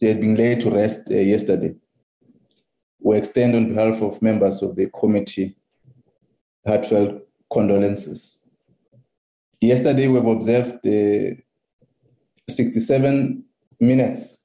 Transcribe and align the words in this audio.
they 0.00 0.08
had 0.08 0.20
been 0.20 0.36
laid 0.36 0.60
to 0.60 0.70
rest 0.70 1.02
uh, 1.10 1.14
yesterday. 1.14 1.74
We 3.00 3.16
extend 3.16 3.54
on 3.54 3.68
behalf 3.74 4.02
of 4.02 4.20
members 4.22 4.62
of 4.62 4.76
the 4.76 4.90
committee 4.90 5.56
heartfelt 6.66 7.22
condolences. 7.52 8.38
Yesterday, 9.60 10.08
we've 10.08 10.24
observed 10.24 10.86
uh, 10.86 11.34
67 12.48 13.44
minutes 13.80 14.38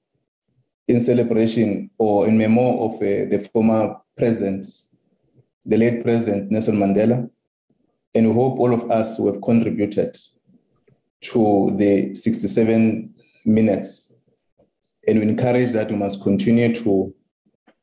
in 0.87 1.01
celebration 1.01 1.89
or 1.97 2.27
in 2.27 2.37
memory 2.37 2.77
of 2.79 2.95
uh, 2.95 3.29
the 3.29 3.49
former 3.53 3.95
president, 4.17 4.65
the 5.65 5.77
late 5.77 6.03
president 6.03 6.51
Nelson 6.51 6.75
Mandela. 6.75 7.29
And 8.15 8.27
we 8.27 8.33
hope 8.33 8.59
all 8.59 8.73
of 8.73 8.89
us 8.91 9.17
who 9.17 9.31
have 9.31 9.41
contributed 9.41 10.17
to 11.21 11.73
the 11.77 12.13
67 12.13 13.13
minutes. 13.45 14.02
And 15.07 15.19
we 15.19 15.27
encourage 15.27 15.71
that 15.73 15.89
we 15.89 15.97
must 15.97 16.21
continue 16.21 16.73
to 16.75 17.13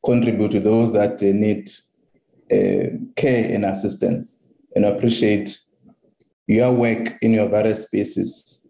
contribute 0.05 0.53
to 0.53 0.61
those 0.61 0.93
that 0.93 1.15
uh, 1.23 1.27
need 1.27 1.71
uh, 2.51 2.97
care 3.17 3.55
and 3.55 3.65
assistance. 3.65 4.49
And 4.75 4.85
appreciate 4.85 5.59
your 6.47 6.73
work 6.73 7.17
in 7.23 7.33
your 7.33 7.49
various 7.49 7.83
spaces 7.83 8.61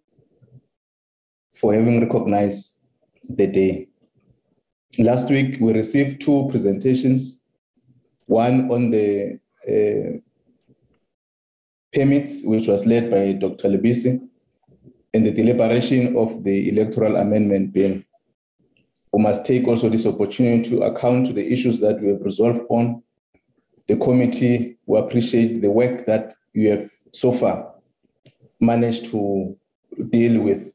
for 1.54 1.74
having 1.74 2.00
recognized 2.00 2.80
the 3.28 3.46
day. 3.46 3.88
Last 4.98 5.28
week, 5.28 5.58
we 5.60 5.72
received 5.72 6.20
two 6.20 6.48
presentations 6.50 7.40
one 8.30 8.70
on 8.70 8.90
the 8.92 9.40
uh, 9.68 10.18
permits, 11.92 12.44
which 12.44 12.68
was 12.68 12.86
led 12.86 13.10
by 13.10 13.32
Dr. 13.32 13.68
Lebisi, 13.68 14.20
and 15.12 15.26
the 15.26 15.32
deliberation 15.32 16.16
of 16.16 16.44
the 16.44 16.68
electoral 16.68 17.16
amendment 17.16 17.72
bill. 17.72 18.00
We 19.12 19.22
must 19.22 19.44
take 19.44 19.66
also 19.66 19.88
this 19.88 20.06
opportunity 20.06 20.70
to 20.70 20.82
account 20.82 21.26
to 21.26 21.32
the 21.32 21.52
issues 21.52 21.80
that 21.80 22.00
we 22.00 22.08
have 22.08 22.20
resolved 22.20 22.62
on. 22.68 23.02
The 23.88 23.96
committee 23.96 24.78
will 24.86 25.04
appreciate 25.04 25.60
the 25.60 25.70
work 25.70 26.06
that 26.06 26.34
you 26.52 26.70
have 26.70 26.90
so 27.12 27.32
far 27.32 27.74
managed 28.60 29.06
to 29.06 29.56
deal 30.10 30.40
with. 30.42 30.72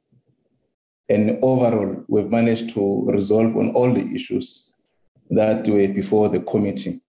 And 1.08 1.38
overall, 1.44 2.04
we've 2.08 2.30
managed 2.30 2.74
to 2.74 3.06
resolve 3.12 3.56
on 3.56 3.72
all 3.72 3.94
the 3.94 4.12
issues 4.14 4.72
that 5.30 5.68
were 5.68 5.88
before 5.88 6.30
the 6.30 6.40
committee. 6.40 7.02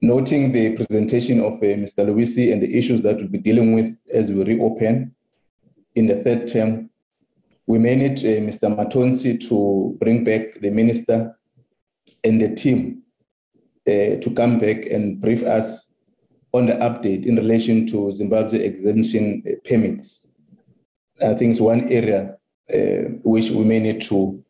Noting 0.00 0.50
the 0.50 0.76
presentation 0.76 1.40
of 1.40 1.54
uh, 1.54 1.78
Mr. 1.78 2.04
Luisi 2.06 2.52
and 2.52 2.60
the 2.60 2.76
issues 2.76 3.02
that 3.02 3.16
we'll 3.16 3.28
be 3.28 3.38
dealing 3.38 3.74
with 3.74 3.96
as 4.12 4.30
we 4.30 4.42
reopen 4.42 5.14
in 5.94 6.06
the 6.06 6.22
third 6.22 6.48
term, 6.50 6.90
we 7.66 7.78
may 7.78 7.96
need 7.96 8.18
uh, 8.18 8.40
Mr. 8.40 8.74
Matonsi 8.74 9.38
to 9.48 9.96
bring 10.00 10.24
back 10.24 10.60
the 10.60 10.70
minister 10.70 11.36
and 12.24 12.40
the 12.40 12.54
team 12.54 13.02
uh, 13.86 14.20
to 14.20 14.32
come 14.36 14.58
back 14.58 14.86
and 14.86 15.20
brief 15.20 15.42
us 15.42 15.88
on 16.52 16.66
the 16.66 16.74
update 16.74 17.24
in 17.24 17.36
relation 17.36 17.86
to 17.86 18.12
Zimbabwe 18.14 18.60
exemption 18.60 19.42
uh, 19.46 19.52
permits. 19.68 20.26
I 21.22 21.34
think 21.34 21.52
it's 21.52 21.60
one 21.60 21.88
area 21.88 22.36
uh, 22.72 23.10
which 23.22 23.50
we 23.50 23.64
may 23.64 23.80
need 23.80 24.02
to 24.02 24.42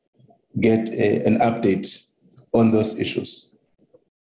get 0.61 0.89
uh, 0.89 1.27
an 1.27 1.39
update 1.39 1.99
on 2.53 2.71
those 2.71 2.97
issues. 2.99 3.51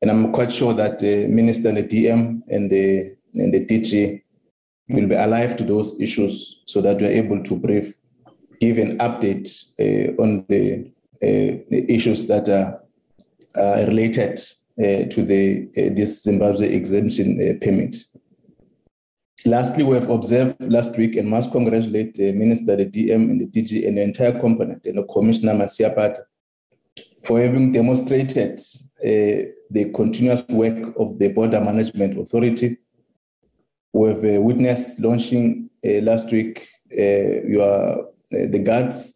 And 0.02 0.12
I'm 0.12 0.32
quite 0.32 0.54
sure 0.54 0.74
that 0.74 1.00
the 1.00 1.28
minister 1.28 1.70
and 1.70 1.78
the 1.78 1.84
DM 1.84 2.42
and 2.50 2.70
the, 2.70 3.16
and 3.34 3.54
the 3.54 3.66
DG 3.66 4.22
will 4.90 5.08
be 5.08 5.16
alive 5.16 5.56
to 5.58 5.64
those 5.64 6.00
issues 6.00 6.62
so 6.66 6.82
that 6.82 6.98
we're 6.98 7.12
able 7.12 7.44
to 7.44 7.56
brief, 7.56 7.94
give 8.60 8.78
an 8.78 8.98
update 8.98 9.66
uh, 9.80 10.22
on 10.22 10.46
the, 10.50 10.92
uh, 11.22 11.64
the, 11.70 11.86
issues 11.90 12.28
that 12.28 12.48
are, 12.50 12.82
related 13.88 14.38
uh, 14.80 15.10
to 15.10 15.24
the 15.24 15.68
this 15.96 16.22
Zimbabwe 16.22 16.72
exemption 16.72 17.58
permit. 17.60 17.98
Lastly, 19.46 19.84
we 19.84 19.96
have 19.96 20.12
observed 20.12 20.56
last 20.72 20.96
week 20.96 21.16
and 21.16 21.28
must 21.28 21.52
congratulate 21.52 22.14
the 22.14 22.34
Minister, 22.34 22.76
the 22.76 22.86
DM, 22.86 23.32
and 23.32 23.42
the 23.42 23.48
DG, 23.48 23.88
and 23.88 23.98
the 23.98 24.04
entire 24.04 24.40
component, 24.40 24.86
and 24.86 25.00
the 25.00 25.04
Commissioner 25.04 25.54
Masiapato, 25.54 26.20
for 27.24 27.42
having 27.42 27.72
demonstrated 27.72 28.60
uh, 29.04 29.50
the 29.72 29.92
continuous 29.96 30.46
work 30.50 30.94
of 31.00 31.18
the 31.18 31.30
Border 31.30 31.62
Management 31.62 32.20
Authority. 32.20 32.78
We 33.94 34.10
have 34.10 34.22
witnessed 34.22 35.00
launching 35.00 35.72
uh, 35.84 36.02
last 36.02 36.32
week 36.32 36.68
your 36.92 38.08
the 38.32 38.60
guards 38.60 39.14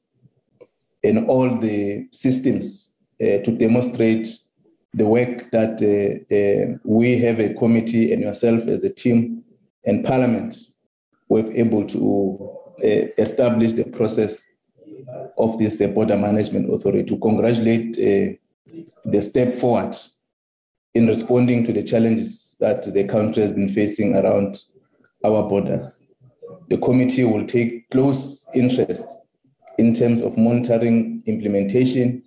and 1.03 1.27
all 1.29 1.59
the 1.59 2.07
systems 2.11 2.89
to 3.19 3.51
demonstrate 3.57 4.27
the 4.93 5.05
work 5.05 5.49
that 5.51 5.81
uh, 5.81 6.35
uh, 6.35 6.77
we 6.83 7.17
have 7.19 7.39
a 7.39 7.53
committee 7.53 8.11
and 8.11 8.21
yourself 8.21 8.67
as 8.67 8.83
a 8.83 8.89
team 8.89 9.43
and 9.85 10.03
parliament 10.03 10.53
were 11.29 11.49
able 11.51 11.85
to 11.85 12.51
uh, 12.83 13.07
establish 13.17 13.73
the 13.73 13.85
process 13.85 14.43
of 15.37 15.57
this 15.57 15.77
border 15.93 16.17
management 16.17 16.71
authority 16.73 17.03
to 17.03 17.17
congratulate 17.19 17.95
the 17.95 19.21
step 19.21 19.55
forward 19.55 19.95
in 20.93 21.07
responding 21.07 21.65
to 21.65 21.73
the 21.73 21.83
challenges 21.83 22.55
that 22.59 22.93
the 22.93 23.03
country 23.05 23.41
has 23.41 23.51
been 23.51 23.69
facing 23.69 24.15
around 24.15 24.61
our 25.23 25.43
borders. 25.47 26.00
The 26.71 26.77
committee 26.77 27.25
will 27.25 27.45
take 27.45 27.89
close 27.89 28.45
interest 28.53 29.03
in 29.77 29.93
terms 29.93 30.21
of 30.21 30.37
monitoring 30.37 31.21
implementation 31.25 32.23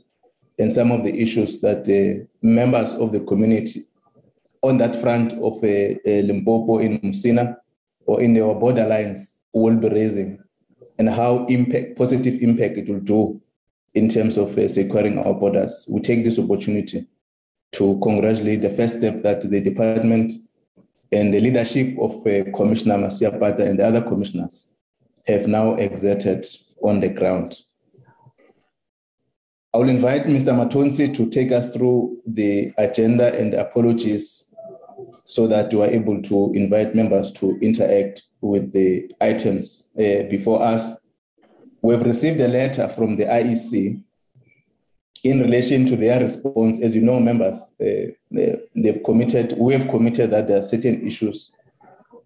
and 0.58 0.70
some 0.70 0.92
of 0.92 1.02
the 1.02 1.18
issues 1.18 1.60
that 1.60 1.86
the 1.86 2.28
members 2.42 2.92
of 2.92 3.10
the 3.10 3.20
community 3.20 3.86
on 4.60 4.76
that 4.76 5.00
front 5.00 5.32
of 5.32 5.64
uh, 5.64 5.96
uh, 6.06 6.20
Limpopo 6.28 6.76
in 6.80 7.00
Musina 7.00 7.56
or 8.04 8.20
in 8.20 8.38
our 8.38 8.54
borderlines 8.54 9.32
will 9.54 9.76
be 9.76 9.88
raising 9.88 10.38
and 10.98 11.08
how 11.08 11.46
impact, 11.46 11.96
positive 11.96 12.42
impact 12.42 12.76
it 12.76 12.86
will 12.86 13.00
do 13.00 13.40
in 13.94 14.10
terms 14.10 14.36
of 14.36 14.58
uh, 14.58 14.68
securing 14.68 15.18
our 15.20 15.32
borders. 15.32 15.86
We 15.88 16.02
take 16.02 16.22
this 16.22 16.38
opportunity 16.38 17.06
to 17.72 17.98
congratulate 18.02 18.60
the 18.60 18.74
first 18.76 18.98
step 18.98 19.22
that 19.22 19.48
the 19.48 19.62
department 19.62 20.43
and 21.14 21.32
the 21.32 21.40
leadership 21.40 21.96
of 22.00 22.14
uh, 22.26 22.50
Commissioner 22.56 22.96
Masiapato 22.98 23.60
and 23.60 23.78
the 23.78 23.86
other 23.86 24.02
commissioners 24.02 24.72
have 25.26 25.46
now 25.46 25.74
exerted 25.74 26.44
on 26.82 27.00
the 27.00 27.08
ground. 27.08 27.60
I 29.72 29.78
will 29.78 29.88
invite 29.88 30.26
Mr. 30.26 30.52
Matonsi 30.52 31.14
to 31.16 31.30
take 31.30 31.52
us 31.52 31.70
through 31.70 32.18
the 32.26 32.72
agenda 32.78 33.32
and 33.38 33.54
apologies 33.54 34.44
so 35.24 35.46
that 35.46 35.72
we 35.72 35.80
are 35.82 35.90
able 35.90 36.20
to 36.22 36.52
invite 36.54 36.94
members 36.94 37.32
to 37.32 37.58
interact 37.60 38.22
with 38.40 38.72
the 38.72 39.10
items 39.20 39.84
uh, 39.98 40.28
before 40.30 40.62
us. 40.62 40.96
We've 41.80 42.02
received 42.02 42.40
a 42.40 42.48
letter 42.48 42.88
from 42.88 43.16
the 43.16 43.24
IEC 43.24 44.02
in 45.24 45.40
relation 45.40 45.86
to 45.86 45.96
their 45.96 46.20
response. 46.20 46.80
As 46.80 46.94
you 46.94 47.02
know, 47.02 47.18
members, 47.18 47.74
uh, 47.80 48.12
they've 48.30 49.02
committed, 49.04 49.56
we 49.58 49.72
have 49.72 49.88
committed 49.88 50.30
that 50.30 50.46
there 50.46 50.58
are 50.58 50.62
certain 50.62 51.06
issues 51.06 51.50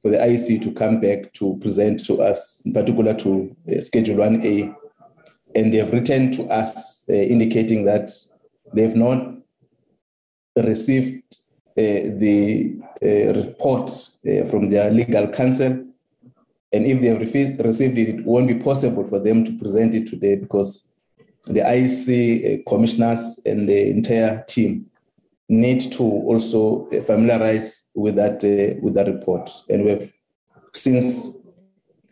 for 0.03 0.11
the 0.11 0.19
IEC 0.19 0.63
to 0.63 0.73
come 0.73 1.01
back 1.01 1.33
to 1.35 1.59
present 1.63 2.05
to 2.07 2.21
us, 2.23 2.61
in 2.65 2.73
particular 2.73 3.15
to 3.15 3.57
uh, 3.69 3.81
Schedule 3.81 4.17
1A. 4.17 4.75
And 5.55 5.73
they 5.73 5.79
have 5.79 5.93
written 5.93 6.31
to 6.33 6.45
us 6.45 7.05
uh, 7.09 7.15
indicating 7.15 7.85
that 7.87 8.11
they've 8.75 8.95
not 8.95 9.35
received 10.57 11.23
uh, 11.79 12.19
the 12.19 12.77
uh, 13.03 13.33
report 13.35 13.91
uh, 14.29 14.45
from 14.51 14.69
their 14.69 14.91
legal 14.91 15.29
counsel 15.29 15.85
and 16.73 16.85
if 16.85 17.01
they 17.01 17.09
have 17.09 17.21
received 17.21 17.99
it, 17.99 18.09
it 18.09 18.25
won't 18.25 18.49
be 18.49 18.55
possible 18.55 19.07
for 19.09 19.19
them 19.19 19.45
to 19.45 19.59
present 19.59 19.95
it 19.95 20.09
today 20.09 20.37
because 20.37 20.85
the 21.47 21.61
IEC 21.61 22.61
uh, 22.61 22.71
commissioners 22.71 23.41
and 23.47 23.69
the 23.69 23.91
entire 23.91 24.45
team 24.49 24.87
need 25.49 25.93
to 25.93 26.03
also 26.03 26.89
uh, 26.91 27.03
familiarize 27.03 27.85
with 27.95 28.17
that 28.17 28.45
uh, 28.45 28.79
with 28.83 28.95
that 28.95 29.07
report. 29.07 29.51
And 29.69 29.85
we've 29.85 30.13
since 30.73 31.29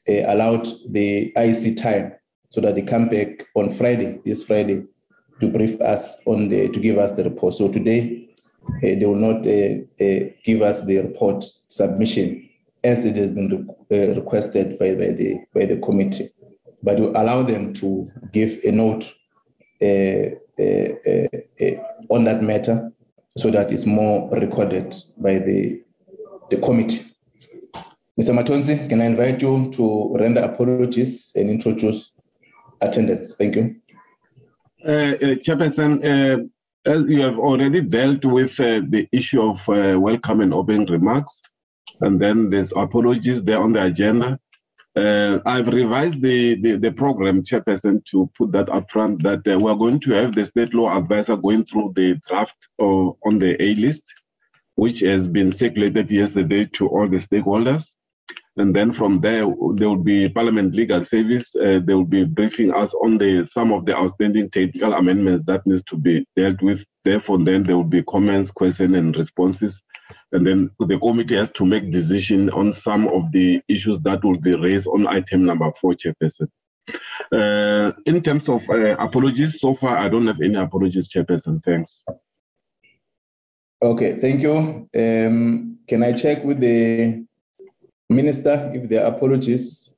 uh, 0.08 0.32
allowed 0.32 0.66
the 0.88 1.32
IEC 1.36 1.76
time 1.76 2.12
so 2.48 2.60
that 2.60 2.74
they 2.74 2.82
come 2.82 3.08
back 3.08 3.46
on 3.54 3.70
Friday, 3.70 4.20
this 4.24 4.44
Friday, 4.44 4.84
to 5.40 5.48
brief 5.48 5.80
us 5.80 6.16
on 6.24 6.48
the 6.48 6.68
to 6.68 6.80
give 6.80 6.98
us 6.98 7.12
the 7.12 7.24
report. 7.24 7.54
So 7.54 7.68
today 7.68 8.28
uh, 8.66 8.80
they 8.80 9.04
will 9.04 9.16
not 9.16 9.46
uh, 9.46 10.30
give 10.44 10.62
us 10.62 10.80
the 10.82 10.98
report 10.98 11.44
submission 11.68 12.48
as 12.84 13.04
it 13.04 13.16
has 13.16 13.30
been 13.30 13.76
re- 13.88 14.08
uh, 14.08 14.14
requested 14.14 14.78
by, 14.78 14.94
by, 14.94 15.08
the, 15.08 15.38
by 15.54 15.66
the 15.66 15.76
committee. 15.78 16.30
But 16.86 17.00
we 17.00 17.06
allow 17.08 17.42
them 17.42 17.74
to 17.74 18.08
give 18.32 18.60
a 18.64 18.70
note 18.70 19.12
uh, 19.82 20.38
uh, 20.58 20.92
uh, 21.60 21.76
on 22.14 22.24
that 22.24 22.42
matter 22.42 22.92
so 23.36 23.50
that 23.50 23.72
it's 23.72 23.84
more 23.84 24.30
recorded 24.30 24.94
by 25.18 25.40
the, 25.40 25.82
the 26.48 26.58
committee. 26.58 27.04
Mr. 28.18 28.32
Matonsi, 28.32 28.88
can 28.88 29.00
I 29.00 29.06
invite 29.06 29.42
you 29.42 29.70
to 29.72 30.16
render 30.16 30.42
apologies 30.42 31.32
and 31.34 31.50
introduce 31.50 32.12
attendance? 32.80 33.34
Thank 33.34 33.56
you. 33.56 33.76
uh, 34.86 35.34
Chairperson, 35.44 35.92
uh, 36.04 36.44
as 36.90 37.02
you 37.08 37.20
have 37.20 37.38
already 37.38 37.80
dealt 37.80 38.24
with 38.24 38.52
uh, 38.60 38.80
the 38.88 39.08
issue 39.10 39.42
of 39.42 39.56
uh, 39.68 39.98
welcome 39.98 40.40
and 40.40 40.54
open 40.54 40.84
remarks, 40.84 41.32
and 42.00 42.20
then 42.20 42.48
there's 42.48 42.72
apologies 42.76 43.42
there 43.42 43.60
on 43.60 43.72
the 43.72 43.82
agenda. 43.82 44.38
Uh, 44.96 45.40
I've 45.44 45.66
revised 45.66 46.22
the, 46.22 46.54
the, 46.62 46.76
the, 46.76 46.90
program, 46.90 47.42
Chairperson, 47.42 48.02
to 48.06 48.30
put 48.38 48.50
that 48.52 48.70
up 48.70 48.90
front 48.90 49.22
that 49.24 49.46
uh, 49.46 49.58
we're 49.58 49.74
going 49.74 50.00
to 50.00 50.12
have 50.12 50.34
the 50.34 50.46
state 50.46 50.72
law 50.72 50.96
advisor 50.96 51.36
going 51.36 51.66
through 51.66 51.92
the 51.94 52.18
draft 52.26 52.56
of, 52.78 53.16
on 53.26 53.38
the 53.38 53.62
A 53.62 53.74
list, 53.74 54.02
which 54.76 55.00
has 55.00 55.28
been 55.28 55.52
circulated 55.52 56.10
yesterday 56.10 56.64
to 56.74 56.88
all 56.88 57.06
the 57.06 57.18
stakeholders. 57.18 57.84
And 58.56 58.74
then 58.74 58.90
from 58.90 59.20
there, 59.20 59.46
there 59.74 59.88
will 59.90 60.02
be 60.02 60.30
Parliament 60.30 60.74
Legal 60.74 61.04
Service. 61.04 61.54
Uh, 61.54 61.80
they 61.84 61.92
will 61.92 62.06
be 62.06 62.24
briefing 62.24 62.72
us 62.72 62.94
on 63.04 63.18
the 63.18 63.46
some 63.52 63.70
of 63.70 63.84
the 63.84 63.94
outstanding 63.94 64.48
technical 64.48 64.94
amendments 64.94 65.44
that 65.46 65.66
needs 65.66 65.82
to 65.84 65.96
be 65.96 66.26
dealt 66.36 66.62
with. 66.62 66.82
Therefore, 67.04 67.38
then 67.44 67.64
there 67.64 67.76
will 67.76 67.84
be 67.84 68.02
comments, 68.04 68.50
questions, 68.50 68.96
and 68.96 69.14
responses. 69.14 69.82
And 70.32 70.46
then 70.46 70.70
the 70.78 70.98
committee 70.98 71.36
has 71.36 71.50
to 71.52 71.64
make 71.64 71.90
decision 71.90 72.50
on 72.50 72.74
some 72.74 73.08
of 73.08 73.30
the 73.32 73.60
issues 73.68 74.00
that 74.00 74.24
will 74.24 74.38
be 74.38 74.54
raised 74.54 74.86
on 74.86 75.06
item 75.06 75.44
number 75.44 75.70
four, 75.80 75.94
Chairperson. 75.94 76.48
Uh, 77.32 77.92
in 78.06 78.22
terms 78.22 78.48
of 78.48 78.68
uh, 78.68 78.96
apologies, 78.98 79.60
so 79.60 79.74
far 79.74 79.98
I 79.98 80.08
don't 80.08 80.26
have 80.26 80.40
any 80.40 80.56
apologies, 80.56 81.08
Chairperson. 81.08 81.62
Thanks. 81.64 81.94
Okay, 83.82 84.18
thank 84.20 84.40
you. 84.40 84.88
Um, 84.96 85.78
can 85.86 86.02
I 86.02 86.12
check 86.12 86.44
with 86.44 86.60
the 86.60 87.26
Minister, 88.08 88.70
if 88.72 88.88
there 88.88 89.04
are 89.04 89.14
apologies. 89.14 89.90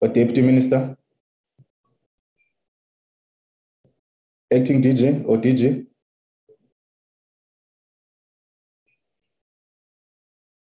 Or 0.00 0.08
Deputy 0.08 0.42
Minister. 0.42 0.96
Acting 4.52 4.82
DG 4.82 5.24
or 5.26 5.38
DG. 5.38 5.86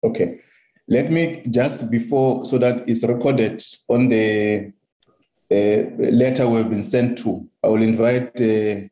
Okay. 0.08 0.40
Let 0.88 1.12
me 1.12 1.44
just 1.50 1.92
before, 1.92 2.46
so 2.46 2.58
that 2.60 2.88
it's 2.88 3.04
recorded 3.04 3.62
on 3.90 4.08
the 4.08 4.72
uh, 5.52 5.82
letter 5.98 6.48
we've 6.48 6.70
been 6.70 6.84
sent 6.84 7.18
to, 7.20 7.46
I 7.62 7.68
will 7.68 7.82
invite 7.82 8.40
uh, 8.40 8.88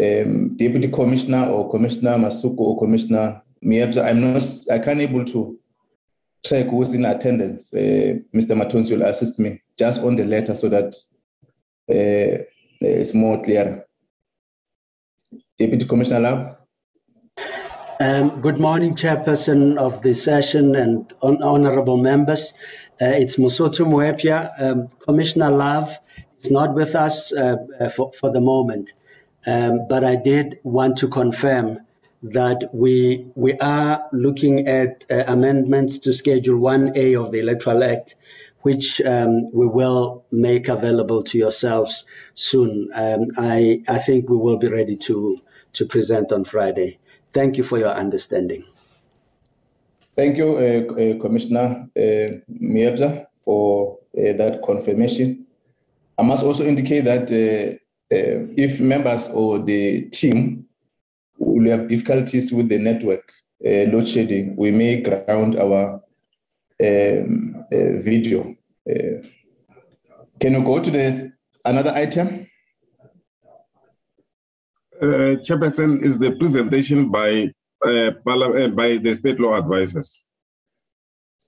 um, 0.00 0.56
Deputy 0.56 0.88
Commissioner 0.88 1.46
or 1.46 1.68
Commissioner 1.68 2.16
Masuku 2.16 2.58
or 2.58 2.78
Commissioner 2.78 3.42
Moepya, 3.64 4.04
I'm 4.04 4.32
not, 4.32 4.44
I 4.70 4.78
can't 4.78 5.00
able 5.00 5.24
to 5.24 5.58
track 6.46 6.66
who's 6.66 6.94
in 6.94 7.04
attendance. 7.04 7.74
Uh, 7.74 8.22
Mr. 8.32 8.54
Matonsi 8.54 8.92
will 8.92 9.02
assist 9.02 9.38
me 9.40 9.60
just 9.76 10.00
on 10.00 10.14
the 10.14 10.24
letter 10.24 10.54
so 10.54 10.68
that 10.68 10.94
uh, 11.90 12.44
it's 12.80 13.14
more 13.14 13.42
clear. 13.42 13.84
Deputy 15.58 15.84
Commissioner 15.86 16.20
Love. 16.20 16.59
Um, 18.02 18.40
good 18.40 18.58
morning, 18.58 18.94
Chairperson 18.94 19.76
of 19.76 20.00
the 20.00 20.14
session 20.14 20.74
and 20.74 21.12
on, 21.20 21.42
honorable 21.42 21.98
members. 21.98 22.54
Uh, 22.98 23.12
it's 23.12 23.36
Mosotho 23.36 23.84
Moepya. 23.84 24.54
Um, 24.58 24.88
Commissioner 25.04 25.50
Love 25.50 25.94
is 26.40 26.50
not 26.50 26.72
with 26.74 26.94
us 26.94 27.30
uh, 27.30 27.56
uh, 27.78 27.90
for, 27.90 28.10
for 28.18 28.32
the 28.32 28.40
moment, 28.40 28.88
um, 29.46 29.86
but 29.86 30.02
I 30.02 30.16
did 30.16 30.60
want 30.62 30.96
to 30.96 31.08
confirm 31.08 31.80
that 32.22 32.70
we 32.72 33.26
we 33.34 33.52
are 33.58 34.02
looking 34.12 34.66
at 34.66 35.04
uh, 35.10 35.24
amendments 35.26 35.98
to 35.98 36.14
Schedule 36.14 36.58
1A 36.58 37.22
of 37.22 37.32
the 37.32 37.40
Electoral 37.40 37.84
Act, 37.84 38.14
which 38.62 39.02
um, 39.02 39.52
we 39.52 39.66
will 39.66 40.24
make 40.32 40.68
available 40.68 41.22
to 41.24 41.36
yourselves 41.36 42.06
soon. 42.32 42.88
Um, 42.94 43.26
I 43.36 43.82
I 43.88 43.98
think 43.98 44.30
we 44.30 44.38
will 44.38 44.56
be 44.56 44.68
ready 44.68 44.96
to 44.96 45.38
to 45.74 45.84
present 45.84 46.32
on 46.32 46.46
Friday. 46.46 46.99
Thank 47.32 47.56
you 47.56 47.64
for 47.64 47.78
your 47.78 47.90
understanding. 47.90 48.64
Thank 50.16 50.36
you, 50.36 50.56
uh, 50.56 50.92
uh, 50.92 51.20
Commissioner 51.20 51.88
uh, 51.96 52.40
Moepya, 52.50 53.26
for 53.44 53.98
uh, 54.18 54.32
that 54.36 54.60
confirmation. 54.64 55.46
I 56.18 56.22
must 56.22 56.42
also 56.42 56.66
indicate 56.66 57.04
that 57.04 57.30
uh, 57.30 57.76
uh, 58.14 58.46
if 58.56 58.80
members 58.80 59.28
or 59.28 59.60
the 59.60 60.02
team 60.10 60.66
will 61.38 61.70
have 61.70 61.88
difficulties 61.88 62.52
with 62.52 62.68
the 62.68 62.78
network 62.78 63.32
uh, 63.64 63.88
load 63.90 64.08
shedding, 64.08 64.56
we 64.56 64.72
may 64.72 65.00
ground 65.00 65.56
our 65.56 66.02
um, 66.82 67.64
video. 67.70 68.54
Can 70.40 70.54
you 70.54 70.62
go 70.64 70.80
to 70.80 70.90
the 70.90 71.32
another 71.64 71.92
item? 71.92 72.46
Uh, 75.02 75.40
Chairperson, 75.40 76.04
is 76.04 76.18
the 76.18 76.32
presentation 76.32 77.10
by 77.10 77.48
uh, 77.86 78.10
uh, 78.10 78.68
by 78.68 78.98
the 78.98 79.14
state 79.18 79.40
law 79.40 79.56
advisors. 79.56 80.10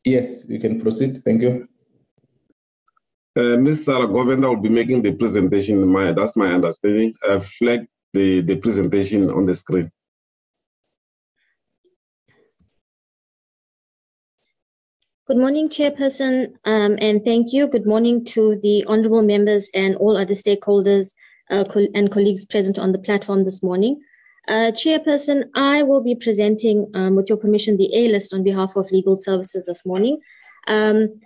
Yes, 0.05 0.45
you 0.49 0.59
can 0.59 0.81
proceed. 0.81 1.19
Thank 1.19 1.43
you. 1.43 1.69
Uh, 3.37 3.57
Ms. 3.57 3.85
Sarah 3.85 4.09
Govender 4.09 4.49
will 4.49 4.57
be 4.63 4.71
making 4.71 5.03
the 5.03 5.13
presentation. 5.13 5.87
My, 5.87 6.13
that's 6.13 6.35
my 6.35 6.53
understanding. 6.53 7.15
I've 7.29 7.47
flagged 7.59 7.89
the, 8.15 8.41
the 8.41 8.57
presentation 8.57 9.31
on 9.31 9.47
the 9.47 9.57
screen. 9.57 9.91
Good 15.27 15.37
morning, 15.37 15.69
Chairperson, 15.69 16.55
um, 16.65 16.99
and 17.01 17.25
thank 17.25 17.53
you. 17.53 17.69
Good 17.69 17.87
morning 17.87 18.25
to 18.27 18.59
the 18.63 18.85
honorable 18.87 19.23
members 19.23 19.71
and 19.73 19.97
all 19.97 20.17
other 20.17 20.35
stakeholders 20.35 21.15
co- 21.15 21.31
and 21.53 22.11
colleagues 22.11 22.45
present 22.45 22.79
on 22.79 22.93
the 22.93 22.99
platform 22.99 23.45
this 23.45 23.63
morning. 23.63 24.01
Uh, 24.49 24.73
Chairperson, 24.73 25.45
I 25.55 25.83
will 25.83 26.03
be 26.03 26.15
presenting, 26.15 26.91
um, 26.95 27.15
with 27.15 27.29
your 27.29 27.39
permission, 27.39 27.77
the 27.77 27.95
A 27.95 28.09
list 28.09 28.35
on 28.35 28.43
behalf 28.43 28.75
of 28.75 28.91
legal 28.91 29.17
services 29.17 29.67
this 29.67 29.87
morning. 29.87 30.19
Um, 30.67 31.21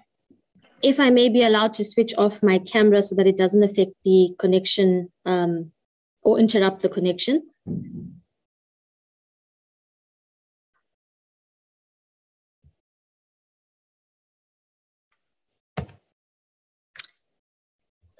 if 0.83 1.01
I 1.01 1.11
may 1.11 1.29
be 1.29 1.43
allowed 1.43 1.73
to 1.75 1.85
switch 1.85 2.13
off 2.19 2.43
my 2.43 2.59
camera 2.59 3.03
so 3.03 3.15
that 3.15 3.27
it 3.27 3.39
doesn't 3.39 3.63
affect 3.63 3.93
the 4.05 4.31
connection 4.39 5.11
um, 5.25 5.73
or 6.23 6.39
interrupt 6.39 6.83
the 6.83 6.89
connection. 6.89 7.49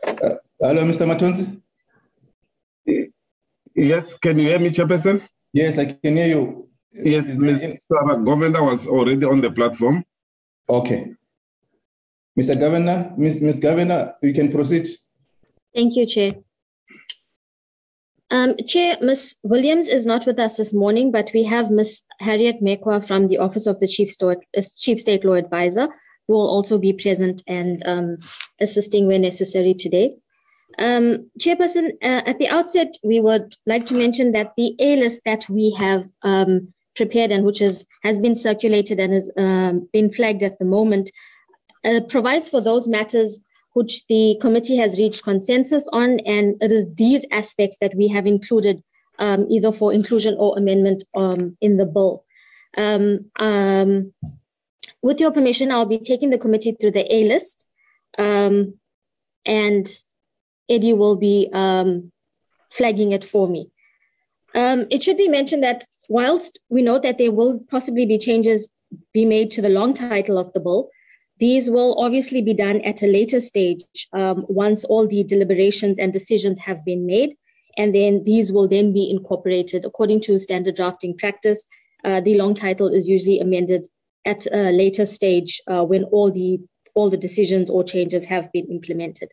Uh, 0.07 0.37
hello, 0.61 0.83
Mr. 0.85 1.05
Matonsi? 1.05 1.61
Yes, 3.77 4.15
can 4.23 4.39
you 4.39 4.49
hear 4.49 4.59
me, 4.59 4.71
Chairperson? 4.71 5.23
Yes, 5.53 5.79
I 5.79 5.85
can 5.85 6.17
hear 6.17 6.29
you. 6.29 6.69
Yes, 6.93 7.27
Ms. 7.35 7.61
Sarah 7.61 8.17
Govender 8.17 8.65
was 8.65 8.87
already 8.87 9.25
on 9.27 9.43
the 9.43 9.51
platform. 9.51 10.03
Okay. 10.69 11.13
Mr. 12.39 12.57
Govender, 12.57 13.17
Ms. 13.19 13.41
Ms. 13.41 13.61
Govender, 13.61 14.15
you 14.23 14.33
can 14.33 14.51
proceed. 14.51 14.89
Thank 15.75 15.95
you, 15.95 16.07
Chair. 16.07 16.37
Um, 18.31 18.57
Chair, 18.67 18.97
Ms. 19.03 19.37
Williams 19.43 19.89
is 19.89 20.07
not 20.07 20.25
with 20.25 20.39
us 20.39 20.57
this 20.57 20.73
morning, 20.73 21.13
but 21.13 21.31
we 21.35 21.45
have 21.45 21.71
Ms. 21.71 22.03
Harriet 22.21 22.63
Mekwa 22.63 23.07
from 23.07 23.27
the 23.27 23.39
Office 23.39 23.67
of 23.67 23.79
the 23.79 23.87
Chief, 23.87 24.11
State, 24.11 24.39
uh, 24.57 24.63
Chief 24.79 25.01
State 25.01 25.25
Law 25.25 25.35
Advisor, 25.35 25.89
who 26.27 26.35
will 26.35 26.49
also 26.49 26.79
be 26.79 26.95
present 26.95 27.43
and 27.47 27.83
um, 27.87 28.17
assisting 28.59 29.07
where 29.07 29.19
necessary 29.19 29.75
today. 29.75 30.17
Um, 30.79 31.31
Chairperson, 31.41 31.93
uh, 32.03 32.23
at 32.27 32.39
the 32.39 32.49
outset, 32.49 32.97
we 33.03 33.21
would 33.21 33.55
like 33.67 33.87
to 33.87 33.95
mention 33.95 34.33
that 34.33 34.53
the 34.57 34.75
A 34.79 34.97
list 34.97 35.23
that 35.25 35.49
we 35.49 35.73
have 35.73 36.05
um, 36.23 36.73
prepared 36.95 37.31
and 37.31 37.45
which 37.45 37.61
is, 37.63 37.85
has 38.03 38.19
been 38.19 38.35
circulated 38.35 39.01
and 39.01 39.13
has 39.13 39.31
um, 39.37 39.89
been 39.93 40.11
flagged 40.13 40.43
at 40.43 40.59
the 40.59 40.65
moment 40.65 41.11
uh, 41.85 42.01
provides 42.09 42.49
for 42.49 42.61
those 42.61 42.89
matters 42.89 43.39
which 43.73 44.07
the 44.07 44.39
committee 44.41 44.77
has 44.79 44.99
reached 44.99 45.23
consensus 45.23 45.87
on, 45.93 46.19
and 46.21 46.57
it 46.63 46.73
is 46.73 46.87
these 46.95 47.27
aspects 47.31 47.77
that 47.81 47.95
we 47.95 48.09
have 48.09 48.27
included 48.27 48.83
um, 49.19 49.47
either 49.51 49.71
for 49.71 49.93
inclusion 49.93 50.35
or 50.39 50.57
amendment 50.57 51.05
um, 51.15 51.57
in 51.61 51.77
the 51.77 51.85
bill. 51.85 52.25
Um, 52.79 53.31
with 55.03 55.21
your 55.21 55.31
permission, 55.31 55.71
I'll 55.71 55.85
be 55.85 55.99
taking 55.99 56.31
the 56.31 56.39
committee 56.39 56.75
through 56.81 56.93
the 56.93 57.15
A 57.15 57.29
list, 57.29 57.67
um, 58.19 58.79
and 59.45 59.87
Eddie 60.69 60.93
will 60.93 61.17
be 61.17 61.49
um, 61.53 62.13
flagging 62.71 63.13
it 63.13 63.25
for 63.25 63.49
me. 63.49 63.71
it 64.55 65.03
should 65.03 65.17
be 65.17 65.29
mentioned 65.29 65.63
that 65.63 65.85
whilst 66.09 66.59
we 66.69 66.83
know 66.83 66.99
that 66.99 67.19
there 67.19 67.33
will 67.33 67.61
possibly 67.71 68.07
be 68.07 68.19
changes 68.19 68.71
be 69.13 69.25
made 69.25 69.51
to 69.51 69.63
the 69.63 69.69
long 69.69 69.95
title 69.95 70.39
of 70.39 70.53
the 70.53 70.61
bill, 70.61 70.89
these 71.39 71.71
will 71.71 71.99
obviously 71.99 72.41
be 72.41 72.55
done 72.55 72.81
at 72.83 73.03
a 73.03 73.07
later 73.07 73.41
stage 73.41 73.85
um, 74.13 74.47
once 74.49 74.85
all 74.85 75.07
the 75.07 75.23
deliberations 75.25 75.99
and 75.99 76.13
decisions 76.13 76.59
have 76.61 76.85
been 76.85 77.05
made. 77.05 77.37
And 77.77 77.95
then 77.95 78.25
these 78.25 78.51
will 78.51 78.69
then 78.69 78.95
be 78.95 79.11
incorporated 79.11 79.85
according 79.85 80.23
to 80.23 80.39
standard 80.39 80.77
drafting 80.77 81.17
practice. 81.17 81.67
Uh, 82.05 82.21
the 82.21 82.39
long 82.39 82.55
title 82.55 82.89
is 82.89 83.07
usually 83.07 83.39
amended 83.39 83.87
at 84.25 84.47
a 84.51 84.73
later 84.73 85.05
stage 85.05 85.61
uh, 85.67 85.85
when 85.85 86.05
all 86.05 86.31
the 86.31 86.59
all 86.95 87.11
the 87.11 87.19
decisions 87.19 87.69
or 87.69 87.85
changes 87.85 88.25
have 88.25 88.51
been 88.53 88.67
implemented. 88.71 89.29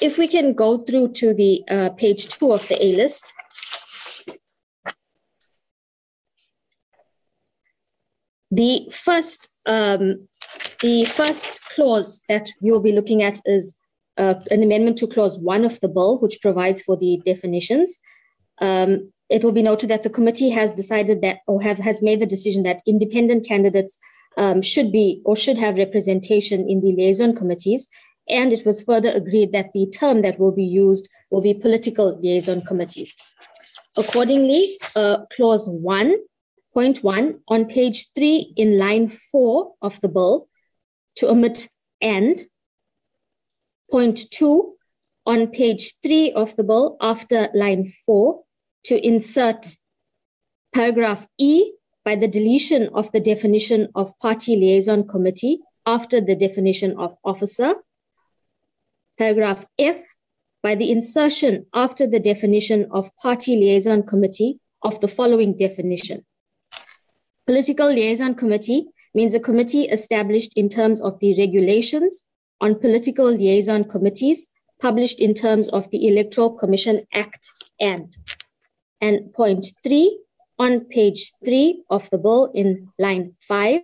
If 0.00 0.18
we 0.18 0.28
can 0.28 0.52
go 0.52 0.78
through 0.78 1.12
to 1.12 1.34
the 1.34 1.62
uh, 1.70 1.90
page 1.90 2.28
two 2.28 2.52
of 2.52 2.66
the 2.68 2.82
A 2.82 2.96
list. 2.96 3.32
The 8.50 8.88
first, 8.90 9.50
um, 9.66 10.28
the 10.80 11.04
first 11.04 11.64
clause 11.74 12.22
that 12.28 12.48
you'll 12.60 12.80
be 12.80 12.92
looking 12.92 13.22
at 13.22 13.40
is 13.44 13.76
uh, 14.16 14.34
an 14.50 14.62
amendment 14.62 14.98
to 14.98 15.06
clause 15.06 15.38
one 15.38 15.64
of 15.64 15.80
the 15.80 15.88
bill, 15.88 16.18
which 16.18 16.40
provides 16.40 16.82
for 16.82 16.96
the 16.96 17.20
definitions. 17.26 17.98
Um, 18.60 19.12
it 19.28 19.44
will 19.44 19.52
be 19.52 19.62
noted 19.62 19.90
that 19.90 20.02
the 20.02 20.10
committee 20.10 20.50
has 20.50 20.72
decided 20.72 21.20
that, 21.20 21.38
or 21.46 21.62
have, 21.62 21.78
has 21.78 22.02
made 22.02 22.20
the 22.20 22.26
decision 22.26 22.62
that 22.62 22.80
independent 22.86 23.46
candidates 23.46 23.98
um, 24.38 24.62
should 24.62 24.90
be 24.90 25.20
or 25.24 25.36
should 25.36 25.58
have 25.58 25.76
representation 25.76 26.68
in 26.68 26.80
the 26.80 26.94
liaison 26.96 27.34
committees. 27.34 27.88
And 28.28 28.52
it 28.52 28.64
was 28.66 28.82
further 28.82 29.10
agreed 29.10 29.52
that 29.52 29.72
the 29.72 29.86
term 29.86 30.22
that 30.22 30.38
will 30.38 30.52
be 30.52 30.64
used 30.64 31.08
will 31.30 31.40
be 31.40 31.54
political 31.54 32.18
liaison 32.20 32.62
committees. 32.62 33.16
Accordingly, 33.96 34.76
uh, 34.94 35.26
clause 35.34 35.68
1.1 35.68 37.40
on 37.48 37.66
page 37.66 38.12
3 38.14 38.52
in 38.56 38.78
line 38.78 39.08
4 39.08 39.74
of 39.82 40.00
the 40.00 40.08
bill 40.08 40.48
to 41.16 41.28
omit 41.28 41.68
and, 42.00 42.42
point 43.90 44.30
2 44.30 44.74
on 45.26 45.46
page 45.48 45.94
3 46.02 46.32
of 46.32 46.54
the 46.56 46.64
bill 46.64 46.96
after 47.00 47.48
line 47.54 47.84
4 48.06 48.42
to 48.84 49.06
insert 49.06 49.66
paragraph 50.74 51.26
E 51.38 51.72
by 52.04 52.14
the 52.14 52.28
deletion 52.28 52.88
of 52.94 53.10
the 53.12 53.20
definition 53.20 53.88
of 53.94 54.16
party 54.18 54.56
liaison 54.56 55.06
committee 55.06 55.60
after 55.84 56.20
the 56.20 56.36
definition 56.36 56.96
of 56.98 57.16
officer. 57.24 57.74
Paragraph 59.18 59.66
F 59.78 60.00
by 60.62 60.74
the 60.74 60.90
insertion 60.90 61.66
after 61.74 62.06
the 62.06 62.20
definition 62.20 62.86
of 62.92 63.10
party 63.16 63.56
liaison 63.56 64.02
committee 64.02 64.60
of 64.82 65.00
the 65.00 65.08
following 65.08 65.56
definition. 65.56 66.24
Political 67.46 67.88
liaison 67.88 68.34
committee 68.34 68.86
means 69.14 69.34
a 69.34 69.40
committee 69.40 69.84
established 69.84 70.52
in 70.54 70.68
terms 70.68 71.00
of 71.00 71.18
the 71.20 71.36
regulations 71.36 72.24
on 72.60 72.78
political 72.78 73.26
liaison 73.26 73.84
committees 73.84 74.46
published 74.80 75.20
in 75.20 75.34
terms 75.34 75.68
of 75.68 75.90
the 75.90 76.06
Electoral 76.06 76.50
Commission 76.50 77.02
Act 77.12 77.48
and 77.80 78.16
and 79.00 79.32
point 79.32 79.66
three 79.82 80.20
on 80.58 80.80
page 80.80 81.32
three 81.44 81.82
of 81.90 82.08
the 82.10 82.18
bill 82.18 82.50
in 82.54 82.88
line 82.98 83.34
five 83.46 83.80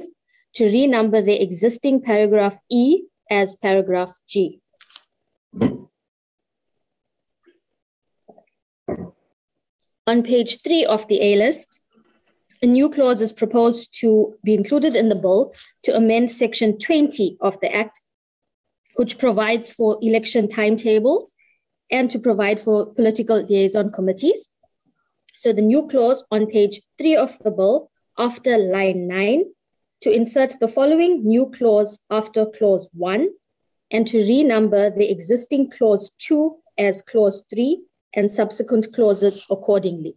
to 0.55 0.65
renumber 0.65 1.25
the 1.25 1.41
existing 1.41 2.01
paragraph 2.01 2.57
E 2.71 3.03
as 3.31 3.57
paragraph 3.57 4.13
G. 4.29 4.61
On 10.07 10.23
page 10.23 10.61
three 10.63 10.85
of 10.85 11.09
the 11.09 11.23
A 11.23 11.37
list, 11.37 11.81
a 12.61 12.67
new 12.67 12.91
clause 12.91 13.23
is 13.23 13.33
proposed 13.33 13.99
to 14.01 14.35
be 14.45 14.53
included 14.53 14.95
in 14.95 15.09
the 15.09 15.15
bill 15.15 15.55
to 15.85 15.97
amend 15.97 16.31
section 16.31 16.79
20 16.79 17.39
of 17.41 17.59
the 17.61 17.75
Act, 17.75 18.03
which 18.97 19.17
provides 19.17 19.73
for 19.73 19.99
election 20.03 20.47
timetables 20.47 21.33
and 21.91 22.11
to 22.11 22.19
provide 22.19 22.61
for 22.61 22.93
political 22.93 23.43
liaison 23.43 23.91
committees. 23.91 24.51
So 25.37 25.55
the 25.55 25.63
new 25.63 25.89
clause 25.89 26.23
on 26.31 26.49
page 26.49 26.83
three 26.99 27.17
of 27.17 27.39
the 27.39 27.51
bill 27.51 27.91
after 28.19 28.59
line 28.59 29.09
nine 29.09 29.45
to 30.03 30.13
insert 30.13 30.55
the 30.61 30.69
following 30.69 31.27
new 31.27 31.51
clause 31.51 31.99
after 32.11 32.45
clause 32.45 32.91
one 32.93 33.31
and 33.91 34.07
to 34.09 34.19
renumber 34.19 34.95
the 34.95 35.11
existing 35.11 35.71
clause 35.71 36.11
two 36.19 36.57
as 36.77 37.01
clause 37.01 37.45
three 37.49 37.85
and 38.15 38.31
subsequent 38.31 38.93
clauses 38.93 39.45
accordingly. 39.51 40.17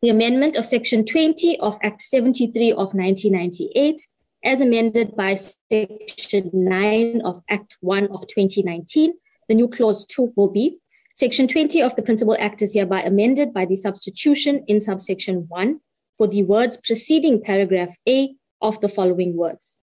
The 0.00 0.08
amendment 0.08 0.56
of 0.56 0.66
section 0.66 1.04
20 1.04 1.60
of 1.60 1.78
Act 1.82 2.02
73 2.02 2.72
of 2.72 2.94
1998 2.94 4.08
as 4.44 4.60
amended 4.60 5.14
by 5.14 5.36
section 5.36 6.50
9 6.52 7.20
of 7.24 7.42
Act 7.48 7.76
1 7.80 8.04
of 8.08 8.26
2019, 8.26 9.12
the 9.48 9.54
new 9.54 9.68
clause 9.68 10.04
2 10.06 10.32
will 10.36 10.50
be 10.50 10.78
Section 11.14 11.46
20 11.46 11.82
of 11.82 11.94
the 11.94 12.02
Principal 12.02 12.36
Act 12.40 12.62
is 12.62 12.72
hereby 12.72 13.02
amended 13.02 13.52
by 13.52 13.66
the 13.66 13.76
substitution 13.76 14.64
in 14.66 14.80
subsection 14.80 15.44
1 15.48 15.80
for 16.16 16.26
the 16.26 16.42
words 16.42 16.80
preceding 16.82 17.42
paragraph 17.42 17.94
A 18.08 18.34
of 18.62 18.80
the 18.80 18.88
following 18.88 19.36
words. 19.36 19.78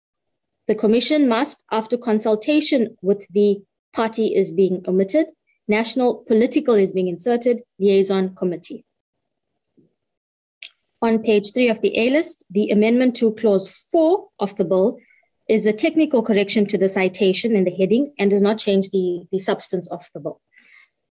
The 0.68 0.74
Commission 0.74 1.26
must, 1.26 1.64
after 1.72 1.96
consultation 1.96 2.96
with 3.00 3.26
the 3.30 3.62
party 3.94 4.34
is 4.34 4.52
being 4.52 4.84
omitted, 4.86 5.26
national 5.68 6.24
political 6.26 6.74
is 6.74 6.92
being 6.92 7.08
inserted, 7.08 7.62
liaison 7.78 8.34
committee. 8.34 8.84
On 11.02 11.22
page 11.22 11.52
3 11.52 11.68
of 11.68 11.80
the 11.82 11.98
A 11.98 12.10
list, 12.10 12.44
the 12.50 12.70
amendment 12.70 13.16
to 13.16 13.34
clause 13.34 13.70
4 13.70 14.26
of 14.40 14.56
the 14.56 14.64
bill 14.64 14.98
is 15.48 15.66
a 15.66 15.72
technical 15.72 16.22
correction 16.22 16.66
to 16.66 16.78
the 16.78 16.88
citation 16.88 17.54
in 17.54 17.64
the 17.64 17.70
heading 17.70 18.14
and 18.18 18.30
does 18.30 18.42
not 18.42 18.58
change 18.58 18.90
the, 18.90 19.26
the 19.30 19.38
substance 19.38 19.88
of 19.90 20.06
the 20.14 20.20
bill. 20.20 20.40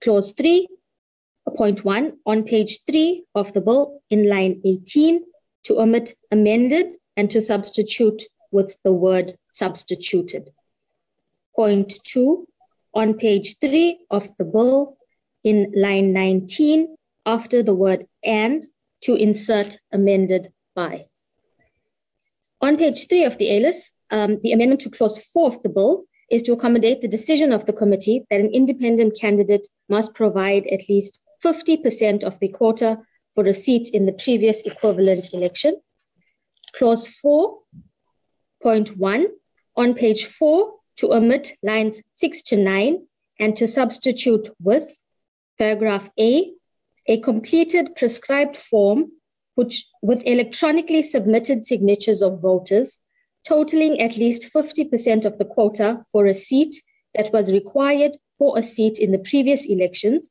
Clause 0.01 0.33
3.1 0.33 2.13
on 2.25 2.43
page 2.43 2.79
3 2.87 3.25
of 3.35 3.51
the 3.53 3.61
bill 3.61 4.01
in 4.09 4.29
line 4.29 4.61
18 4.63 5.25
to 5.65 5.79
omit 5.79 6.15
amended 6.31 6.93
and 7.17 7.29
to 7.29 7.41
substitute 7.41 8.23
with 8.51 8.77
the 8.83 8.93
word 8.93 9.37
substituted. 9.51 10.51
Point 11.55 11.93
2 12.05 12.47
on 12.93 13.13
page 13.13 13.57
3 13.59 14.05
of 14.09 14.35
the 14.37 14.45
bill 14.45 14.97
in 15.43 15.71
line 15.75 16.13
19 16.13 16.95
after 17.25 17.63
the 17.63 17.73
word 17.73 18.05
and 18.23 18.65
to 19.01 19.15
insert 19.15 19.77
amended 19.91 20.51
by. 20.75 21.05
On 22.61 22.77
page 22.77 23.07
3 23.07 23.23
of 23.23 23.37
the 23.37 23.49
A 23.51 23.59
list, 23.59 23.95
um, 24.11 24.39
the 24.43 24.51
amendment 24.51 24.81
to 24.81 24.89
clause 24.89 25.23
4 25.33 25.47
of 25.47 25.61
the 25.63 25.69
bill 25.69 26.03
is 26.29 26.43
to 26.43 26.53
accommodate 26.53 27.01
the 27.01 27.07
decision 27.07 27.51
of 27.51 27.65
the 27.65 27.73
committee 27.73 28.23
that 28.29 28.39
an 28.39 28.51
independent 28.53 29.17
candidate 29.19 29.67
must 29.89 30.13
provide 30.13 30.67
at 30.67 30.87
least 30.87 31.21
50% 31.43 32.23
of 32.23 32.39
the 32.39 32.49
quota 32.49 32.99
for 33.33 33.45
a 33.45 33.53
seat 33.53 33.89
in 33.93 34.05
the 34.05 34.13
previous 34.13 34.61
equivalent 34.61 35.33
election. 35.33 35.81
Clause 36.73 37.19
4.1 37.25 39.25
on 39.75 39.93
page 39.93 40.25
4 40.25 40.73
to 41.01 41.13
omit 41.13 41.55
lines 41.63 42.01
6 42.13 42.43
to 42.43 42.57
9 42.57 43.05
and 43.39 43.55
to 43.57 43.67
substitute 43.67 44.49
with 44.61 44.97
paragraph 45.57 46.09
A, 46.19 46.51
a 47.07 47.19
completed 47.19 47.95
prescribed 47.95 48.55
form 48.55 49.11
which 49.55 49.85
with 50.03 50.21
electronically 50.25 51.01
submitted 51.01 51.65
signatures 51.65 52.21
of 52.21 52.39
voters 52.39 52.99
totaling 53.43 53.99
at 53.99 54.15
least 54.15 54.53
50% 54.53 55.25
of 55.25 55.39
the 55.39 55.45
quota 55.45 56.03
for 56.11 56.27
a 56.27 56.35
seat 56.35 56.75
that 57.15 57.33
was 57.33 57.51
required 57.51 58.11
for 58.37 58.57
a 58.57 58.63
seat 58.63 58.99
in 58.99 59.11
the 59.11 59.25
previous 59.31 59.65
elections, 59.65 60.29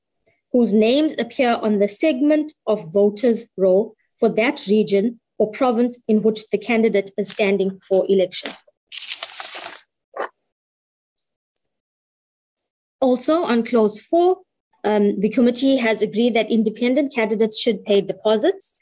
whose 0.53 0.73
names 0.73 1.15
appear 1.19 1.59
on 1.61 1.81
the 1.81 1.89
segment 1.89 2.53
of 2.69 2.93
voters' 2.93 3.47
roll 3.57 3.97
for 4.21 4.29
that 4.29 4.65
region 4.69 5.19
or 5.39 5.51
province 5.51 6.01
in 6.07 6.23
which 6.23 6.49
the 6.51 6.59
candidate 6.59 7.11
is 7.19 7.31
standing 7.31 7.81
for 7.89 8.07
election. 8.09 8.53
Also, 13.01 13.43
on 13.45 13.65
clause 13.65 14.01
four, 14.01 14.39
um, 14.85 15.21
the 15.21 15.29
committee 15.29 15.77
has 15.77 16.03
agreed 16.03 16.35
that 16.35 16.51
independent 16.51 17.15
candidates 17.15 17.61
should 17.61 17.85
pay 17.85 18.01
deposits. 18.01 18.79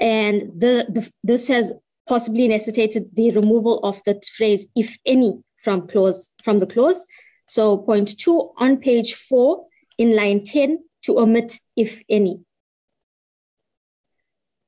And 0.00 0.50
the, 0.58 0.86
the, 0.88 1.10
this 1.22 1.48
has 1.48 1.72
possibly 2.08 2.48
necessitated 2.48 3.10
the 3.14 3.30
removal 3.30 3.78
of 3.80 4.02
the 4.04 4.20
phrase 4.36 4.66
if 4.74 4.96
any 5.06 5.40
from 5.56 5.86
clause 5.86 6.32
from 6.42 6.58
the 6.58 6.66
clause. 6.66 7.06
So 7.48 7.78
point 7.78 8.18
two 8.18 8.50
on 8.58 8.78
page 8.78 9.14
four 9.14 9.66
in 9.98 10.16
line 10.16 10.44
10 10.44 10.78
to 11.02 11.18
omit 11.18 11.60
if 11.76 12.02
any. 12.08 12.40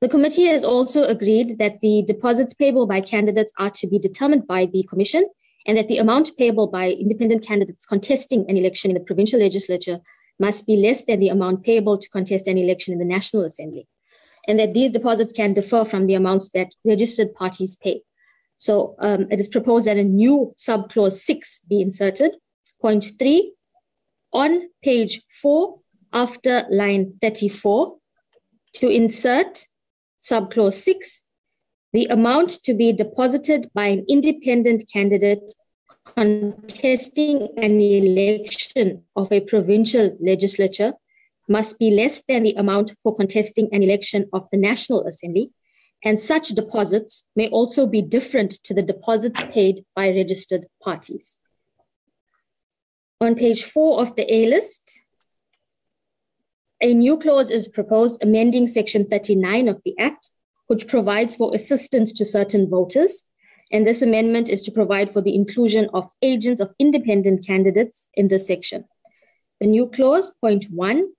The 0.01 0.09
committee 0.09 0.45
has 0.45 0.63
also 0.63 1.03
agreed 1.03 1.57
that 1.57 1.81
the 1.81 2.03
deposits 2.05 2.53
payable 2.53 2.85
by 2.85 3.01
candidates 3.01 3.51
are 3.57 3.71
to 3.71 3.87
be 3.87 3.97
determined 3.97 4.45
by 4.45 4.67
the 4.67 4.83
commission 4.83 5.27
and 5.65 5.77
that 5.77 5.87
the 5.87 5.97
amount 5.97 6.29
payable 6.37 6.67
by 6.67 6.91
independent 6.91 7.45
candidates 7.45 7.85
contesting 7.85 8.45
an 8.49 8.57
election 8.57 8.91
in 8.91 8.95
the 8.95 9.03
provincial 9.03 9.39
legislature 9.39 9.99
must 10.39 10.67
be 10.67 10.75
less 10.75 11.05
than 11.05 11.19
the 11.19 11.29
amount 11.29 11.63
payable 11.63 11.97
to 11.97 12.09
contest 12.09 12.47
an 12.47 12.57
election 12.57 12.93
in 12.93 12.99
the 12.99 13.05
National 13.05 13.43
Assembly 13.43 13.87
and 14.47 14.59
that 14.59 14.73
these 14.73 14.91
deposits 14.91 15.33
can 15.33 15.53
differ 15.53 15.83
from 15.83 16.07
the 16.07 16.13
amounts 16.13 16.49
that 16.51 16.73
registered 16.83 17.33
parties 17.33 17.75
pay. 17.75 18.01
So 18.57 18.95
um, 18.99 19.27
it 19.31 19.39
is 19.39 19.47
proposed 19.47 19.87
that 19.87 19.97
a 19.97 20.03
new 20.03 20.53
subclause 20.57 21.13
6 21.13 21.61
be 21.67 21.81
inserted. 21.81 22.35
Point 22.81 23.05
3, 23.17 23.53
on 24.31 24.69
page 24.83 25.21
4, 25.41 25.79
after 26.13 26.65
line 26.69 27.15
34, 27.21 27.97
to 28.75 28.89
insert 28.89 29.65
subclause 30.21 30.75
6, 30.75 31.23
the 31.95 32.05
amount 32.07 32.49
to 32.65 32.73
be 32.73 32.91
deposited 32.91 33.69
by 33.73 33.85
an 33.85 34.05
independent 34.09 34.83
candidate 34.91 35.53
contesting 36.17 37.47
an 37.55 37.79
election 37.79 39.01
of 39.15 39.31
a 39.31 39.39
provincial 39.39 40.17
legislature 40.19 40.91
must 41.47 41.79
be 41.79 41.89
less 41.91 42.21
than 42.27 42.43
the 42.43 42.53
amount 42.55 42.91
for 43.01 43.15
contesting 43.15 43.69
an 43.71 43.81
election 43.81 44.27
of 44.33 44.45
the 44.51 44.57
National 44.57 45.07
Assembly, 45.07 45.51
and 46.03 46.19
such 46.19 46.49
deposits 46.49 47.27
may 47.33 47.47
also 47.47 47.87
be 47.87 48.01
different 48.01 48.51
to 48.65 48.73
the 48.73 48.81
deposits 48.81 49.39
paid 49.53 49.85
by 49.95 50.09
registered 50.09 50.65
parties. 50.83 51.37
On 53.21 53.35
page 53.35 53.63
four 53.63 54.01
of 54.01 54.17
the 54.17 54.29
A 54.33 54.49
list, 54.49 55.05
a 56.81 56.93
new 56.93 57.17
clause 57.17 57.51
is 57.51 57.69
proposed 57.69 58.21
amending 58.21 58.67
section 58.67 59.05
39 59.05 59.69
of 59.69 59.81
the 59.85 59.97
Act, 59.97 60.31
which 60.67 60.87
provides 60.87 61.35
for 61.35 61.53
assistance 61.53 62.13
to 62.13 62.25
certain 62.25 62.69
voters. 62.69 63.23
And 63.71 63.85
this 63.85 64.01
amendment 64.01 64.49
is 64.49 64.61
to 64.63 64.71
provide 64.71 65.11
for 65.11 65.21
the 65.21 65.35
inclusion 65.35 65.89
of 65.93 66.11
agents 66.21 66.61
of 66.61 66.73
independent 66.79 67.45
candidates 67.45 68.09
in 68.13 68.27
this 68.27 68.47
section. 68.47 68.85
The 69.59 69.67
new 69.67 69.87
clause, 69.87 70.33
point 70.41 70.65
one, 70.69 71.13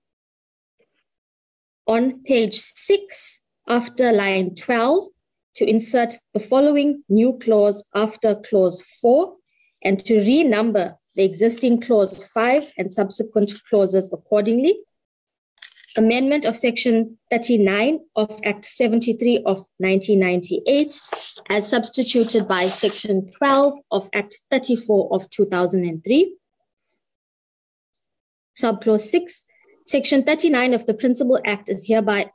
on 1.87 2.23
page 2.23 2.55
six, 2.55 3.41
after 3.67 4.11
line 4.11 4.55
12, 4.55 5.07
to 5.55 5.67
insert 5.67 6.13
the 6.33 6.39
following 6.39 7.03
new 7.09 7.37
clause 7.39 7.83
after 7.95 8.35
clause 8.35 8.85
four 9.01 9.37
and 9.83 10.03
to 10.05 10.19
renumber 10.19 10.95
the 11.15 11.23
existing 11.23 11.81
clause 11.81 12.27
five 12.27 12.71
and 12.77 12.93
subsequent 12.93 13.51
clauses 13.67 14.11
accordingly. 14.13 14.79
Amendment 15.97 16.45
of 16.45 16.55
Section 16.55 17.17
39 17.31 17.99
of 18.15 18.39
Act 18.45 18.65
73 18.65 19.37
of 19.45 19.65
1998 19.79 21.01
as 21.49 21.67
substituted 21.67 22.47
by 22.47 22.67
Section 22.67 23.29
12 23.31 23.73
of 23.91 24.09
Act 24.13 24.37
34 24.51 25.09
of 25.11 25.29
2003. 25.31 26.35
Subclause 28.55 28.99
6 29.01 29.45
Section 29.87 30.23
39 30.23 30.73
of 30.73 30.85
the 30.85 30.93
Principal 30.93 31.39
Act 31.45 31.69
is 31.69 31.87
hereby 31.87 32.29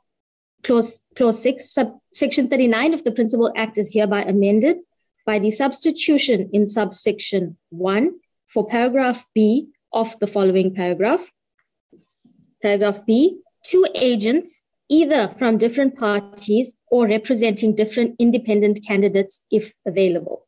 clause, 0.63 1.01
clause 1.15 1.41
6 1.43 1.71
sub, 1.71 1.99
section 2.11 2.47
39 2.49 2.95
of 2.95 3.03
the 3.03 3.11
Principal 3.11 3.51
Act 3.55 3.77
is 3.77 3.93
hereby 3.93 4.23
amended 4.23 4.77
by 5.25 5.37
the 5.37 5.51
substitution 5.51 6.49
in 6.51 6.65
subsection 6.65 7.57
1 7.69 8.11
for 8.47 8.65
paragraph 8.65 9.27
B 9.35 9.67
of 9.91 10.17
the 10.19 10.27
following 10.27 10.73
paragraph. 10.73 11.29
Paragraph 12.61 13.05
B, 13.05 13.39
two 13.63 13.87
agents 13.95 14.63
either 14.89 15.27
from 15.27 15.57
different 15.57 15.97
parties 15.97 16.77
or 16.91 17.07
representing 17.07 17.75
different 17.75 18.15
independent 18.19 18.85
candidates 18.85 19.41
if 19.49 19.73
available. 19.85 20.45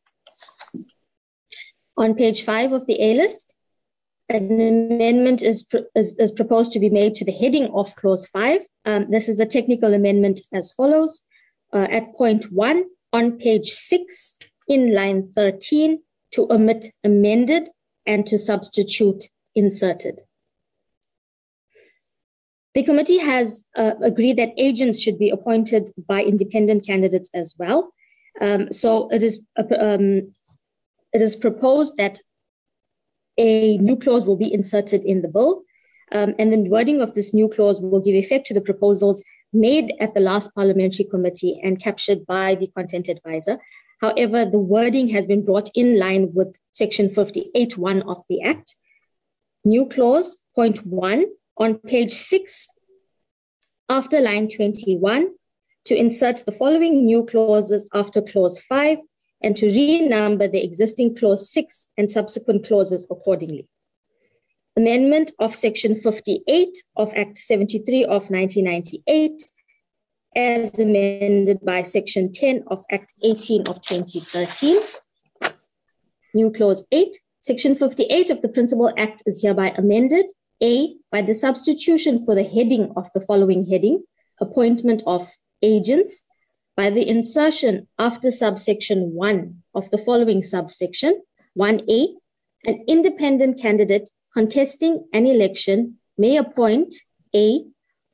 On 1.96 2.14
page 2.14 2.44
5 2.44 2.72
of 2.72 2.86
the 2.86 3.00
A 3.02 3.14
list, 3.14 3.54
an 4.28 4.60
amendment 4.60 5.42
is, 5.42 5.66
is, 5.94 6.14
is, 6.18 6.32
proposed 6.32 6.72
to 6.72 6.80
be 6.80 6.90
made 6.90 7.14
to 7.14 7.24
the 7.24 7.32
heading 7.32 7.68
of 7.74 7.94
clause 7.94 8.26
5. 8.28 8.60
Um, 8.84 9.10
this 9.10 9.28
is 9.28 9.38
a 9.38 9.46
technical 9.46 9.94
amendment 9.94 10.40
as 10.52 10.74
follows. 10.74 11.22
Uh, 11.72 11.86
at 11.90 12.14
point 12.14 12.52
1 12.52 12.84
on 13.12 13.38
page 13.38 13.70
6 13.70 14.38
in 14.68 14.94
line 14.94 15.32
13 15.34 16.02
to 16.32 16.52
omit 16.52 16.92
amended 17.04 17.68
and 18.04 18.26
to 18.26 18.38
substitute 18.38 19.24
inserted. 19.54 20.20
The 22.76 22.82
committee 22.82 23.16
has 23.16 23.64
uh, 23.74 23.92
agreed 24.02 24.36
that 24.36 24.52
agents 24.58 25.00
should 25.00 25.18
be 25.18 25.30
appointed 25.30 25.94
by 26.06 26.22
independent 26.22 26.86
candidates 26.86 27.30
as 27.32 27.54
well. 27.58 27.94
Um, 28.38 28.70
so 28.70 29.08
it 29.08 29.22
is 29.22 29.40
um, 29.56 30.30
it 31.14 31.22
is 31.22 31.36
proposed 31.36 31.96
that 31.96 32.20
a 33.38 33.78
new 33.78 33.96
clause 33.96 34.26
will 34.26 34.36
be 34.36 34.52
inserted 34.52 35.04
in 35.04 35.22
the 35.22 35.28
bill. 35.28 35.62
Um, 36.12 36.34
and 36.38 36.52
the 36.52 36.68
wording 36.68 37.00
of 37.00 37.14
this 37.14 37.32
new 37.32 37.48
clause 37.48 37.80
will 37.80 38.02
give 38.02 38.14
effect 38.14 38.46
to 38.48 38.54
the 38.54 38.60
proposals 38.60 39.24
made 39.54 39.94
at 39.98 40.12
the 40.12 40.20
last 40.20 40.54
parliamentary 40.54 41.06
committee 41.06 41.58
and 41.64 41.82
captured 41.82 42.26
by 42.26 42.56
the 42.56 42.66
content 42.76 43.08
advisor. 43.08 43.58
However, 44.02 44.44
the 44.44 44.58
wording 44.58 45.08
has 45.16 45.26
been 45.26 45.46
brought 45.46 45.70
in 45.74 45.98
line 45.98 46.28
with 46.34 46.54
section 46.72 47.08
58.1 47.08 48.06
of 48.06 48.22
the 48.28 48.42
Act. 48.42 48.76
New 49.64 49.88
clause, 49.88 50.42
point 50.54 50.84
one, 50.86 51.24
on 51.56 51.78
page 51.78 52.12
six, 52.12 52.68
after 53.88 54.20
line 54.20 54.48
21, 54.48 55.28
to 55.84 55.96
insert 55.96 56.44
the 56.44 56.52
following 56.52 57.04
new 57.04 57.24
clauses 57.24 57.88
after 57.94 58.20
clause 58.20 58.60
five 58.68 58.98
and 59.42 59.56
to 59.56 59.66
renumber 59.66 60.50
the 60.50 60.62
existing 60.62 61.14
clause 61.14 61.50
6 61.52 61.88
and 61.96 62.10
subsequent 62.10 62.66
clauses 62.66 63.06
accordingly. 63.10 63.68
Amendment 64.76 65.32
of 65.38 65.54
Section 65.54 65.94
58 65.94 66.68
of 66.96 67.12
Act 67.14 67.38
73 67.38 68.04
of 68.04 68.30
1998 68.30 69.42
as 70.34 70.78
amended 70.78 71.60
by 71.64 71.82
Section 71.82 72.32
10 72.32 72.64
of 72.66 72.84
Act 72.90 73.12
18 73.22 73.68
of 73.68 73.80
2013. 73.82 74.80
New 76.34 76.50
Clause 76.50 76.84
8. 76.92 77.16
Section 77.40 77.74
58 77.74 78.30
of 78.30 78.42
the 78.42 78.48
Principal 78.48 78.92
Act 78.98 79.22
is 79.24 79.40
hereby 79.42 79.72
amended. 79.78 80.26
A. 80.62 80.96
By 81.10 81.22
the 81.22 81.34
substitution 81.34 82.24
for 82.24 82.34
the 82.34 82.44
heading 82.44 82.92
of 82.96 83.10
the 83.14 83.20
following 83.20 83.66
heading, 83.66 84.04
appointment 84.40 85.02
of 85.06 85.28
agents, 85.62 86.24
by 86.76 86.90
the 86.90 87.06
insertion 87.08 87.88
after 87.98 88.30
subsection 88.30 89.14
1 89.14 89.62
of 89.74 89.90
the 89.90 89.98
following 89.98 90.42
subsection 90.42 91.22
1a, 91.58 92.08
an 92.64 92.84
independent 92.86 93.60
candidate 93.60 94.10
contesting 94.32 95.06
an 95.12 95.26
election 95.26 95.98
may 96.18 96.36
appoint 96.36 96.94
a 97.34 97.62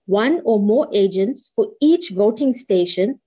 one 0.06 0.40
or 0.44 0.58
more 0.60 0.88
agents 0.92 1.52
for 1.54 1.68
each 1.80 2.10
voting 2.10 2.52
station, 2.52 3.20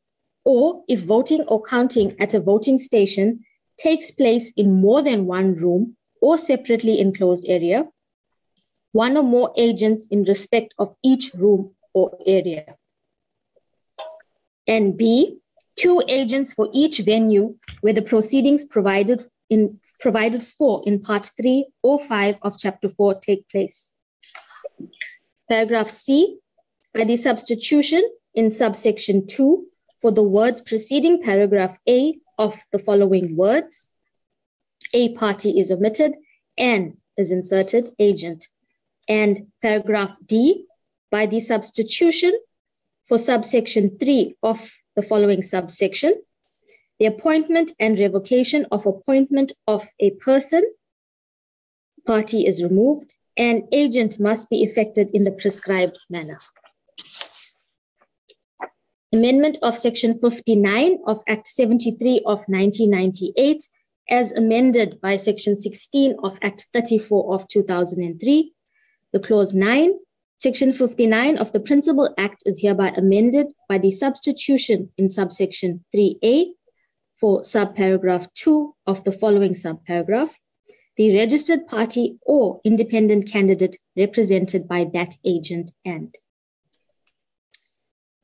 or 0.44 0.84
if 0.88 1.02
voting 1.02 1.42
or 1.48 1.62
counting 1.64 2.16
at 2.20 2.34
a 2.34 2.40
voting 2.40 2.80
station 2.80 3.44
takes 3.78 4.12
place 4.12 4.54
in 4.56 4.82
more 4.82 5.02
than 5.02 5.26
one 5.26 5.56
room 5.56 5.96
or 6.22 6.38
separately 6.38 7.00
enclosed 7.00 7.46
area, 7.48 7.88
one 8.96 9.18
or 9.18 9.24
more 9.24 9.52
agents 9.58 10.08
in 10.10 10.24
respect 10.24 10.74
of 10.80 10.96
each 11.04 11.32
room 11.34 11.76
or 11.94 12.18
area 12.26 12.78
and 14.68 14.98
B, 14.98 15.40
two 15.76 16.02
agents 16.08 16.54
for 16.54 16.70
each 16.74 17.00
venue 17.00 17.56
where 17.82 17.92
the 17.94 18.02
proceedings 18.02 18.66
provided 18.66 19.22
in 19.50 19.80
provided 20.00 20.42
for 20.42 20.82
in 20.86 21.02
part 21.02 21.30
three 21.38 21.68
or 21.84 22.00
five 22.00 22.38
of 22.42 22.58
chapter 22.58 22.88
four 22.88 23.14
take 23.16 23.48
place. 23.50 23.92
Paragraph 25.50 25.90
C, 25.90 26.38
by 26.94 27.04
the 27.04 27.18
substitution 27.18 28.04
in 28.34 28.50
subsection 28.50 29.28
two 29.28 29.68
for 30.02 30.12
the 30.12 30.24
words 30.24 30.62
preceding 30.62 31.22
paragraph 31.22 31.78
A 31.88 32.18
of 32.40 32.56
the 32.72 32.80
following 32.80 33.36
words, 33.36 33.90
a 34.94 35.14
party 35.16 35.60
is 35.60 35.70
omitted 35.70 36.14
and 36.58 36.98
is 37.18 37.30
inserted 37.32 37.92
agent. 38.00 38.48
And 39.08 39.48
paragraph 39.62 40.18
D, 40.26 40.66
by 41.12 41.26
the 41.26 41.40
substitution 41.40 42.34
for 43.08 43.18
subsection 43.18 43.98
3 44.00 44.36
of 44.42 44.72
the 44.96 45.04
following 45.04 45.44
subsection 45.44 46.16
the 47.00 47.06
appointment 47.06 47.72
and 47.80 48.00
revocation 48.00 48.66
of 48.72 48.86
appointment 48.86 49.52
of 49.68 49.86
a 50.00 50.12
person, 50.12 50.64
party 52.08 52.46
is 52.46 52.64
removed, 52.64 53.12
and 53.36 53.64
agent 53.74 54.20
must 54.20 54.50
be 54.50 54.64
effected 54.64 55.10
in 55.14 55.26
the 55.26 55.32
prescribed 55.32 55.98
manner. 56.10 56.40
Amendment 59.12 59.58
of 59.62 59.78
Section 59.78 60.18
59 60.18 61.00
of 61.06 61.22
Act 61.28 61.48
73 61.48 62.20
of 62.26 62.40
1998, 62.48 63.62
as 64.10 64.32
amended 64.32 65.02
by 65.02 65.18
Section 65.18 65.58
16 65.58 66.16
of 66.24 66.38
Act 66.42 66.70
34 66.74 67.34
of 67.34 67.48
2003. 67.50 68.54
The 69.16 69.22
Clause 69.22 69.56
9 69.56 69.94
Section 70.40 70.74
59 70.74 71.38
of 71.38 71.54
the 71.54 71.62
Principal 71.62 72.14
Act 72.18 72.44
is 72.46 72.60
hereby 72.62 72.90
amended 72.98 73.48
by 73.70 73.78
the 73.78 73.90
substitution 73.90 74.92
in 74.98 75.08
subsection 75.08 75.86
3A 75.96 76.48
for 77.18 77.42
subparagraph 77.44 78.28
2 78.34 78.76
of 78.86 79.06
the 79.06 79.14
following 79.14 79.54
subparagraph. 79.54 80.32
The 80.98 81.16
registered 81.16 81.66
party 81.66 82.18
or 82.24 82.60
independent 82.66 83.32
candidate 83.32 83.78
represented 83.96 84.68
by 84.68 84.86
that 84.92 85.16
agent 85.24 85.72
and. 85.86 86.14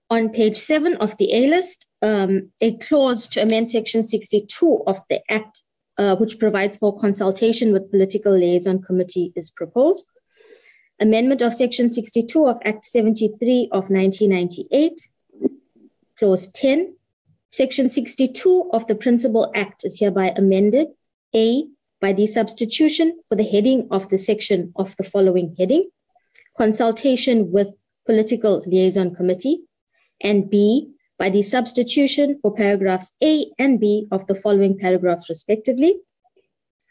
On 0.10 0.28
page 0.28 0.58
7 0.58 0.98
of 0.98 1.16
the 1.16 1.34
A 1.34 1.48
list, 1.48 1.88
um, 2.02 2.52
a 2.60 2.76
clause 2.80 3.30
to 3.30 3.42
amend 3.42 3.72
section 3.72 4.04
62 4.04 4.84
of 4.86 5.00
the 5.10 5.22
Act, 5.30 5.64
uh, 5.98 6.18
which 6.18 6.38
provides 6.38 6.76
for 6.76 7.00
consultation 7.00 7.72
with 7.72 7.90
political 7.92 8.34
liaison 8.34 8.82
committee, 8.82 9.32
is 9.38 9.52
proposed. 9.52 10.06
Amendment 11.02 11.42
of 11.42 11.52
Section 11.52 11.90
62 11.90 12.46
of 12.46 12.60
Act 12.64 12.86
73 12.86 13.70
of 13.72 13.90
1998, 13.90 15.02
Clause 16.20 16.48
10. 16.50 16.96
Section 17.50 17.90
62 17.90 18.70
of 18.72 18.86
the 18.86 18.94
Principal 18.94 19.52
Act 19.56 19.84
is 19.84 19.98
hereby 20.00 20.32
amended. 20.38 20.90
A. 21.36 21.66
by 22.02 22.14
the 22.14 22.28
substitution 22.28 23.20
for 23.28 23.36
the 23.36 23.44
heading 23.44 23.88
of 23.90 24.10
the 24.10 24.18
section 24.20 24.72
of 24.76 24.96
the 24.98 25.04
following 25.04 25.56
heading, 25.58 25.90
consultation 26.56 27.52
with 27.52 27.82
political 28.06 28.64
liaison 28.68 29.16
committee, 29.16 29.62
and 30.22 30.52
B, 30.52 30.92
by 31.18 31.32
the 31.32 31.42
substitution 31.42 32.38
for 32.44 32.54
paragraphs 32.54 33.14
A 33.24 33.48
and 33.58 33.80
B 33.80 34.08
of 34.12 34.28
the 34.28 34.36
following 34.36 34.78
paragraphs 34.78 35.30
respectively, 35.30 35.96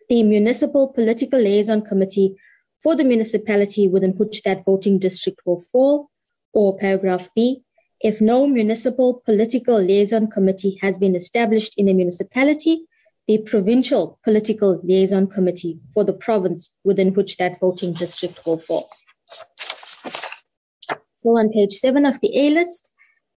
the 0.08 0.24
municipal 0.24 0.88
political 0.88 1.38
liaison 1.38 1.82
committee 1.82 2.34
for 2.82 2.96
the 2.96 3.04
municipality 3.04 3.88
within 3.88 4.12
which 4.12 4.42
that 4.42 4.64
voting 4.64 4.98
district 4.98 5.40
will 5.44 5.60
fall, 5.60 6.10
or 6.52 6.76
paragraph 6.76 7.30
B, 7.34 7.62
if 8.00 8.20
no 8.20 8.46
municipal 8.46 9.22
political 9.24 9.78
liaison 9.78 10.26
committee 10.26 10.78
has 10.80 10.98
been 10.98 11.14
established 11.14 11.74
in 11.76 11.88
a 11.88 11.94
municipality, 11.94 12.86
the 13.26 13.38
provincial 13.38 14.18
political 14.24 14.80
liaison 14.82 15.26
committee 15.26 15.78
for 15.92 16.02
the 16.02 16.12
province 16.12 16.72
within 16.82 17.12
which 17.12 17.36
that 17.36 17.60
voting 17.60 17.92
district 17.92 18.44
will 18.46 18.58
fall. 18.58 18.88
So 21.16 21.36
on 21.36 21.50
page 21.50 21.74
seven 21.74 22.06
of 22.06 22.20
the 22.20 22.36
A 22.36 22.50
list, 22.50 22.90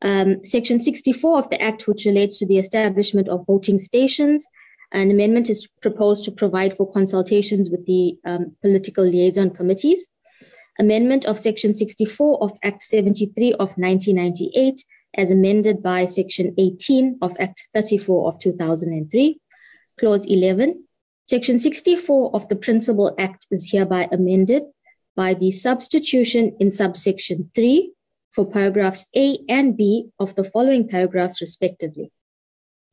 um, 0.04 0.46
section 0.46 0.80
64 0.80 1.40
of 1.40 1.50
the 1.50 1.62
Act, 1.62 1.88
which 1.88 2.06
relates 2.06 2.38
to 2.40 2.46
the 2.46 2.60
establishment 2.60 3.28
of 3.28 3.46
voting 3.48 3.80
stations, 3.80 4.46
an 4.92 5.10
amendment 5.10 5.50
is 5.50 5.68
proposed 5.82 6.26
to 6.26 6.32
provide 6.32 6.76
for 6.76 6.92
consultations 6.92 7.70
with 7.70 7.86
the 7.86 8.18
um, 8.26 8.56
political 8.62 9.06
liaison 9.06 9.50
committees. 9.50 10.08
Amendment 10.80 11.26
of 11.26 11.40
Section 11.40 11.74
64 11.74 12.44
of 12.44 12.52
Act 12.64 12.84
73 12.84 13.54
of 13.54 13.78
1998, 13.78 14.84
as 15.16 15.32
amended 15.32 15.82
by 15.82 16.06
Section 16.06 16.54
18 16.58 17.20
of 17.22 17.36
Act 17.40 17.68
34 17.74 18.28
of 18.28 18.40
2003. 18.40 19.40
Clause 20.00 20.26
11. 20.26 20.84
Section 21.26 21.60
64 21.60 22.36
of 22.36 22.50
the 22.50 22.56
Principal 22.56 23.16
Act 23.18 23.48
is 23.52 23.72
hereby 23.72 24.08
amended 24.12 24.64
by 25.16 25.34
the 25.34 25.52
substitution 25.52 26.56
in 26.60 26.72
subsection 26.72 27.52
3 27.56 27.94
for 28.32 28.46
paragraphs 28.46 29.08
A 29.16 29.40
and 29.48 29.78
B 29.78 30.10
of 30.20 30.36
the 30.36 30.44
following 30.44 30.88
paragraphs 30.88 31.42
respectively. 31.42 32.12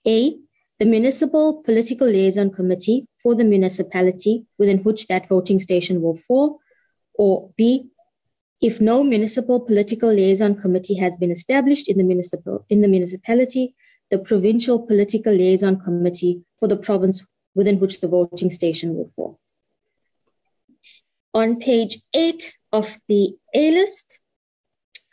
A 0.06 0.36
the 0.78 0.86
Municipal 0.86 1.62
Political 1.62 2.08
Liaison 2.08 2.50
Committee 2.50 3.06
for 3.20 3.34
the 3.34 3.44
municipality 3.44 4.44
within 4.58 4.78
which 4.84 5.08
that 5.08 5.28
voting 5.28 5.60
station 5.60 6.00
will 6.00 6.16
fall, 6.16 6.60
or 7.14 7.50
B, 7.56 7.88
if 8.60 8.80
no 8.80 9.02
municipal 9.02 9.60
political 9.60 10.12
liaison 10.12 10.54
committee 10.54 10.96
has 10.96 11.16
been 11.16 11.30
established 11.30 11.88
in 11.88 11.98
the 11.98 12.04
municipal 12.04 12.64
in 12.68 12.80
the 12.80 12.88
municipality, 12.88 13.74
the 14.10 14.18
provincial 14.18 14.80
political 14.80 15.32
liaison 15.32 15.78
committee 15.80 16.42
for 16.58 16.68
the 16.68 16.76
province 16.76 17.24
within 17.54 17.78
which 17.78 18.00
the 18.00 18.08
voting 18.08 18.50
station 18.50 18.94
will 18.94 19.08
fall. 19.08 19.38
On 21.34 21.58
page 21.58 22.00
eight 22.14 22.56
of 22.72 22.98
the 23.08 23.36
A 23.54 23.70
list, 23.70 24.20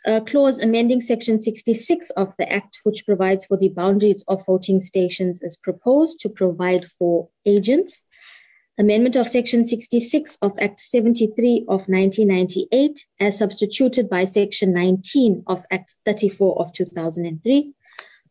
a 0.06 0.20
clause 0.20 0.60
amending 0.60 1.00
section 1.00 1.40
66 1.40 2.10
of 2.10 2.34
the 2.38 2.50
Act, 2.50 2.78
which 2.84 3.04
provides 3.04 3.44
for 3.44 3.56
the 3.56 3.68
boundaries 3.68 4.24
of 4.28 4.46
voting 4.46 4.80
stations, 4.80 5.42
is 5.42 5.56
proposed 5.56 6.20
to 6.20 6.28
provide 6.28 6.86
for 6.86 7.28
agents. 7.44 8.04
Amendment 8.78 9.16
of 9.16 9.26
section 9.26 9.64
66 9.64 10.38
of 10.42 10.52
Act 10.60 10.78
73 10.80 11.64
of 11.68 11.88
1998, 11.88 13.06
as 13.18 13.38
substituted 13.38 14.08
by 14.08 14.24
section 14.24 14.72
19 14.72 15.42
of 15.48 15.64
Act 15.72 15.96
34 16.04 16.60
of 16.60 16.72
2003. 16.72 17.72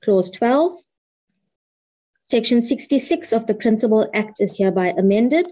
Clause 0.01 0.31
12. 0.31 0.77
Section 2.23 2.61
66 2.61 3.33
of 3.33 3.47
the 3.47 3.53
Principal 3.53 4.09
Act 4.13 4.39
is 4.39 4.57
hereby 4.57 4.93
amended. 4.97 5.47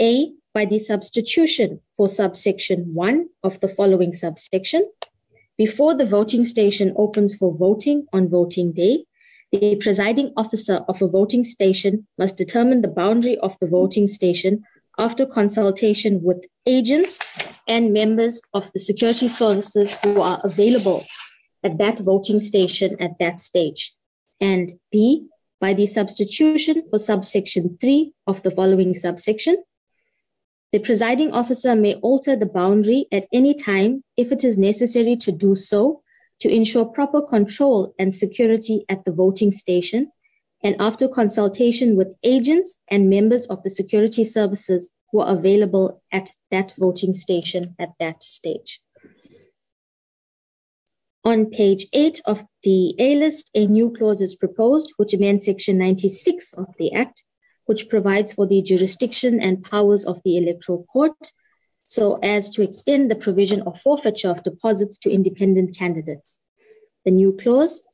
A, 0.00 0.32
by 0.54 0.64
the 0.64 0.78
substitution 0.78 1.80
for 1.96 2.08
subsection 2.08 2.94
1 2.94 3.28
of 3.42 3.60
the 3.60 3.68
following 3.68 4.12
subsection. 4.14 4.88
Before 5.56 5.94
the 5.94 6.06
voting 6.06 6.44
station 6.46 6.92
opens 6.96 7.36
for 7.36 7.56
voting 7.56 8.06
on 8.12 8.28
voting 8.28 8.72
day, 8.72 9.04
the 9.52 9.76
presiding 9.76 10.32
officer 10.36 10.80
of 10.88 11.00
a 11.00 11.06
voting 11.06 11.44
station 11.44 12.08
must 12.18 12.36
determine 12.36 12.82
the 12.82 12.88
boundary 12.88 13.38
of 13.38 13.56
the 13.60 13.68
voting 13.68 14.08
station 14.08 14.64
after 14.98 15.24
consultation 15.24 16.22
with 16.24 16.44
agents 16.66 17.20
and 17.68 17.92
members 17.92 18.42
of 18.52 18.70
the 18.72 18.80
security 18.80 19.28
services 19.28 19.96
who 20.02 20.20
are 20.20 20.40
available 20.42 21.04
at 21.62 21.78
that 21.78 22.00
voting 22.00 22.40
station 22.40 23.00
at 23.00 23.16
that 23.18 23.38
stage. 23.38 23.92
And 24.40 24.72
B, 24.90 25.28
by 25.60 25.72
the 25.72 25.86
substitution 25.86 26.82
for 26.90 26.98
subsection 26.98 27.78
3 27.80 28.12
of 28.26 28.42
the 28.42 28.50
following 28.50 28.94
subsection, 28.94 29.62
the 30.74 30.80
presiding 30.80 31.30
officer 31.30 31.76
may 31.76 31.94
alter 32.02 32.34
the 32.34 32.46
boundary 32.46 33.06
at 33.12 33.28
any 33.32 33.54
time 33.54 34.02
if 34.16 34.32
it 34.32 34.42
is 34.42 34.58
necessary 34.58 35.14
to 35.14 35.30
do 35.30 35.54
so 35.54 36.02
to 36.40 36.52
ensure 36.52 36.84
proper 36.84 37.22
control 37.22 37.94
and 37.96 38.12
security 38.12 38.84
at 38.88 39.04
the 39.04 39.12
voting 39.12 39.52
station 39.52 40.10
and 40.64 40.74
after 40.80 41.06
consultation 41.06 41.96
with 41.96 42.08
agents 42.24 42.80
and 42.90 43.08
members 43.08 43.46
of 43.46 43.62
the 43.62 43.70
security 43.70 44.24
services 44.24 44.90
who 45.12 45.20
are 45.20 45.36
available 45.36 46.02
at 46.10 46.30
that 46.50 46.72
voting 46.76 47.14
station 47.14 47.76
at 47.78 47.90
that 48.00 48.24
stage. 48.24 48.80
On 51.24 51.46
page 51.46 51.86
8 51.92 52.20
of 52.26 52.46
the 52.64 52.96
A 52.98 53.14
list, 53.14 53.48
a 53.54 53.68
new 53.68 53.92
clause 53.92 54.20
is 54.20 54.34
proposed, 54.34 54.92
which 54.96 55.14
amends 55.14 55.44
Section 55.44 55.78
96 55.78 56.52
of 56.54 56.66
the 56.80 56.92
Act 56.92 57.22
which 57.66 57.88
provides 57.88 58.32
for 58.32 58.46
the 58.46 58.62
jurisdiction 58.62 59.40
and 59.40 59.64
powers 59.64 60.04
of 60.04 60.20
the 60.24 60.36
Electoral 60.36 60.84
Court 60.84 61.32
so 61.84 62.18
as 62.22 62.50
to 62.50 62.62
extend 62.62 63.10
the 63.10 63.14
provision 63.14 63.62
of 63.62 63.80
forfeiture 63.80 64.30
of 64.30 64.42
deposits 64.42 64.98
to 64.98 65.10
independent 65.10 65.76
candidates. 65.76 66.40
The 67.04 67.10
new 67.10 67.32
clause, 67.32 67.84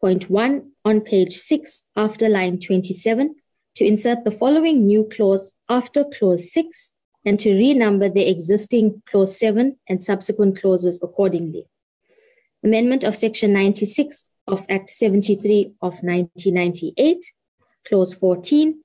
point 0.00 0.30
one 0.30 0.72
on 0.84 1.02
page 1.02 1.32
six 1.32 1.86
after 1.94 2.28
line 2.28 2.58
27, 2.58 3.34
to 3.76 3.84
insert 3.84 4.24
the 4.24 4.30
following 4.30 4.86
new 4.86 5.08
clause 5.14 5.50
after 5.68 6.04
clause 6.04 6.52
six 6.52 6.92
and 7.26 7.38
to 7.40 7.50
renumber 7.50 8.12
the 8.12 8.28
existing 8.28 9.02
clause 9.06 9.38
seven 9.38 9.76
and 9.88 10.02
subsequent 10.02 10.60
clauses 10.60 11.00
accordingly. 11.02 11.66
Amendment 12.62 13.04
of 13.04 13.14
section 13.14 13.52
96 13.52 14.28
of 14.46 14.64
Act 14.68 14.90
73 14.90 15.74
of 15.82 16.02
1998 16.02 17.24
Clause 17.86 18.14
14, 18.14 18.80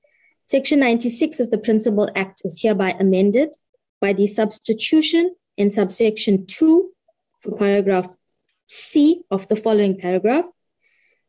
Section 0.46 0.80
96 0.80 1.40
of 1.40 1.50
the 1.50 1.58
Principal 1.58 2.10
Act 2.16 2.42
is 2.44 2.60
hereby 2.60 2.96
amended 2.98 3.50
by 4.00 4.12
the 4.12 4.26
substitution 4.26 5.34
in 5.56 5.70
subsection 5.70 6.46
2 6.46 6.90
for 7.38 7.56
paragraph 7.56 8.08
C 8.66 9.22
of 9.30 9.46
the 9.48 9.56
following 9.56 9.96
paragraph. 9.98 10.46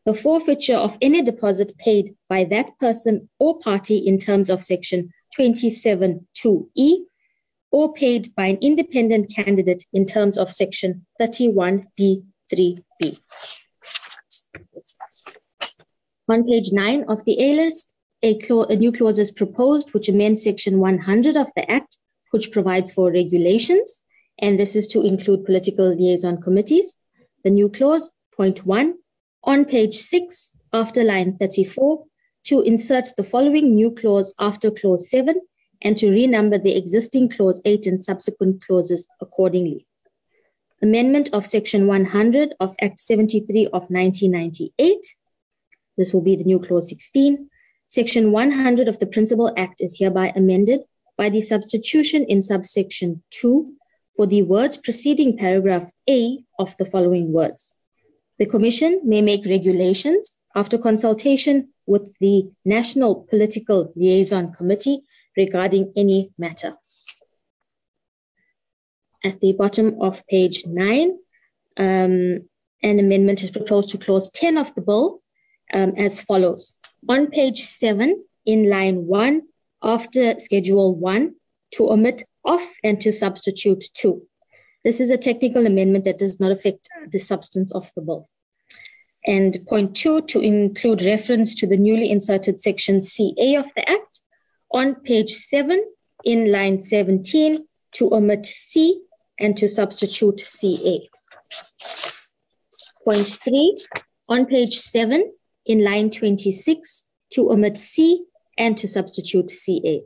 The 0.05 0.13
forfeiture 0.13 0.77
of 0.77 0.97
any 1.01 1.21
deposit 1.21 1.77
paid 1.77 2.15
by 2.27 2.45
that 2.45 2.79
person 2.79 3.29
or 3.37 3.59
party 3.59 3.97
in 3.97 4.17
terms 4.17 4.49
of 4.49 4.63
section 4.63 5.11
27.2e 5.37 7.05
or 7.71 7.93
paid 7.93 8.33
by 8.35 8.47
an 8.47 8.57
independent 8.61 9.31
candidate 9.33 9.85
in 9.93 10.05
terms 10.05 10.37
of 10.37 10.51
section 10.51 11.05
31b3b. 11.19 12.23
On 16.29 16.45
page 16.45 16.71
9 16.71 17.05
of 17.07 17.25
the 17.25 17.41
A 17.41 17.55
list, 17.55 17.93
a, 18.23 18.37
a 18.69 18.75
new 18.75 18.91
clause 18.91 19.17
is 19.17 19.31
proposed 19.31 19.93
which 19.93 20.07
amends 20.07 20.43
section 20.43 20.79
100 20.79 21.35
of 21.35 21.51
the 21.55 21.69
Act, 21.69 21.97
which 22.31 22.51
provides 22.51 22.93
for 22.93 23.11
regulations, 23.11 24.03
and 24.39 24.59
this 24.59 24.75
is 24.75 24.87
to 24.87 25.03
include 25.03 25.45
political 25.45 25.93
liaison 25.93 26.41
committees. 26.41 26.95
The 27.43 27.49
new 27.49 27.69
clause, 27.69 28.13
point 28.35 28.65
1, 28.65 28.95
on 29.43 29.65
page 29.65 29.95
6, 29.95 30.57
after 30.73 31.03
line 31.03 31.37
34, 31.37 32.05
to 32.45 32.61
insert 32.61 33.09
the 33.17 33.23
following 33.23 33.73
new 33.73 33.91
clause 33.91 34.33
after 34.39 34.71
clause 34.71 35.09
7 35.09 35.35
and 35.81 35.97
to 35.97 36.07
renumber 36.07 36.61
the 36.61 36.75
existing 36.75 37.29
clause 37.29 37.61
8 37.65 37.87
and 37.87 38.03
subsequent 38.03 38.63
clauses 38.65 39.07
accordingly. 39.19 39.87
Amendment 40.81 41.29
of 41.33 41.45
section 41.45 41.87
100 41.87 42.55
of 42.59 42.75
Act 42.81 42.99
73 42.99 43.65
of 43.67 43.89
1998 43.89 44.97
this 45.97 46.13
will 46.13 46.21
be 46.21 46.35
the 46.35 46.43
new 46.43 46.59
clause 46.59 46.89
16. 46.89 47.49
Section 47.87 48.31
100 48.31 48.87
of 48.87 48.99
the 48.99 49.05
Principal 49.05 49.53
Act 49.57 49.81
is 49.81 49.97
hereby 49.99 50.31
amended 50.35 50.81
by 51.17 51.29
the 51.29 51.41
substitution 51.41 52.23
in 52.23 52.41
subsection 52.41 53.21
2 53.31 53.73
for 54.15 54.25
the 54.25 54.41
words 54.41 54.77
preceding 54.77 55.37
paragraph 55.37 55.91
A 56.09 56.43
of 56.57 56.75
the 56.77 56.85
following 56.85 57.31
words. 57.31 57.73
The 58.39 58.45
Commission 58.45 59.01
may 59.03 59.21
make 59.21 59.45
regulations 59.45 60.37
after 60.55 60.77
consultation 60.77 61.69
with 61.85 62.13
the 62.19 62.49
National 62.65 63.27
Political 63.29 63.93
Liaison 63.95 64.51
Committee 64.53 65.01
regarding 65.37 65.93
any 65.95 66.31
matter. 66.37 66.75
At 69.23 69.39
the 69.39 69.53
bottom 69.53 70.01
of 70.01 70.25
page 70.27 70.65
9, 70.65 71.17
um, 71.77 72.49
an 72.83 72.99
amendment 72.99 73.43
is 73.43 73.51
proposed 73.51 73.89
to 73.91 73.97
clause 73.97 74.31
10 74.31 74.57
of 74.57 74.73
the 74.73 74.81
bill 74.81 75.20
um, 75.73 75.93
as 75.97 76.21
follows. 76.21 76.75
On 77.09 77.27
page 77.27 77.61
seven, 77.61 78.23
in 78.45 78.69
line 78.69 79.05
one 79.05 79.43
after 79.83 80.39
Schedule 80.39 80.95
1 80.95 81.35
to 81.71 81.91
omit 81.91 82.23
off 82.43 82.67
and 82.83 82.99
to 83.01 83.11
substitute 83.11 83.83
2. 83.93 84.21
This 84.83 84.99
is 84.99 85.11
a 85.11 85.17
technical 85.17 85.65
amendment 85.65 86.05
that 86.05 86.17
does 86.17 86.39
not 86.39 86.51
affect 86.51 86.89
the 87.11 87.19
substance 87.19 87.71
of 87.71 87.91
the 87.95 88.01
bill. 88.01 88.27
And 89.25 89.63
point 89.67 89.95
two, 89.95 90.21
to 90.23 90.39
include 90.39 91.03
reference 91.03 91.53
to 91.55 91.67
the 91.67 91.77
newly 91.77 92.09
inserted 92.09 92.59
section 92.59 93.03
CA 93.03 93.55
of 93.55 93.65
the 93.75 93.87
Act. 93.87 94.21
On 94.71 94.95
page 94.95 95.29
seven, 95.29 95.85
in 96.23 96.51
line 96.51 96.79
17, 96.79 97.67
to 97.93 98.13
omit 98.13 98.47
C 98.47 99.03
and 99.39 99.55
to 99.57 99.67
substitute 99.67 100.39
CA. 100.39 101.07
Point 103.03 103.27
three, 103.27 103.77
on 104.27 104.47
page 104.47 104.79
seven, 104.79 105.31
in 105.71 105.83
line 105.83 106.09
26, 106.09 107.05
to 107.31 107.51
omit 107.51 107.77
C 107.77 108.25
and 108.57 108.77
to 108.77 108.87
substitute 108.87 109.49
CA. 109.49 110.03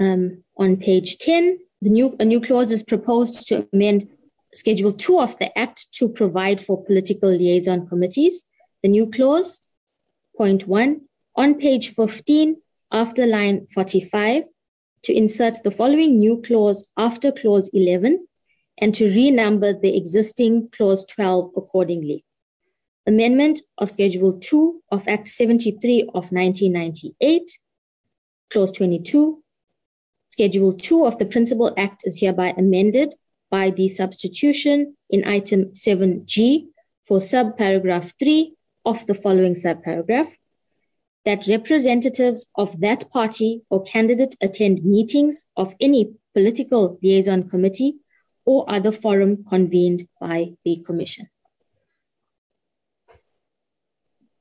Um, 0.00 0.44
on 0.56 0.76
page 0.76 1.18
10, 1.18 1.58
the 1.82 1.90
new, 1.90 2.16
a 2.18 2.24
new 2.24 2.40
clause 2.40 2.72
is 2.72 2.82
proposed 2.82 3.46
to 3.48 3.68
amend 3.72 4.08
Schedule 4.52 4.92
2 4.92 5.20
of 5.20 5.38
the 5.38 5.56
Act 5.56 5.92
to 5.92 6.08
provide 6.08 6.60
for 6.60 6.84
political 6.84 7.30
liaison 7.30 7.86
committees. 7.86 8.44
The 8.82 8.88
new 8.88 9.06
clause, 9.08 9.60
point 10.36 10.66
1, 10.66 11.02
on 11.36 11.54
page 11.54 11.94
15, 11.94 12.56
after 12.90 13.26
line 13.26 13.66
45, 13.66 14.44
to 15.04 15.14
insert 15.14 15.62
the 15.62 15.70
following 15.70 16.18
new 16.18 16.42
clause 16.42 16.86
after 16.96 17.30
clause 17.30 17.70
11 17.72 18.26
and 18.78 18.94
to 18.94 19.04
renumber 19.04 19.80
the 19.80 19.96
existing 19.96 20.68
clause 20.70 21.04
12 21.04 21.52
accordingly. 21.56 22.24
Amendment 23.06 23.60
of 23.78 23.90
Schedule 23.90 24.38
2 24.38 24.82
of 24.92 25.08
Act 25.08 25.28
73 25.28 26.02
of 26.14 26.32
1998, 26.32 27.58
clause 28.50 28.72
22. 28.72 29.42
Schedule 30.28 30.74
2 30.76 31.06
of 31.06 31.18
the 31.18 31.24
Principal 31.24 31.72
Act 31.78 32.02
is 32.04 32.20
hereby 32.20 32.54
amended 32.56 33.14
by 33.50 33.70
the 33.70 33.88
substitution 33.88 34.96
in 35.08 35.26
item 35.26 35.72
7G 35.72 36.66
for 37.06 37.18
subparagraph 37.18 38.12
3 38.18 38.54
of 38.84 39.06
the 39.06 39.14
following 39.14 39.54
subparagraph 39.54 40.32
that 41.24 41.46
representatives 41.46 42.48
of 42.54 42.80
that 42.80 43.10
party 43.10 43.62
or 43.70 43.82
candidate 43.82 44.36
attend 44.40 44.84
meetings 44.84 45.46
of 45.56 45.74
any 45.80 46.12
political 46.34 46.98
liaison 47.02 47.48
committee 47.48 47.96
or 48.44 48.70
other 48.70 48.92
forum 48.92 49.44
convened 49.44 50.06
by 50.20 50.52
the 50.64 50.82
commission. 50.86 51.28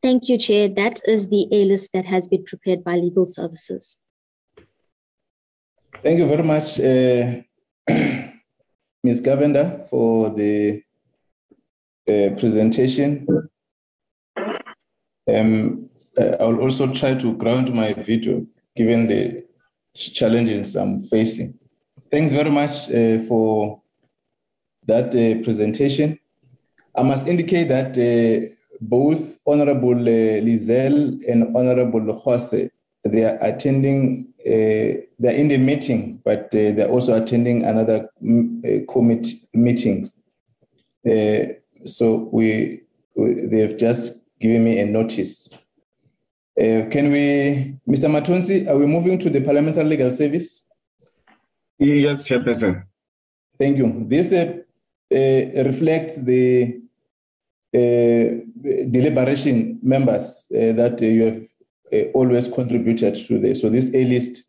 Thank 0.02 0.30
you, 0.30 0.38
Chair. 0.38 0.70
That 0.70 1.02
is 1.06 1.28
the 1.30 1.48
A 1.52 1.66
list 1.66 1.92
that 1.94 2.06
has 2.06 2.30
been 2.30 2.46
prepared 2.46 2.84
by 2.84 2.96
legal 2.96 3.28
services. 3.28 3.98
Thank 6.00 6.20
you 6.20 6.28
very 6.28 6.44
much. 6.44 6.80
Uh, 6.80 7.42
Ms. 9.04 9.22
Govender, 9.22 9.90
for 9.90 10.30
the 10.30 10.82
uh, 12.08 12.30
presentation. 12.40 13.28
Um, 15.28 15.90
uh, 16.18 16.38
I'll 16.40 16.60
also 16.60 16.92
try 16.92 17.14
to 17.16 17.34
ground 17.34 17.74
my 17.74 17.94
video 17.94 18.46
given 18.76 19.08
the 19.08 19.46
challenges 19.94 20.76
I'm 20.76 21.04
facing. 21.08 21.60
Thanks 22.12 22.34
very 22.34 22.50
much 22.50 22.90
uh, 22.90 23.20
for 23.28 23.82
that 24.88 25.10
uh, 25.10 25.44
presentation. 25.44 26.18
I 26.96 27.04
must 27.04 27.28
indicate 27.28 27.68
that 27.68 27.92
uh, 27.98 28.56
both 28.82 29.40
Honorable 29.46 30.00
uh, 30.00 30.42
Liezl 30.42 31.20
and 31.28 31.56
Honorable 31.56 32.14
Jose, 32.20 32.70
they 33.04 33.24
are 33.24 33.38
attending 33.42 34.28
uh, 34.46 35.04
they're 35.20 35.36
in 35.36 35.50
the 35.50 35.58
meeting, 35.58 36.22
but 36.24 36.46
uh, 36.46 36.72
they're 36.72 36.90
also 36.90 37.22
attending 37.22 37.66
another 37.66 38.10
mm, 38.24 38.64
uh, 38.64 38.92
committee 38.92 39.42
meetings. 39.54 40.18
so 41.86 42.30
we, 42.32 42.82
we, 43.16 43.34
they've 43.48 43.78
just 43.78 44.14
given 44.40 44.64
me 44.64 44.80
a 44.80 44.86
notice. 44.86 45.50
can 46.58 47.12
we, 47.12 47.76
Mr. 47.88 48.08
Matonsi, 48.08 48.68
are 48.68 48.78
we 48.78 48.86
moving 48.86 49.20
to 49.20 49.30
the 49.30 49.42
Parliamentary 49.42 49.84
Legal 49.84 50.12
Service? 50.12 50.66
Yes, 51.80 52.24
Chairperson. 52.24 52.84
Thank 53.58 53.78
you. 53.78 54.06
This 54.08 54.32
uh, 54.32 54.54
uh, 55.14 55.64
reflects 55.64 56.16
the 56.22 56.76
uh, 56.76 56.89
deliberation 57.72 59.80
members 59.82 60.46
that 60.50 61.02
you 61.02 61.26
have 61.26 61.50
uh, 61.92 62.04
always 62.14 62.48
contributed 62.48 63.16
to 63.16 63.40
this. 63.40 63.62
So 63.62 63.70
this 63.70 63.90
A 63.94 64.06
list 64.06 64.44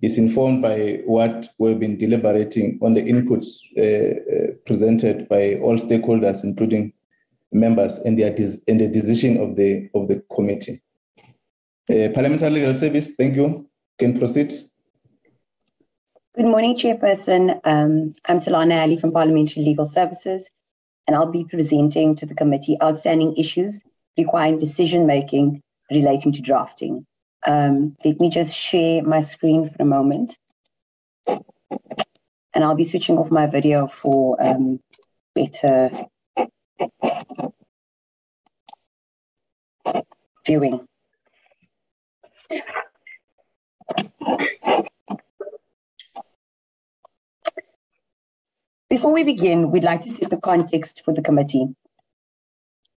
is 0.00 0.18
informed 0.18 0.62
by 0.62 1.00
what 1.06 1.48
we've 1.58 1.78
been 1.78 1.96
deliberating 1.96 2.78
on 2.82 2.94
the 2.94 3.02
inputs 3.02 3.60
uh, 3.78 3.80
uh, 3.80 4.52
presented 4.66 5.28
by 5.28 5.54
all 5.56 5.78
stakeholders, 5.78 6.42
including 6.42 6.92
members, 7.52 7.98
and, 7.98 8.18
and 8.18 8.80
the 8.80 8.88
decision 8.88 9.36
of 9.38 9.54
the 9.56 9.88
of 9.94 10.08
the 10.08 10.22
committee. 10.34 10.82
Uh, 11.88 12.08
Parliamentary 12.14 12.50
Legal 12.50 12.74
Service, 12.74 13.12
thank 13.12 13.36
you. 13.36 13.68
Can 13.98 14.18
proceed. 14.18 14.52
Good 16.34 16.46
morning, 16.46 16.74
Chairperson. 16.74 17.60
Um, 17.64 18.16
I'm 18.24 18.40
Talana 18.40 18.82
Ali 18.82 18.96
from 18.96 19.12
Parliamentary 19.12 19.62
Legal 19.62 19.86
Services, 19.86 20.48
and 21.06 21.16
I'll 21.16 21.30
be 21.30 21.44
presenting 21.44 22.16
to 22.16 22.26
the 22.26 22.34
committee 22.34 22.76
outstanding 22.82 23.36
issues 23.36 23.80
requiring 24.16 24.58
decision 24.58 25.06
making 25.06 25.62
relating 25.90 26.32
to 26.32 26.42
drafting. 26.42 27.06
Um, 27.46 27.96
let 28.04 28.20
me 28.20 28.30
just 28.30 28.54
share 28.54 29.02
my 29.02 29.22
screen 29.22 29.70
for 29.70 29.82
a 29.82 29.86
moment. 29.86 30.36
And 31.26 32.62
I'll 32.62 32.74
be 32.74 32.84
switching 32.84 33.18
off 33.18 33.30
my 33.30 33.46
video 33.46 33.86
for 33.86 34.42
um, 34.42 34.80
better 35.34 36.06
viewing. 40.46 40.86
Before 48.92 49.14
we 49.14 49.24
begin, 49.24 49.70
we'd 49.70 49.84
like 49.84 50.04
to 50.04 50.14
set 50.18 50.28
the 50.28 50.36
context 50.36 51.00
for 51.02 51.14
the 51.14 51.22
committee. 51.22 51.66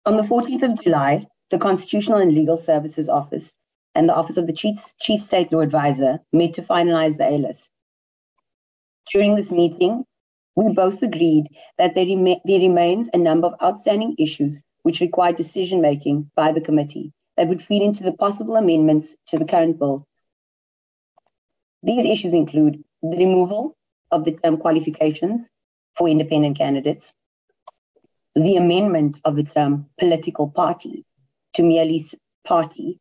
On 0.06 0.18
the 0.18 0.24
14th 0.24 0.64
of 0.64 0.84
July, 0.84 1.26
the 1.52 1.58
Constitutional 1.58 2.18
and 2.18 2.34
Legal 2.34 2.58
Services 2.58 3.08
Office 3.08 3.54
and 3.96 4.10
the 4.10 4.14
Office 4.14 4.36
of 4.36 4.46
the 4.46 4.52
Chief, 4.52 4.78
Chief 5.00 5.22
State 5.22 5.54
Law 5.54 5.62
Advisor 5.62 6.20
met 6.34 6.56
to 6.56 6.64
finalize 6.64 7.16
the 7.16 7.26
A 7.26 7.38
list. 7.38 7.64
During 9.14 9.36
this 9.36 9.50
meeting, 9.50 10.04
we 10.58 10.74
both 10.74 11.02
agreed 11.02 11.48
that 11.78 11.96
there, 11.96 12.06
rem- 12.06 12.42
there 12.44 12.60
remains 12.60 13.10
a 13.14 13.18
number 13.18 13.48
of 13.48 13.62
outstanding 13.64 14.16
issues 14.20 14.60
which 14.84 15.00
require 15.00 15.32
decision 15.32 15.80
making 15.80 16.30
by 16.36 16.52
the 16.52 16.60
committee 16.60 17.14
that 17.38 17.48
would 17.48 17.64
feed 17.64 17.82
into 17.82 18.04
the 18.04 18.12
possible 18.12 18.58
amendments 18.58 19.16
to 19.28 19.40
the 19.40 19.46
current 19.46 19.80
bill. 19.80 20.06
These 21.84 22.06
issues 22.06 22.34
include 22.34 22.84
the 23.02 23.16
removal 23.16 23.78
of 24.12 24.26
the 24.26 24.34
term 24.34 24.58
qualifications 24.58 25.46
for 25.98 26.08
independent 26.10 26.58
candidates, 26.58 27.12
the 28.36 28.58
amendment 28.58 29.18
of 29.24 29.36
the 29.36 29.44
term 29.44 29.74
um, 29.74 29.86
political 29.98 30.50
party 30.50 31.06
to 31.54 31.64
merely 31.64 32.06
party, 32.46 33.00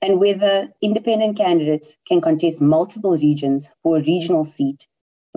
and 0.00 0.20
whether 0.20 0.72
independent 0.80 1.36
candidates 1.36 1.96
can 2.06 2.20
contest 2.20 2.60
multiple 2.60 3.16
regions 3.16 3.68
for 3.82 3.96
a 3.96 4.02
regional 4.02 4.44
seat 4.44 4.86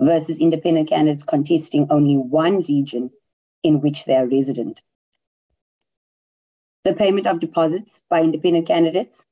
versus 0.00 0.38
independent 0.38 0.88
candidates 0.88 1.24
contesting 1.24 1.88
only 1.90 2.16
one 2.16 2.62
region 2.62 3.10
in 3.64 3.80
which 3.80 4.04
they 4.04 4.14
are 4.14 4.26
resident. 4.26 4.80
The 6.84 6.94
payment 6.94 7.26
of 7.26 7.40
deposits 7.40 7.90
by 8.08 8.22
independent 8.22 8.68
candidates 8.68 9.22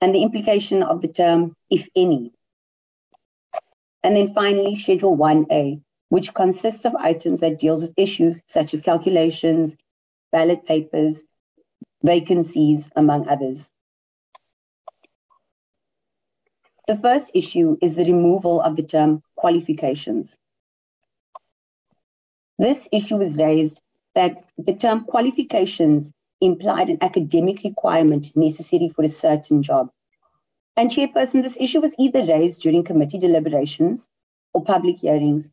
and 0.00 0.14
the 0.14 0.22
implication 0.22 0.82
of 0.82 1.02
the 1.02 1.08
term, 1.08 1.54
if 1.68 1.86
any. 1.94 2.32
And 4.02 4.16
then 4.16 4.32
finally, 4.34 4.78
Schedule 4.78 5.16
1A, 5.16 5.82
which 6.08 6.32
consists 6.34 6.84
of 6.84 6.94
items 6.94 7.40
that 7.40 7.60
deals 7.60 7.82
with 7.82 7.92
issues 7.96 8.40
such 8.46 8.74
as 8.74 8.82
calculations, 8.82 9.76
ballot 10.32 10.64
papers, 10.64 11.22
vacancies, 12.02 12.88
among 12.96 13.28
others. 13.28 13.68
The 16.86 16.96
first 16.96 17.30
issue 17.34 17.76
is 17.80 17.94
the 17.94 18.04
removal 18.04 18.60
of 18.60 18.74
the 18.74 18.82
term 18.82 19.22
qualifications. 19.36 20.34
This 22.58 22.88
issue 22.90 23.16
was 23.16 23.36
raised 23.36 23.78
that 24.14 24.44
the 24.58 24.74
term 24.74 25.04
qualifications 25.04 26.10
implied 26.40 26.88
an 26.88 26.98
academic 27.00 27.62
requirement 27.62 28.34
necessary 28.34 28.88
for 28.88 29.04
a 29.04 29.08
certain 29.08 29.62
job. 29.62 29.90
And 30.80 30.90
Chairperson, 30.90 31.42
this 31.42 31.58
issue 31.60 31.82
was 31.82 31.94
either 31.98 32.24
raised 32.24 32.62
during 32.62 32.84
committee 32.84 33.18
deliberations 33.18 34.08
or 34.54 34.64
public 34.64 35.00
hearings, 35.00 35.46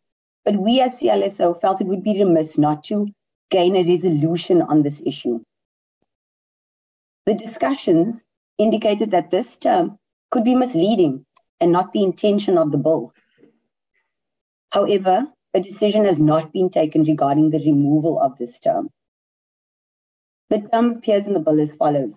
but 0.45 0.55
we 0.55 0.80
as 0.80 0.99
CLSO 0.99 1.59
felt 1.59 1.82
it 1.82 1.88
would 1.88 2.01
be 2.01 2.23
remiss 2.23 2.57
not 2.57 2.86
to 2.86 3.07
gain 3.51 3.75
a 3.75 3.84
resolution 3.84 4.61
on 4.61 4.84
this 4.84 5.03
issue. 5.05 5.43
The 7.25 7.34
discussions 7.34 8.21
indicated 8.57 9.11
that 9.11 9.30
this 9.30 9.57
term 9.57 9.99
could 10.32 10.45
be 10.45 10.55
misleading 10.55 11.25
and 11.59 11.73
not 11.73 11.91
the 11.91 12.03
intention 12.03 12.57
of 12.57 12.71
the 12.71 12.78
bill. 12.78 13.11
However, 14.69 15.28
a 15.53 15.59
decision 15.59 16.05
has 16.05 16.19
not 16.19 16.53
been 16.53 16.69
taken 16.69 17.03
regarding 17.03 17.49
the 17.49 17.59
removal 17.59 18.17
of 18.21 18.38
this 18.38 18.57
term. 18.61 18.88
The 20.49 20.61
term 20.71 20.91
appears 20.91 21.25
in 21.28 21.34
the 21.34 21.41
bill 21.41 21.59
as 21.59 21.71
follows. 21.78 22.13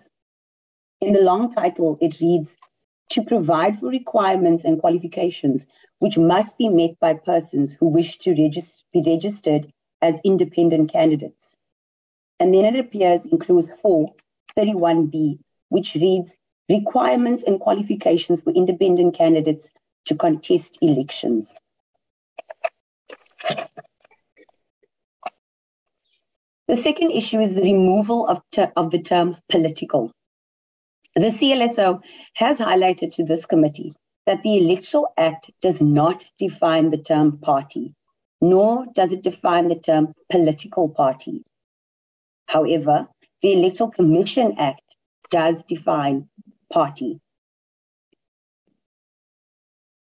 In 1.01 1.11
the 1.11 1.21
long 1.21 1.53
title, 1.53 1.97
it 1.99 2.17
reads, 2.21 2.47
to 3.11 3.23
provide 3.23 3.79
for 3.79 3.87
requirements 3.87 4.63
and 4.63 4.79
qualifications 4.79 5.65
which 5.99 6.17
must 6.17 6.57
be 6.57 6.67
met 6.67 6.99
by 6.99 7.13
persons 7.13 7.73
who 7.73 7.87
wish 7.87 8.17
to 8.17 8.31
regist 8.31 8.83
be 8.91 9.03
registered 9.05 9.71
as 10.01 10.19
independent 10.23 10.91
candidates. 10.91 11.55
And 12.39 12.53
then 12.53 12.65
it 12.65 12.79
appears 12.79 13.21
in 13.31 13.37
clause 13.37 13.69
4, 13.81 14.11
31b, 14.57 15.37
which 15.69 15.93
reads, 15.93 16.35
requirements 16.69 17.43
and 17.45 17.59
qualifications 17.59 18.41
for 18.41 18.51
independent 18.53 19.15
candidates 19.15 19.69
to 20.05 20.15
contest 20.15 20.79
elections. 20.81 21.47
The 26.67 26.81
second 26.81 27.11
issue 27.11 27.41
is 27.41 27.53
the 27.53 27.61
removal 27.61 28.27
of, 28.27 28.41
of 28.75 28.89
the 28.89 29.01
term 29.03 29.37
political. 29.49 30.11
The 31.15 31.31
CLSO 31.31 32.01
has 32.35 32.59
highlighted 32.59 33.13
to 33.15 33.25
this 33.25 33.45
committee 33.45 33.93
that 34.25 34.43
the 34.43 34.57
Electoral 34.57 35.11
Act 35.17 35.51
does 35.61 35.81
not 35.81 36.25
define 36.37 36.89
the 36.89 36.97
term 36.97 37.37
party, 37.37 37.93
nor 38.39 38.85
does 38.95 39.11
it 39.11 39.21
define 39.21 39.67
the 39.67 39.75
term 39.75 40.13
political 40.29 40.87
party. 40.87 41.43
However, 42.47 43.09
the 43.41 43.51
Electoral 43.51 43.91
Commission 43.91 44.55
Act 44.57 44.83
does 45.29 45.61
define 45.65 46.29
party. 46.71 47.19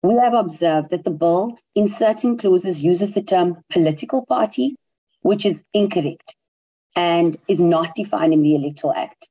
We 0.01 0.15
have 0.15 0.33
observed 0.33 0.89
that 0.89 1.03
the 1.03 1.11
bill 1.11 1.57
in 1.75 1.87
certain 1.87 2.37
clauses 2.39 2.81
uses 2.81 3.13
the 3.13 3.21
term 3.21 3.63
political 3.71 4.25
party, 4.25 4.75
which 5.21 5.45
is 5.45 5.63
incorrect 5.71 6.33
and 6.95 7.37
is 7.47 7.59
not 7.59 7.93
defined 7.93 8.33
in 8.33 8.41
the 8.41 8.55
Electoral 8.55 8.93
Act 8.93 9.27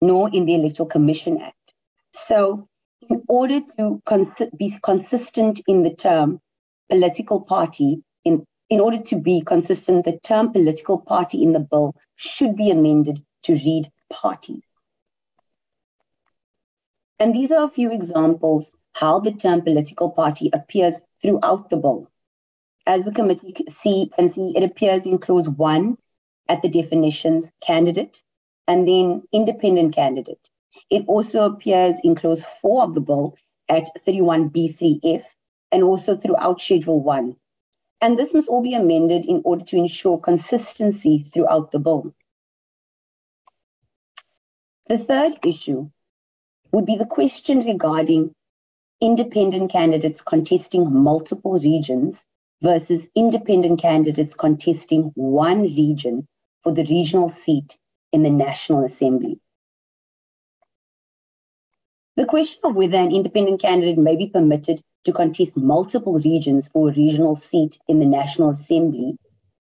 nor 0.00 0.30
in 0.32 0.44
the 0.46 0.54
Electoral 0.54 0.88
Commission 0.88 1.40
Act. 1.40 1.74
So, 2.12 2.68
in 3.08 3.22
order 3.28 3.60
to 3.78 4.00
cons- 4.04 4.50
be 4.56 4.76
consistent 4.82 5.60
in 5.66 5.82
the 5.82 5.94
term 5.94 6.40
political 6.88 7.40
party, 7.40 8.02
in, 8.24 8.44
in 8.68 8.80
order 8.80 8.98
to 8.98 9.16
be 9.16 9.42
consistent, 9.42 10.04
the 10.04 10.18
term 10.22 10.52
political 10.52 10.98
party 10.98 11.42
in 11.42 11.52
the 11.52 11.60
bill 11.60 11.94
should 12.16 12.56
be 12.56 12.70
amended 12.70 13.22
to 13.44 13.52
read 13.54 13.90
party. 14.10 14.62
And 17.18 17.34
these 17.34 17.52
are 17.52 17.64
a 17.64 17.70
few 17.70 17.92
examples 17.92 18.72
how 18.92 19.20
the 19.20 19.32
term 19.32 19.62
political 19.62 20.10
party 20.10 20.50
appears 20.52 21.00
throughout 21.22 21.70
the 21.70 21.76
bill. 21.76 22.08
As 22.86 23.04
the 23.04 23.12
committee 23.12 23.54
see, 23.82 24.10
can 24.16 24.32
see, 24.32 24.52
it 24.56 24.62
appears 24.62 25.02
in 25.04 25.18
clause 25.18 25.48
one 25.48 25.96
at 26.48 26.62
the 26.62 26.68
definitions 26.68 27.50
candidate, 27.60 28.20
and 28.66 28.86
then 28.86 29.22
independent 29.32 29.94
candidate. 29.94 30.40
It 30.90 31.04
also 31.06 31.44
appears 31.44 31.96
in 32.02 32.14
clause 32.14 32.42
4 32.62 32.82
of 32.82 32.94
the 32.94 33.00
bill 33.00 33.36
at 33.68 33.84
31B3F 34.06 35.22
and 35.72 35.82
also 35.82 36.16
throughout 36.16 36.60
Schedule 36.60 37.00
1. 37.02 37.36
And 38.00 38.18
this 38.18 38.32
must 38.32 38.48
all 38.48 38.62
be 38.62 38.74
amended 38.74 39.26
in 39.26 39.42
order 39.44 39.64
to 39.66 39.76
ensure 39.76 40.18
consistency 40.18 41.26
throughout 41.32 41.70
the 41.70 41.78
bill. 41.78 42.14
The 44.88 44.98
third 44.98 45.38
issue 45.44 45.90
would 46.72 46.86
be 46.86 46.96
the 46.96 47.06
question 47.06 47.60
regarding 47.60 48.34
independent 49.00 49.70
candidates 49.70 50.20
contesting 50.20 50.92
multiple 50.92 51.58
regions 51.58 52.24
versus 52.62 53.08
independent 53.14 53.80
candidates 53.80 54.34
contesting 54.34 55.12
one 55.14 55.62
region 55.62 56.26
for 56.62 56.72
the 56.72 56.84
regional 56.84 57.28
seat 57.28 57.78
in 58.12 58.22
the 58.22 58.30
National 58.30 58.84
Assembly. 58.84 59.38
The 62.16 62.26
question 62.26 62.60
of 62.64 62.74
whether 62.74 62.98
an 62.98 63.14
independent 63.14 63.62
candidate 63.62 63.98
may 63.98 64.16
be 64.16 64.26
permitted 64.26 64.82
to 65.04 65.12
contest 65.12 65.56
multiple 65.56 66.18
regions 66.18 66.68
for 66.68 66.88
a 66.88 66.92
regional 66.92 67.36
seat 67.36 67.78
in 67.88 67.98
the 67.98 68.06
National 68.06 68.50
Assembly, 68.50 69.16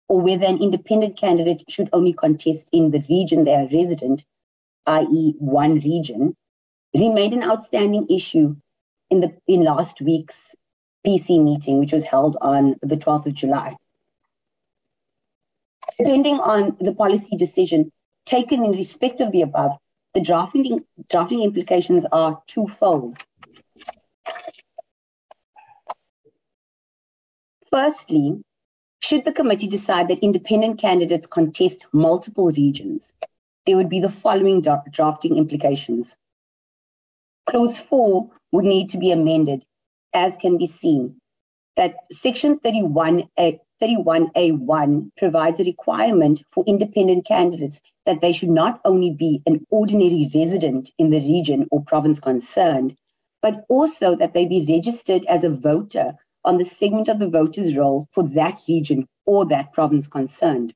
or 0.08 0.20
whether 0.20 0.46
an 0.46 0.62
independent 0.62 1.18
candidate 1.18 1.64
should 1.70 1.90
only 1.94 2.14
contest 2.14 2.68
in 2.74 2.92
the 2.92 3.04
region 3.10 3.44
they 3.44 3.54
are 3.54 3.70
resident, 3.72 4.24
i.e., 4.88 5.36
one 5.38 5.76
region, 5.76 6.36
remained 6.94 7.34
an 7.34 7.44
outstanding 7.44 8.08
issue 8.10 8.56
in 9.10 9.22
the 9.22 9.34
in 9.48 9.64
last 9.64 10.02
week's 10.02 10.56
PC 11.06 11.42
meeting, 11.42 11.80
which 11.80 11.94
was 11.94 12.04
held 12.04 12.38
on 12.42 12.76
the 12.82 12.98
12th 12.98 13.28
of 13.28 13.34
July. 13.34 13.76
Depending 15.98 16.40
on 16.40 16.78
the 16.80 16.94
policy 16.94 17.38
decision, 17.38 17.92
taken 18.30 18.64
in 18.64 18.72
respect 18.72 19.22
of 19.22 19.32
the 19.32 19.42
above, 19.42 19.72
the 20.14 20.22
drafting, 20.22 20.86
drafting 21.10 21.42
implications 21.42 22.06
are 22.12 22.42
twofold. 22.48 23.18
Firstly, 27.72 28.42
should 29.02 29.26
the 29.26 29.34
committee 29.34 29.68
decide 29.68 30.10
that 30.10 30.20
independent 30.20 30.80
candidates 30.80 31.26
contest 31.26 31.86
multiple 31.92 32.52
regions, 32.52 33.12
there 33.66 33.78
would 33.78 33.90
be 33.90 34.00
the 34.00 34.12
following 34.12 34.62
dra 34.62 34.84
drafting 34.92 35.38
implications. 35.38 36.16
Clause 37.48 37.80
4 37.80 38.30
would 38.52 38.66
need 38.66 38.90
to 38.90 39.00
be 39.00 39.12
amended, 39.12 39.64
as 40.14 40.36
can 40.36 40.60
be 40.60 40.68
seen, 40.68 41.16
that 41.78 41.96
Section 42.12 42.60
31A, 42.60 43.60
31A1 43.82 45.12
provides 45.18 45.60
a 45.60 45.64
requirement 45.64 46.44
for 46.52 46.64
independent 46.68 47.26
candidates 47.26 47.80
that 48.06 48.22
they 48.22 48.34
should 48.34 48.50
not 48.50 48.82
only 48.84 49.12
be 49.12 49.42
an 49.46 49.66
ordinary 49.70 50.30
resident 50.34 50.90
in 50.98 51.10
the 51.12 51.20
region 51.20 51.68
or 51.72 51.84
province 51.84 52.20
concerned, 52.20 52.96
but 53.42 53.66
also 53.70 54.16
that 54.16 54.34
they 54.34 54.46
be 54.46 54.66
registered 54.68 55.24
as 55.26 55.44
a 55.44 55.50
voter 55.50 56.14
on 56.44 56.58
the 56.58 56.66
segment 56.66 57.08
of 57.08 57.20
the 57.20 57.30
voters' 57.30 57.76
roll 57.76 58.08
for 58.12 58.24
that 58.24 58.60
region 58.68 59.08
or 59.26 59.46
that 59.46 59.72
province 59.74 60.08
concerned. 60.08 60.74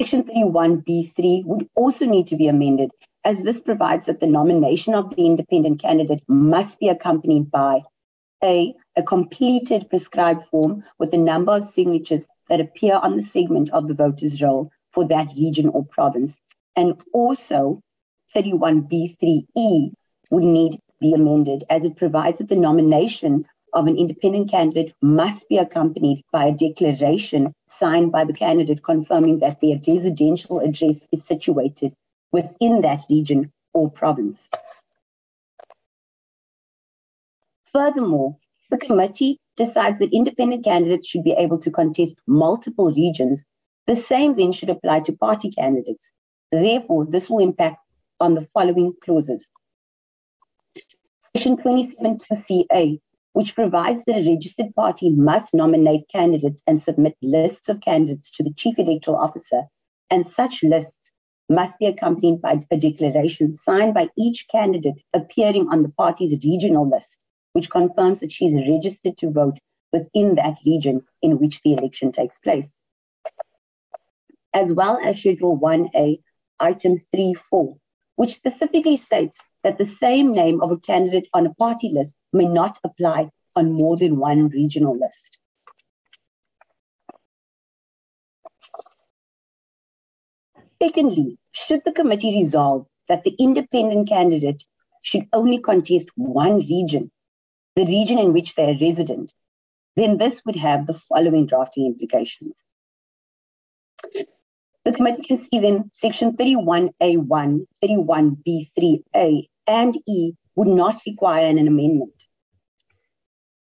Section 0.00 0.24
31B3 0.24 1.44
would 1.44 1.68
also 1.74 2.06
need 2.06 2.28
to 2.28 2.36
be 2.36 2.48
amended 2.48 2.90
as 3.24 3.42
this 3.42 3.60
provides 3.60 4.06
that 4.06 4.20
the 4.20 4.26
nomination 4.26 4.94
of 4.94 5.14
the 5.14 5.24
independent 5.24 5.80
candidate 5.80 6.22
must 6.28 6.78
be 6.78 6.88
accompanied 6.88 7.50
by 7.50 7.80
A, 8.42 8.74
a 8.96 9.02
completed 9.02 9.88
prescribed 9.88 10.46
form 10.50 10.84
with 10.98 11.10
the 11.10 11.18
number 11.18 11.52
of 11.52 11.64
signatures 11.64 12.24
that 12.48 12.60
appear 12.60 12.96
on 12.96 13.16
the 13.16 13.22
segment 13.22 13.70
of 13.70 13.88
the 13.88 13.94
voters' 13.94 14.42
roll 14.42 14.70
for 14.92 15.06
that 15.08 15.28
region 15.36 15.68
or 15.68 15.84
province. 15.84 16.36
And 16.76 17.00
also, 17.12 17.80
31B3E 18.34 19.92
would 20.30 20.44
need 20.44 20.72
to 20.72 20.78
be 21.00 21.14
amended 21.14 21.64
as 21.70 21.84
it 21.84 21.96
provides 21.96 22.38
that 22.38 22.48
the 22.48 22.56
nomination 22.56 23.46
of 23.72 23.86
an 23.86 23.96
independent 23.96 24.50
candidate 24.50 24.94
must 25.02 25.48
be 25.48 25.58
accompanied 25.58 26.22
by 26.32 26.46
a 26.46 26.52
declaration 26.52 27.52
signed 27.68 28.12
by 28.12 28.24
the 28.24 28.32
candidate 28.32 28.82
confirming 28.84 29.40
that 29.40 29.60
their 29.60 29.80
residential 29.86 30.60
address 30.60 31.06
is 31.12 31.24
situated 31.24 31.92
within 32.30 32.82
that 32.82 33.00
region 33.10 33.52
or 33.72 33.90
province. 33.90 34.48
Furthermore, 37.74 38.36
the 38.70 38.78
committee 38.78 39.40
decides 39.56 39.98
that 39.98 40.12
independent 40.12 40.62
candidates 40.62 41.08
should 41.08 41.24
be 41.24 41.32
able 41.32 41.58
to 41.58 41.72
contest 41.72 42.16
multiple 42.24 42.92
regions, 42.92 43.42
the 43.88 43.96
same 43.96 44.36
then 44.36 44.52
should 44.52 44.70
apply 44.70 45.00
to 45.00 45.16
party 45.16 45.50
candidates. 45.50 46.12
Therefore, 46.52 47.04
this 47.04 47.28
will 47.28 47.40
impact 47.40 47.78
on 48.20 48.34
the 48.34 48.46
following 48.54 48.92
clauses. 49.04 49.48
Section 51.32 51.56
27.2ca, 51.56 53.00
which 53.32 53.56
provides 53.56 54.02
that 54.06 54.18
a 54.18 54.30
registered 54.30 54.72
party 54.76 55.10
must 55.10 55.52
nominate 55.52 56.04
candidates 56.12 56.62
and 56.68 56.80
submit 56.80 57.16
lists 57.22 57.68
of 57.68 57.80
candidates 57.80 58.30
to 58.36 58.44
the 58.44 58.54
chief 58.54 58.78
electoral 58.78 59.16
officer, 59.16 59.62
and 60.10 60.28
such 60.28 60.62
lists 60.62 61.10
must 61.48 61.80
be 61.80 61.86
accompanied 61.86 62.40
by 62.40 62.64
a 62.70 62.76
declaration 62.76 63.52
signed 63.52 63.94
by 63.94 64.08
each 64.16 64.46
candidate 64.48 65.02
appearing 65.12 65.68
on 65.70 65.82
the 65.82 65.88
party's 65.88 66.40
regional 66.44 66.88
list 66.88 67.18
which 67.54 67.70
confirms 67.70 68.20
that 68.20 68.32
she 68.32 68.46
is 68.46 68.68
registered 68.68 69.16
to 69.16 69.30
vote 69.30 69.58
within 69.92 70.34
that 70.34 70.56
region 70.66 71.02
in 71.22 71.38
which 71.38 71.62
the 71.62 71.72
election 71.72 72.12
takes 72.12 72.38
place. 72.38 72.78
As 74.52 74.72
well 74.72 74.98
as 75.02 75.18
Schedule 75.20 75.58
1A, 75.58 76.20
Item 76.60 77.00
3.4, 77.14 77.78
which 78.16 78.34
specifically 78.34 78.96
states 78.96 79.38
that 79.62 79.78
the 79.78 79.86
same 79.86 80.32
name 80.32 80.60
of 80.62 80.72
a 80.72 80.78
candidate 80.78 81.28
on 81.32 81.46
a 81.46 81.54
party 81.54 81.90
list 81.90 82.12
may 82.32 82.44
not 82.44 82.78
apply 82.84 83.30
on 83.56 83.72
more 83.72 83.96
than 83.96 84.18
one 84.18 84.48
regional 84.48 84.98
list. 84.98 85.38
Secondly, 90.82 91.38
should 91.52 91.82
the 91.84 91.92
committee 91.92 92.32
resolve 92.42 92.86
that 93.08 93.22
the 93.22 93.34
independent 93.38 94.08
candidate 94.08 94.64
should 95.02 95.28
only 95.32 95.58
contest 95.58 96.08
one 96.16 96.58
region, 96.58 97.10
the 97.76 97.86
region 97.86 98.18
in 98.18 98.32
which 98.32 98.54
they 98.54 98.64
are 98.64 98.78
resident, 98.80 99.32
then 99.96 100.18
this 100.18 100.42
would 100.44 100.56
have 100.56 100.86
the 100.86 100.94
following 100.94 101.46
drafting 101.46 101.86
implications. 101.86 102.54
The 104.84 104.92
committee 104.92 105.22
can 105.22 105.38
see 105.38 105.58
then 105.60 105.90
section 105.92 106.36
31A1, 106.36 107.66
31B3A, 107.82 109.48
and 109.66 109.98
E 110.06 110.32
would 110.56 110.68
not 110.68 111.00
require 111.06 111.46
an 111.46 111.58
amendment. 111.58 112.12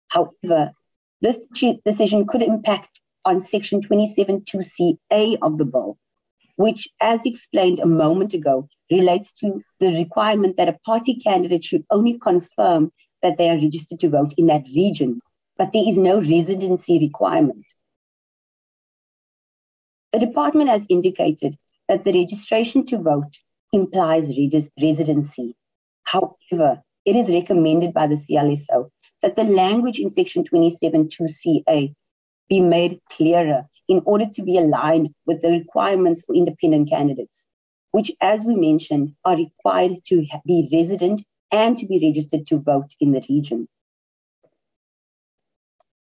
However, 0.09 0.73
this 1.21 1.37
decision 1.85 2.27
could 2.27 2.43
impact 2.43 3.01
on 3.25 3.41
section 3.41 3.81
27.2ca 3.81 5.39
of 5.41 5.59
the 5.59 5.65
bill, 5.65 5.97
which, 6.57 6.89
as 7.01 7.25
explained 7.25 7.79
a 7.79 7.87
moment 7.87 8.35
ago, 8.35 8.69
relates 8.91 9.33
to 9.41 9.63
the 9.79 9.95
requirement 9.95 10.57
that 10.57 10.69
a 10.69 10.79
party 10.85 11.15
candidate 11.15 11.65
should 11.65 11.85
only 11.89 12.19
confirm 12.19 12.91
that 13.23 13.39
they 13.39 13.49
are 13.49 13.57
registered 13.57 14.01
to 14.01 14.09
vote 14.09 14.35
in 14.37 14.47
that 14.47 14.65
region, 14.75 15.21
but 15.57 15.73
there 15.73 15.87
is 15.87 15.97
no 15.97 16.21
residency 16.21 16.99
requirement. 16.99 17.65
The 20.13 20.19
department 20.19 20.69
has 20.69 20.85
indicated 20.89 21.57
that 21.89 22.05
the 22.05 22.13
registration 22.13 22.85
to 22.87 22.99
vote 22.99 23.37
implies 23.73 24.29
residency. 24.81 25.55
However, 26.05 26.83
it 27.05 27.17
is 27.17 27.31
recommended 27.31 27.95
by 27.95 28.07
the 28.07 28.17
CLSO 28.17 28.91
that 29.23 29.37
the 29.37 29.45
language 29.45 29.99
in 29.99 30.11
section 30.11 30.45
27.2ca 30.45 31.95
be 32.49 32.61
made 32.61 33.01
clearer 33.09 33.67
in 33.89 34.03
order 34.05 34.27
to 34.35 34.43
be 34.43 34.59
aligned 34.59 35.15
with 35.27 35.43
the 35.43 35.51
requirements 35.51 36.23
for 36.23 36.35
independent 36.35 36.91
candidates, 36.91 37.47
which, 37.93 38.13
as 38.21 38.45
we 38.45 38.55
mentioned, 38.55 39.15
are 39.25 39.37
required 39.37 40.05
to 40.07 40.27
be 40.47 40.69
resident 40.73 41.25
and 41.53 41.77
to 41.79 41.87
be 41.87 42.01
registered 42.03 42.47
to 42.47 42.59
vote 42.59 42.95
in 42.99 43.13
the 43.13 43.23
region. 43.29 43.69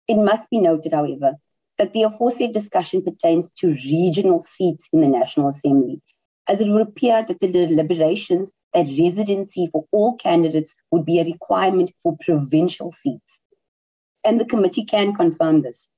It 0.08 0.16
must 0.16 0.48
be 0.50 0.58
noted, 0.60 0.92
however, 0.92 1.34
that 1.78 1.92
the 1.92 2.04
aforesaid 2.04 2.52
discussion 2.52 3.02
pertains 3.02 3.50
to 3.58 3.68
regional 3.68 4.40
seats 4.40 4.88
in 4.92 5.00
the 5.00 5.08
National 5.08 5.48
Assembly, 5.48 6.00
as 6.48 6.60
it 6.60 6.68
would 6.68 6.82
appear 6.82 7.24
that 7.26 7.40
the 7.40 7.48
deliberations 7.48 8.52
that 8.72 8.86
residency 8.98 9.68
for 9.72 9.84
all 9.90 10.16
candidates 10.16 10.74
would 10.90 11.04
be 11.04 11.18
a 11.18 11.24
requirement 11.24 11.90
for 12.02 12.16
provincial 12.24 12.92
seats. 12.92 13.40
And 14.24 14.40
the 14.40 14.44
committee 14.44 14.84
can 14.84 15.14
confirm 15.14 15.62
this. 15.62 15.88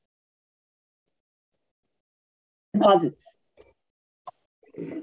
Deposits. 2.73 3.23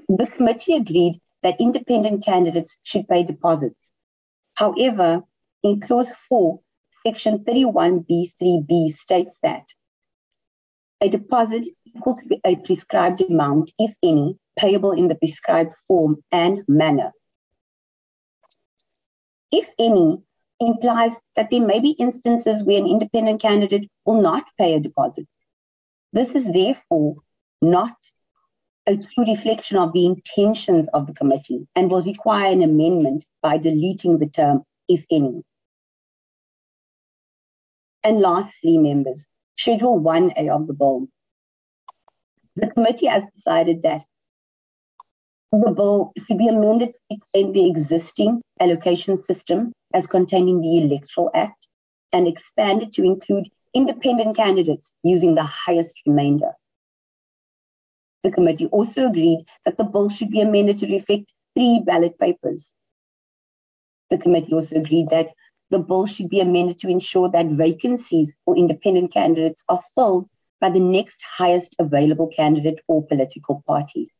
The 0.08 0.26
committee 0.36 0.74
agreed 0.76 1.20
that 1.42 1.60
independent 1.60 2.24
candidates 2.24 2.76
should 2.82 3.08
pay 3.08 3.24
deposits. 3.24 3.91
However, 4.54 5.22
in 5.62 5.80
clause 5.80 6.06
4, 6.28 6.60
section 7.06 7.44
31b3b 7.44 8.94
states 8.94 9.38
that 9.42 9.64
a 11.00 11.08
deposit 11.08 11.64
equal 11.84 12.16
to 12.16 12.38
a 12.44 12.56
prescribed 12.56 13.20
amount, 13.22 13.72
if 13.78 13.92
any, 14.02 14.38
payable 14.56 14.92
in 14.92 15.08
the 15.08 15.16
prescribed 15.16 15.74
form 15.88 16.22
and 16.30 16.62
manner. 16.68 17.12
If 19.50 19.68
any, 19.78 20.22
implies 20.60 21.16
that 21.34 21.50
there 21.50 21.66
may 21.66 21.80
be 21.80 21.90
instances 21.90 22.62
where 22.62 22.78
an 22.78 22.86
independent 22.86 23.42
candidate 23.42 23.90
will 24.04 24.22
not 24.22 24.44
pay 24.58 24.74
a 24.74 24.80
deposit. 24.80 25.26
This 26.12 26.34
is 26.34 26.44
therefore 26.44 27.16
not 27.60 27.96
a 28.86 28.96
true 28.96 29.24
reflection 29.26 29.76
of 29.76 29.92
the 29.92 30.06
intentions 30.06 30.88
of 30.92 31.06
the 31.06 31.14
committee 31.14 31.66
and 31.76 31.90
will 31.90 32.02
require 32.02 32.52
an 32.52 32.62
amendment 32.62 33.24
by 33.40 33.56
deleting 33.58 34.18
the 34.18 34.26
term, 34.26 34.62
if 34.88 35.04
any. 35.10 35.42
And 38.02 38.20
lastly, 38.20 38.78
members, 38.78 39.24
Schedule 39.56 40.00
1A 40.00 40.50
of 40.50 40.66
the 40.66 40.72
bill. 40.72 41.06
The 42.56 42.68
committee 42.68 43.06
has 43.06 43.22
decided 43.36 43.82
that 43.82 44.02
the 45.52 45.70
bill 45.70 46.12
should 46.26 46.38
be 46.38 46.48
amended 46.48 46.88
to 46.88 47.16
extend 47.16 47.54
the 47.54 47.68
existing 47.68 48.42
allocation 48.58 49.18
system 49.18 49.72
as 49.94 50.06
contained 50.06 50.48
in 50.48 50.60
the 50.60 50.78
Electoral 50.78 51.30
Act 51.34 51.68
and 52.12 52.26
expanded 52.26 52.92
to 52.94 53.04
include 53.04 53.48
independent 53.74 54.36
candidates 54.36 54.92
using 55.04 55.34
the 55.34 55.44
highest 55.44 55.94
remainder. 56.06 56.52
The 58.22 58.30
committee 58.30 58.66
also 58.66 59.08
agreed 59.08 59.44
that 59.64 59.76
the 59.76 59.84
bill 59.84 60.08
should 60.08 60.30
be 60.30 60.40
amended 60.40 60.78
to 60.78 60.92
reflect 60.92 61.32
three 61.54 61.82
ballot 61.84 62.18
papers. 62.18 62.72
The 64.10 64.18
committee 64.18 64.52
also 64.52 64.76
agreed 64.76 65.10
that 65.10 65.30
the 65.70 65.78
bill 65.78 66.06
should 66.06 66.28
be 66.28 66.40
amended 66.40 66.78
to 66.80 66.88
ensure 66.88 67.30
that 67.30 67.46
vacancies 67.46 68.34
for 68.44 68.56
independent 68.56 69.12
candidates 69.12 69.64
are 69.68 69.82
filled 69.94 70.28
by 70.60 70.70
the 70.70 70.80
next 70.80 71.20
highest 71.22 71.74
available 71.78 72.28
candidate 72.28 72.78
or 72.86 73.04
political 73.06 73.64
party. 73.66 74.12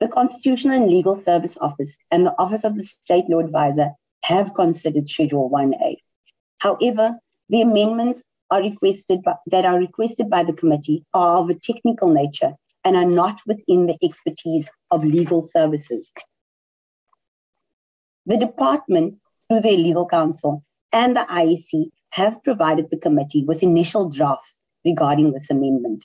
The 0.00 0.08
Constitutional 0.08 0.82
and 0.82 0.90
Legal 0.90 1.22
Service 1.22 1.56
Office 1.60 1.94
and 2.10 2.26
the 2.26 2.34
Office 2.36 2.64
of 2.64 2.76
the 2.76 2.84
State 2.84 3.28
Law 3.28 3.38
Advisor 3.38 3.90
have 4.24 4.54
considered 4.54 5.08
Schedule 5.08 5.48
1A. 5.48 5.98
However, 6.58 7.18
the 7.48 7.60
amendments 7.60 8.22
are 8.52 8.60
requested 8.60 9.22
by, 9.22 9.34
that 9.46 9.64
are 9.64 9.78
requested 9.78 10.28
by 10.28 10.44
the 10.44 10.52
committee 10.52 11.04
are 11.14 11.38
of 11.38 11.48
a 11.48 11.54
technical 11.54 12.12
nature 12.12 12.52
and 12.84 12.96
are 12.96 13.06
not 13.06 13.40
within 13.46 13.86
the 13.86 13.96
expertise 14.04 14.68
of 14.90 15.04
legal 15.04 15.42
services. 15.42 16.10
The 18.26 18.36
department 18.36 19.14
through 19.48 19.62
their 19.62 19.78
legal 19.78 20.06
counsel 20.06 20.64
and 20.92 21.16
the 21.16 21.26
IEC 21.30 21.86
have 22.10 22.44
provided 22.44 22.90
the 22.90 22.98
committee 22.98 23.42
with 23.42 23.62
initial 23.62 24.10
drafts 24.10 24.58
regarding 24.84 25.32
this 25.32 25.48
amendment. 25.48 26.04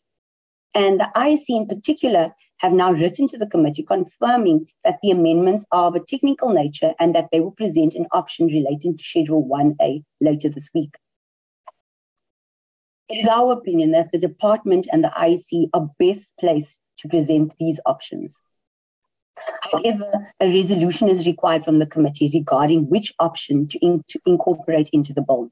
And 0.73 1.01
the 1.01 1.09
IEC 1.17 1.45
in 1.49 1.67
particular 1.67 2.33
have 2.59 2.71
now 2.71 2.93
written 2.93 3.27
to 3.27 3.37
the 3.37 3.47
committee 3.47 3.83
confirming 3.83 4.67
that 4.85 4.99
the 5.03 5.11
amendments 5.11 5.65
are 5.73 5.87
of 5.87 5.95
a 5.95 6.05
technical 6.07 6.53
nature 6.53 6.93
and 6.97 7.13
that 7.13 7.27
they 7.33 7.41
will 7.41 7.51
present 7.51 7.93
an 7.95 8.07
option 8.13 8.47
relating 8.47 8.95
to 8.97 9.03
Schedule 9.03 9.45
1A 9.45 10.05
later 10.21 10.47
this 10.47 10.69
week. 10.73 10.95
It 13.09 13.19
is 13.19 13.27
our 13.27 13.53
opinion 13.53 13.91
that 13.91 14.11
the 14.11 14.17
department 14.17 14.87
and 14.91 15.03
the 15.03 15.11
IEC 15.17 15.69
are 15.73 15.89
best 15.97 16.27
placed 16.39 16.75
to 16.99 17.07
present 17.07 17.53
these 17.59 17.79
options. 17.85 18.33
However, 19.71 20.27
a 20.39 20.47
resolution 20.47 21.07
is 21.07 21.25
required 21.25 21.63
from 21.63 21.79
the 21.79 21.85
committee 21.85 22.29
regarding 22.33 22.89
which 22.89 23.13
option 23.19 23.67
to, 23.69 23.77
in, 23.79 24.03
to 24.09 24.19
incorporate 24.25 24.89
into 24.91 25.13
the 25.13 25.21
bill. 25.21 25.51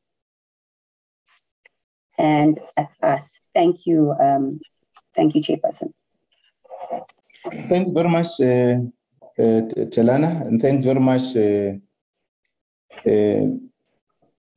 And 2.18 2.60
that's 2.76 2.94
us. 3.02 3.30
Thank 3.54 3.86
you. 3.86 4.14
Um, 4.20 4.60
thank 5.16 5.36
you, 5.36 5.42
Chairperson. 5.42 5.94
Thank 7.70 7.88
you 7.88 7.94
very 7.94 8.10
much, 8.10 8.40
uh, 8.40 8.78
uh, 9.38 9.62
and 10.48 10.62
thanks 10.62 10.86
very 10.86 11.00
much, 11.00 11.36
uh, 11.36 11.74
uh, 13.10 13.46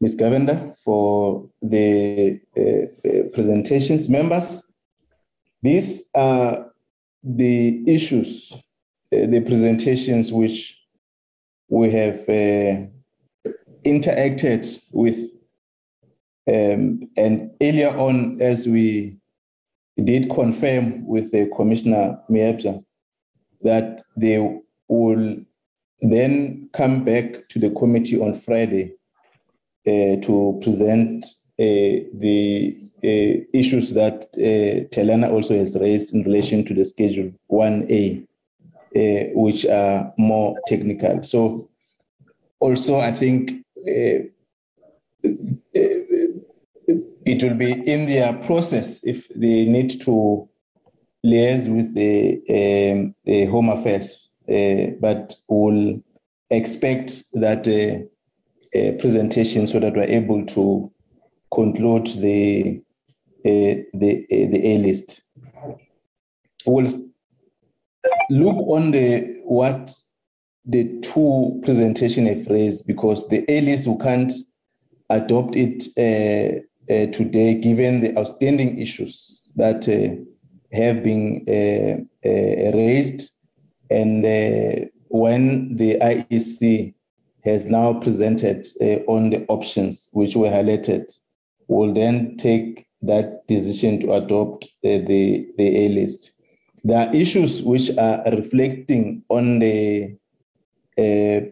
Ms. 0.00 0.16
Govender, 0.16 0.76
for 0.84 1.48
the 1.60 2.40
uh, 2.56 3.08
uh, 3.08 3.22
presentations. 3.34 4.08
Members, 4.08 4.62
these 5.62 6.02
are 6.14 6.72
the 7.22 7.82
issues 7.86 8.52
uh, 9.10 9.26
the 9.26 9.40
presentations 9.40 10.30
which 10.30 10.78
we 11.70 11.90
have 11.90 12.20
uh, 12.28 12.84
interacted 13.82 14.78
with. 14.92 15.18
Um, 16.46 17.08
and 17.16 17.50
earlier 17.62 17.88
on, 17.96 18.38
as 18.42 18.68
we 18.68 19.16
did 20.04 20.28
confirm 20.28 21.06
with 21.06 21.32
the 21.32 21.50
Commissioner 21.56 22.18
Moepya 22.30 22.84
that 23.62 24.02
they 24.14 24.38
will 24.88 25.36
then 26.02 26.68
come 26.74 27.02
back 27.02 27.48
to 27.48 27.58
the 27.58 27.70
committee 27.70 28.20
on 28.20 28.38
Friday 28.38 28.92
to 30.26 30.60
present 30.62 31.24
uh, 31.60 32.06
the 32.14 32.76
uh, 33.04 33.44
issues 33.52 33.92
that 33.94 34.24
uh, 34.34 34.88
Telana 34.94 35.30
also 35.30 35.54
has 35.54 35.76
raised 35.76 36.14
in 36.14 36.22
relation 36.22 36.64
to 36.64 36.74
the 36.74 36.84
Schedule 36.84 37.32
1A 37.50 38.26
uh, 38.96 39.30
which 39.34 39.66
are 39.66 40.12
more 40.18 40.56
technical. 40.66 41.22
So 41.22 41.68
also, 42.60 42.98
I 42.98 43.12
think 43.12 43.64
uh, 43.86 44.24
uh, 45.24 45.30
it 47.26 47.42
will 47.42 47.54
be 47.54 47.72
in 47.72 48.06
their 48.06 48.32
process 48.32 49.00
if 49.04 49.28
they 49.28 49.64
need 49.64 50.00
to 50.00 50.48
liaise 51.24 51.68
with 51.68 51.94
the, 51.94 52.40
um, 52.48 53.14
the 53.24 53.44
Home 53.46 53.68
Affairs, 53.68 54.28
uh, 54.48 54.94
but 55.00 55.36
we'll 55.48 56.02
expect 56.50 57.24
that 57.34 57.68
uh, 57.68 58.04
uh, 58.78 59.00
presentation 59.00 59.66
so 59.66 59.80
that 59.80 59.94
we're 59.94 60.02
able 60.02 60.44
to 60.46 60.90
conclude 61.52 62.06
the 62.20 62.82
the 63.44 63.86
the 63.94 64.60
A 64.74 64.78
list. 64.78 65.22
We'll 66.66 66.86
look 68.30 68.56
on 68.68 68.90
the 68.90 69.40
what 69.44 69.90
the 70.68 71.00
two 71.00 71.60
presentation 71.64 72.26
have 72.26 72.46
raised 72.46 72.86
because 72.86 73.26
the 73.28 73.44
A-list 73.50 73.86
we 73.86 73.96
can't 73.96 74.32
adopt 75.08 75.56
it 75.56 75.88
uh, 75.96 76.60
uh, 76.92 77.06
today 77.12 77.54
given 77.54 78.00
the 78.00 78.16
outstanding 78.18 78.78
issues 78.78 79.48
that 79.56 79.88
uh, 79.88 80.14
have 80.76 81.02
been 81.02 81.44
uh, 81.48 82.28
uh, 82.28 82.76
raised 82.76 83.30
and 83.90 84.24
uh, 84.24 84.86
when 85.08 85.74
the 85.76 85.96
IEC 85.96 86.92
has 87.48 87.66
now 87.66 87.94
presented 87.94 88.66
on 89.06 89.30
the 89.30 89.44
options 89.48 90.08
which 90.12 90.36
were 90.36 90.48
highlighted, 90.48 91.10
we'll 91.66 91.94
then 91.94 92.36
take 92.36 92.86
that 93.02 93.46
decision 93.46 94.00
to 94.00 94.12
adopt 94.14 94.68
the, 94.82 95.46
the 95.56 95.86
A 95.86 95.88
list. 95.88 96.32
There 96.84 97.06
are 97.08 97.14
issues 97.14 97.62
which 97.62 97.90
are 97.96 98.22
reflecting 98.26 99.22
on 99.28 99.58
the 99.58 100.16
uh, 100.98 101.46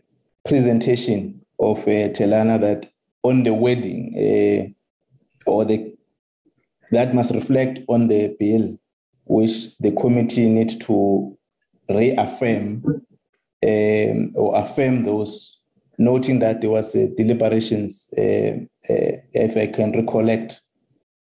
presentation 0.49 1.45
of 1.59 1.79
uh, 1.81 2.11
Telana 2.15 2.61
that 2.61 2.91
on 3.23 3.43
the 3.43 3.53
wedding 3.53 4.15
uh, 4.17 5.51
or 5.51 5.65
the 5.65 5.97
that 6.93 7.15
must 7.15 7.33
reflect 7.33 7.81
on 7.89 8.07
the 8.07 8.37
bill 8.39 8.79
which 9.25 9.69
the 9.81 9.91
committee 9.93 10.49
need 10.49 10.81
to 10.81 11.37
reaffirm 11.89 12.83
um, 13.65 14.33
or 14.37 14.57
affirm 14.57 15.05
those, 15.05 15.59
noting 15.99 16.39
that 16.41 16.61
there 16.61 16.71
was 16.71 16.93
deliberations, 16.93 18.09
uh, 18.17 18.21
uh, 18.89 19.17
if 19.33 19.57
I 19.57 19.67
can 19.69 19.93
recollect, 19.93 20.61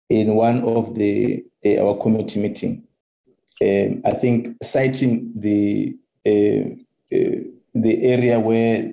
in 0.09 0.35
one 0.35 0.63
of 0.65 0.95
the 0.95 1.45
uh, 1.65 1.85
our 1.85 2.01
committee 2.01 2.41
meeting. 2.41 2.85
Um, 3.63 4.03
I 4.05 4.13
think 4.13 4.57
citing 4.63 5.33
the 5.35 5.97
the 7.83 8.05
area 8.05 8.39
where 8.41 8.93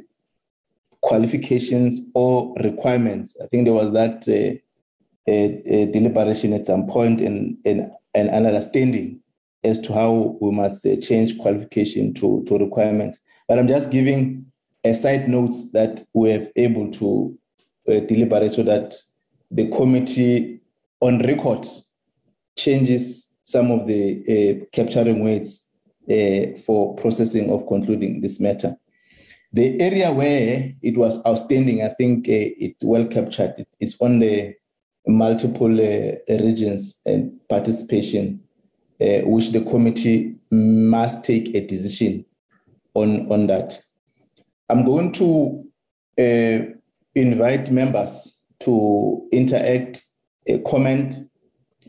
qualifications 1.02 2.00
or 2.16 2.54
requirements. 2.64 3.36
I 3.42 3.48
think 3.48 3.66
there 3.66 3.74
was 3.74 3.94
that 3.94 4.26
uh, 4.28 4.58
a, 5.28 5.36
a 5.66 5.86
deliberation 5.88 6.54
at 6.54 6.66
some 6.66 6.88
point 6.88 7.22
and, 7.22 7.58
and, 7.66 7.92
and 8.14 8.30
an 8.30 8.46
understanding 8.46 9.20
as 9.64 9.80
to 9.82 9.94
how 9.94 10.38
we 10.42 10.52
must 10.52 10.86
uh, 10.86 10.96
change 11.00 11.38
qualification 11.38 12.14
to, 12.16 12.44
to 12.48 12.58
requirements. 12.58 13.20
But 13.48 13.60
I'm 13.60 13.68
just 13.68 13.92
giving 13.92 14.46
a 14.84 14.94
side 14.94 15.30
notes 15.30 15.66
that 15.72 16.06
we're 16.14 16.50
able 16.56 16.92
to 16.92 17.38
uh, 17.88 18.00
deliberate 18.02 18.54
so 18.54 18.64
that 18.64 18.96
the 19.52 19.70
committee 19.70 20.62
on 21.00 21.20
record 21.20 21.68
changes 22.58 23.28
some 23.44 23.72
of 23.72 23.88
the 23.88 24.24
uh, 24.62 24.66
capturing 24.72 25.24
weights 25.24 25.64
uh, 26.10 26.58
for 26.66 26.96
processing 26.96 27.52
of 27.52 27.68
concluding 27.68 28.22
this 28.22 28.40
matter. 28.40 28.76
The 29.52 29.80
area 29.80 30.12
where 30.12 30.74
it 30.82 30.98
was 30.98 31.20
outstanding, 31.28 31.84
I 31.84 31.90
think 31.90 32.28
uh, 32.28 32.50
it's 32.58 32.84
well 32.84 33.06
captured, 33.06 33.54
it 33.58 33.68
is 33.80 33.96
on 34.00 34.20
the 34.20 34.56
multiple 35.06 35.74
uh, 35.80 36.16
regions 36.28 36.96
and 37.06 37.40
participation, 37.50 38.42
uh, 39.00 39.20
which 39.26 39.52
the 39.52 39.62
committee 39.62 40.36
must 40.50 41.24
take 41.24 41.54
a 41.54 41.68
decision 41.68 42.26
on, 42.96 43.32
on 43.32 43.48
that. 43.48 43.82
I'm 44.74 44.86
going 44.86 45.12
to 45.12 45.64
uh, 46.20 46.66
invite 47.14 47.72
members 47.72 48.34
to 48.62 49.22
interact, 49.32 50.04
uh, 50.50 50.58
comment, 50.68 51.30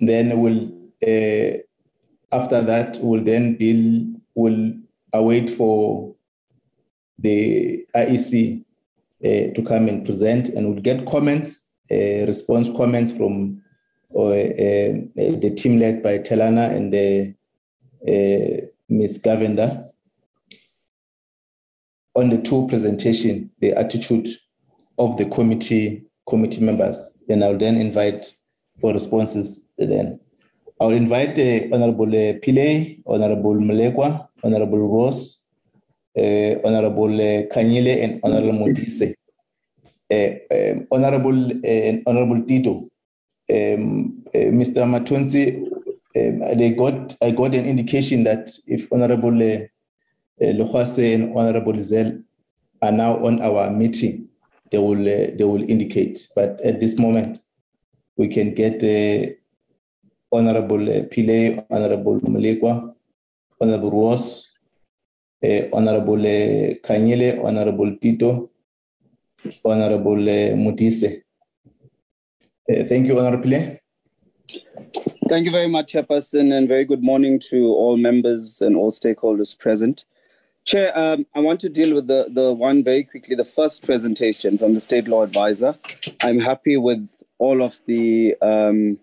then 0.01 0.39
we'll, 0.39 0.67
uh, 1.03 1.57
after 2.31 2.61
that, 2.61 2.99
we'll 3.01 3.25
then 3.25 3.57
deal, 3.57 4.13
we'll 4.35 4.75
await 5.15 5.49
for 5.49 6.15
the 7.19 7.87
IEC 7.97 8.63
uh, 9.25 9.55
to 9.55 9.65
come 9.67 9.89
and 9.89 10.05
present 10.05 10.49
and 10.49 10.69
we'll 10.69 10.83
get 10.83 11.07
comments 11.07 11.63
uh, 11.91 12.27
response 12.27 12.69
comments 12.77 13.13
from 13.13 13.63
uh, 14.15 14.29
the 15.17 15.55
team 15.57 15.79
led 15.79 16.03
by 16.03 16.19
Telana 16.19 16.71
and 16.71 16.93
Ms. 18.91 19.21
Govender 19.21 19.89
on 22.15 22.31
the 22.31 22.39
two 22.39 22.67
presentation, 22.69 23.51
the 23.61 23.73
attitude 23.73 24.29
of 24.99 25.17
the 25.17 25.25
committee 25.27 26.05
committee 26.29 26.61
members, 26.61 26.97
and 27.29 27.45
I'll 27.45 27.59
then 27.59 27.77
invite 27.77 28.35
for 28.81 28.93
responses 28.93 29.61
then. 29.79 30.21
I'll 30.81 30.91
invite 30.91 31.39
uh, 31.39 31.75
Honorable 31.75 32.09
uh, 32.09 32.39
Pillay, 32.45 33.03
Honorable 33.07 33.55
Malekwa, 33.55 34.29
Honorable 34.43 34.79
Roos, 34.79 35.41
uh, 36.17 36.61
Honorable 36.65 37.15
uh, 37.15 37.47
Kanyile, 37.55 38.03
and 38.03 38.21
Honorable 38.23 38.53
Modise. 38.53 39.15
Uh, 40.11 40.85
Honorable 40.91 41.51
uh, 41.51 41.99
Honorable 42.07 42.43
Tito, 42.47 42.89
um, 43.51 44.23
uh, 44.35 44.39
Mr. 44.39 44.85
Matonsi, 44.85 45.67
um, 46.17 46.59
they 46.59 46.71
got 46.71 47.17
I 47.23 47.31
got 47.31 47.55
an 47.55 47.67
indication 47.67 48.25
that 48.25 48.51
if 48.67 48.93
Honorable 48.93 49.65
uh, 50.41 50.47
and 50.47 51.37
Honorable 51.37 51.83
Zell 51.83 52.19
are 52.83 52.93
now 52.93 53.25
on 53.25 53.41
our 53.41 53.71
meeting, 53.71 54.29
they 54.71 54.79
will 54.79 55.05
they 55.05 55.45
will 55.45 55.63
indicate. 55.69 56.29
But 56.35 56.61
at 56.63 56.81
this 56.81 56.99
moment, 56.99 57.39
we 58.17 58.29
can 58.29 58.55
get 58.55 58.81
the 58.81 59.37
Honorable 60.33 60.79
Pillay, 61.13 61.65
Honorable 61.71 62.21
Malekwa, 62.21 62.95
Honorable 63.61 63.91
Roos, 63.91 64.49
Honorable 65.73 66.17
Kanyile, 66.85 67.45
Honorable 67.45 67.97
Tito, 68.01 68.51
Honorable 69.65 70.23
uh, 70.23 70.57
Modise. 70.57 71.23
Uh, 72.69 72.85
thank 72.89 73.07
you, 73.07 73.19
Honorable. 73.19 73.45
Pillay. 73.45 73.79
Thank 75.29 75.47
you 75.47 75.51
very 75.51 75.69
much, 75.69 75.93
Chairperson, 75.93 76.53
and 76.53 76.69
very 76.69 76.85
good 76.85 77.03
morning 77.03 77.41
to 77.51 77.67
all 77.67 77.97
members 77.97 78.61
and 78.61 78.77
all 78.77 78.93
stakeholders 78.93 79.59
present. 79.59 80.05
Chair, 80.65 80.97
um, 80.99 81.27
I 81.35 81.41
want 81.41 81.61
to 81.61 81.69
deal 81.69 81.95
with 81.95 82.07
the, 82.07 82.27
the 82.31 82.53
one 82.53 82.83
very 82.83 83.05
quickly, 83.05 83.37
the 83.37 83.45
first 83.45 83.85
presentation 83.85 84.57
from 84.57 84.75
the 84.75 84.81
State 84.81 85.07
Law 85.07 85.23
Advisor. 85.23 85.77
I'm 86.23 86.41
happy 86.41 86.77
with 86.77 87.09
all 87.39 87.63
of 87.63 87.79
the 87.87 88.35
um, 88.41 88.99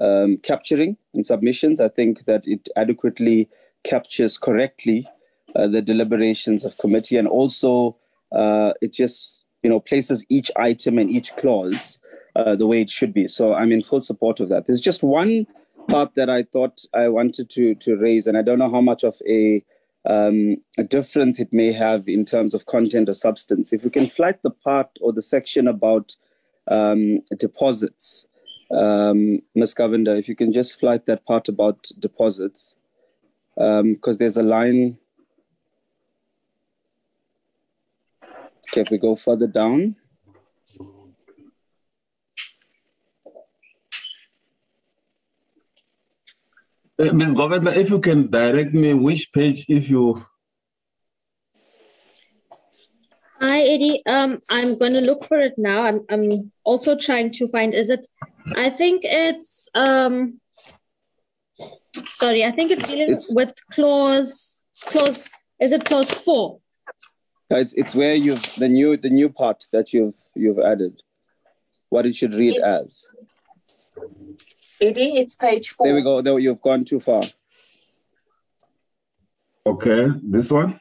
um, 0.00 0.38
capturing 0.38 0.96
and 1.12 1.26
submissions. 1.26 1.78
I 1.78 1.88
think 1.88 2.24
that 2.24 2.42
it 2.46 2.68
adequately 2.76 3.50
captures 3.84 4.38
correctly 4.38 5.06
uh, 5.54 5.66
the 5.66 5.82
deliberations 5.82 6.64
of 6.64 6.78
committee 6.78 7.18
and 7.18 7.28
also 7.28 7.96
uh, 8.32 8.72
it 8.80 8.92
just 8.94 9.44
you 9.64 9.70
know, 9.70 9.80
places 9.80 10.24
each 10.28 10.50
item 10.56 10.98
and 10.98 11.10
each 11.10 11.34
clause 11.36 11.98
uh, 12.36 12.54
the 12.54 12.66
way 12.66 12.80
it 12.82 12.90
should 12.90 13.12
be. 13.12 13.26
So 13.26 13.54
I'm 13.54 13.72
in 13.72 13.82
full 13.82 14.02
support 14.02 14.38
of 14.38 14.50
that. 14.50 14.66
There's 14.66 14.80
just 14.80 15.02
one 15.02 15.46
part 15.88 16.14
that 16.16 16.28
I 16.30 16.44
thought 16.44 16.82
I 16.94 17.08
wanted 17.08 17.50
to 17.50 17.74
to 17.74 17.96
raise, 17.96 18.26
and 18.26 18.36
I 18.36 18.42
don't 18.42 18.58
know 18.58 18.70
how 18.70 18.82
much 18.82 19.02
of 19.04 19.16
a 19.28 19.64
um, 20.08 20.56
a 20.78 20.84
difference 20.84 21.38
it 21.40 21.52
may 21.52 21.72
have 21.72 22.08
in 22.08 22.24
terms 22.24 22.54
of 22.54 22.66
content 22.66 23.08
or 23.08 23.14
substance. 23.14 23.72
If 23.72 23.84
we 23.84 23.90
can 23.90 24.08
flight 24.08 24.42
the 24.42 24.50
part 24.50 24.90
or 25.00 25.12
the 25.12 25.22
section 25.22 25.66
about 25.68 26.16
um, 26.68 27.20
deposits, 27.38 28.26
um, 28.70 29.40
Ms. 29.54 29.74
Govender, 29.74 30.18
if 30.18 30.28
you 30.28 30.36
can 30.36 30.52
just 30.52 30.78
flight 30.78 31.06
that 31.06 31.24
part 31.24 31.48
about 31.48 31.88
deposits, 31.98 32.74
because 33.54 33.80
um, 33.80 34.16
there's 34.18 34.36
a 34.36 34.42
line 34.42 34.98
Okay, 38.74 38.80
if 38.80 38.90
we 38.90 38.98
go 38.98 39.14
further 39.14 39.46
down. 39.46 39.94
Uh, 40.80 40.82
Ms. 46.98 47.34
Govender, 47.34 47.74
if 47.74 47.90
you 47.90 48.00
can 48.00 48.30
direct 48.30 48.72
me 48.72 48.94
which 48.94 49.32
page, 49.32 49.64
if 49.68 49.88
you. 49.88 50.24
Hi, 53.40 53.60
Eddie. 53.60 54.02
Um, 54.06 54.38
I'm 54.48 54.78
going 54.78 54.92
to 54.92 55.00
look 55.00 55.24
for 55.24 55.38
it 55.38 55.54
now. 55.58 55.82
I'm, 55.82 56.04
I'm 56.08 56.52
also 56.62 56.96
trying 56.96 57.32
to 57.32 57.48
find, 57.48 57.74
is 57.74 57.90
it, 57.90 58.06
I 58.56 58.70
think 58.70 59.02
it's, 59.04 59.68
um, 59.74 60.40
sorry, 62.12 62.44
I 62.44 62.52
think 62.52 62.70
it's 62.70 62.86
dealing 62.86 63.14
it's, 63.14 63.34
with 63.34 63.52
clause, 63.72 64.62
clause, 64.86 65.30
is 65.60 65.72
it 65.72 65.84
clause 65.84 66.10
four? 66.10 66.60
it's 67.50 67.72
it's 67.74 67.94
where 67.94 68.14
you've 68.14 68.42
the 68.56 68.68
new 68.68 68.96
the 68.96 69.10
new 69.10 69.28
part 69.28 69.64
that 69.72 69.92
you've 69.92 70.16
you've 70.34 70.58
added. 70.58 71.00
What 71.88 72.06
it 72.06 72.16
should 72.16 72.34
read 72.34 72.56
it, 72.56 72.62
as. 72.62 73.04
Eddie, 74.84 75.16
it's 75.16 75.34
page 75.34 75.70
four. 75.70 75.86
There 75.86 75.94
we 75.94 76.02
go. 76.02 76.20
There 76.20 76.38
you've 76.38 76.60
gone 76.60 76.84
too 76.84 77.00
far. 77.00 77.22
Okay, 79.64 80.08
this 80.22 80.50
one. 80.50 80.78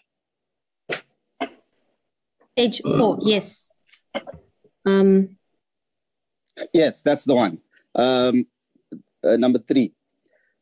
Page 2.57 2.81
four. 2.81 3.19
Yes. 3.21 3.73
Um. 4.85 5.37
Yes, 6.73 7.01
that's 7.01 7.23
the 7.23 7.33
one. 7.33 7.59
Um, 7.95 8.45
uh, 9.23 9.37
number 9.37 9.59
three. 9.59 9.93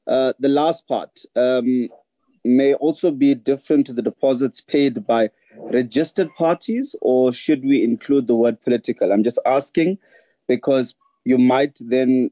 Uh, 0.06 0.34
the 0.40 0.48
last 0.48 0.88
part. 0.88 1.10
Um, 1.36 1.90
may 2.44 2.74
also 2.76 3.12
be 3.12 3.36
different 3.36 3.86
to 3.88 3.94
the 3.94 4.02
deposits 4.02 4.62
paid 4.62 5.06
by 5.06 5.30
registered 5.56 6.30
parties, 6.38 6.96
or 7.02 7.34
should 7.34 7.64
we 7.64 7.84
include 7.84 8.28
the 8.28 8.36
word 8.36 8.62
political? 8.62 9.12
I'm 9.12 9.24
just 9.24 9.40
asking 9.46 9.98
because 10.48 10.96
you 11.24 11.38
might 11.38 11.78
then 11.80 12.32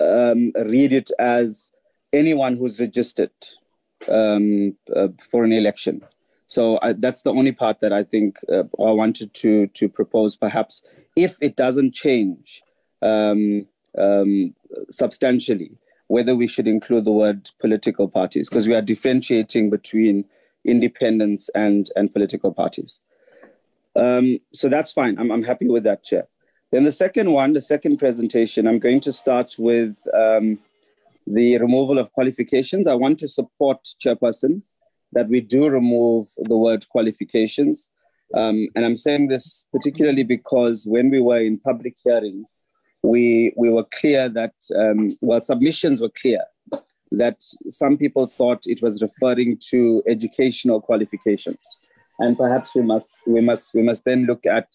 um, 0.00 0.52
read 0.56 0.92
it 0.92 1.10
as 1.18 1.70
anyone 2.12 2.56
who's 2.56 2.80
registered 2.80 3.30
um, 4.08 4.76
uh, 4.94 5.08
for 5.30 5.44
an 5.44 5.52
election. 5.52 6.02
So 6.46 6.78
I, 6.80 6.92
that's 6.92 7.22
the 7.22 7.30
only 7.32 7.52
part 7.52 7.80
that 7.80 7.92
I 7.92 8.04
think 8.04 8.38
uh, 8.48 8.64
I 8.78 8.92
wanted 8.92 9.34
to 9.34 9.66
to 9.68 9.88
propose. 9.88 10.36
Perhaps 10.36 10.82
if 11.16 11.36
it 11.40 11.56
doesn't 11.56 11.92
change 11.92 12.62
um, 13.02 13.66
um, 13.98 14.54
substantially, 14.90 15.72
whether 16.06 16.36
we 16.36 16.46
should 16.46 16.68
include 16.68 17.04
the 17.04 17.12
word 17.12 17.50
political 17.58 18.08
parties, 18.08 18.48
because 18.48 18.68
we 18.68 18.74
are 18.74 18.82
differentiating 18.82 19.70
between 19.70 20.24
independents 20.64 21.50
and 21.54 21.90
and 21.96 22.12
political 22.12 22.52
parties. 22.52 23.00
Um, 23.96 24.38
so 24.52 24.68
that's 24.68 24.92
fine. 24.92 25.18
I'm 25.18 25.32
I'm 25.32 25.42
happy 25.42 25.68
with 25.68 25.84
that, 25.84 26.04
Chair. 26.04 26.28
Then 26.76 26.84
the 26.84 26.92
second 26.92 27.30
one, 27.30 27.54
the 27.54 27.62
second 27.62 27.96
presentation, 27.96 28.66
I'm 28.66 28.78
going 28.78 29.00
to 29.00 29.10
start 29.10 29.54
with 29.56 29.96
um, 30.12 30.58
the 31.26 31.56
removal 31.56 31.98
of 31.98 32.12
qualifications. 32.12 32.86
I 32.86 32.92
want 32.92 33.18
to 33.20 33.28
support 33.28 33.78
Chairperson 33.98 34.60
that 35.12 35.26
we 35.30 35.40
do 35.40 35.70
remove 35.70 36.28
the 36.36 36.58
word 36.58 36.86
qualifications. 36.90 37.88
Um, 38.34 38.68
and 38.76 38.84
I'm 38.84 38.96
saying 38.98 39.28
this 39.28 39.66
particularly 39.72 40.22
because 40.22 40.84
when 40.86 41.08
we 41.08 41.18
were 41.18 41.40
in 41.40 41.58
public 41.60 41.94
hearings, 42.04 42.66
we, 43.02 43.54
we 43.56 43.70
were 43.70 43.86
clear 43.94 44.28
that, 44.28 44.52
um, 44.78 45.08
well, 45.22 45.40
submissions 45.40 46.02
were 46.02 46.10
clear 46.10 46.42
that 47.10 47.42
some 47.70 47.96
people 47.96 48.26
thought 48.26 48.64
it 48.66 48.82
was 48.82 49.00
referring 49.00 49.58
to 49.70 50.02
educational 50.06 50.82
qualifications. 50.82 51.66
And 52.18 52.36
perhaps 52.36 52.74
we 52.74 52.82
must, 52.82 53.22
we 53.26 53.40
must, 53.40 53.72
we 53.72 53.80
must 53.80 54.04
then 54.04 54.26
look 54.26 54.44
at 54.44 54.68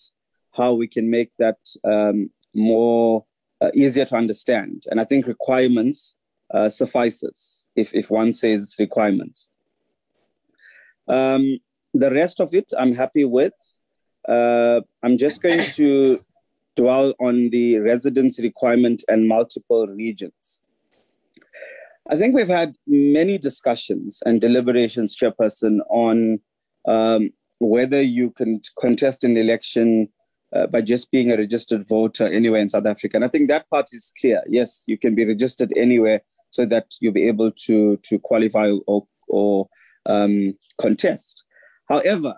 how 0.53 0.73
we 0.73 0.87
can 0.87 1.09
make 1.09 1.31
that 1.39 1.57
um, 1.83 2.29
more 2.53 3.25
uh, 3.61 3.69
easier 3.73 4.05
to 4.05 4.15
understand. 4.15 4.83
And 4.89 4.99
I 4.99 5.05
think 5.05 5.27
requirements 5.27 6.15
uh, 6.53 6.69
suffices 6.69 7.63
if, 7.75 7.93
if 7.93 8.09
one 8.09 8.33
says 8.33 8.75
requirements. 8.79 9.47
Um, 11.07 11.59
the 11.93 12.11
rest 12.11 12.39
of 12.39 12.53
it, 12.53 12.71
I'm 12.77 12.93
happy 12.93 13.25
with. 13.25 13.53
Uh, 14.27 14.81
I'm 15.03 15.17
just 15.17 15.41
going 15.41 15.63
to 15.63 16.17
dwell 16.75 17.13
on 17.19 17.49
the 17.49 17.77
residence 17.79 18.39
requirement 18.39 19.03
and 19.07 19.27
multiple 19.27 19.87
regions. 19.87 20.59
I 22.09 22.17
think 22.17 22.35
we've 22.35 22.47
had 22.47 22.75
many 22.87 23.37
discussions 23.37 24.19
and 24.25 24.41
deliberations, 24.41 25.15
Chairperson, 25.15 25.79
on 25.89 26.39
um, 26.87 27.31
whether 27.59 28.01
you 28.01 28.31
can 28.31 28.61
contest 28.79 29.23
an 29.23 29.37
election 29.37 30.09
uh, 30.55 30.67
by 30.67 30.81
just 30.81 31.11
being 31.11 31.31
a 31.31 31.37
registered 31.37 31.87
voter 31.87 32.27
anywhere 32.27 32.61
in 32.61 32.69
South 32.69 32.85
Africa. 32.85 33.17
And 33.17 33.25
I 33.25 33.29
think 33.29 33.47
that 33.49 33.69
part 33.69 33.89
is 33.93 34.11
clear. 34.19 34.43
Yes, 34.47 34.83
you 34.85 34.97
can 34.97 35.15
be 35.15 35.25
registered 35.25 35.71
anywhere 35.77 36.21
so 36.49 36.65
that 36.65 36.85
you'll 36.99 37.13
be 37.13 37.27
able 37.27 37.51
to, 37.65 37.97
to 37.97 38.19
qualify 38.19 38.71
or, 38.87 39.07
or 39.27 39.67
um, 40.05 40.57
contest. 40.79 41.43
However, 41.87 42.35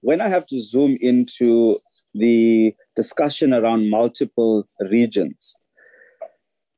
when 0.00 0.20
I 0.20 0.28
have 0.28 0.46
to 0.46 0.60
zoom 0.60 0.98
into 1.00 1.78
the 2.14 2.74
discussion 2.96 3.54
around 3.54 3.88
multiple 3.88 4.68
regions, 4.80 5.54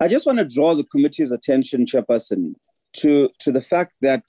I 0.01 0.09
just 0.09 0.27
want 0.27 0.39
to 0.39 0.45
draw 0.45 0.75
the 0.75 0.85
committee's 0.85 1.31
attention, 1.31 1.87
Chairperson, 1.87 2.55
to, 2.99 3.31
to 3.41 3.53
the 3.53 3.61
fact 3.61 3.97
that 4.03 4.25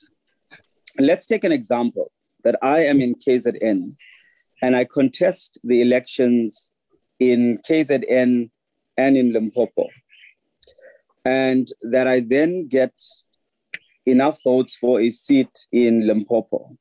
let's 0.98 1.26
take 1.26 1.44
an 1.44 1.52
example 1.52 2.12
that 2.44 2.56
I 2.62 2.86
am 2.86 3.02
in 3.02 3.16
KZN 3.16 3.96
and 4.62 4.76
I 4.76 4.86
contest 4.86 5.60
the 5.64 5.82
elections 5.82 6.70
in 7.20 7.60
KZN 7.68 8.50
and 8.98 9.18
in 9.18 9.34
Limpopo. 9.34 9.88
And 11.24 11.68
that 11.82 12.08
I 12.08 12.22
then 12.22 12.68
get 12.68 12.94
enough 14.06 14.40
votes 14.44 14.76
for 14.76 15.02
a 15.02 15.12
seat 15.12 15.50
in 15.72 16.08
Limpopo. 16.08 16.78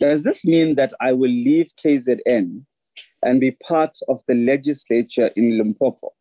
Does 0.00 0.24
this 0.24 0.44
mean 0.44 0.74
that 0.76 0.92
I 1.00 1.12
will 1.12 1.30
leave 1.30 1.70
KZN 1.84 2.64
and 3.22 3.40
be 3.40 3.52
part 3.52 3.98
of 4.08 4.20
the 4.26 4.34
legislature 4.34 5.30
in 5.36 5.58
Limpopo? 5.58 6.12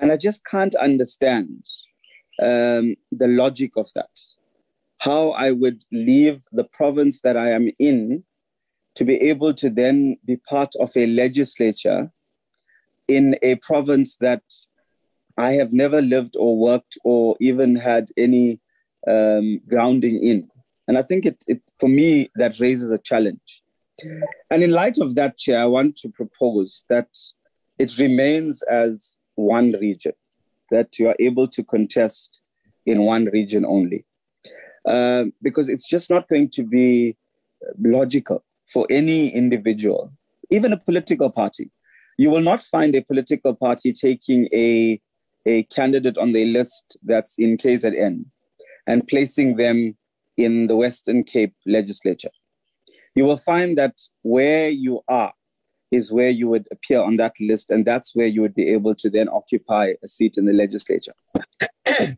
And 0.00 0.10
I 0.10 0.16
just 0.16 0.44
can't 0.44 0.74
understand 0.74 1.64
um, 2.40 2.96
the 3.12 3.28
logic 3.28 3.72
of 3.76 3.88
that. 3.94 4.10
How 4.98 5.30
I 5.30 5.50
would 5.52 5.84
leave 5.92 6.40
the 6.50 6.64
province 6.64 7.20
that 7.22 7.36
I 7.36 7.50
am 7.52 7.70
in 7.78 8.24
to 8.94 9.04
be 9.04 9.16
able 9.16 9.54
to 9.54 9.70
then 9.70 10.16
be 10.24 10.36
part 10.36 10.74
of 10.80 10.90
a 10.96 11.06
legislature 11.06 12.10
in 13.08 13.36
a 13.42 13.56
province 13.56 14.16
that 14.16 14.42
I 15.36 15.52
have 15.52 15.72
never 15.72 16.02
lived 16.02 16.36
or 16.36 16.58
worked 16.58 16.98
or 17.04 17.36
even 17.40 17.74
had 17.76 18.08
any 18.16 18.60
um, 19.08 19.60
grounding 19.68 20.22
in. 20.22 20.50
And 20.86 20.98
I 20.98 21.02
think 21.02 21.24
it, 21.26 21.44
it, 21.46 21.62
for 21.78 21.88
me, 21.88 22.30
that 22.36 22.60
raises 22.60 22.90
a 22.90 22.98
challenge. 22.98 23.62
And 24.50 24.62
in 24.62 24.72
light 24.72 24.98
of 24.98 25.14
that, 25.14 25.38
Chair, 25.38 25.60
I 25.60 25.66
want 25.66 25.96
to 25.98 26.08
propose 26.08 26.84
that 26.88 27.08
it 27.78 27.96
remains 27.98 28.62
as 28.62 29.16
one 29.36 29.72
region, 29.72 30.12
that 30.70 30.98
you 30.98 31.08
are 31.08 31.16
able 31.18 31.48
to 31.48 31.62
contest 31.62 32.40
in 32.84 33.02
one 33.02 33.26
region 33.26 33.64
only. 33.64 34.04
Uh, 34.86 35.24
because 35.40 35.68
it's 35.68 35.88
just 35.88 36.10
not 36.10 36.28
going 36.28 36.50
to 36.50 36.64
be 36.64 37.16
logical 37.78 38.44
for 38.72 38.86
any 38.90 39.28
individual, 39.34 40.12
even 40.50 40.72
a 40.72 40.76
political 40.76 41.30
party. 41.30 41.70
You 42.18 42.30
will 42.30 42.40
not 42.40 42.62
find 42.62 42.94
a 42.94 43.02
political 43.02 43.54
party 43.54 43.92
taking 43.92 44.48
a, 44.52 45.00
a 45.46 45.64
candidate 45.64 46.18
on 46.18 46.32
the 46.32 46.44
list 46.44 46.98
that's 47.02 47.34
in 47.38 47.56
KZN 47.56 48.24
and 48.86 49.08
placing 49.08 49.56
them 49.56 49.96
in 50.36 50.66
the 50.66 50.76
Western 50.76 51.24
Cape 51.24 51.54
legislature. 51.66 52.30
You 53.14 53.24
will 53.24 53.36
find 53.36 53.76
that 53.78 53.98
where 54.22 54.68
you 54.68 55.00
are 55.08 55.32
is 55.90 56.10
where 56.10 56.30
you 56.30 56.48
would 56.48 56.66
appear 56.72 57.00
on 57.00 57.18
that 57.18 57.34
list, 57.38 57.70
and 57.70 57.84
that's 57.84 58.14
where 58.14 58.26
you 58.26 58.40
would 58.40 58.54
be 58.54 58.68
able 58.70 58.94
to 58.94 59.10
then 59.10 59.28
occupy 59.28 59.92
a 60.02 60.08
seat 60.08 60.38
in 60.38 60.46
the 60.46 60.52
legislature. 60.52 61.12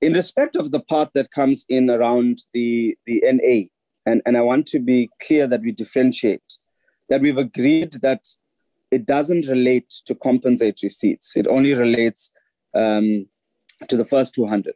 in 0.00 0.12
respect 0.12 0.56
of 0.56 0.72
the 0.72 0.80
part 0.80 1.10
that 1.14 1.30
comes 1.30 1.64
in 1.68 1.88
around 1.88 2.42
the, 2.52 2.96
the 3.06 3.22
NA, 3.24 3.68
and, 4.06 4.22
and 4.26 4.36
I 4.36 4.40
want 4.40 4.66
to 4.68 4.78
be 4.78 5.10
clear 5.20 5.46
that 5.46 5.62
we 5.62 5.72
differentiate, 5.72 6.58
that 7.08 7.20
we've 7.20 7.38
agreed 7.38 7.92
that 8.02 8.26
it 8.90 9.06
doesn't 9.06 9.48
relate 9.48 9.92
to 10.06 10.14
compensatory 10.14 10.90
seats. 10.90 11.32
It 11.36 11.46
only 11.46 11.72
relates 11.72 12.30
um, 12.74 13.26
to 13.88 13.96
the 13.96 14.04
first 14.04 14.34
200. 14.34 14.74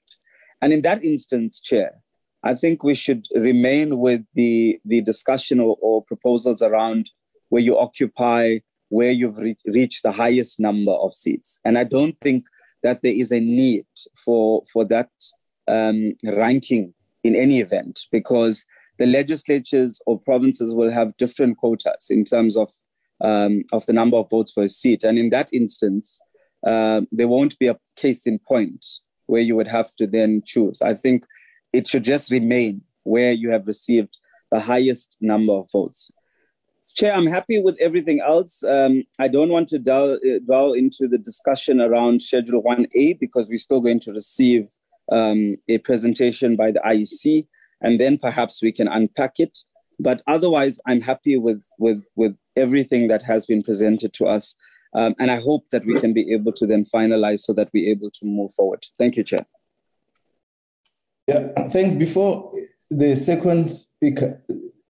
And 0.62 0.72
in 0.72 0.82
that 0.82 1.04
instance, 1.04 1.60
Chair, 1.60 1.92
I 2.42 2.54
think 2.54 2.82
we 2.82 2.94
should 2.94 3.26
remain 3.34 3.98
with 3.98 4.22
the, 4.34 4.78
the 4.84 5.00
discussion 5.00 5.60
or, 5.60 5.76
or 5.80 6.04
proposals 6.04 6.62
around 6.62 7.10
where 7.48 7.62
you 7.62 7.78
occupy, 7.78 8.58
where 8.88 9.10
you've 9.10 9.38
re- 9.38 9.58
reached 9.66 10.02
the 10.02 10.12
highest 10.12 10.60
number 10.60 10.92
of 10.92 11.12
seats. 11.12 11.58
And 11.64 11.76
I 11.76 11.84
don't 11.84 12.16
think 12.22 12.44
that 12.82 13.02
there 13.02 13.12
is 13.12 13.32
a 13.32 13.40
need 13.40 13.86
for, 14.24 14.62
for 14.72 14.84
that 14.86 15.10
um, 15.68 16.14
ranking 16.22 16.94
in 17.24 17.34
any 17.34 17.60
event 17.60 18.00
because 18.12 18.64
the 18.98 19.06
legislatures 19.06 20.00
or 20.06 20.18
provinces 20.18 20.74
will 20.74 20.90
have 20.90 21.16
different 21.16 21.58
quotas 21.58 22.06
in 22.10 22.24
terms 22.24 22.56
of, 22.56 22.72
um, 23.20 23.64
of 23.72 23.84
the 23.86 23.92
number 23.92 24.16
of 24.16 24.30
votes 24.30 24.52
for 24.52 24.64
a 24.64 24.68
seat. 24.68 25.04
And 25.04 25.18
in 25.18 25.30
that 25.30 25.48
instance, 25.52 26.18
uh, 26.66 27.02
there 27.12 27.28
won't 27.28 27.58
be 27.58 27.68
a 27.68 27.78
case 27.96 28.26
in 28.26 28.38
point 28.38 28.84
where 29.26 29.42
you 29.42 29.56
would 29.56 29.68
have 29.68 29.94
to 29.96 30.06
then 30.06 30.42
choose. 30.44 30.82
I 30.82 30.94
think 30.94 31.24
it 31.72 31.86
should 31.86 32.04
just 32.04 32.30
remain 32.30 32.82
where 33.02 33.32
you 33.32 33.50
have 33.50 33.66
received 33.66 34.16
the 34.50 34.60
highest 34.60 35.16
number 35.20 35.52
of 35.52 35.70
votes. 35.70 36.10
Chair, 36.96 37.12
I'm 37.12 37.26
happy 37.26 37.60
with 37.60 37.76
everything 37.78 38.20
else. 38.20 38.62
Um, 38.64 39.02
I 39.18 39.28
don't 39.28 39.50
want 39.50 39.68
to 39.68 39.78
dwell, 39.78 40.18
delve, 40.48 40.76
into 40.76 41.06
the 41.06 41.18
discussion 41.18 41.80
around 41.80 42.22
Schedule 42.22 42.62
1A 42.62 43.20
because 43.20 43.48
we're 43.48 43.58
still 43.58 43.82
going 43.82 44.00
to 44.00 44.12
receive 44.14 44.70
um, 45.12 45.56
a 45.68 45.78
presentation 45.78 46.56
by 46.56 46.70
the 46.70 46.80
IEC, 46.80 47.46
and 47.80 48.00
then 48.00 48.18
perhaps 48.18 48.62
we 48.62 48.72
can 48.72 48.88
unpack 48.88 49.34
it. 49.38 49.58
But 49.98 50.22
otherwise, 50.26 50.78
I'm 50.86 51.00
happy 51.00 51.36
with, 51.36 51.64
with, 51.78 52.02
with 52.16 52.36
everything 52.56 53.08
that 53.08 53.22
has 53.22 53.46
been 53.46 53.62
presented 53.62 54.12
to 54.14 54.26
us. 54.26 54.54
Um, 54.94 55.14
and 55.18 55.30
I 55.30 55.40
hope 55.40 55.64
that 55.72 55.84
we 55.84 55.98
can 56.00 56.12
be 56.12 56.32
able 56.32 56.52
to 56.52 56.66
then 56.66 56.84
finalize 56.84 57.40
so 57.40 57.52
that 57.54 57.70
we're 57.72 57.90
able 57.90 58.10
to 58.10 58.24
move 58.24 58.52
forward. 58.54 58.86
Thank 58.98 59.16
you, 59.16 59.24
Chair. 59.24 59.46
Yeah, 61.26 61.48
thanks. 61.68 61.94
Before 61.94 62.52
the 62.88 63.16
second 63.16 63.70
speaker, 63.70 64.40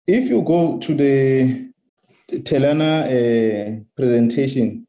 if 0.06 0.26
you 0.26 0.42
go 0.42 0.78
to 0.80 0.94
the 0.94 1.72
Telana 2.30 3.06
uh, 3.06 3.84
presentation, 3.96 4.86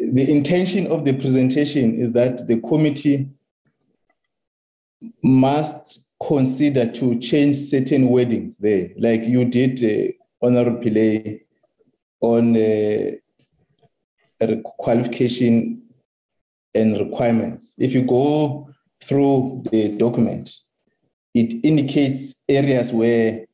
the 0.00 0.30
intention 0.30 0.86
of 0.86 1.04
the 1.04 1.14
presentation 1.14 2.00
is 2.00 2.12
that 2.12 2.46
the 2.46 2.60
committee 2.60 3.28
must 5.22 6.00
consider 6.26 6.90
to 6.92 7.18
change 7.18 7.56
certain 7.56 8.08
wordings 8.08 8.56
there, 8.58 8.90
like 8.96 9.24
you 9.24 9.44
did, 9.44 9.82
uh, 9.84 10.12
Honorable 10.42 10.80
Pillay, 10.80 11.40
on 12.20 12.56
uh, 12.56 13.10
qualification 14.78 15.82
and 16.74 16.98
requirements. 16.98 17.74
If 17.78 17.92
you 17.92 18.02
go 18.02 18.68
through 19.02 19.64
the 19.70 19.88
document, 19.96 20.50
it 21.34 21.64
indicates 21.64 22.34
areas 22.48 22.92
where 22.92 23.46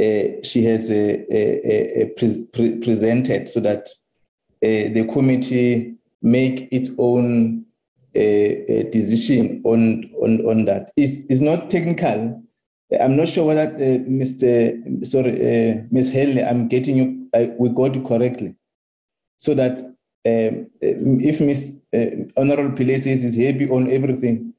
uh, 0.00 0.42
she 0.42 0.64
has 0.64 0.88
uh, 0.90 2.06
pre- 2.16 2.46
pre- 2.52 2.76
presented 2.78 3.48
so 3.48 3.60
that 3.60 3.88
uh, 4.62 4.92
the 4.92 5.08
committee 5.12 5.96
make 6.22 6.68
its 6.72 6.90
own 6.98 7.64
uh, 8.16 8.90
decision 8.90 9.62
on, 9.64 10.10
on, 10.22 10.40
on 10.46 10.64
that. 10.64 10.92
It's, 10.96 11.18
it's 11.28 11.40
not 11.40 11.70
technical. 11.70 12.42
I'm 13.00 13.16
not 13.16 13.28
sure 13.28 13.44
whether 13.44 13.74
uh, 13.74 13.98
Mr. 14.08 15.06
Sorry, 15.06 15.32
uh, 15.32 15.82
Ms. 15.90 16.10
Haley, 16.10 16.42
I'm 16.42 16.68
getting 16.68 16.96
you. 16.96 17.28
I, 17.34 17.52
we 17.58 17.68
got 17.68 17.94
it 17.94 18.06
correctly, 18.06 18.54
so 19.36 19.54
that 19.54 19.78
um, 19.80 20.70
if 20.80 21.40
Ms. 21.40 21.72
Uh, 21.94 22.24
Honorable 22.40 22.76
Pillay 22.76 23.02
he's 23.02 23.36
happy 23.36 23.68
on 23.68 23.90
everything, 23.90 24.54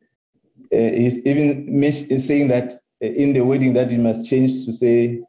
uh, 0.71 0.77
he's 0.77 1.25
even 1.25 2.19
saying 2.19 2.49
that 2.49 2.73
uh, 3.03 3.07
in 3.07 3.33
the 3.33 3.41
wording 3.41 3.73
that 3.73 3.89
he 3.89 3.97
must 3.97 4.27
change 4.27 4.65
to 4.65 4.73
say 4.73 5.19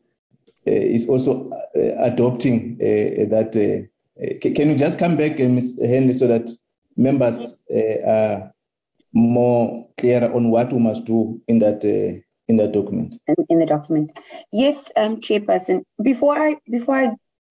uh, 0.67 0.71
is 0.71 1.07
also 1.09 1.51
adopting 1.99 2.77
that. 2.79 3.53
can 4.43 4.69
you 4.69 4.77
just 4.77 4.99
come 4.99 5.17
back, 5.17 5.39
Ms. 5.39 5.79
Henley, 5.83 6.13
so 6.13 6.27
that 6.27 6.47
members 6.97 7.57
are 7.71 8.53
more 9.13 9.89
clear 9.99 10.33
on 10.33 10.51
what 10.51 10.73
we 10.73 10.79
must 10.79 11.05
do 11.05 11.41
in 11.49 11.59
that 11.59 11.85
in 12.51 12.57
that 12.57 12.73
document? 12.73 13.21
In, 13.27 13.37
in 13.49 13.59
the 13.61 13.67
document, 13.67 14.11
yes, 14.53 14.91
um, 14.97 15.21
Chairperson. 15.21 15.83
Before 16.03 16.39
I 16.39 16.57
before 16.69 16.97
I 16.97 17.11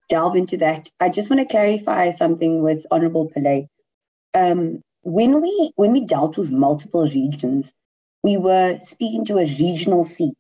delve 0.10 0.36
into 0.36 0.58
that, 0.58 0.90
I 1.00 1.10
just 1.10 1.30
want 1.30 1.40
to 1.42 1.52
clarify 1.52 2.12
something 2.12 2.62
with 2.62 2.86
Honourable 2.92 3.30
Pillay. 3.30 3.68
Um, 4.34 4.82
when 5.02 5.42
we 5.42 5.72
when 5.76 5.94
we 5.94 6.06
dealt 6.06 6.38
with 6.38 6.52
multiple 6.52 7.04
regions, 7.04 7.72
we 8.24 8.38
were 8.38 8.80
speaking 8.82 9.26
to 9.26 9.38
a 9.38 9.46
regional 9.46 10.04
seat. 10.04 10.38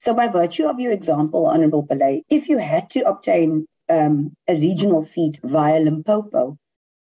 So, 0.00 0.14
by 0.14 0.28
virtue 0.28 0.66
of 0.66 0.80
your 0.80 0.92
example, 0.92 1.46
Honourable 1.46 1.86
Pillay, 1.86 2.22
if 2.28 2.48
you 2.48 2.58
had 2.58 2.90
to 2.90 3.00
obtain 3.02 3.66
um, 3.88 4.34
a 4.48 4.54
regional 4.54 5.02
seat 5.02 5.38
via 5.44 5.78
Limpopo, 5.78 6.58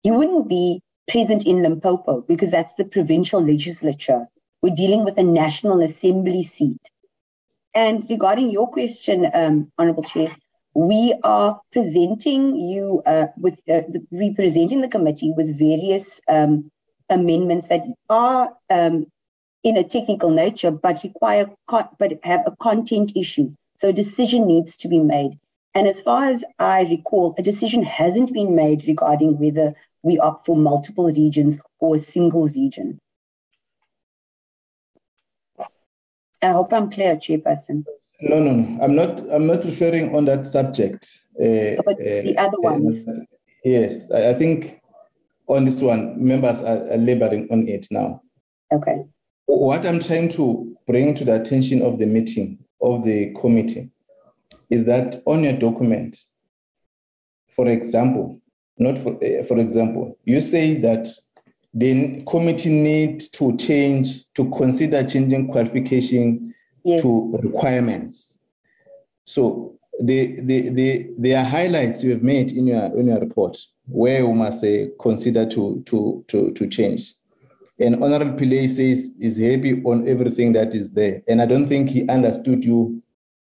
you 0.03 0.15
wouldn't 0.15 0.49
be 0.49 0.83
present 1.11 1.47
in 1.47 1.63
Limpopo 1.63 2.23
because 2.23 2.51
that's 2.51 2.73
the 2.79 2.85
provincial 2.85 3.45
legislature. 3.45 4.27
We're 4.63 4.75
dealing 4.75 5.05
with 5.05 5.19
a 5.19 5.23
National 5.23 5.83
Assembly 5.83 6.45
seat. 6.45 6.81
And 7.75 8.09
regarding 8.11 8.51
your 8.51 8.69
question, 8.69 9.31
um, 9.33 9.73
Honourable 9.79 10.03
Chair, 10.03 10.37
we 10.75 11.15
are 11.25 11.61
presenting 11.73 12.57
you 12.57 13.03
uh, 13.07 13.27
with 13.37 13.55
uh, 13.69 13.83
the, 13.89 14.07
representing 14.13 14.81
the 14.81 14.89
committee 14.89 15.33
with 15.37 15.59
various 15.59 16.21
um, 16.29 16.71
amendments 17.09 17.69
that 17.69 17.83
are 18.09 18.53
um, 18.71 19.07
in 19.65 19.77
a 19.77 19.85
technical 19.85 20.31
nature, 20.31 20.71
but 20.71 21.03
require 21.03 21.51
but 21.69 22.13
have 22.23 22.43
a 22.47 22.57
content 22.63 23.13
issue. 23.17 23.53
So 23.79 23.89
a 23.89 23.93
decision 23.93 24.47
needs 24.47 24.77
to 24.79 24.89
be 24.89 25.01
made. 25.01 25.33
And 25.75 25.87
as 25.87 26.01
far 26.01 26.25
as 26.31 26.45
I 26.59 26.83
recall, 26.83 27.35
a 27.39 27.43
decision 27.43 27.83
hasn't 27.85 28.33
been 28.33 28.55
made 28.55 28.87
regarding 28.87 29.39
whether 29.39 29.75
we 30.03 30.19
opt 30.19 30.47
for 30.47 30.57
multiple 30.57 31.07
regions 31.07 31.57
or 31.79 31.97
a 31.97 31.99
single 31.99 32.49
region. 32.49 32.99
I 36.43 36.53
hope 36.53 36.73
I'm 36.73 36.91
clear, 36.91 37.17
Chairperson. 37.17 37.85
No, 38.23 38.39
no, 38.41 38.53
no. 38.53 38.83
I'm 38.83 38.95
not. 38.95 39.21
I'm 39.31 39.47
not 39.47 39.65
referring 39.65 40.15
on 40.15 40.25
that 40.27 40.47
subject. 40.47 41.19
Uh, 41.39 41.81
but 41.85 41.99
the 41.99 42.35
uh, 42.37 42.47
other 42.47 42.61
ones. 42.61 43.07
Uh, 43.07 43.25
yes, 43.65 44.11
I, 44.11 44.31
I, 44.31 44.35
think 44.35 44.81
on 45.47 45.65
this 45.65 45.81
one, 45.81 46.15
members 46.23 46.61
are, 46.61 46.91
are 46.93 46.99
laboring 46.99 47.49
on 47.51 47.69
it 47.69 47.87
now. 47.91 48.23
Okay. 48.73 49.05
What 49.47 49.85
I'm 49.85 50.01
trying 50.01 50.29
to 50.31 50.77
bring 50.87 51.15
to 51.17 51.25
the 51.25 51.41
attention 51.41 51.83
of 51.83 51.99
the 51.99 52.07
meeting 52.07 52.59
of 52.81 53.05
the 53.05 53.35
committee 53.41 53.91
is 54.71 54.85
that 54.85 55.23
on 55.27 55.45
your 55.45 55.55
document, 55.55 56.19
for 57.55 57.69
example, 57.69 58.40
not 58.81 58.99
for, 58.99 59.13
uh, 59.23 59.45
for 59.45 59.59
example, 59.59 60.19
you 60.25 60.41
say 60.41 60.75
that 60.79 61.07
the 61.73 62.25
committee 62.27 62.71
needs 62.71 63.29
to 63.31 63.57
change 63.57 64.25
to 64.35 64.51
consider 64.51 65.05
changing 65.05 65.49
qualification 65.49 66.53
yes. 66.83 67.03
to 67.03 67.39
requirements. 67.43 68.39
So 69.27 69.79
the, 70.01 70.41
the, 70.41 70.71
the, 70.71 71.11
there 71.19 71.39
are 71.39 71.45
highlights 71.45 72.03
you 72.03 72.13
have 72.13 72.23
made 72.23 72.51
in 72.53 72.67
your, 72.67 72.87
in 72.99 73.07
your 73.07 73.21
report 73.21 73.59
where 73.87 74.27
we 74.27 74.33
must 74.33 74.65
uh, 74.65 74.87
consider 75.01 75.49
to, 75.51 75.83
to, 75.87 76.25
to, 76.29 76.51
to 76.53 76.67
change. 76.67 77.15
And 77.79 78.03
Honorable 78.03 78.39
Pillay 78.39 78.67
says 78.67 79.11
is 79.21 79.37
happy 79.37 79.83
on 79.85 80.09
everything 80.09 80.53
that 80.55 80.75
is 80.75 80.93
there. 80.93 81.23
And 81.29 81.41
I 81.41 81.47
don't 81.47 81.69
think 81.69 81.91
he 81.91 82.09
understood 82.09 82.65
you 82.65 83.03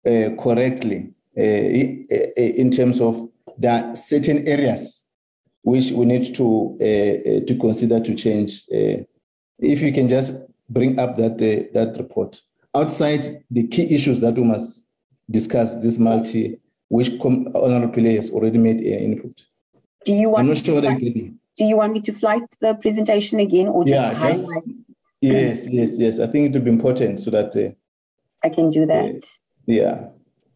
uh, 0.05 0.35
correctly 0.37 1.11
uh 1.35 1.41
in 1.41 2.69
terms 2.69 3.01
of 3.01 3.27
that 3.57 3.97
certain 3.97 4.47
areas 4.47 5.02
which 5.63 5.91
we 5.91 6.05
need 6.05 6.35
to 6.35 6.77
uh, 6.79 6.83
uh, 6.83 7.45
to 7.47 7.57
consider 7.59 7.99
to 7.99 8.15
change. 8.15 8.63
if 8.69 9.79
you 9.81 9.91
can 9.91 10.07
just 10.07 10.33
bring 10.69 10.99
up 10.99 11.15
that 11.17 11.37
that 11.73 11.95
report 11.97 12.41
outside 12.75 13.43
the 13.51 13.67
key 13.67 13.93
issues 13.93 14.21
that 14.21 14.35
we 14.35 14.43
must 14.43 14.83
discuss 15.29 15.75
this 15.77 15.97
multi, 15.97 16.59
which 16.89 17.11
Honorable 17.19 17.93
Pillay 17.93 18.15
has 18.17 18.29
already 18.29 18.57
made 18.57 18.77
an 18.77 18.99
input. 18.99 19.41
Do 20.05 20.13
you 20.13 20.29
want? 20.29 20.41
I'm 20.41 20.47
not 20.49 20.57
sure 20.57 20.81
can 20.81 21.39
do 21.55 21.65
you 21.65 21.77
want 21.77 21.93
me 21.93 22.01
to 22.01 22.13
flight 22.13 22.43
the 22.61 22.73
presentation 22.75 23.39
again 23.39 23.67
or 23.67 23.85
just 23.85 24.01
yeah, 24.01 24.13
highlight? 24.13 24.65
Just, 24.65 24.77
yes, 25.21 25.67
yes, 25.67 25.91
yes. 25.97 26.19
I 26.19 26.27
think 26.27 26.49
it 26.49 26.53
would 26.53 26.65
be 26.65 26.71
important 26.71 27.19
so 27.19 27.29
that 27.31 27.55
uh, 27.55 27.73
I 28.43 28.49
can 28.49 28.71
do 28.71 28.85
that. 28.87 29.15
Uh, 29.15 29.27
yeah. 29.67 30.07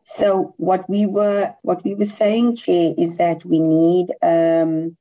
So 0.10 0.54
what 0.56 0.90
we 0.90 1.06
were 1.06 1.54
what 1.64 1.84
we 1.84 1.94
were 1.94 2.06
saying, 2.06 2.56
Chair, 2.56 2.94
is 2.98 3.18
that 3.18 3.44
we 3.44 3.60
need 3.60 4.08
um 4.22 4.96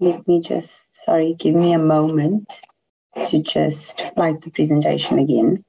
let 0.00 0.26
me 0.26 0.40
just 0.40 0.72
sorry, 1.04 1.34
give 1.38 1.54
me 1.54 1.72
a 1.72 1.78
moment 1.78 2.48
to 3.28 3.40
just 3.40 4.00
flight 4.14 4.40
the 4.42 4.50
presentation 4.50 5.20
again. 5.20 5.64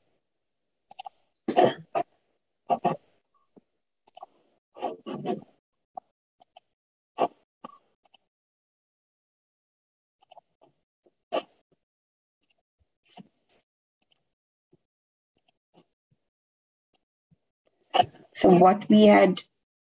So 18.41 18.49
what 18.49 18.89
we 18.89 19.03
had 19.03 19.39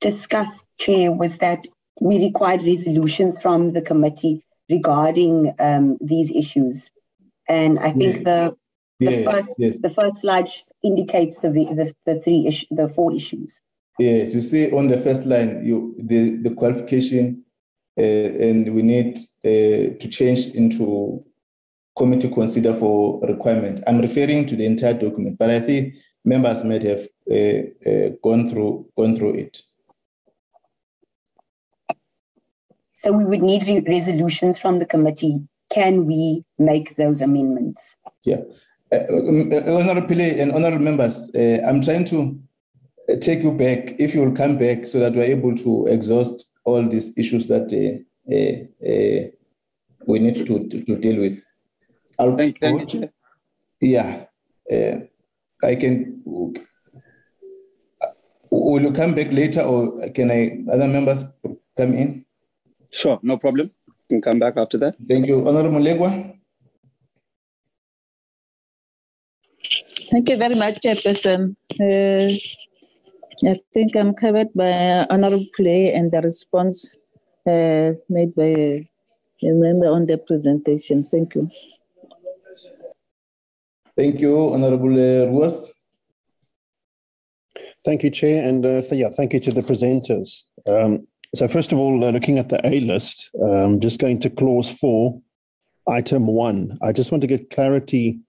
discussed, 0.02 0.66
Chair, 0.80 1.12
was 1.12 1.38
that 1.38 1.68
we 2.02 2.18
required 2.18 2.64
resolutions 2.64 3.40
from 3.40 3.74
the 3.74 3.82
committee 3.84 4.44
regarding 4.68 5.54
um, 5.60 6.00
these 6.02 6.32
issues. 6.32 6.90
And 7.48 7.78
I 7.78 7.92
think 7.92 8.24
the 8.24 8.56
the 9.00 9.12
yes, 9.12 9.26
first 9.26 9.54
yes. 9.60 9.76
the 9.80 9.92
first 9.92 10.22
slide 10.22 10.50
indicates 10.84 11.38
the 11.38 11.50
the, 11.52 11.94
the 12.08 12.20
three 12.22 12.48
issue, 12.48 12.66
the 12.72 12.90
four 12.90 13.14
issues. 13.14 13.60
Yes, 14.00 14.34
you 14.34 14.42
see 14.42 14.72
on 14.72 14.88
the 14.88 15.00
first 15.00 15.26
line, 15.26 15.64
you 15.64 15.96
the 16.00 16.38
the 16.38 16.50
qualification, 16.50 17.44
uh, 18.00 18.02
and 18.48 18.74
we 18.74 18.82
need 18.82 19.18
uh, 19.46 19.94
to 20.02 20.08
change 20.10 20.48
into 20.48 21.24
committee 21.96 22.32
consider 22.32 22.76
for 22.76 23.22
requirement. 23.22 23.84
I'm 23.86 24.02
referring 24.02 24.48
to 24.48 24.56
the 24.56 24.66
entire 24.66 24.96
document, 24.96 25.38
but 25.38 25.52
I 25.52 25.60
think 25.60 25.94
members 26.26 26.64
might 26.64 26.84
have 26.84 27.08
gone 28.24 28.50
through 28.50 28.88
gone 28.98 29.16
through 29.16 29.36
it. 29.36 29.62
So 32.96 33.14
we 33.14 33.24
would 33.24 33.42
need 33.42 33.66
re- 33.66 33.86
resolutions 33.88 34.58
from 34.58 34.80
the 34.80 34.86
committee. 34.86 35.42
Can 35.70 36.06
we 36.06 36.44
make 36.58 36.98
those 36.98 37.22
amendments? 37.22 37.82
Yeah. 38.26 38.42
Uh, 38.92 38.96
uh 38.96 39.80
Honorable 39.80 40.08
Pillay 40.10 40.42
and 40.42 40.52
honorable 40.52 40.84
members, 40.84 41.30
uh, 41.34 41.62
I'm 41.66 41.82
trying 41.82 42.04
to 42.06 42.38
uh, 43.10 43.16
take 43.22 43.42
you 43.42 43.54
back, 43.54 43.96
if 44.00 44.14
you 44.14 44.22
will 44.22 44.36
come 44.36 44.58
back, 44.58 44.86
so 44.86 45.00
that 45.00 45.14
we're 45.14 45.24
able 45.24 45.56
to 45.58 45.88
exhaust 45.88 46.48
all 46.66 46.86
these 46.90 47.14
issues 47.16 47.48
that 47.48 47.68
uh, 47.72 49.38
we 50.06 50.20
need 50.20 50.36
to, 50.36 50.68
to, 50.68 50.84
to, 50.84 50.96
deal 50.98 51.22
with. 51.22 51.42
I'll 52.18 52.36
thank, 52.36 52.60
thank 52.60 52.94
you. 52.94 53.10
Yeah. 53.80 54.26
I 55.64 55.76
can. 55.76 56.22
Will 58.60 58.82
you 58.82 58.92
come 58.92 59.16
back 59.16 59.32
later, 59.32 59.62
or 59.62 60.10
can 60.10 60.32
I? 60.32 60.60
Other 60.72 60.88
members 60.88 61.26
come 61.78 61.94
in. 61.94 62.26
Sure, 62.92 63.20
no 63.22 63.38
problem. 63.38 63.72
You 63.88 63.94
can 64.10 64.22
come 64.22 64.40
back 64.40 64.58
after 64.58 64.78
that. 64.80 64.96
Thank 65.08 65.28
you, 65.28 65.48
Honorable 65.48 65.80
Mulegwa. 65.80 66.36
Thank 70.12 70.30
you 70.30 70.38
very 70.38 70.56
much, 70.56 70.82
Chairperson. 70.82 71.56
Uh, 71.80 72.38
I 73.48 73.60
think 73.74 73.96
I'm 73.96 74.14
covered 74.14 74.48
by 74.56 75.06
Honorable 75.10 75.46
Pillay 75.58 75.96
and 75.96 76.12
the 76.12 76.22
response 76.22 76.96
uh, 77.48 77.92
made 78.10 78.36
by 78.36 78.44
a 78.44 78.90
member 79.42 79.88
on 79.88 80.08
the 80.08 80.18
presentation. 80.18 81.04
Thank 81.04 81.36
you. 81.36 81.50
Thank 83.96 84.20
you, 84.20 84.54
Honorable 84.54 84.94
uh, 84.94 85.28
Roos. 85.32 85.72
Thank 87.86 88.04
you, 88.04 88.10
Chair, 88.10 88.48
and 88.48 88.66
uh, 88.66 88.82
yeah, 88.92 89.10
thank 89.10 89.34
you 89.34 89.40
to 89.40 89.52
the 89.52 89.62
presenters. 89.62 90.44
Um, 90.68 91.08
so 91.34 91.48
first 91.48 91.72
of 91.72 91.78
all, 91.78 92.04
uh, 92.04 92.12
looking 92.12 92.38
at 92.38 92.50
the 92.50 92.60
A 92.68 92.82
list, 92.82 93.30
um, 93.42 93.80
just 93.80 94.00
going 94.00 94.20
to 94.20 94.30
clause 94.30 94.70
four, 94.70 95.22
item 95.88 96.28
one. 96.28 96.78
I 96.82 96.92
just 96.92 97.12
want 97.12 97.22
to 97.22 97.28
get 97.28 97.50
clarity 97.52 98.20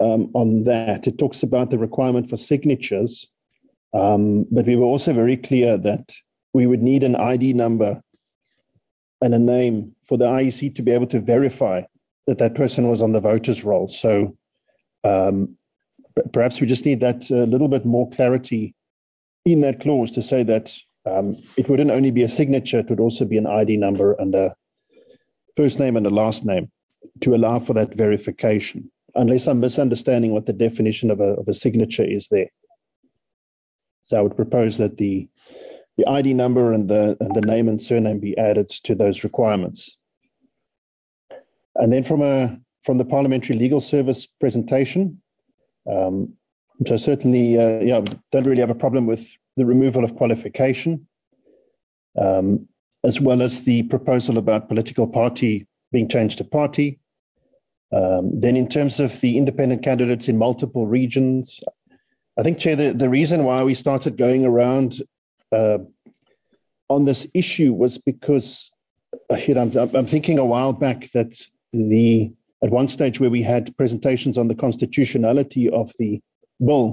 um, 0.00 0.30
on 0.34 0.64
that. 0.64 1.06
It 1.06 1.18
talks 1.18 1.42
about 1.42 1.70
the 1.70 1.78
requirement 1.78 2.28
for 2.28 2.36
signatures, 2.36 3.26
um, 3.94 4.46
but 4.50 4.66
we 4.66 4.76
were 4.76 4.84
also 4.84 5.12
very 5.12 5.36
clear 5.36 5.78
that 5.78 6.12
we 6.52 6.66
would 6.66 6.82
need 6.82 7.02
an 7.02 7.14
ID 7.14 7.52
number 7.52 8.02
and 9.22 9.32
a 9.32 9.38
name 9.38 9.94
for 10.06 10.18
the 10.18 10.26
IEC 10.26 10.74
to 10.74 10.82
be 10.82 10.90
able 10.90 11.06
to 11.06 11.20
verify 11.20 11.82
that 12.26 12.38
that 12.38 12.54
person 12.54 12.88
was 12.88 13.00
on 13.00 13.12
the 13.12 13.20
voters 13.20 13.62
roll. 13.62 13.88
So 13.88 14.36
um, 15.04 15.56
perhaps 16.32 16.60
we 16.60 16.66
just 16.66 16.86
need 16.86 17.00
that 17.00 17.30
a 17.30 17.46
little 17.46 17.68
bit 17.68 17.84
more 17.84 18.08
clarity 18.10 18.74
in 19.44 19.60
that 19.60 19.80
clause 19.80 20.10
to 20.12 20.22
say 20.22 20.42
that 20.42 20.74
um, 21.06 21.36
it 21.56 21.68
wouldn't 21.68 21.90
only 21.90 22.10
be 22.10 22.22
a 22.22 22.28
signature, 22.28 22.80
it 22.80 22.90
would 22.90 23.00
also 23.00 23.24
be 23.24 23.38
an 23.38 23.46
ID 23.46 23.76
number 23.76 24.14
and 24.14 24.34
a 24.34 24.54
first 25.56 25.78
name 25.78 25.96
and 25.96 26.06
a 26.06 26.10
last 26.10 26.44
name 26.44 26.70
to 27.20 27.34
allow 27.34 27.58
for 27.58 27.72
that 27.74 27.94
verification, 27.94 28.90
unless 29.14 29.46
I'm 29.46 29.60
misunderstanding 29.60 30.32
what 30.32 30.46
the 30.46 30.52
definition 30.52 31.10
of 31.10 31.20
a, 31.20 31.34
of 31.34 31.48
a 31.48 31.54
signature 31.54 32.04
is 32.04 32.28
there. 32.30 32.48
So 34.04 34.18
I 34.18 34.20
would 34.20 34.36
propose 34.36 34.78
that 34.78 34.96
the 34.96 35.28
the 35.96 36.06
ID 36.06 36.34
number 36.34 36.72
and 36.72 36.88
the 36.88 37.16
and 37.20 37.34
the 37.34 37.40
name 37.40 37.68
and 37.68 37.80
surname 37.80 38.20
be 38.20 38.36
added 38.36 38.68
to 38.68 38.94
those 38.94 39.24
requirements. 39.24 39.96
And 41.76 41.92
then 41.92 42.04
from 42.04 42.22
a 42.22 42.58
from 42.84 42.98
the 42.98 43.04
Parliamentary 43.04 43.56
Legal 43.56 43.80
Service 43.80 44.26
presentation, 44.26 45.22
um, 45.90 46.32
so 46.86 46.96
certainly, 46.96 47.58
uh, 47.58 47.80
yeah, 47.80 48.02
don't 48.32 48.44
really 48.44 48.60
have 48.60 48.70
a 48.70 48.74
problem 48.74 49.06
with 49.06 49.28
the 49.56 49.64
removal 49.64 50.04
of 50.04 50.16
qualification, 50.16 51.06
um, 52.18 52.68
as 53.04 53.20
well 53.20 53.40
as 53.40 53.62
the 53.62 53.84
proposal 53.84 54.36
about 54.36 54.68
political 54.68 55.08
party 55.08 55.66
being 55.92 56.08
changed 56.08 56.38
to 56.38 56.44
party. 56.44 56.98
Um, 57.92 58.40
then, 58.40 58.56
in 58.56 58.68
terms 58.68 59.00
of 59.00 59.20
the 59.20 59.38
independent 59.38 59.82
candidates 59.82 60.28
in 60.28 60.36
multiple 60.36 60.86
regions, 60.86 61.60
I 62.38 62.42
think, 62.42 62.58
Chair, 62.58 62.76
the, 62.76 62.92
the 62.92 63.08
reason 63.08 63.44
why 63.44 63.62
we 63.62 63.74
started 63.74 64.18
going 64.18 64.44
around 64.44 65.02
uh, 65.52 65.78
on 66.88 67.04
this 67.04 67.26
issue 67.32 67.72
was 67.72 67.96
because 67.96 68.70
uh, 69.30 69.36
you 69.36 69.54
know, 69.54 69.62
I'm, 69.62 69.96
I'm 69.96 70.06
thinking 70.06 70.38
a 70.38 70.44
while 70.44 70.72
back 70.72 71.10
that 71.12 71.32
the 71.72 72.32
at 72.66 72.72
one 72.72 72.88
stage 72.88 73.20
where 73.20 73.30
we 73.30 73.42
had 73.42 73.76
presentations 73.76 74.36
on 74.36 74.48
the 74.48 74.54
constitutionality 74.54 75.70
of 75.70 75.92
the 76.00 76.20
bill, 76.64 76.92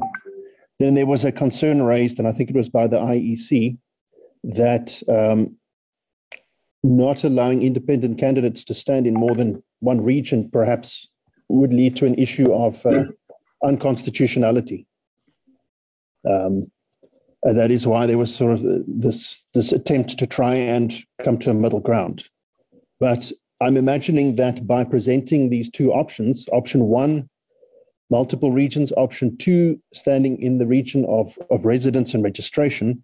then 0.79 0.93
there 0.93 1.07
was 1.07 1.25
a 1.25 1.31
concern 1.31 1.81
raised, 1.81 2.19
and 2.19 2.27
I 2.27 2.31
think 2.31 2.51
it 2.51 2.55
was 2.55 2.69
by 2.69 2.85
the 2.85 2.97
IEC, 2.97 3.77
that 4.43 5.01
um, 5.09 5.57
not 6.83 7.23
allowing 7.23 7.63
independent 7.63 8.19
candidates 8.19 8.63
to 8.65 8.75
stand 8.75 9.07
in 9.07 9.15
more 9.15 9.33
than 9.33 9.63
one 9.79 9.99
region 9.99 10.47
perhaps 10.51 11.07
would 11.49 11.73
lead 11.73 11.95
to 11.95 12.05
an 12.05 12.15
issue 12.15 12.53
of 12.53 12.85
uh, 12.85 13.05
unconstitutionality. 13.65 14.85
Um, 16.29 16.71
and 17.41 17.57
that 17.57 17.71
is 17.71 17.87
why 17.87 18.05
there 18.05 18.19
was 18.19 18.33
sort 18.33 18.53
of 18.53 18.61
this 18.87 19.43
this 19.53 19.71
attempt 19.71 20.19
to 20.19 20.27
try 20.27 20.55
and 20.55 20.93
come 21.23 21.37
to 21.39 21.49
a 21.49 21.53
middle 21.53 21.81
ground. 21.81 22.25
But 22.99 23.31
I'm 23.63 23.77
imagining 23.77 24.35
that 24.35 24.67
by 24.67 24.83
presenting 24.83 25.49
these 25.49 25.69
two 25.69 25.93
options, 25.93 26.47
option 26.51 26.85
one, 26.85 27.29
multiple 28.09 28.51
regions, 28.51 28.91
option 28.97 29.37
two, 29.37 29.79
standing 29.93 30.41
in 30.41 30.57
the 30.57 30.65
region 30.65 31.05
of, 31.05 31.37
of 31.49 31.63
residence 31.63 32.13
and 32.13 32.23
registration, 32.23 33.03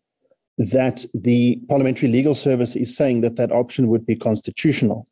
that 0.58 1.06
the 1.14 1.62
Parliamentary 1.70 2.10
Legal 2.10 2.36
Service 2.36 2.76
is 2.76 2.94
saying 2.94 3.22
that 3.22 3.38
that 3.38 3.54
option 3.54 3.88
would 3.88 4.06
be 4.06 4.18
constitutional. 4.18 5.08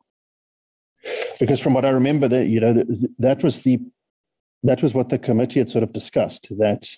Because 1.39 1.61
from 1.61 1.73
what 1.73 1.85
I 1.85 1.91
remember, 1.91 2.27
that 2.27 2.47
you 2.47 2.59
know 2.59 2.73
that, 2.73 3.09
that 3.19 3.41
was 3.41 3.63
the 3.63 3.79
that 4.63 4.81
was 4.81 4.93
what 4.93 5.07
the 5.07 5.17
committee 5.17 5.59
had 5.59 5.69
sort 5.69 5.83
of 5.83 5.93
discussed 5.93 6.47
that 6.57 6.89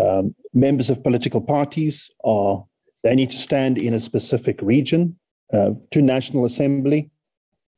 um, 0.00 0.34
members 0.54 0.88
of 0.88 1.02
political 1.02 1.42
parties 1.42 2.10
are 2.24 2.64
they 3.02 3.14
need 3.14 3.30
to 3.30 3.36
stand 3.36 3.76
in 3.76 3.92
a 3.92 4.00
specific 4.00 4.58
region 4.62 5.18
uh, 5.52 5.72
to 5.90 6.00
National 6.00 6.46
Assembly, 6.46 7.10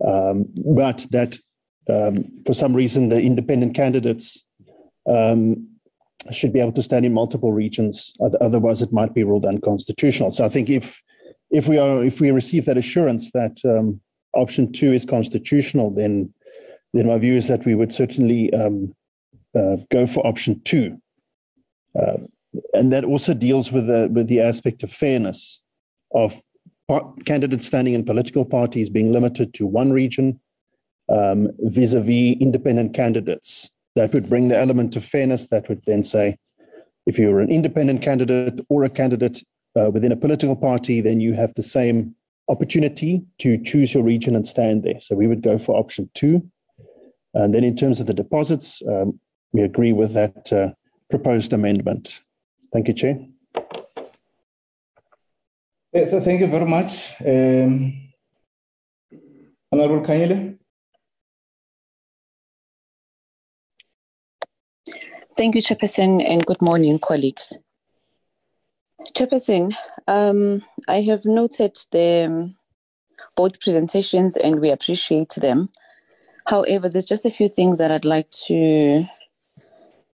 um, 0.07 0.47
but 0.75 1.07
that 1.11 1.39
um, 1.89 2.31
for 2.47 2.55
some 2.55 2.75
reason 2.75 3.09
the 3.09 3.21
independent 3.21 3.75
candidates 3.75 4.45
um, 5.09 5.67
should 6.31 6.53
be 6.53 6.61
able 6.61 6.73
to 6.73 6.83
stand 6.83 7.07
in 7.07 7.15
multiple 7.15 7.53
regions. 7.53 8.13
Otherwise, 8.41 8.83
it 8.83 8.93
might 8.93 9.15
be 9.15 9.25
ruled 9.25 9.47
unconstitutional. 9.47 10.31
So 10.31 10.45
I 10.45 10.49
think 10.49 10.69
if 10.69 11.01
if 11.51 11.67
we 11.67 11.79
are 11.79 12.05
if 12.05 12.21
we 12.21 12.31
receive 12.31 12.67
that 12.67 12.77
assurance 12.77 13.31
that 13.33 13.57
um, 13.65 14.01
option 14.35 14.73
two 14.73 14.93
is 14.93 15.05
constitutional, 15.05 15.91
then 15.91 16.33
then 16.93 17.07
my 17.07 17.19
view 17.19 17.37
is 17.37 17.49
that 17.49 17.65
we 17.65 17.75
would 17.75 17.93
certainly 17.93 18.53
um, 18.53 18.95
uh, 19.57 19.77
go 19.91 20.07
for 20.07 20.27
option 20.27 20.61
two. 20.65 21.01
Uh, 21.99 22.19
and 22.75 22.93
that 22.93 23.05
also 23.05 23.33
deals 23.35 23.73
with 23.73 23.87
the 23.87 24.09
with 24.13 24.29
the 24.29 24.41
aspect 24.41 24.83
of 24.83 24.93
fairness 24.93 25.63
of 26.15 26.41
candidates 27.25 27.67
standing 27.67 27.95
in 27.95 28.05
political 28.05 28.45
parties 28.45 28.91
being 28.91 29.13
limited 29.13 29.55
to 29.55 29.67
one 29.67 29.93
region 29.93 30.41
um, 31.09 31.49
vis-a-vis 31.59 32.37
independent 32.41 32.95
candidates. 32.95 33.71
That 33.97 34.13
would 34.15 34.29
bring 34.29 34.49
the 34.49 34.59
element 34.59 34.97
of 34.97 35.05
fairness. 35.05 35.47
That 35.47 35.69
would 35.69 35.83
then 35.87 36.03
say, 36.03 36.39
if 37.07 37.19
you're 37.19 37.41
an 37.41 37.51
independent 37.51 38.03
candidate 38.03 38.61
or 38.69 38.85
a 38.85 38.91
candidate 38.91 39.43
uh, 39.79 39.91
within 39.91 40.13
a 40.13 40.17
political 40.17 40.57
party, 40.57 41.01
then 41.01 41.21
you 41.21 41.35
have 41.35 41.53
the 41.55 41.63
same 41.63 42.15
opportunity 42.49 43.23
to 43.39 43.59
choose 43.63 43.95
your 43.95 44.05
region 44.05 44.37
and 44.37 44.47
stand 44.47 44.83
there. 44.83 45.01
So 45.01 45.17
we 45.17 45.27
would 45.27 45.43
go 45.43 45.59
for 45.59 45.77
option 45.77 46.11
two. 46.15 46.49
And 47.35 47.55
then 47.55 47.65
in 47.65 47.77
terms 47.77 48.01
of 48.01 48.07
the 48.07 48.15
deposits, 48.15 48.83
um, 48.89 49.19
we 49.53 49.63
agree 49.63 49.93
with 49.93 50.13
that 50.15 50.53
uh, 50.53 50.71
proposed 51.11 51.53
amendment. 51.53 52.21
Thank 52.73 52.89
you, 52.89 52.95
Chair. 52.95 53.30
So 55.93 56.21
thank 56.21 56.41
you 56.41 56.47
very 56.47 56.67
much. 56.67 57.13
Um, 57.27 58.13
Honorable 59.73 60.07
Kanyile. 60.07 60.57
Thank 65.37 65.57
you, 65.57 65.63
Chairperson, 65.63 66.25
and 66.25 66.47
good 66.47 66.63
morning, 66.63 67.01
colleagues. 67.01 67.53
Chairperson, 69.17 69.75
um, 70.07 70.63
I 70.87 71.01
have 71.03 71.25
noted 71.25 71.77
the 71.91 72.25
um, 72.27 72.57
both 73.35 73.61
presentations 73.61 74.37
and 74.37 74.61
we 74.61 74.71
appreciate 74.71 75.35
them. 75.37 75.71
However, 76.47 76.89
there's 76.89 77.05
just 77.05 77.27
a 77.27 77.31
few 77.33 77.49
things 77.49 77.79
that 77.79 77.91
I'd 77.91 78.05
like 78.05 78.31
to 78.47 79.07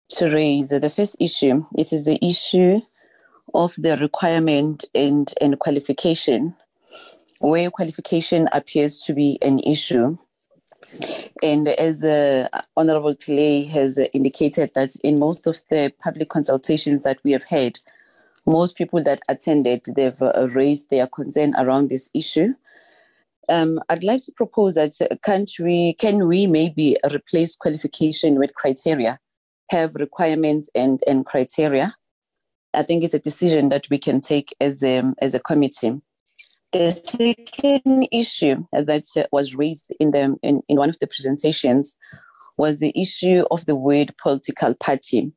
to 0.10 0.30
raise. 0.30 0.70
The 0.70 0.90
first 0.90 1.18
issue 1.20 1.66
it 1.76 1.92
is 1.92 2.06
the 2.06 2.24
issue 2.26 2.80
of 3.56 3.74
the 3.78 3.98
requirement 3.98 4.86
and, 4.94 5.34
and 5.42 5.60
qualification, 5.60 6.56
where 7.40 7.72
qualification 7.72 8.48
appears 8.52 9.00
to 9.02 9.14
be 9.14 9.40
an 9.42 9.60
issue. 9.60 10.18
And 11.42 11.68
as 11.68 12.04
uh, 12.04 12.48
Honorable 12.78 13.16
Pillay 13.16 13.68
has 13.70 13.98
indicated, 14.14 14.72
that 14.76 14.96
in 14.98 15.20
most 15.20 15.48
of 15.48 15.62
the 15.70 15.92
public 16.00 16.30
consultations 16.30 17.04
that 17.04 17.20
we 17.24 17.32
have 17.32 17.44
had, 17.44 17.80
most 18.46 18.76
people 18.78 19.04
that 19.04 19.22
attended, 19.28 19.86
they've 19.96 20.22
uh, 20.22 20.48
raised 20.52 20.90
their 20.90 21.08
concern 21.08 21.56
around 21.58 21.90
this 21.90 22.10
issue. 22.14 22.54
Um, 23.50 23.80
I'd 23.90 24.04
like 24.04 24.24
to 24.24 24.32
propose 24.32 24.76
that 24.76 24.94
uh, 25.02 25.16
can't 25.24 25.52
we, 25.60 25.94
can 25.94 26.28
we 26.28 26.48
maybe 26.48 26.98
replace 27.12 27.56
qualification 27.56 28.40
with 28.40 28.54
criteria? 28.54 29.20
have 29.70 29.96
requirements 29.96 30.70
and, 30.76 31.02
and 31.08 31.26
criteria. 31.26 31.96
I 32.76 32.84
think 32.84 33.04
it's 33.04 33.14
a 33.14 33.20
decision 33.20 33.70
that 33.70 33.90
we 33.90 33.98
can 33.98 34.22
take 34.22 34.56
as 34.60 34.84
a, 34.84 35.04
as 35.22 35.34
a 35.34 35.40
committee. 35.40 36.02
The 36.72 36.92
second 36.92 38.08
issue 38.12 38.66
that 38.74 39.06
was 39.32 39.56
raised 39.56 39.94
in, 40.00 40.12
the, 40.12 40.36
in, 40.44 40.62
in 40.68 40.78
one 40.78 40.90
of 40.90 41.00
the 41.00 41.08
presentations 41.08 41.96
was 42.58 42.80
the 42.80 42.92
issue 43.00 43.44
of 43.52 43.66
the 43.66 43.76
word 43.76 44.14
political 44.22 44.74
party. 44.76 45.32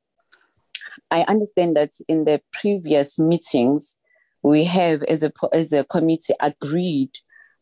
I 1.10 1.22
understand 1.22 1.76
that 1.76 1.90
in 2.08 2.24
the 2.24 2.40
previous 2.52 3.18
meetings, 3.18 3.96
we 4.42 4.64
have, 4.64 5.02
as 5.04 5.22
a, 5.22 5.32
as 5.52 5.72
a 5.72 5.84
committee, 5.84 6.34
agreed 6.40 7.10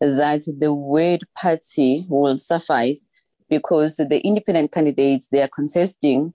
that 0.01 0.43
the 0.59 0.73
word 0.75 1.25
party 1.37 2.07
will 2.09 2.39
suffice 2.39 3.05
because 3.49 3.97
the 3.97 4.21
independent 4.25 4.73
candidates 4.73 5.29
they 5.31 5.43
are 5.43 5.51
contesting 5.55 6.33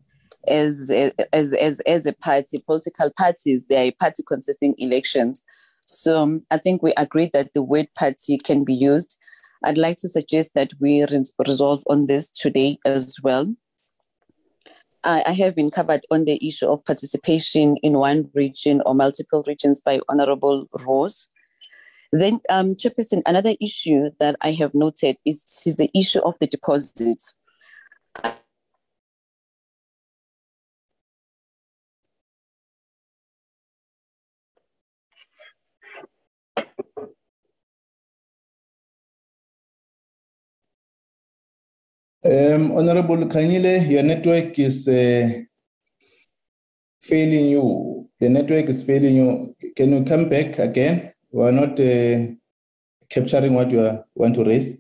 as 0.48 0.90
as 1.34 1.54
as 1.54 1.80
as 1.82 2.06
a 2.06 2.14
party, 2.14 2.60
political 2.66 3.12
parties, 3.18 3.66
they 3.66 3.76
are 3.76 3.90
a 3.90 3.92
party 3.92 4.24
contesting 4.28 4.76
elections. 4.78 5.44
So 5.86 6.22
um, 6.22 6.44
I 6.52 6.58
think 6.58 6.82
we 6.82 6.94
agreed 6.98 7.32
that 7.34 7.54
the 7.54 7.62
word 7.62 7.88
party 7.96 8.38
can 8.38 8.64
be 8.64 8.74
used. 8.74 9.18
I'd 9.64 9.78
like 9.78 9.98
to 9.98 10.10
suggest 10.10 10.52
that 10.56 10.72
we 10.80 11.04
re- 11.04 11.24
resolve 11.48 11.84
on 11.88 12.08
this 12.08 12.30
today 12.30 12.80
as 12.86 13.18
well. 13.22 13.54
I, 15.04 15.24
I 15.26 15.34
have 15.34 15.56
been 15.56 15.72
covered 15.72 16.06
on 16.12 16.26
the 16.26 16.46
issue 16.46 16.68
of 16.68 16.86
participation 16.86 17.78
in 17.78 17.94
one 17.94 18.30
region 18.34 18.82
or 18.86 18.96
multiple 18.96 19.44
regions 19.48 19.82
by 19.82 20.00
Honorable 20.10 20.68
Roos. 20.74 21.28
Then, 22.12 22.42
um, 22.50 22.76
Chairperson, 22.76 23.22
another 23.26 23.56
issue 23.62 24.10
that 24.20 24.36
I 24.42 24.52
have 24.54 24.74
noted 24.74 25.18
is, 25.26 25.44
is 25.66 25.78
the 25.78 25.90
issue 25.96 26.20
of 26.20 26.36
the 26.40 26.48
deposit. 26.48 27.22
Um, 42.24 42.78
Honorable 42.78 43.26
Kanyile, 43.26 43.90
your 43.90 44.04
network 44.04 44.60
is 44.60 44.88
uh, 44.88 45.42
failing 47.02 47.46
you. 47.48 48.10
The 48.20 48.30
network 48.30 48.66
is 48.70 48.84
failing 48.84 49.16
you. 49.16 49.56
Can 49.76 49.92
you 49.92 50.06
come 50.06 50.30
back 50.30 50.60
again? 50.60 51.14
We 51.32 51.44
are 51.44 51.52
not 51.52 51.80
uh, 51.80 52.36
capturing 53.10 53.56
what 53.56 53.72
you 53.72 53.82
are, 53.82 54.06
want 54.14 54.36
to 54.36 54.44
raise. 54.44 54.76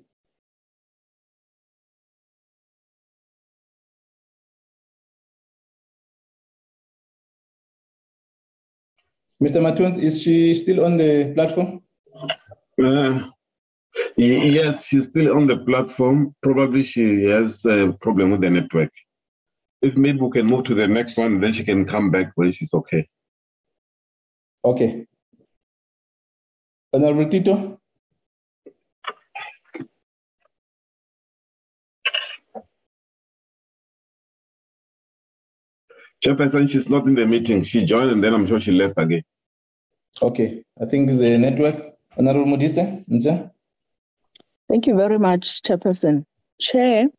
Mr. 9.41 9.59
Matonsi, 9.59 10.03
is 10.03 10.21
she 10.21 10.53
still 10.53 10.85
on 10.85 10.97
the 10.97 11.33
platform? 11.33 11.81
Uh, 12.79 13.31
yes, 14.17 14.83
she's 14.85 15.05
still 15.05 15.35
on 15.35 15.47
the 15.47 15.57
platform. 15.57 16.35
Probably 16.41 16.83
she 16.83 17.23
has 17.25 17.63
a 17.65 17.95
problem 18.01 18.31
with 18.31 18.41
the 18.41 18.49
network. 18.49 18.91
If 19.81 19.95
maybe 19.97 20.19
we 20.19 20.31
can 20.31 20.45
move 20.45 20.65
to 20.65 20.75
the 20.75 20.87
next 20.87 21.17
one, 21.17 21.41
then 21.41 21.53
she 21.53 21.63
can 21.63 21.85
come 21.85 22.11
back 22.11 22.31
when 22.35 22.51
she's 22.51 22.73
okay. 22.73 23.07
Okay. 24.63 25.07
Honorable 26.93 27.27
Tito? 27.29 27.79
Chairperson, 36.23 36.69
she's 36.69 36.87
not 36.87 37.07
in 37.07 37.15
the 37.15 37.25
meeting. 37.25 37.63
She 37.63 37.83
joined 37.83 38.11
and 38.11 38.23
then 38.23 38.35
I'm 38.35 38.45
sure 38.45 38.59
she 38.59 38.71
left 38.71 38.93
again. 38.97 39.23
Okay. 40.21 40.63
I 40.79 40.85
think 40.85 41.09
the 41.09 41.37
network. 41.37 41.95
Honorable 42.15 42.57
Modise? 42.57 43.03
Thank 44.71 44.87
you 44.87 44.95
very 44.95 45.19
much, 45.19 45.63
Chairperson. 45.63 46.23
Chair, 46.61 47.09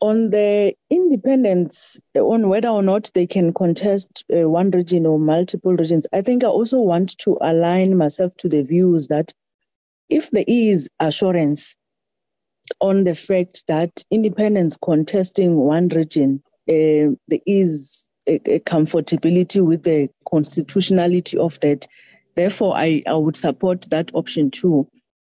on 0.00 0.30
the 0.30 0.72
independence, 0.88 2.00
on 2.14 2.48
whether 2.48 2.68
or 2.68 2.82
not 2.82 3.10
they 3.12 3.26
can 3.26 3.52
contest 3.52 4.24
uh, 4.34 4.48
one 4.48 4.70
region 4.70 5.04
or 5.04 5.18
multiple 5.18 5.74
regions, 5.74 6.06
I 6.14 6.22
think 6.22 6.44
I 6.44 6.46
also 6.46 6.78
want 6.80 7.18
to 7.18 7.36
align 7.42 7.98
myself 7.98 8.34
to 8.38 8.48
the 8.48 8.62
views 8.62 9.08
that 9.08 9.34
if 10.08 10.30
there 10.30 10.46
is 10.48 10.88
assurance 10.98 11.76
on 12.80 13.04
the 13.04 13.14
fact 13.14 13.64
that 13.68 14.02
independence 14.10 14.78
contesting 14.82 15.56
one 15.56 15.88
region, 15.88 16.42
uh, 16.70 17.12
there 17.28 17.44
is 17.44 18.08
a, 18.26 18.36
a 18.50 18.60
comfortability 18.60 19.62
with 19.62 19.82
the 19.82 20.08
constitutionality 20.26 21.36
of 21.36 21.60
that. 21.60 21.86
Therefore, 22.34 22.74
I, 22.74 23.02
I 23.06 23.12
would 23.12 23.36
support 23.36 23.82
that 23.90 24.10
option 24.14 24.50
too. 24.50 24.88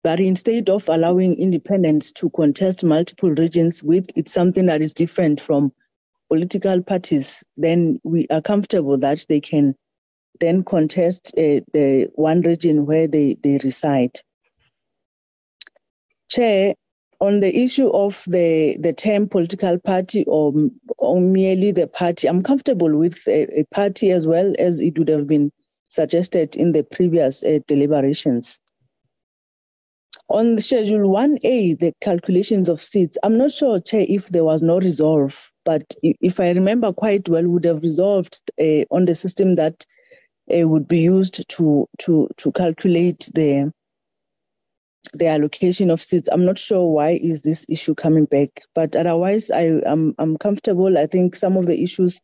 But 0.02 0.18
instead 0.18 0.70
of 0.70 0.88
allowing 0.88 1.38
independents 1.38 2.10
to 2.12 2.30
contest 2.30 2.82
multiple 2.82 3.30
regions 3.32 3.82
with 3.82 4.06
it's 4.16 4.32
something 4.32 4.66
that 4.66 4.80
is 4.80 4.94
different 4.94 5.40
from 5.40 5.72
political 6.30 6.82
parties, 6.82 7.42
then 7.56 8.00
we 8.02 8.26
are 8.30 8.40
comfortable 8.40 8.96
that 8.98 9.26
they 9.28 9.40
can 9.40 9.74
then 10.38 10.64
contest 10.64 11.34
uh, 11.36 11.60
the 11.74 12.08
one 12.14 12.40
region 12.40 12.86
where 12.86 13.06
they, 13.06 13.36
they 13.42 13.58
reside. 13.62 14.20
Chair, 16.30 16.74
on 17.20 17.40
the 17.40 17.54
issue 17.54 17.88
of 17.90 18.24
the, 18.26 18.78
the 18.80 18.94
term 18.94 19.28
political 19.28 19.78
party 19.78 20.24
or, 20.26 20.54
or 20.96 21.20
merely 21.20 21.72
the 21.72 21.86
party, 21.86 22.26
I'm 22.26 22.42
comfortable 22.42 22.96
with 22.96 23.18
a, 23.28 23.60
a 23.60 23.64
party 23.64 24.10
as 24.12 24.26
well 24.26 24.54
as 24.58 24.80
it 24.80 24.98
would 24.98 25.08
have 25.08 25.26
been 25.26 25.52
suggested 25.88 26.56
in 26.56 26.72
the 26.72 26.84
previous 26.84 27.44
uh, 27.44 27.58
deliberations. 27.66 28.58
On 30.30 30.56
Schedule 30.60 31.10
1A, 31.10 31.80
the 31.80 31.92
calculations 32.00 32.68
of 32.68 32.80
seats, 32.80 33.18
I'm 33.24 33.36
not 33.36 33.50
sure, 33.50 33.80
Chair, 33.80 34.06
if 34.08 34.28
there 34.28 34.44
was 34.44 34.62
no 34.62 34.78
resolve, 34.78 35.50
but 35.64 35.92
if 36.02 36.38
I 36.38 36.52
remember 36.52 36.92
quite 36.92 37.28
well, 37.28 37.48
would 37.48 37.64
have 37.64 37.82
resolved 37.82 38.40
uh, 38.60 38.84
on 38.92 39.06
the 39.06 39.16
system 39.16 39.56
that 39.56 39.84
uh, 40.56 40.68
would 40.68 40.86
be 40.86 41.00
used 41.00 41.48
to, 41.48 41.88
to, 41.98 42.28
to 42.36 42.52
calculate 42.52 43.28
the, 43.34 43.72
the 45.12 45.26
allocation 45.26 45.90
of 45.90 46.00
seats. 46.00 46.28
I'm 46.30 46.44
not 46.44 46.60
sure 46.60 46.86
why 46.86 47.18
is 47.20 47.42
this 47.42 47.66
issue 47.68 47.96
coming 47.96 48.26
back, 48.26 48.62
but 48.72 48.94
otherwise 48.94 49.50
I, 49.50 49.62
am 49.62 49.82
I'm, 49.84 50.14
I'm 50.18 50.36
comfortable. 50.36 50.96
I 50.96 51.08
think 51.08 51.34
some 51.34 51.56
of 51.56 51.66
the 51.66 51.82
issues 51.82 52.20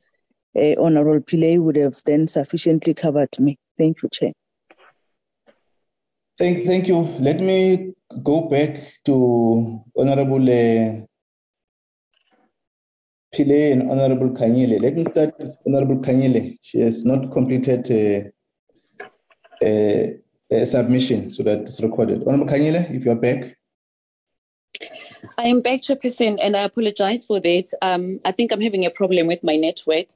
uh, 0.57 0.81
Honorable 0.81 1.21
Pillay 1.25 1.59
would 1.59 1.75
have 1.75 2.01
then 2.07 2.29
sufficiently 2.29 2.95
covered 2.95 3.37
me. 3.41 3.59
Thank 3.77 3.97
you, 4.05 4.09
Chair. 4.13 4.33
Thank, 6.39 6.67
thank 6.67 6.87
you. 6.87 6.99
Let 7.19 7.41
me 7.41 7.95
go 8.23 8.43
back 8.43 8.93
to 9.07 9.83
Honorable 9.97 10.43
uh, 10.43 11.07
Pillay 13.35 13.73
and 13.73 13.91
Honorable 13.91 14.31
Kanyile. 14.31 14.83
Let 14.83 14.97
me 14.97 15.05
start 15.07 15.35
with 15.39 15.57
Honorable 15.67 15.97
Kanyile. 15.97 16.59
She 16.61 16.81
has 16.81 17.07
not 17.07 17.33
completed 17.33 17.91
uh, 17.91 18.31
a, 19.63 20.17
a 20.51 20.67
submission 20.67 21.31
so 21.31 21.43
that 21.43 21.61
it's 21.61 21.81
recorded. 21.81 22.23
Honorable 22.27 22.53
Kanyile, 22.53 22.95
if 22.95 23.03
you're 23.03 23.15
back. 23.15 23.57
I 25.39 25.45
am 25.45 25.63
back, 25.63 25.81
Chairperson, 25.81 26.39
and 26.43 26.55
I 26.55 26.65
apologize 26.65 27.25
for 27.25 27.41
that. 27.41 27.65
Um, 27.81 28.21
I 28.27 28.33
think 28.33 28.53
I'm 28.53 28.61
having 28.61 28.85
a 28.85 28.91
problem 28.91 29.27
with 29.27 29.43
my 29.43 29.57
network. 29.57 30.09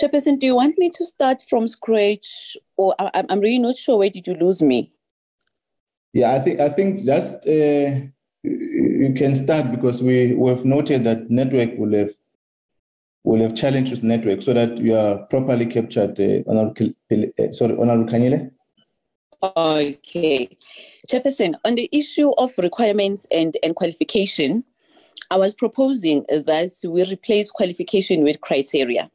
Chairperson, 0.00 0.40
do 0.40 0.46
you 0.46 0.56
want 0.56 0.76
me 0.76 0.90
to 0.90 1.06
start 1.06 1.44
from 1.48 1.68
scratch, 1.68 2.56
or 2.76 2.96
I, 2.98 3.24
I'm 3.28 3.38
really 3.38 3.60
not 3.60 3.76
sure 3.76 3.96
where 3.96 4.10
did 4.10 4.26
you 4.26 4.34
lose 4.34 4.60
me? 4.60 4.92
Yeah, 6.16 6.32
I 6.32 6.40
think 6.40 6.60
I 6.60 6.70
think 6.70 7.04
just 7.04 7.34
uh, 7.46 7.88
you 8.42 9.12
can 9.14 9.36
start 9.36 9.70
because 9.70 10.02
we 10.02 10.32
we 10.32 10.48
have 10.48 10.64
noted 10.64 11.04
that 11.04 11.28
network 11.28 11.76
will 11.76 11.92
have 11.92 12.14
will 13.22 13.42
have 13.42 13.54
challenged 13.54 13.90
with 13.90 14.02
network 14.02 14.40
so 14.40 14.54
that 14.54 14.78
you 14.78 14.96
are 14.96 15.18
properly 15.26 15.66
captured. 15.66 16.18
Uh, 16.18 16.40
uh, 16.48 17.52
sorry, 17.52 17.76
Honorable 17.76 18.10
Kanyile. 18.10 18.50
Okay, 19.42 20.56
Chairperson, 21.06 21.54
on 21.66 21.74
the 21.74 21.90
issue 21.92 22.30
of 22.38 22.56
requirements 22.56 23.26
and 23.30 23.54
and 23.62 23.76
qualification, 23.76 24.64
I 25.30 25.36
was 25.36 25.52
proposing 25.54 26.24
that 26.30 26.72
we 26.82 27.04
replace 27.04 27.50
qualification 27.50 28.24
with 28.24 28.40
criteria. 28.40 29.10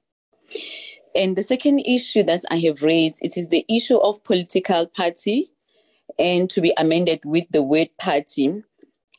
And 1.16 1.36
the 1.36 1.44
second 1.44 1.80
issue 1.80 2.22
that 2.26 2.42
I 2.52 2.60
have 2.60 2.84
raised 2.84 3.18
it 3.24 3.38
is 3.38 3.48
the 3.48 3.66
issue 3.68 3.98
of 3.98 4.24
political 4.24 4.86
party 4.86 5.52
and 6.20 6.50
to 6.50 6.62
be 6.62 6.74
amended 6.78 7.22
with 7.26 7.46
the 7.52 7.62
word 7.62 7.90
party. 8.00 8.64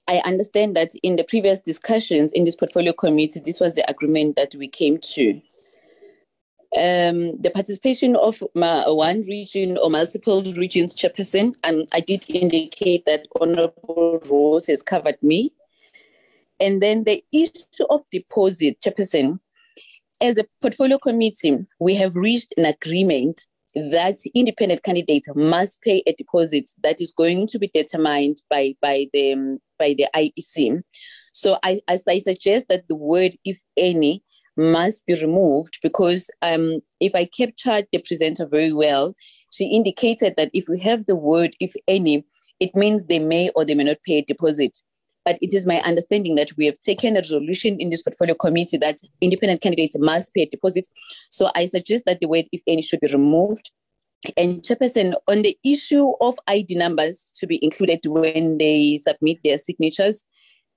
I 0.09 0.21
understand 0.25 0.77
that 0.77 0.95
in 1.03 1.17
the 1.17 1.25
previous 1.25 1.61
discussions 1.61 2.33
in 2.33 2.45
this 2.45 2.57
portfolio 2.57 2.93
committee, 2.93 3.41
this 3.41 3.61
was 3.61 3.75
the 3.75 3.89
agreement 3.89 4.37
that 4.37 4.55
we 4.55 4.69
came 4.69 4.99
to. 4.99 5.41
Um, 6.75 7.41
the 7.41 7.51
participation 7.55 8.17
of 8.17 8.43
one 8.55 9.23
region 9.23 9.77
or 9.77 9.91
multiple 9.91 10.43
regions 10.55 10.97
chairperson, 10.97 11.55
and 11.63 11.87
I 11.93 12.01
did 12.01 12.25
indicate 12.29 13.05
that 13.05 13.27
Honorable 13.41 14.21
Roos 14.29 14.67
has 14.67 14.83
covered 14.83 15.23
me. 15.23 15.53
And 16.59 16.81
then 16.81 17.05
the 17.05 17.23
issue 17.33 17.85
of 17.91 18.09
deposit, 18.11 18.81
chairperson, 18.81 19.39
as 20.23 20.39
a 20.39 20.47
portfolio 20.61 20.99
committee, 20.99 21.67
we 21.79 21.95
have 21.97 22.15
reached 22.17 22.55
an 22.57 22.65
agreement 22.65 23.45
that 23.75 24.19
independent 24.35 24.83
candidate 24.83 25.25
must 25.35 25.81
pay 25.83 26.03
a 26.07 26.13
deposit 26.13 26.69
that 26.83 27.01
is 27.01 27.13
going 27.17 27.47
to 27.49 27.59
be 27.59 27.71
determined 27.73 28.43
by 28.51 28.75
by 28.81 29.07
the 29.13 29.59
by 29.79 29.95
the 29.97 30.07
IEC. 30.15 30.83
So 31.33 31.59
I 31.63 31.81
as 31.89 32.05
I 32.09 32.19
suggest 32.19 32.69
that 32.69 32.89
the 32.89 32.97
word 32.97 33.37
if 33.45 33.61
any 33.77 34.23
must 34.57 35.07
be 35.07 35.15
removed 35.15 35.79
because 35.83 36.29
um, 36.43 36.81
if 37.01 37.15
I 37.15 37.25
captured 37.25 37.87
the 37.91 37.99
presenter 37.99 38.47
very 38.47 38.73
well, 38.73 39.15
she 39.51 39.65
indicated 39.65 40.35
that 40.37 40.51
if 40.53 40.69
we 40.69 40.79
have 40.81 41.07
the 41.07 41.17
word 41.17 41.57
if 41.59 41.75
any, 41.89 42.25
it 42.61 42.75
means 42.77 43.07
they 43.07 43.19
may 43.19 43.51
or 43.57 43.65
they 43.65 43.75
may 43.75 43.85
not 43.85 44.03
pay 44.05 44.19
a 44.19 44.25
deposit. 44.25 44.77
But 45.25 45.39
it 45.41 45.55
is 45.55 45.67
my 45.67 45.81
understanding 45.83 46.35
that 46.35 46.57
we 46.57 46.67
have 46.67 46.81
taken 46.81 47.17
a 47.17 47.21
resolution 47.21 47.81
in 47.81 47.91
this 47.91 48.03
portfolio 48.03 48.35
committee 48.35 48.77
that 48.79 48.99
independent 49.21 49.61
candidates 49.61 49.97
must 49.99 50.35
pay 50.35 50.47
deposits. 50.47 50.89
So 51.31 51.51
I 51.55 51.67
suggest 51.67 52.05
that 52.07 52.21
the 52.21 52.27
word, 52.27 52.47
if 52.53 52.61
any, 52.67 52.83
should 52.83 53.01
be 53.01 53.13
removed. 53.13 53.71
And 54.37 54.63
Chairperson, 54.63 55.15
on 55.29 55.43
the 55.43 55.57
issue 55.65 56.13
of 56.21 56.39
ID 56.47 56.77
numbers 56.77 57.33
to 57.37 57.47
be 57.47 57.59
included 57.63 58.01
when 58.07 58.59
they 58.59 59.01
submit 59.05 59.39
their 59.43 59.59
signatures 59.59 60.25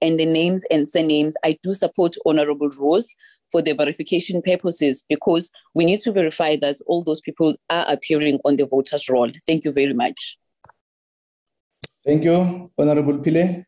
and 0.02 0.20
the 0.20 0.26
names 0.26 0.64
and 0.72 0.88
surnames, 0.90 1.36
I 1.44 1.58
do 1.62 1.74
support 1.74 2.16
Honorable 2.26 2.70
Roos 2.70 3.08
for 3.52 3.62
the 3.62 3.74
verification 3.74 4.42
purposes 4.42 5.04
because 5.08 5.52
we 5.74 5.86
need 5.86 6.00
to 6.02 6.12
verify 6.12 6.56
that 6.58 6.78
all 6.88 7.04
those 7.04 7.22
people 7.22 7.56
are 7.70 7.86
appearing 7.88 8.40
on 8.46 8.58
the 8.58 8.66
voters' 8.66 9.08
roll. 9.10 9.32
Thank 9.48 9.64
you 9.64 9.72
very 9.72 9.94
much. 9.94 10.38
Thank 12.04 12.24
you, 12.24 12.72
Honorable 12.78 13.20
Pillay. 13.20 13.66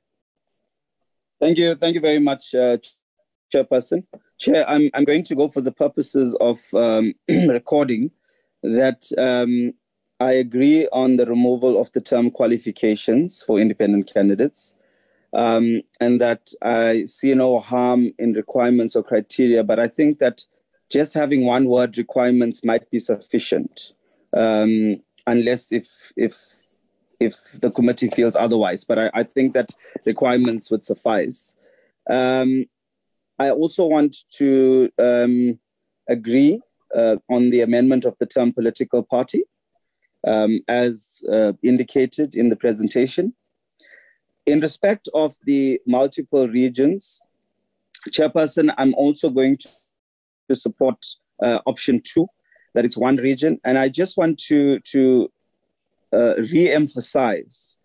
Thank 1.40 1.58
you. 1.58 1.76
Thank 1.76 1.96
you 1.96 2.02
very 2.02 2.20
much, 2.20 2.56
uh, 2.56 2.78
Chairperson. 3.54 4.04
Chair, 4.40 4.68
I'm, 4.68 4.90
I'm 4.94 5.04
going 5.04 5.24
to 5.26 5.36
go 5.36 5.50
for 5.50 5.62
the 5.62 5.72
purposes 5.72 6.36
of 6.42 6.60
um, 6.74 7.14
recording 7.30 8.12
that 8.64 9.06
um, 9.18 9.74
I 10.20 10.32
agree 10.34 10.88
on 10.92 11.18
the 11.18 11.28
removal 11.28 11.80
of 11.80 11.92
the 11.92 12.02
term 12.02 12.32
qualifications 12.32 13.44
for 13.44 13.60
independent 13.60 14.12
candidates, 14.12 14.74
um, 15.34 15.82
and 16.00 16.20
that 16.22 16.52
I 16.64 17.06
see 17.06 17.36
no 17.36 17.60
harm 17.60 18.14
in 18.18 18.34
requirements 18.34 18.96
or 18.96 19.04
criteria. 19.04 19.64
But 19.64 19.80
I 19.80 19.88
think 19.88 20.18
that 20.20 20.44
just 20.90 21.14
having 21.14 21.46
one 21.46 21.66
word 21.66 22.00
requirements 22.00 22.64
might 22.64 22.90
be 22.90 22.98
sufficient, 22.98 23.92
um, 24.36 25.02
unless 25.28 25.72
if 25.72 26.14
if 26.16 26.57
if 27.20 27.36
the 27.62 27.72
committee 27.72 28.10
feels 28.10 28.36
otherwise. 28.36 28.84
But 28.84 29.00
I, 29.00 29.12
I 29.14 29.24
think 29.24 29.54
that 29.54 29.72
requirements 30.06 30.70
would 30.72 30.86
suffice. 30.86 31.56
Um, 32.10 32.66
I 33.40 33.50
also 33.50 33.86
want 33.86 34.18
to 34.38 34.90
um, 34.98 35.60
agree 36.08 36.62
uh, 36.96 37.18
on 37.30 37.50
the 37.50 37.62
amendment 37.62 38.06
of 38.06 38.16
the 38.20 38.26
term 38.26 38.54
political 38.54 39.04
party, 39.04 39.44
um, 40.26 40.62
as 40.68 41.24
uh, 41.32 41.54
indicated 41.64 42.36
in 42.36 42.50
the 42.50 42.56
presentation. 42.56 43.34
In 44.46 44.60
respect 44.62 45.10
of 45.14 45.36
the 45.46 45.82
multiple 45.86 46.48
regions, 46.48 47.20
Chairperson, 48.10 48.74
I'm 48.78 48.94
also 48.96 49.30
going 49.30 49.58
to, 49.58 49.70
to 50.50 50.56
support 50.56 51.06
uh, 51.44 51.60
option 51.66 52.02
two, 52.02 52.28
that 52.74 52.86
it's 52.86 52.98
one 52.98 53.18
region. 53.18 53.60
And 53.66 53.78
I 53.78 53.90
just 53.90 54.18
want 54.18 54.40
to, 54.44 54.80
to 54.92 55.30
uh, 56.14 56.36
re 56.38 56.70
emphasize 56.70 57.78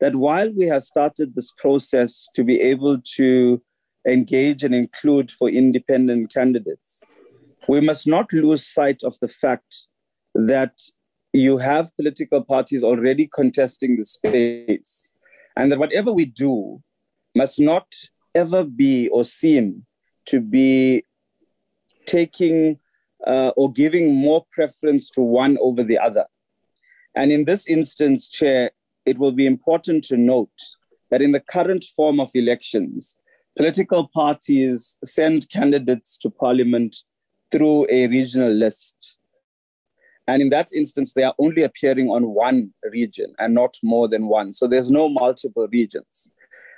that 0.00 0.14
while 0.14 0.50
we 0.52 0.66
have 0.66 0.84
started 0.84 1.34
this 1.34 1.52
process 1.52 2.28
to 2.34 2.44
be 2.44 2.60
able 2.60 2.98
to 3.16 3.60
engage 4.06 4.64
and 4.64 4.74
include 4.74 5.30
for 5.30 5.48
independent 5.48 6.32
candidates, 6.32 7.02
we 7.68 7.80
must 7.80 8.06
not 8.06 8.32
lose 8.32 8.66
sight 8.66 9.02
of 9.02 9.16
the 9.20 9.28
fact 9.28 9.86
that 10.34 10.72
you 11.32 11.58
have 11.58 11.94
political 11.96 12.42
parties 12.42 12.82
already 12.82 13.28
contesting 13.34 13.96
the 13.96 14.04
space, 14.04 15.12
and 15.56 15.70
that 15.70 15.78
whatever 15.78 16.12
we 16.12 16.24
do 16.24 16.80
must 17.34 17.60
not 17.60 17.86
ever 18.34 18.64
be 18.64 19.08
or 19.08 19.24
seem 19.24 19.84
to 20.26 20.40
be 20.40 21.04
taking 22.06 22.78
uh, 23.26 23.50
or 23.56 23.72
giving 23.72 24.14
more 24.14 24.44
preference 24.52 25.10
to 25.10 25.20
one 25.20 25.58
over 25.60 25.82
the 25.82 25.98
other. 25.98 26.24
And 27.18 27.32
in 27.32 27.46
this 27.46 27.66
instance, 27.66 28.28
Chair, 28.28 28.70
it 29.04 29.18
will 29.18 29.32
be 29.32 29.44
important 29.44 30.04
to 30.04 30.16
note 30.16 30.60
that 31.10 31.20
in 31.20 31.32
the 31.32 31.40
current 31.40 31.84
form 31.96 32.20
of 32.20 32.30
elections, 32.32 33.16
political 33.56 34.06
parties 34.14 34.96
send 35.04 35.50
candidates 35.50 36.16
to 36.18 36.30
parliament 36.30 36.94
through 37.50 37.88
a 37.90 38.06
regional 38.06 38.52
list. 38.52 39.16
And 40.28 40.40
in 40.40 40.50
that 40.50 40.68
instance, 40.72 41.12
they 41.12 41.24
are 41.24 41.34
only 41.40 41.64
appearing 41.64 42.08
on 42.08 42.34
one 42.34 42.72
region 42.84 43.34
and 43.40 43.52
not 43.52 43.76
more 43.82 44.06
than 44.06 44.28
one. 44.28 44.52
So 44.52 44.68
there's 44.68 44.92
no 44.92 45.08
multiple 45.08 45.66
regions. 45.72 46.30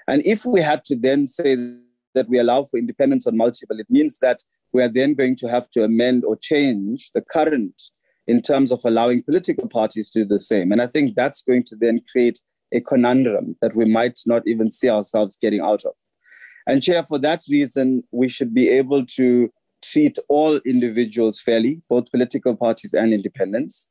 And 0.08 0.22
if 0.24 0.46
we 0.46 0.62
had 0.62 0.86
to 0.86 0.96
then 0.96 1.26
say 1.26 1.54
that 2.14 2.30
we 2.30 2.38
allow 2.38 2.64
for 2.64 2.78
independence 2.78 3.26
on 3.26 3.36
multiple, 3.36 3.78
it 3.78 3.90
means 3.90 4.18
that 4.20 4.40
we 4.72 4.82
are 4.82 4.88
then 4.88 5.12
going 5.12 5.36
to 5.36 5.48
have 5.48 5.68
to 5.72 5.84
amend 5.84 6.24
or 6.24 6.34
change 6.36 7.10
the 7.12 7.20
current 7.20 7.74
in 8.30 8.40
terms 8.40 8.70
of 8.70 8.80
allowing 8.84 9.24
political 9.30 9.68
parties 9.68 10.08
to 10.10 10.20
do 10.20 10.24
the 10.34 10.40
same. 10.40 10.70
And 10.72 10.80
I 10.80 10.86
think 10.86 11.06
that's 11.14 11.42
going 11.42 11.64
to 11.64 11.76
then 11.84 12.00
create 12.12 12.38
a 12.72 12.80
conundrum 12.80 13.56
that 13.60 13.74
we 13.74 13.84
might 13.98 14.18
not 14.24 14.42
even 14.46 14.70
see 14.70 14.88
ourselves 14.88 15.36
getting 15.44 15.60
out 15.60 15.84
of. 15.84 15.94
And, 16.68 16.80
Chair, 16.80 17.04
for 17.10 17.18
that 17.18 17.42
reason, 17.50 18.04
we 18.12 18.28
should 18.28 18.54
be 18.54 18.68
able 18.68 19.04
to 19.18 19.50
treat 19.82 20.16
all 20.28 20.60
individuals 20.64 21.40
fairly, 21.40 21.82
both 21.88 22.12
political 22.12 22.54
parties 22.54 22.94
and 22.94 23.12
independents. 23.12 23.88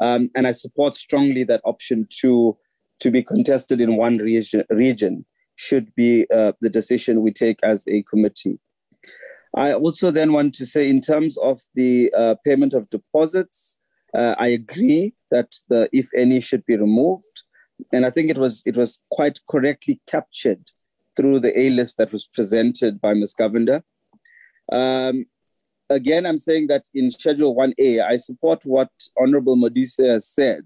Um, 0.00 0.30
and 0.34 0.48
I 0.48 0.52
support 0.52 0.96
strongly 0.96 1.44
that 1.44 1.60
option 1.64 2.08
two 2.10 2.56
to 3.02 3.10
be 3.12 3.22
contested 3.22 3.80
in 3.80 3.96
one 3.96 4.18
region, 4.18 4.64
region 4.70 5.24
should 5.54 5.94
be 5.94 6.26
uh, 6.34 6.52
the 6.60 6.70
decision 6.70 7.22
we 7.22 7.32
take 7.32 7.60
as 7.62 7.86
a 7.86 8.02
committee. 8.10 8.58
I 9.56 9.72
also 9.72 10.10
then 10.10 10.32
want 10.32 10.54
to 10.56 10.66
say, 10.66 10.88
in 10.88 11.00
terms 11.00 11.38
of 11.38 11.60
the 11.74 12.12
uh, 12.16 12.34
payment 12.44 12.74
of 12.74 12.90
deposits, 12.90 13.76
uh, 14.14 14.34
I 14.38 14.48
agree 14.48 15.14
that 15.30 15.54
the 15.68 15.88
if 15.92 16.08
any 16.14 16.40
should 16.40 16.64
be 16.66 16.76
removed, 16.76 17.42
and 17.92 18.04
I 18.04 18.10
think 18.10 18.30
it 18.30 18.38
was 18.38 18.62
it 18.66 18.76
was 18.76 19.00
quite 19.10 19.40
correctly 19.48 20.00
captured 20.06 20.70
through 21.16 21.40
the 21.40 21.58
A 21.58 21.70
list 21.70 21.96
that 21.96 22.12
was 22.12 22.26
presented 22.26 23.00
by 23.00 23.14
Ms. 23.14 23.34
Govender. 23.38 23.82
Um, 24.70 25.24
again, 25.88 26.26
I'm 26.26 26.38
saying 26.38 26.66
that 26.66 26.84
in 26.94 27.10
Schedule 27.10 27.56
1A, 27.56 28.04
I 28.04 28.18
support 28.18 28.60
what 28.64 28.90
Honorable 29.18 29.56
Modise 29.56 29.96
has 30.06 30.28
said, 30.28 30.64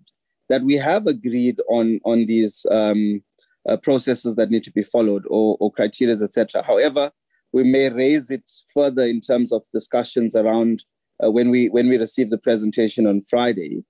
that 0.48 0.62
we 0.62 0.74
have 0.74 1.06
agreed 1.06 1.60
on, 1.68 2.00
on 2.04 2.26
these 2.26 2.66
um, 2.70 3.22
uh, 3.68 3.76
processes 3.76 4.34
that 4.34 4.50
need 4.50 4.64
to 4.64 4.72
be 4.72 4.82
followed 4.82 5.24
or, 5.28 5.56
or 5.60 5.70
criteria, 5.70 6.16
etc. 6.16 6.62
However, 6.62 7.12
we 7.52 7.64
may 7.64 7.88
raise 7.88 8.30
it 8.30 8.48
further 8.72 9.02
in 9.02 9.20
terms 9.20 9.52
of 9.52 9.62
discussions 9.72 10.34
around 10.34 10.84
uh, 11.22 11.30
when 11.30 11.50
we 11.50 11.68
when 11.68 11.88
we 11.88 11.96
receive 11.96 12.30
the 12.30 12.38
presentation 12.38 13.06
on 13.06 13.22
Friday. 13.22 13.84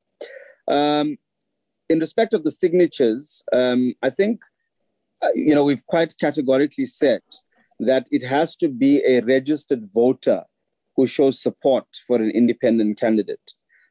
Um, 0.68 1.18
in 1.88 1.98
respect 1.98 2.34
of 2.34 2.44
the 2.44 2.50
signatures, 2.50 3.42
um, 3.52 3.94
I 4.02 4.10
think 4.10 4.40
uh, 5.22 5.28
you 5.34 5.54
know 5.54 5.64
we've 5.64 5.86
quite 5.86 6.16
categorically 6.18 6.86
said 6.86 7.22
that 7.80 8.06
it 8.10 8.22
has 8.22 8.56
to 8.56 8.68
be 8.68 9.02
a 9.04 9.20
registered 9.20 9.88
voter 9.94 10.44
who 10.96 11.06
shows 11.06 11.40
support 11.40 11.86
for 12.06 12.16
an 12.16 12.30
independent 12.30 12.98
candidate. 12.98 13.40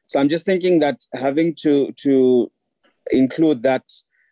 So 0.06 0.20
I'm 0.20 0.28
just 0.28 0.46
thinking 0.46 0.80
that 0.80 1.00
having 1.14 1.54
to 1.62 1.92
to 1.92 2.50
include 3.10 3.62
that 3.62 3.84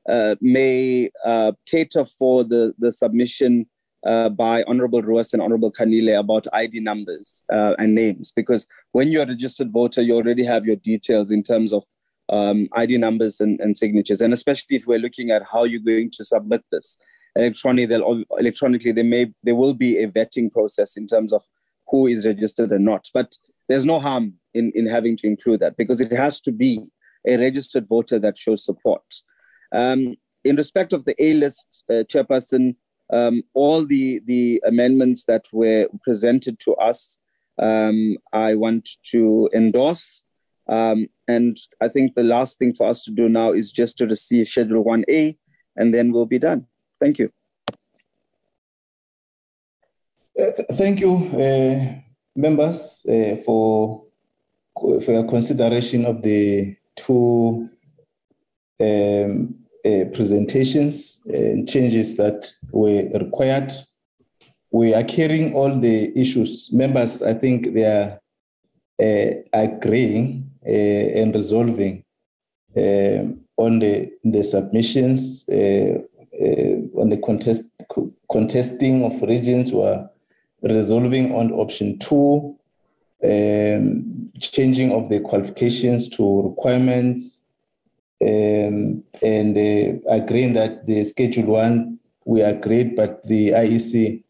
uh, 0.09 0.35
may 0.41 1.11
uh, 1.25 1.53
cater 1.67 2.05
for 2.05 2.45
the 2.45 2.75
the 2.79 2.93
submission 2.93 3.67
uh, 4.07 4.29
by 4.29 4.63
Honorable 4.65 5.03
Roos 5.03 5.33
and 5.33 5.43
Honorable 5.43 5.73
Kanyile 5.73 6.19
about 6.19 6.47
ID 6.53 6.81
numbers 6.81 7.43
uh, 7.53 7.75
and 7.79 7.95
names, 7.95 8.33
because 8.35 8.67
when 8.93 9.09
you're 9.09 9.25
a 9.25 9.29
registered 9.29 9.73
voter, 9.73 10.03
you 10.03 10.15
already 10.15 10.45
have 10.45 10.65
your 10.65 10.77
details 10.77 11.31
in 11.31 11.43
terms 11.43 11.73
of 11.73 11.85
um, 12.31 12.69
ID 12.75 12.99
numbers 12.99 13.41
and, 13.41 13.59
and, 13.61 13.77
signatures, 13.77 14.21
and 14.21 14.33
especially 14.33 14.77
if 14.77 14.87
we're 14.87 14.99
looking 14.99 15.31
at 15.31 15.43
how 15.51 15.65
you're 15.65 15.81
going 15.81 16.11
to 16.11 16.25
submit 16.25 16.63
this 16.71 16.99
electronically, 17.37 18.17
electronically, 18.39 18.93
there 18.93 19.05
may 19.05 19.33
there 19.43 19.55
will 19.55 19.75
be 19.75 19.99
a 19.99 20.09
vetting 20.09 20.53
process 20.53 20.97
in 20.97 21.07
terms 21.07 21.33
of 21.33 21.43
who 21.89 22.07
is 22.07 22.27
registered 22.27 22.71
and 22.71 22.85
not. 22.85 23.09
But 23.15 23.37
there's 23.69 23.87
no 23.87 24.01
harm 24.01 24.35
in, 24.55 24.73
in 24.75 24.87
having 24.87 25.17
to 25.19 25.27
include 25.27 25.61
that 25.61 25.77
because 25.77 26.01
it 26.01 26.13
has 26.13 26.41
to 26.43 26.53
be 26.53 26.85
a 27.27 27.37
registered 27.37 27.89
voter 27.89 28.19
that 28.19 28.39
shows 28.39 28.65
support. 28.65 29.03
Um, 29.73 30.17
in 30.45 30.57
respect 30.57 30.93
of 30.93 31.05
the 31.05 31.15
A 31.23 31.35
list 31.35 31.85
uh, 31.91 32.05
chairperson, 32.05 32.77
um, 33.11 33.43
all 33.55 33.87
the, 33.87 34.21
the 34.27 34.63
amendments 34.67 35.25
that 35.25 35.45
were 35.53 35.89
presented 36.03 36.59
to 36.61 36.75
us, 36.75 37.19
um, 37.59 38.17
I 38.33 38.55
want 38.55 38.89
to 39.11 39.49
endorse. 39.55 40.23
Um, 40.69 41.09
and 41.27 41.57
I 41.81 41.89
think 41.89 42.15
the 42.15 42.23
last 42.23 42.59
thing 42.59 42.75
for 42.75 42.89
us 42.89 43.03
to 43.05 43.11
do 43.11 43.29
now 43.29 43.53
is 43.53 43.73
just 43.73 43.97
to 43.99 44.07
receive 44.07 44.49
Schedule 44.49 44.85
1A, 44.85 45.37
and 45.77 45.95
then 45.95 46.13
we'll 46.13 46.27
be 46.27 46.39
done. 46.39 46.67
Thank 47.01 47.19
you. 47.19 47.33
Uh, 50.39 50.53
thank 50.75 51.01
you, 51.01 51.17
uh, 51.17 52.01
members, 52.37 53.01
uh, 53.09 53.37
for, 53.45 54.05
for 54.79 55.13
your 55.13 55.27
consideration 55.27 56.05
of 56.05 56.23
the 56.23 56.77
two 56.95 57.69
um, 58.81 59.58
presentations 59.85 61.21
and 61.27 61.69
changes 61.69 62.17
that 62.17 62.51
were 62.73 63.09
required. 63.15 63.73
We 64.71 64.95
are 64.95 65.05
carrying 65.05 65.55
all 65.55 65.79
the 65.79 66.13
issues. 66.19 66.69
Members, 66.73 67.23
I 67.23 67.35
think 67.35 67.75
they 67.75 67.85
are 67.85 68.21
uh, 69.01 69.43
agreeing 69.53 70.51
uh, 70.67 70.71
and 70.71 71.35
resolving 71.35 72.05
on 72.77 73.79
the, 73.81 74.11
the 74.25 74.45
submissions, 74.45 75.45
on 75.49 77.09
the 77.11 77.21
contest, 77.25 77.65
contesting 78.31 79.05
of 79.05 79.23
regions 79.23 79.73
were 79.73 80.09
resolving 80.63 81.35
on 81.35 81.51
option 81.53 81.99
two, 81.99 82.57
um, 83.25 84.31
changing 84.41 84.93
of 84.93 85.09
the 85.09 85.21
qualifications 85.21 86.09
to 86.11 86.43
requirements, 86.43 87.38
um, 88.21 89.05
and 89.23 89.57
uh, 89.57 90.11
agreeing 90.11 90.55
that 90.55 90.87
the 90.87 91.05
schedule 91.05 91.45
one 91.45 91.99
we 92.25 92.43
agreed, 92.43 92.97
but 92.97 93.25
the 93.25 93.51
IEC 93.51 94.23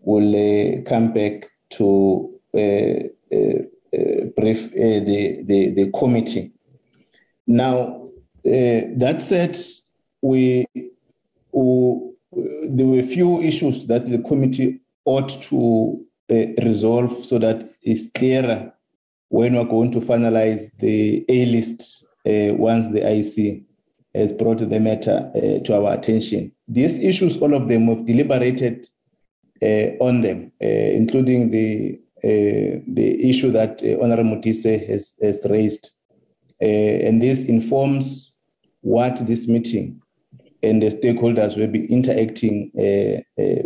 will 0.00 0.34
uh, 0.34 0.82
come 0.88 1.12
back 1.12 1.50
to 1.70 2.38
uh, 2.54 2.58
uh, 3.32 3.62
uh 3.94 4.24
brief 4.36 4.66
uh, 4.66 5.00
the, 5.08 5.42
the, 5.44 5.70
the 5.70 5.90
committee. 5.98 6.52
Now, 7.46 8.08
that 8.44 9.22
said, 9.22 9.58
we, 10.20 10.66
we, 11.52 12.10
there 12.70 12.86
were 12.86 13.00
a 13.00 13.06
few 13.06 13.40
issues 13.40 13.86
that 13.86 14.10
the 14.10 14.18
committee 14.18 14.80
ought 15.04 15.28
to 15.44 16.04
resolve 16.28 17.24
so 17.24 17.38
that 17.38 17.70
it's 17.82 18.10
clearer 18.14 18.72
when 19.28 19.54
we're 19.54 19.64
going 19.64 19.92
to 19.92 20.00
finalize 20.00 20.70
the 20.78 21.24
A 21.28 21.46
list 21.46 22.04
uh, 22.04 22.07
once 22.54 22.88
the 22.90 23.00
IEC 23.00 23.64
has 24.14 24.32
brought 24.32 24.58
the 24.58 24.80
matter 24.80 25.30
uh, 25.34 25.62
to 25.64 25.74
our 25.74 25.94
attention. 25.94 26.52
These 26.66 26.98
issues, 26.98 27.36
all 27.36 27.54
of 27.54 27.68
them, 27.68 27.86
we've 27.86 28.04
deliberated 28.04 28.86
uh, 29.62 29.96
on 30.04 30.20
them, 30.20 30.52
including 30.60 31.50
the 31.50 32.00
the 32.20 33.30
issue 33.30 33.52
that 33.52 33.80
Honorable 34.02 34.36
Modise 34.36 34.88
has, 34.88 35.14
has 35.22 35.46
raised. 35.48 35.92
and 36.60 37.22
this 37.22 37.44
informs 37.44 38.32
what 38.80 39.24
this 39.24 39.46
meeting 39.46 40.02
and 40.64 40.82
the 40.82 40.90
stakeholders 40.90 41.56
will 41.56 41.68
be 41.68 41.86
interacting 41.86 42.72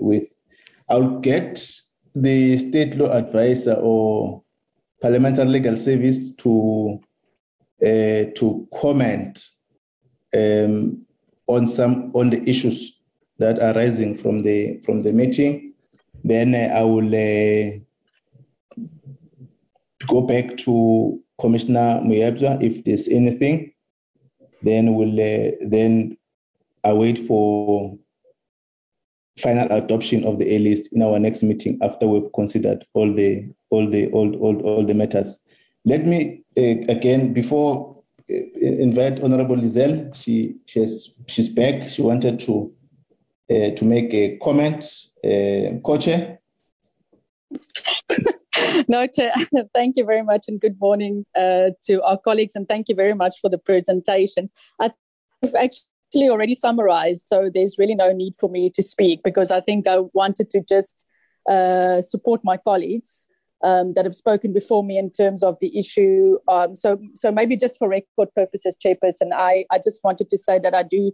with. 0.01 0.25
I'll 0.91 1.19
get 1.21 1.67
the 2.15 2.59
state 2.59 2.97
law 2.97 3.11
advisor 3.13 3.75
or 3.75 4.43
parliamentary 5.01 5.47
legal 5.47 5.77
service 5.77 6.33
to 6.33 7.01
uh, 7.01 7.07
to 7.83 8.69
comment 8.81 9.45
um, 10.37 11.05
on 11.47 11.67
some 11.67 12.11
on 12.15 12.31
the 12.31 12.43
issues 12.49 12.99
that 13.39 13.61
are 13.61 13.75
rising 13.75 14.17
from 14.17 14.43
the 14.43 14.81
from 14.85 15.03
the 15.03 15.13
meeting. 15.13 15.75
Then 16.25 16.55
uh, 16.55 16.73
I 16.75 16.83
will 16.83 17.09
uh, 17.09 17.79
go 20.07 20.21
back 20.23 20.57
to 20.59 21.21
Commissioner 21.41 22.01
Moepya 22.05 22.63
if 22.63 22.85
there's 22.85 23.09
anything. 23.09 23.73
Then 24.63 24.95
we'll 24.95 25.19
uh, 25.19 25.53
then 25.67 26.17
await 26.85 27.19
for 27.27 27.99
final 29.39 29.71
adoption 29.73 30.25
of 30.25 30.39
the 30.39 30.55
A 30.55 30.59
list 30.59 30.93
in 30.93 31.03
our 31.03 31.19
next 31.19 31.43
meeting 31.43 31.79
after 31.83 32.07
we've 32.07 32.33
considered 32.33 32.85
all 32.95 33.13
the 33.13 33.53
all 33.71 33.89
the 33.89 34.07
all 34.09 34.35
all, 34.37 34.61
all 34.63 34.87
the 34.87 34.95
matters. 34.95 35.39
Let 35.85 36.07
me 36.07 36.45
uh, 36.57 36.93
again 36.93 37.33
before 37.33 38.03
uh, 38.31 38.35
invite 38.61 39.23
Honorable 39.23 39.57
Liezl. 39.57 40.15
She 40.15 40.57
she's 40.67 41.11
she's 41.27 41.49
back. 41.49 41.89
She 41.91 42.03
wanted 42.03 42.39
to 42.41 42.73
uh, 43.51 43.71
to 43.77 43.85
make 43.85 44.15
a 44.15 44.39
comment. 44.39 44.85
Uh, 45.25 45.79
Co-chair. 45.85 46.39
no, 48.89 49.07
Chair. 49.09 49.33
thank 49.75 49.97
you 49.97 50.05
very 50.05 50.23
much, 50.23 50.45
and 50.47 50.61
good 50.61 50.79
morning 50.81 51.25
to 51.35 52.03
our 52.05 52.19
colleagues, 52.19 52.55
and 52.55 52.69
thank 52.69 52.89
you 52.89 52.95
very 52.95 53.15
much 53.15 53.35
for 53.41 53.51
the 53.51 53.59
presentation. 53.59 54.49
I've 54.81 54.93
actually 55.45 56.29
already 56.29 56.55
summarized, 56.55 57.25
so 57.27 57.51
there's 57.53 57.77
really 57.77 57.97
no 57.97 58.13
need 58.13 58.35
for 58.39 58.49
me 58.49 58.71
to 58.71 58.83
speak 58.83 59.23
because 59.25 59.51
I 59.51 59.61
think 59.61 59.89
I 59.89 60.01
wanted 60.13 60.49
to 60.51 60.61
just 60.61 61.05
uh, 61.49 62.03
support 62.03 62.41
my 62.45 62.57
colleagues 62.57 63.27
um, 63.63 63.95
that 63.95 64.05
have 64.05 64.15
spoken 64.15 64.53
before 64.53 64.83
me 64.85 64.99
in 64.99 65.11
terms 65.11 65.43
of 65.43 65.57
the 65.61 65.79
issue. 65.79 66.39
Um, 66.49 66.75
so, 66.75 66.99
so 67.15 67.31
maybe 67.31 67.57
just 67.57 67.79
for 67.79 67.89
record 67.89 68.29
purposes, 68.35 68.77
Chairperson, 68.85 69.33
I, 69.33 69.65
I 69.71 69.79
just 69.79 70.03
wanted 70.03 70.31
to 70.31 70.39
say 70.39 70.59
that 70.59 70.75
I 70.75 70.83
do 70.83 71.13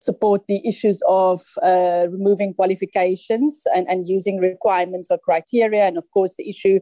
support 0.00 0.42
the 0.48 0.66
issues 0.66 1.00
of 1.06 1.42
uh, 1.62 2.06
removing 2.10 2.54
qualifications 2.54 3.62
and, 3.74 3.86
and 3.88 4.06
using 4.06 4.38
requirements 4.38 5.10
or 5.10 5.18
criteria, 5.18 5.84
and 5.84 5.96
of 5.96 6.10
course 6.10 6.34
the 6.36 6.48
issue 6.48 6.80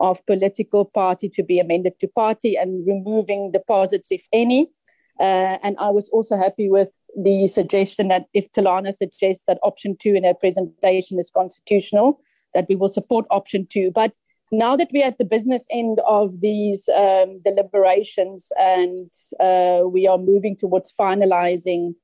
of 0.00 0.24
political 0.26 0.84
party 0.84 1.28
to 1.28 1.42
be 1.42 1.58
amended 1.58 1.98
to 2.00 2.08
party 2.08 2.56
and 2.56 2.86
removing 2.86 3.50
deposits, 3.52 4.08
if 4.10 4.24
any. 4.32 4.70
Uh, 5.18 5.58
and 5.62 5.76
I 5.78 5.90
was 5.90 6.08
also 6.10 6.36
happy 6.36 6.68
with 6.68 6.90
the 7.16 7.48
suggestion 7.48 8.08
that 8.08 8.26
if 8.34 8.52
Talana 8.52 8.92
suggests 8.92 9.44
that 9.48 9.58
option 9.62 9.96
two 10.00 10.14
in 10.14 10.24
her 10.24 10.34
presentation 10.34 11.18
is 11.18 11.30
constitutional, 11.34 12.20
that 12.54 12.66
we 12.68 12.76
will 12.76 12.88
support 12.88 13.26
option 13.30 13.66
two. 13.68 13.90
But 13.92 14.12
now 14.50 14.76
that 14.76 14.88
we're 14.92 15.04
at 15.04 15.18
the 15.18 15.24
business 15.24 15.64
end 15.70 16.00
of 16.06 16.40
these 16.40 16.88
um, 16.96 17.40
deliberations 17.44 18.50
and 18.56 19.10
uh, 19.40 19.86
we 19.86 20.06
are 20.06 20.18
moving 20.18 20.56
towards 20.56 20.94
finalizing 20.98 21.94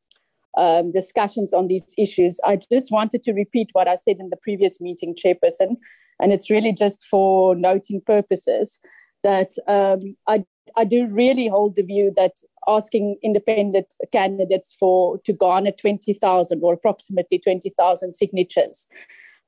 um, 0.56 0.92
discussions 0.92 1.52
on 1.52 1.68
these 1.68 1.86
issues, 1.98 2.38
I 2.44 2.56
just 2.56 2.90
wanted 2.90 3.22
to 3.24 3.32
repeat 3.32 3.70
what 3.72 3.88
I 3.88 3.96
said 3.96 4.16
in 4.20 4.30
the 4.30 4.36
previous 4.36 4.80
meeting, 4.80 5.14
Chairperson, 5.14 5.76
and 6.20 6.32
it's 6.32 6.50
really 6.50 6.72
just 6.72 7.04
for 7.10 7.56
noting 7.56 8.00
purposes 8.06 8.78
that 9.22 9.52
um, 9.66 10.16
I, 10.28 10.44
I 10.76 10.84
do 10.84 11.06
really 11.06 11.48
hold 11.48 11.76
the 11.76 11.82
view 11.82 12.12
that 12.16 12.32
asking 12.68 13.16
independent 13.22 13.94
candidates 14.12 14.76
for 14.78 15.18
to 15.18 15.32
garner 15.32 15.72
20,000 15.72 16.60
or 16.62 16.74
approximately 16.74 17.38
20,000 17.38 18.14
signatures 18.14 18.86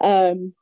um, 0.01 0.53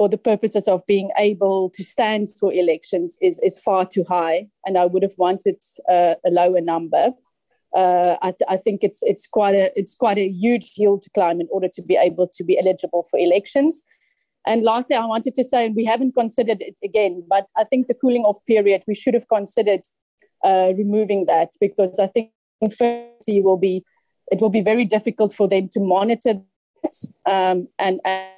for 0.00 0.08
the 0.08 0.16
purposes 0.16 0.66
of 0.66 0.80
being 0.86 1.10
able 1.18 1.68
to 1.68 1.84
stand 1.84 2.28
for 2.40 2.50
elections 2.54 3.18
is, 3.20 3.38
is 3.40 3.58
far 3.58 3.84
too 3.84 4.02
high, 4.08 4.48
and 4.64 4.78
I 4.78 4.86
would 4.86 5.02
have 5.02 5.12
wanted 5.18 5.62
uh, 5.90 6.14
a 6.24 6.30
lower 6.30 6.62
number. 6.62 7.10
Uh, 7.76 8.16
I, 8.22 8.30
th- 8.30 8.48
I, 8.48 8.56
think 8.56 8.82
it's 8.82 9.00
it's 9.02 9.26
quite 9.26 9.54
a 9.54 9.70
it's 9.78 9.94
quite 9.94 10.16
a 10.16 10.26
huge 10.26 10.72
hill 10.74 10.98
to 11.00 11.10
climb 11.10 11.38
in 11.38 11.48
order 11.50 11.68
to 11.74 11.82
be 11.82 11.96
able 11.96 12.28
to 12.28 12.42
be 12.42 12.58
eligible 12.58 13.06
for 13.10 13.18
elections. 13.18 13.82
And 14.46 14.62
lastly, 14.62 14.96
I 14.96 15.04
wanted 15.04 15.34
to 15.34 15.44
say, 15.44 15.66
and 15.66 15.76
we 15.76 15.84
haven't 15.84 16.14
considered 16.14 16.62
it 16.62 16.78
again, 16.82 17.22
but 17.28 17.44
I 17.58 17.64
think 17.64 17.86
the 17.86 18.00
cooling 18.02 18.22
off 18.22 18.38
period 18.46 18.82
we 18.88 18.94
should 18.94 19.12
have 19.12 19.28
considered 19.28 19.82
uh, 20.42 20.72
removing 20.78 21.26
that 21.26 21.50
because 21.60 21.98
I 21.98 22.06
think 22.06 22.30
firstly 22.74 23.42
will 23.42 23.58
be 23.58 23.84
it 24.32 24.40
will 24.40 24.48
be 24.48 24.62
very 24.62 24.86
difficult 24.86 25.34
for 25.34 25.46
them 25.46 25.68
to 25.74 25.78
monitor 25.78 26.40
um, 27.26 27.68
and, 27.78 28.00
and 28.06 28.30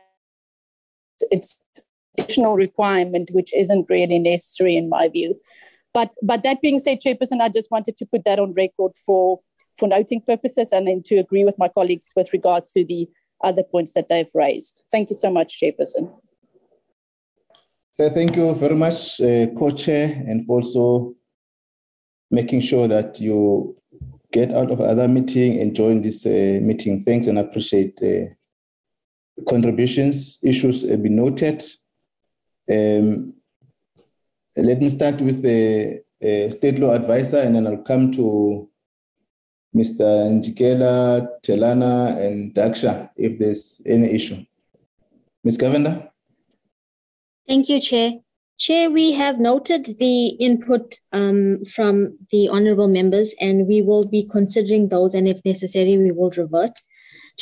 it's 1.30 1.58
additional 2.18 2.54
requirement 2.54 3.30
which 3.32 3.52
isn't 3.54 3.86
really 3.88 4.18
necessary 4.18 4.76
in 4.76 4.88
my 4.88 5.08
view. 5.08 5.38
But 5.94 6.10
but 6.22 6.42
that 6.42 6.60
being 6.60 6.78
said, 6.78 7.00
Chairperson, 7.00 7.40
I 7.40 7.48
just 7.48 7.70
wanted 7.70 7.96
to 7.98 8.06
put 8.06 8.24
that 8.24 8.38
on 8.38 8.54
record 8.54 8.92
for 9.04 9.40
for 9.78 9.88
noting 9.88 10.20
purposes 10.20 10.68
and 10.72 10.86
then 10.86 11.02
to 11.04 11.16
agree 11.16 11.44
with 11.44 11.58
my 11.58 11.68
colleagues 11.68 12.12
with 12.16 12.32
regards 12.32 12.72
to 12.72 12.84
the 12.84 13.08
other 13.42 13.62
points 13.62 13.92
that 13.94 14.08
they've 14.08 14.30
raised. 14.34 14.82
Thank 14.90 15.10
you 15.10 15.16
so 15.16 15.30
much, 15.30 15.60
Chairperson. 15.60 16.12
Thank 17.98 18.36
you 18.36 18.54
very 18.54 18.74
much, 18.74 19.20
uh, 19.20 19.46
co-chair, 19.58 20.24
and 20.26 20.44
also 20.48 21.14
making 22.30 22.60
sure 22.62 22.88
that 22.88 23.20
you 23.20 23.76
get 24.32 24.50
out 24.50 24.70
of 24.70 24.80
other 24.80 25.06
meeting 25.06 25.60
and 25.60 25.74
join 25.74 26.02
this 26.02 26.24
uh, 26.26 26.58
meeting. 26.62 27.04
Thanks 27.04 27.26
and 27.26 27.38
appreciate 27.38 28.00
uh, 28.02 28.32
contributions, 29.48 30.38
issues 30.42 30.88
have 30.88 31.02
been 31.02 31.16
noted. 31.16 31.64
Um, 32.70 33.34
let 34.56 34.80
me 34.80 34.90
start 34.90 35.20
with 35.20 35.42
the 35.42 36.02
uh, 36.22 36.50
state 36.50 36.78
law 36.78 36.92
advisor 36.92 37.38
and 37.38 37.56
then 37.56 37.66
I'll 37.66 37.78
come 37.78 38.12
to 38.12 38.68
Mr. 39.74 40.28
Njikela, 40.30 41.26
Telana, 41.42 42.20
and 42.20 42.54
Daksha 42.54 43.10
if 43.16 43.38
there's 43.38 43.80
any 43.86 44.10
issue. 44.10 44.44
Ms. 45.44 45.58
Govender? 45.58 46.10
Thank 47.48 47.68
you, 47.68 47.80
Chair. 47.80 48.12
Chair, 48.58 48.90
we 48.90 49.12
have 49.12 49.40
noted 49.40 49.96
the 49.98 50.26
input 50.28 51.00
um, 51.12 51.64
from 51.64 52.16
the 52.30 52.48
honorable 52.48 52.86
members 52.86 53.34
and 53.40 53.66
we 53.66 53.82
will 53.82 54.06
be 54.06 54.28
considering 54.30 54.88
those 54.88 55.14
and 55.14 55.26
if 55.26 55.44
necessary, 55.44 55.98
we 55.98 56.12
will 56.12 56.30
revert. 56.30 56.78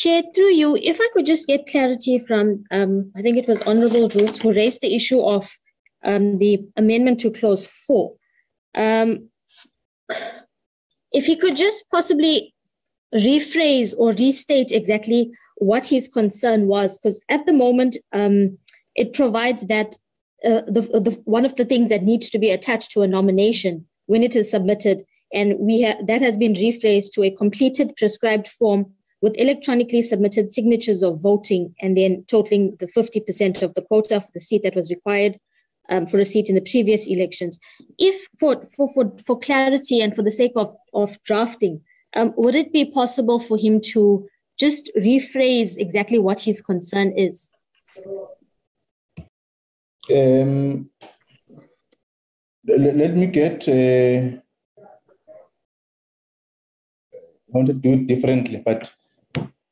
Chair, 0.00 0.22
through 0.34 0.54
you, 0.54 0.76
if 0.76 0.98
I 0.98 1.08
could 1.12 1.26
just 1.26 1.46
get 1.46 1.66
clarity 1.66 2.18
from, 2.18 2.64
um, 2.70 3.12
I 3.14 3.20
think 3.20 3.36
it 3.36 3.46
was 3.46 3.60
Honorable 3.62 4.08
Roos 4.08 4.40
who 4.40 4.50
raised 4.50 4.80
the 4.80 4.94
issue 4.94 5.20
of 5.20 5.50
um, 6.02 6.38
the 6.38 6.64
amendment 6.74 7.20
to 7.20 7.30
clause 7.30 7.66
four. 7.66 8.14
Um, 8.74 9.28
if 11.12 11.26
he 11.26 11.36
could 11.36 11.54
just 11.54 11.84
possibly 11.90 12.54
rephrase 13.14 13.94
or 13.98 14.14
restate 14.14 14.72
exactly 14.72 15.32
what 15.56 15.88
his 15.88 16.08
concern 16.08 16.66
was, 16.66 16.96
because 16.96 17.20
at 17.28 17.44
the 17.44 17.52
moment 17.52 17.98
um, 18.14 18.56
it 18.94 19.12
provides 19.12 19.66
that 19.66 19.96
uh, 20.46 20.62
the, 20.66 20.80
the, 20.80 21.20
one 21.26 21.44
of 21.44 21.56
the 21.56 21.66
things 21.66 21.90
that 21.90 22.04
needs 22.04 22.30
to 22.30 22.38
be 22.38 22.48
attached 22.48 22.90
to 22.92 23.02
a 23.02 23.06
nomination 23.06 23.86
when 24.06 24.22
it 24.22 24.34
is 24.34 24.50
submitted, 24.50 25.04
and 25.34 25.58
we 25.58 25.82
ha- 25.82 26.00
that 26.06 26.22
has 26.22 26.38
been 26.38 26.54
rephrased 26.54 27.12
to 27.12 27.22
a 27.22 27.30
completed 27.30 27.94
prescribed 27.98 28.48
form 28.48 28.94
with 29.22 29.34
electronically 29.36 30.02
submitted 30.02 30.52
signatures 30.52 31.02
of 31.02 31.20
voting 31.20 31.74
and 31.80 31.96
then 31.96 32.24
totaling 32.26 32.76
the 32.80 32.86
50% 32.86 33.62
of 33.62 33.74
the 33.74 33.82
quota 33.82 34.20
for 34.20 34.30
the 34.34 34.40
seat 34.40 34.62
that 34.62 34.74
was 34.74 34.90
required 34.90 35.38
um, 35.90 36.06
for 36.06 36.18
a 36.18 36.24
seat 36.24 36.48
in 36.48 36.54
the 36.54 36.60
previous 36.70 37.06
elections. 37.06 37.58
If 37.98 38.28
for, 38.38 38.62
for, 38.76 38.88
for, 38.94 39.12
for 39.24 39.38
clarity 39.38 40.00
and 40.00 40.14
for 40.14 40.22
the 40.22 40.30
sake 40.30 40.52
of, 40.56 40.74
of 40.94 41.22
drafting, 41.24 41.82
um, 42.14 42.32
would 42.36 42.54
it 42.54 42.72
be 42.72 42.84
possible 42.84 43.38
for 43.38 43.58
him 43.58 43.80
to 43.92 44.26
just 44.58 44.90
rephrase 44.96 45.78
exactly 45.78 46.18
what 46.18 46.40
his 46.40 46.60
concern 46.60 47.12
is? 47.16 47.50
Um, 50.14 50.90
let, 52.66 52.96
let 52.96 53.16
me 53.16 53.26
get, 53.26 53.68
uh, 53.68 54.38
I 57.22 57.52
want 57.52 57.68
to 57.68 57.74
do 57.74 57.92
it 57.92 58.06
differently, 58.06 58.62
but 58.64 58.90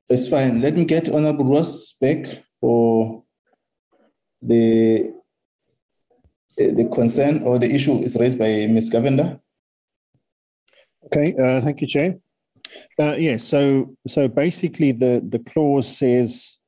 it's 0.09 0.29
fine. 0.29 0.61
Let 0.61 0.75
me 0.77 0.85
get 0.85 1.09
Honorable 1.09 1.45
Roos 1.45 1.95
back 2.01 2.45
for 2.61 3.25
the 4.43 5.13
the 6.57 6.91
concern 6.93 7.43
or 7.45 7.59
the 7.59 7.71
issue 7.71 8.03
is 8.03 8.17
raised 8.17 8.39
by 8.39 8.67
Ms. 8.67 8.91
Govender. 8.91 9.41
Okay, 11.07 11.35
uh, 11.41 11.61
thank 11.61 11.81
you, 11.81 11.87
Chair. 11.87 12.17
Uh, 12.99 13.15
yes, 13.15 13.21
yeah, 13.21 13.37
so 13.37 13.97
so 14.09 14.29
basically 14.29 14.93
the, 14.93 15.25
the 15.29 15.39
clause 15.39 15.87
says 15.97 16.59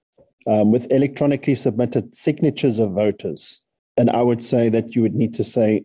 um, 0.47 0.71
with 0.71 0.91
electronically 0.93 1.55
submitted 1.55 2.17
signatures 2.17 2.79
of 2.79 2.93
voters, 2.93 3.63
and 3.97 4.11
I 4.11 4.23
would 4.23 4.41
say 4.41 4.69
that 4.69 4.95
you 4.95 5.03
would 5.03 5.15
need 5.15 5.35
to 5.35 5.45
say 5.45 5.85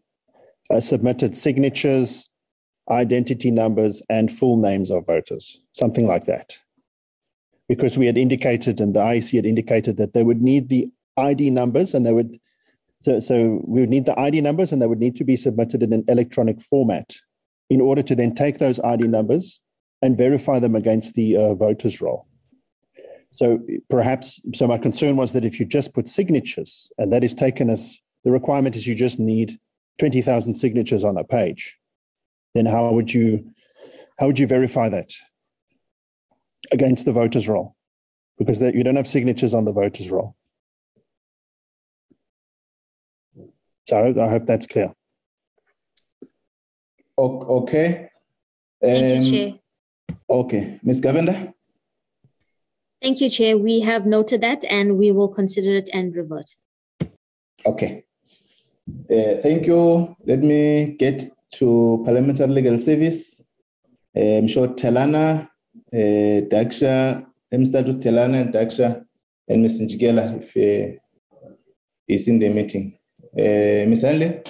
uh, 0.71 0.79
submitted 0.79 1.35
signatures, 1.35 2.29
identity 2.89 3.49
numbers, 3.51 4.01
and 4.09 4.31
full 4.31 4.57
names 4.57 4.91
of 4.91 5.05
voters, 5.07 5.59
something 5.73 6.05
like 6.05 6.25
that. 6.25 6.55
Because 7.67 7.97
we 7.97 8.05
had 8.05 8.17
indicated, 8.17 8.79
and 8.79 8.95
the 8.95 8.99
IEC 8.99 9.35
had 9.37 9.45
indicated 9.45 9.97
that 9.97 10.13
they 10.13 10.23
would 10.23 10.41
need 10.41 10.69
the 10.69 10.89
ID 11.17 11.49
numbers 11.49 11.93
and 11.93 12.05
they 12.05 12.13
would 12.13 12.39
so, 13.05 13.19
so 13.19 13.61
we 13.67 13.81
would 13.81 13.91
need 13.91 14.07
the 14.07 14.19
ID 14.19 14.41
numbers 14.41 14.71
and 14.71 14.81
they 14.81 14.87
would 14.87 14.99
need 14.99 15.15
to 15.17 15.23
be 15.23 15.37
submitted 15.37 15.83
in 15.83 15.93
an 15.93 16.03
electronic 16.07 16.59
format 16.59 17.13
in 17.69 17.79
order 17.79 18.01
to 18.01 18.15
then 18.15 18.33
take 18.33 18.57
those 18.57 18.79
ID 18.79 19.07
numbers 19.07 19.59
and 20.01 20.17
verify 20.17 20.57
them 20.57 20.75
against 20.75 21.13
the 21.13 21.37
uh, 21.37 21.53
voters 21.53 22.01
roll. 22.01 22.25
So 23.29 23.59
perhaps, 23.91 24.39
so 24.55 24.65
my 24.65 24.79
concern 24.79 25.17
was 25.17 25.33
that 25.33 25.45
if 25.45 25.59
you 25.59 25.67
just 25.67 25.93
put 25.93 26.09
signatures 26.09 26.89
and 26.97 27.13
that 27.13 27.23
is 27.23 27.35
taken 27.35 27.69
as 27.69 27.95
the 28.23 28.31
requirement 28.31 28.75
is 28.75 28.87
you 28.87 28.95
just 28.95 29.19
need 29.19 29.59
20,000 29.99 30.55
signatures 30.55 31.03
on 31.03 31.15
a 31.15 31.23
page, 31.23 31.77
then 32.55 32.65
how 32.65 32.89
would 32.89 33.13
you, 33.13 33.53
how 34.17 34.25
would 34.25 34.39
you 34.39 34.47
verify 34.47 34.89
that 34.89 35.11
against 36.71 37.05
the 37.05 37.11
voters 37.11 37.47
roll? 37.47 37.75
Because 38.37 38.59
you 38.59 38.83
don't 38.83 38.95
have 38.95 39.07
signatures 39.07 39.53
on 39.53 39.65
the 39.65 39.71
voters 39.71 40.09
roll. 40.09 40.35
So 43.87 44.15
I 44.19 44.27
hope 44.29 44.45
that's 44.45 44.65
clear. 44.65 44.93
Okay. 47.17 48.09
Thank 48.81 49.23
you, 49.23 49.31
Chair. 49.31 49.53
Okay. 50.29 50.79
Ms. 50.83 51.01
Govender? 51.01 51.53
Thank 53.01 53.21
you, 53.21 53.29
Chair. 53.29 53.57
We 53.57 53.79
have 53.81 54.05
noted 54.05 54.41
that 54.41 54.65
and 54.65 54.97
we 54.97 55.11
will 55.11 55.29
consider 55.29 55.75
it 55.75 55.89
and 55.93 56.15
revert. 56.15 56.55
Okay. 57.65 58.03
Uh, 59.09 59.41
thank 59.41 59.65
you. 59.65 60.15
Let 60.25 60.39
me 60.39 60.95
get 60.99 61.31
to 61.53 62.01
Parliamentary 62.05 62.47
Legal 62.47 62.77
Service. 62.77 63.41
Uh, 64.15 64.37
I'm 64.37 64.47
sure 64.47 64.67
Telana, 64.69 65.47
uh, 65.93 66.47
Daksha, 66.51 67.25
M 67.51 67.65
status 67.65 67.95
Telana 67.95 68.41
and 68.41 68.53
Daksha, 68.53 69.05
and 69.47 69.61
Ms. 69.61 69.81
Njikela 69.81 70.41
if 70.41 70.55
uh, 70.57 70.97
is 72.07 72.27
in 72.27 72.39
the 72.39 72.49
meeting. 72.49 72.97
Uh, 73.37 73.87
Ms. 73.89 74.01
Hanley? 74.03 74.41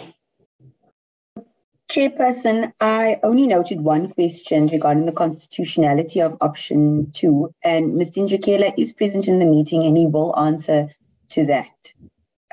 Chairperson, 1.90 2.74
I 2.82 3.20
only 3.24 3.48
noted 3.48 3.82
one 3.82 4.10
question 4.10 4.68
regarding 4.68 5.06
the 5.06 5.12
constitutionality 5.12 6.20
of 6.20 6.36
option 6.42 7.12
two, 7.12 7.54
and 7.64 7.94
Mr. 7.94 8.28
Njikela 8.28 8.74
is 8.78 8.94
present 8.94 9.28
in 9.28 9.40
the 9.40 9.46
meeting 9.46 9.84
and 9.84 9.96
he 9.96 10.08
will 10.08 10.38
answer 10.38 10.90
to 11.30 11.46
that. 11.46 11.94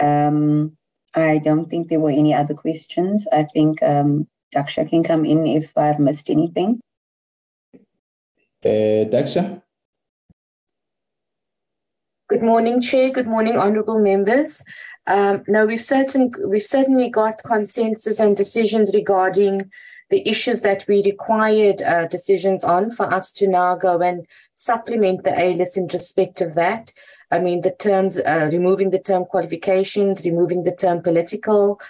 Um, 0.01 0.77
I 1.15 1.39
don't 1.39 1.69
think 1.69 1.89
there 1.89 2.01
were 2.01 2.11
any 2.11 2.35
other 2.35 2.55
questions. 2.55 3.27
I 3.33 3.45
think 3.45 3.83
um, 3.83 4.27
Daksha 4.55 4.89
can 4.89 5.03
come 5.03 5.25
in 5.25 5.47
if 5.47 5.77
I've 5.77 5.99
missed 5.99 6.31
anything. 6.31 6.81
Uh, 8.65 9.11
Daksha? 9.11 9.61
Good 12.29 12.43
morning, 12.43 12.81
Chair. 12.81 13.11
Good 13.11 13.27
morning, 13.27 13.57
honourable 13.57 13.99
members. 13.99 14.63
Um, 15.07 15.43
now 15.49 15.65
we've 15.65 15.81
certain 15.81 16.33
we've 16.47 16.63
certainly 16.63 17.11
got 17.11 17.43
consensus 17.43 18.21
and 18.21 18.37
decisions 18.37 18.95
regarding 18.95 19.69
the 20.11 20.29
issues 20.29 20.61
that 20.61 20.87
we 20.87 21.03
required 21.03 21.83
uh, 21.83 22.07
decisions 22.07 22.63
on 22.63 22.91
for 22.91 23.13
us 23.13 23.33
to 23.33 23.49
now 23.49 23.75
go 23.75 24.01
and 24.01 24.27
supplement 24.57 25.25
the 25.25 25.37
A 25.37 25.55
list 25.55 25.77
in 25.77 25.89
respect 25.89 26.41
of 26.41 26.55
that. 26.55 26.93
I 27.33 27.41
mean, 27.41 27.63
the 27.63 27.73
terms, 27.73 28.19
uh, 28.19 28.49
removing 28.53 28.91
the 28.91 28.99
term 29.01 29.25
qualifications, 29.25 30.25
removing 30.25 30.63
the 30.63 30.77
term 30.77 31.03
political, 31.03 31.81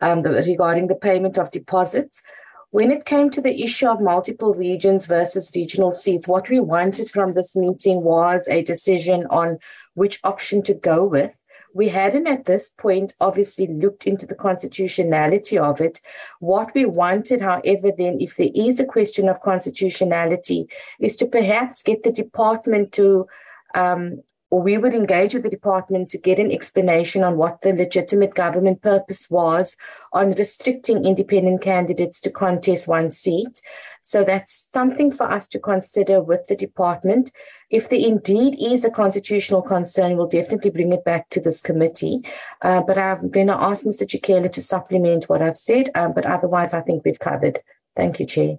um, 0.00 0.22
the, 0.22 0.30
regarding 0.30 0.86
the 0.86 0.94
payment 0.94 1.38
of 1.38 1.50
deposits. 1.50 2.22
When 2.72 2.92
it 2.92 3.04
came 3.04 3.30
to 3.30 3.40
the 3.40 3.62
issue 3.64 3.88
of 3.88 4.00
multiple 4.00 4.54
regions 4.54 5.06
versus 5.06 5.50
regional 5.56 5.90
seats, 5.90 6.28
what 6.28 6.48
we 6.48 6.60
wanted 6.60 7.10
from 7.10 7.34
this 7.34 7.56
meeting 7.56 8.02
was 8.02 8.46
a 8.48 8.62
decision 8.62 9.26
on 9.28 9.58
which 9.94 10.20
option 10.22 10.62
to 10.62 10.74
go 10.74 11.04
with. 11.04 11.34
We 11.74 11.88
hadn't 11.88 12.28
at 12.28 12.46
this 12.46 12.70
point 12.78 13.16
obviously 13.20 13.66
looked 13.66 14.06
into 14.06 14.24
the 14.24 14.36
constitutionality 14.36 15.58
of 15.58 15.80
it. 15.80 16.00
What 16.38 16.72
we 16.72 16.84
wanted, 16.84 17.40
however, 17.40 17.90
then, 17.96 18.20
if 18.20 18.36
there 18.36 18.50
is 18.54 18.78
a 18.78 18.84
question 18.84 19.28
of 19.28 19.40
constitutionality, 19.40 20.68
is 21.00 21.16
to 21.16 21.26
perhaps 21.26 21.82
get 21.82 22.04
the 22.04 22.12
department 22.12 22.92
to 22.92 23.26
um, 23.74 24.22
or 24.50 24.60
we 24.60 24.76
would 24.76 24.94
engage 24.94 25.32
with 25.32 25.44
the 25.44 25.48
department 25.48 26.10
to 26.10 26.18
get 26.18 26.38
an 26.38 26.50
explanation 26.50 27.22
on 27.22 27.36
what 27.36 27.62
the 27.62 27.72
legitimate 27.72 28.34
government 28.34 28.82
purpose 28.82 29.30
was 29.30 29.76
on 30.12 30.32
restricting 30.32 31.04
independent 31.04 31.62
candidates 31.62 32.20
to 32.20 32.30
contest 32.30 32.88
one 32.88 33.10
seat. 33.10 33.62
So 34.02 34.24
that's 34.24 34.66
something 34.72 35.12
for 35.12 35.30
us 35.30 35.46
to 35.48 35.60
consider 35.60 36.20
with 36.20 36.48
the 36.48 36.56
department. 36.56 37.30
If 37.70 37.88
there 37.88 38.00
indeed 38.00 38.58
is 38.60 38.84
a 38.84 38.90
constitutional 38.90 39.62
concern, 39.62 40.16
we'll 40.16 40.26
definitely 40.26 40.70
bring 40.70 40.92
it 40.92 41.04
back 41.04 41.28
to 41.30 41.40
this 41.40 41.60
committee. 41.62 42.22
Uh, 42.60 42.82
but 42.82 42.98
I'm 42.98 43.30
going 43.30 43.46
to 43.46 43.60
ask 43.60 43.84
Mr. 43.84 44.02
Njikela 44.02 44.50
to 44.50 44.62
supplement 44.62 45.28
what 45.28 45.42
I've 45.42 45.56
said. 45.56 45.90
Um, 45.94 46.12
but 46.12 46.26
otherwise, 46.26 46.74
I 46.74 46.80
think 46.80 47.04
we've 47.04 47.20
covered. 47.20 47.60
Thank 47.96 48.18
you, 48.18 48.26
Chair. 48.26 48.58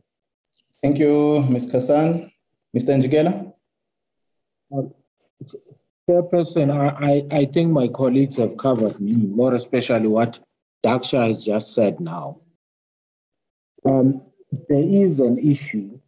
Thank 0.82 1.00
you, 1.00 1.42
Ms. 1.50 1.68
Kassan. 1.68 2.32
Mr. 2.74 2.96
Njikela? 2.96 3.54
Uh, 4.74 4.84
Chairperson, 6.10 6.72
I, 6.72 7.26
I, 7.36 7.46
think 7.46 7.72
my 7.72 7.88
colleagues 7.88 8.38
have 8.38 8.58
covered 8.58 9.00
me, 9.00 9.14
more 9.14 9.54
especially 9.54 10.08
what 10.08 10.40
Daksha 10.84 11.28
has 11.28 11.46
just 11.46 11.74
said 11.74 12.00
now. 12.00 12.40
Um, 13.86 14.22
there 14.68 14.84
is 14.84 15.20
an 15.20 15.38
issue 15.38 16.00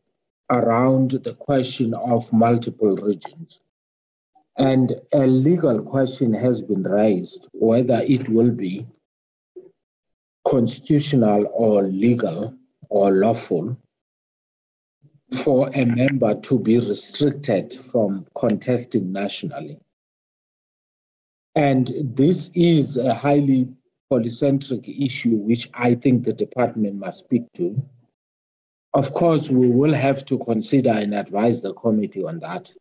around 0.49 1.11
the 1.11 1.33
question 1.33 1.93
of 1.93 2.31
multiple 2.33 2.95
regions. 2.95 3.61
And 4.57 4.93
a 5.13 5.25
legal 5.25 5.83
question 5.83 6.33
has 6.33 6.61
been 6.61 6.83
raised 6.83 7.47
whether 7.53 8.01
it 8.01 8.29
will 8.29 8.51
be 8.51 8.85
constitutional 10.47 11.47
or 11.53 11.83
legal 11.83 12.53
or 12.89 13.11
lawful 13.11 13.77
for 15.33 15.69
a 15.73 15.85
member 15.85 16.35
to 16.41 16.59
be 16.59 16.79
restricted 16.79 17.73
from 17.91 18.25
contesting 18.35 19.11
nationally. 19.11 19.79
And 21.55 21.91
this 22.15 22.49
is 22.53 22.97
a 22.97 23.13
highly 23.13 23.69
polycentric 24.11 24.87
issue, 25.05 25.35
which 25.35 25.69
I 25.73 25.95
think 25.95 26.25
the 26.25 26.33
department 26.33 26.95
must 26.95 27.19
speak 27.19 27.43
to. 27.53 27.81
Of 28.93 29.13
course, 29.13 29.49
we 29.49 29.69
will 29.69 29.93
have 29.93 30.25
to 30.25 30.37
consider 30.39 30.91
and 30.91 31.13
advise 31.15 31.61
the 31.61 31.73
committee 31.73 32.23
on 32.23 32.39
that. 32.39 32.71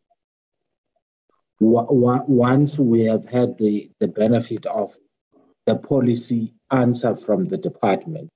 Once 1.61 2.79
we 2.79 3.05
have 3.05 3.27
had 3.27 3.57
the, 3.57 3.91
the 4.01 4.09
benefit 4.09 4.67
of 4.67 4.97
the 5.67 5.77
policy 5.77 6.55
answer 6.71 7.15
from 7.15 7.47
the 7.47 7.57
department. 7.57 8.29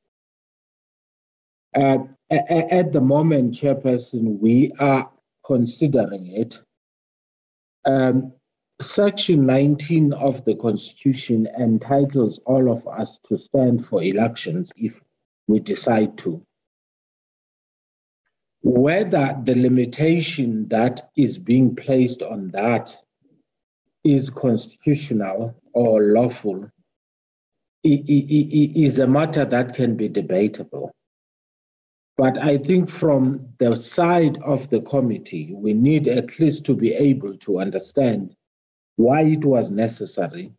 Uh, 1.77 1.99
at 2.31 2.93
the 2.93 3.01
moment, 3.03 3.55
Chairperson, 3.55 4.41
we 4.41 4.73
are 4.81 5.11
considering 5.47 6.29
it. 6.29 6.61
Um, 7.87 8.33
Section 8.81 9.47
19 9.47 10.13
of 10.15 10.45
the 10.45 10.57
Constitution 10.57 11.49
entitles 11.59 12.41
all 12.47 12.71
of 12.73 12.87
us 12.89 13.19
to 13.25 13.37
stand 13.37 13.87
for 13.87 14.03
elections 14.03 14.73
if 14.77 15.01
we 15.49 15.61
decide 15.61 16.19
to. 16.19 16.43
whether 18.63 19.41
the 19.45 19.55
limitation 19.55 20.69
that 20.69 21.11
is 21.17 21.39
being 21.39 21.77
placed 21.77 22.23
on 22.23 22.49
that 22.51 22.97
is 24.05 24.31
constitutional 24.31 25.55
or 25.73 26.03
lawful 26.03 26.69
is 27.85 28.99
a 28.99 29.07
matter 29.07 29.45
that 29.45 29.75
can 29.75 29.97
be 29.97 30.09
debatable. 30.09 30.93
But 32.17 32.39
I 32.39 32.57
think 32.57 32.89
from 32.89 33.47
the 33.59 33.77
side 33.77 34.39
of 34.39 34.71
the 34.71 34.81
committee, 34.81 35.53
we 35.53 35.75
need 35.75 36.09
at 36.09 36.39
least 36.41 36.65
to 36.65 36.75
be 36.75 36.95
able 36.95 37.37
to 37.39 37.61
understand 37.61 38.35
why 38.97 39.23
it 39.23 39.45
was 39.45 39.71
necessary 39.71 40.53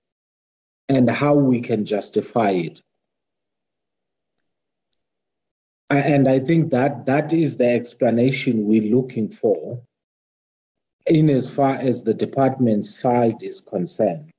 and 0.88 1.10
how 1.10 1.34
we 1.34 1.60
can 1.62 1.84
justify 1.84 2.52
it. 2.52 2.82
And 5.90 6.28
I 6.28 6.40
think 6.40 6.70
that 6.72 7.06
that 7.08 7.34
is 7.34 7.56
the 7.56 7.70
explanation 7.70 8.68
we're 8.68 8.96
looking 8.96 9.28
for 9.28 9.82
in 11.08 11.30
as 11.30 11.50
far 11.50 11.76
as 11.76 12.04
the 12.04 12.14
department 12.14 12.86
side 12.86 13.42
is 13.42 13.62
concerned. 13.62 14.30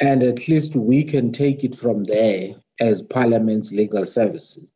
And 0.00 0.22
at 0.22 0.48
least 0.48 0.74
we 0.74 1.04
can 1.04 1.32
take 1.32 1.64
it 1.64 1.76
from 1.76 2.04
there 2.04 2.54
as 2.80 3.02
Parliament's 3.02 3.70
legal 3.70 4.04
services 4.04 4.66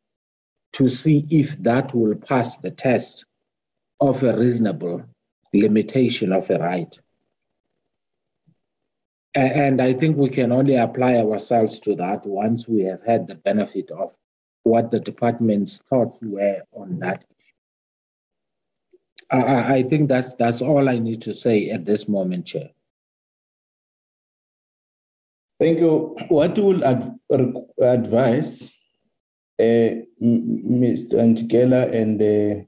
to 0.73 0.87
see 0.87 1.25
if 1.29 1.57
that 1.63 1.93
will 1.93 2.15
pass 2.15 2.57
the 2.57 2.71
test 2.71 3.25
of 3.99 4.23
a 4.23 4.37
reasonable 4.37 5.03
limitation 5.53 6.31
of 6.31 6.49
a 6.49 6.57
right. 6.59 6.99
And 9.33 9.81
I 9.81 9.93
think 9.93 10.17
we 10.17 10.29
can 10.29 10.51
only 10.51 10.75
apply 10.75 11.17
ourselves 11.17 11.79
to 11.81 11.95
that 11.95 12.25
once 12.25 12.67
we 12.67 12.81
have 12.83 13.05
had 13.05 13.27
the 13.27 13.35
benefit 13.35 13.91
of 13.91 14.15
what 14.63 14.91
the 14.91 14.99
department's 14.99 15.77
thoughts 15.89 16.19
were 16.21 16.61
on 16.73 16.99
that 16.99 17.23
I, 19.29 19.75
I 19.75 19.83
think 19.83 20.09
that's 20.09 20.35
that's 20.35 20.61
all 20.61 20.87
I 20.87 20.97
need 20.99 21.21
to 21.23 21.33
say 21.33 21.69
at 21.69 21.85
this 21.85 22.07
moment, 22.07 22.45
Chair. 22.45 22.69
Thank 25.59 25.79
you. 25.79 26.15
What 26.29 26.57
would 26.57 26.83
ad- 26.83 27.19
advise 27.79 28.71
Mr. 29.59 31.15
Njikela 31.15 31.93
and 31.93 32.19
the, 32.19 32.65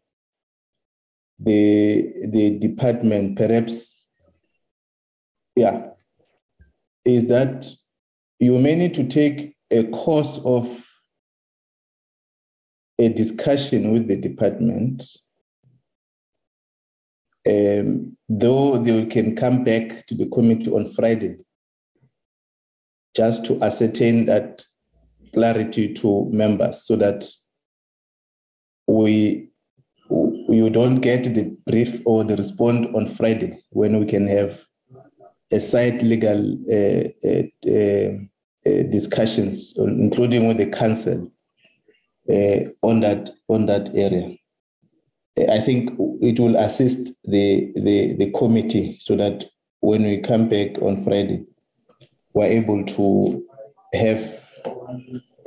the 1.40 2.14
the 2.28 2.60
department, 2.60 3.38
perhaps, 3.38 3.92
yeah, 5.56 5.88
is 7.06 7.28
that 7.28 7.70
you 8.40 8.58
may 8.58 8.76
need 8.76 8.94
to 8.96 9.08
take 9.08 9.56
a 9.72 9.84
course 9.86 10.40
of 10.44 10.86
a 12.98 13.10
discussion 13.10 13.92
with 13.94 14.08
the 14.08 14.16
department 14.16 15.04
um, 17.48 18.18
though 18.28 18.78
they 18.78 19.06
can 19.06 19.36
come 19.36 19.64
back 19.64 20.06
to 20.08 20.16
the 20.16 20.28
committee 20.28 20.72
on 20.72 20.92
Friday 20.92 21.38
just 23.16 23.46
to 23.46 23.62
ascertain 23.64 24.26
that 24.26 24.66
clarity 25.34 25.94
to 25.94 26.30
members 26.32 26.84
so 26.84 26.96
that 26.96 27.28
we 28.88 29.50
you 30.10 30.70
don't 30.70 31.02
get 31.02 31.24
the 31.36 31.56
brief 31.68 32.02
or 32.06 32.24
the 32.24 32.36
response 32.36 32.88
on 32.96 33.06
Friday 33.08 33.62
when 33.70 34.00
we 34.00 34.06
can 34.06 34.28
have 34.28 34.66
a 35.52 35.60
side 35.60 36.02
legal 36.02 36.58
uh, 36.72 37.10
uh, 37.28 37.44
uh, 37.68 38.12
uh 38.66 38.84
discussions, 38.90 39.76
including 39.78 40.48
with 40.48 40.58
the 40.58 40.66
council 40.66 41.32
uh, 42.30 42.60
on 42.82 43.00
that 43.02 43.30
on 43.48 43.68
that 43.68 43.90
area. 43.96 44.36
I 45.48 45.62
think 45.62 45.92
it 46.22 46.40
will 46.40 46.56
assist 46.58 47.14
the, 47.24 47.72
the, 47.76 48.16
the 48.16 48.32
committee 48.32 48.98
so 49.02 49.16
that 49.16 49.46
when 49.80 50.04
we 50.04 50.20
come 50.20 50.50
back 50.50 50.82
on 50.82 51.04
Friday, 51.04 51.46
we're 52.34 52.46
able 52.46 52.84
to 52.86 53.46
have 53.94 54.39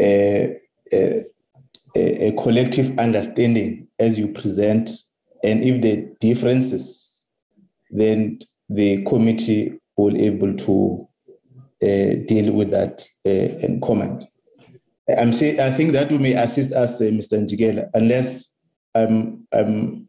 a, 0.00 0.58
a, 0.92 1.24
a 1.96 2.32
collective 2.32 2.98
understanding 2.98 3.88
as 3.98 4.18
you 4.18 4.28
present. 4.28 4.90
And 5.44 5.62
if 5.64 5.80
the 5.82 6.14
differences, 6.20 7.20
then 7.90 8.40
the 8.68 9.02
committee 9.04 9.78
will 9.96 10.16
able 10.16 10.54
to 10.56 11.08
uh, 11.82 12.24
deal 12.26 12.52
with 12.52 12.70
that 12.70 13.06
uh, 13.26 13.58
and 13.64 13.82
comment. 13.82 14.24
I'm 15.18 15.32
saying 15.32 15.60
I 15.60 15.72
think 15.72 15.92
that 15.92 16.10
will 16.10 16.18
may 16.18 16.34
assist 16.34 16.72
us, 16.72 17.00
uh, 17.00 17.04
Mr. 17.04 17.44
Njikela, 17.44 17.90
unless 17.94 18.48
um, 18.94 19.46
um, 19.52 20.08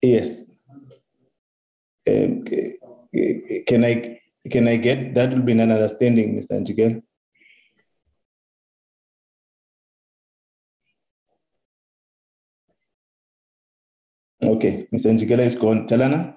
yes. 0.00 0.44
Um, 2.08 2.44
can 3.66 3.84
I 3.84 4.20
can 4.50 4.66
I 4.66 4.76
get 4.76 5.14
that 5.14 5.30
will 5.30 5.42
be 5.42 5.52
an 5.52 5.60
understanding, 5.60 6.42
Mr. 6.42 6.60
Njikela? 6.60 7.02
Okay, 14.42 14.88
Mr. 14.92 15.12
Njikela 15.12 15.44
is 15.44 15.56
gone. 15.56 15.86
Talana? 15.86 16.36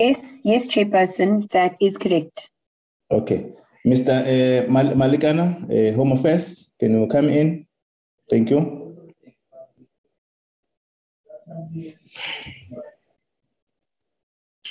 Yes, 0.00 0.18
yes, 0.44 0.66
Chairperson, 0.68 1.48
that 1.52 1.76
is 1.80 1.96
correct. 1.96 2.48
Okay. 3.10 3.52
Mr. 3.86 4.10
Uh, 4.26 4.68
Mal- 4.70 4.94
Malikana, 4.96 5.62
uh, 5.70 5.94
Home 5.96 6.12
Affairs, 6.12 6.68
can 6.80 7.00
you 7.00 7.06
come 7.06 7.28
in? 7.30 7.66
Thank 8.28 8.50
you. 8.50 8.96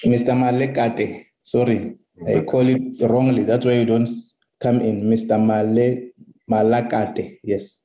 Mr. 0.06 0.34
Malekate, 0.36 1.28
sorry, 1.42 1.98
I 2.28 2.42
call 2.42 2.68
it 2.68 3.02
wrongly. 3.02 3.44
That's 3.44 3.66
why 3.66 3.74
you 3.80 3.86
don't 3.86 4.10
come 4.62 4.82
in. 4.82 5.04
Mr. 5.10 5.38
Male 5.40 6.12
Malakate, 6.50 7.40
yes. 7.44 7.80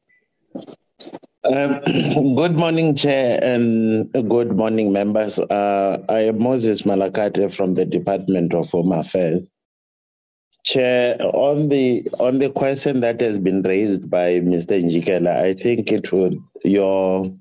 Um, 1.42 1.80
good 2.36 2.54
morning, 2.54 2.94
Chair, 2.94 3.42
and 3.42 4.12
good 4.12 4.52
morning, 4.52 4.92
members. 4.92 5.38
Uh, 5.38 5.98
I 6.08 6.20
am 6.24 6.42
Moses 6.42 6.82
Malakate 6.82 7.54
from 7.54 7.74
the 7.74 7.86
Department 7.86 8.52
of 8.52 8.68
Home 8.70 8.92
Affairs. 8.92 9.42
Chair, 10.64 11.16
on 11.22 11.70
the 11.70 12.06
on 12.18 12.38
the 12.38 12.50
question 12.50 13.00
that 13.00 13.22
has 13.22 13.38
been 13.38 13.62
raised 13.62 14.10
by 14.10 14.40
Mr. 14.40 14.84
Njikela, 14.84 15.34
I 15.34 15.54
think 15.54 15.90
it 15.90 16.12
would 16.12 16.36
your 16.62 17.34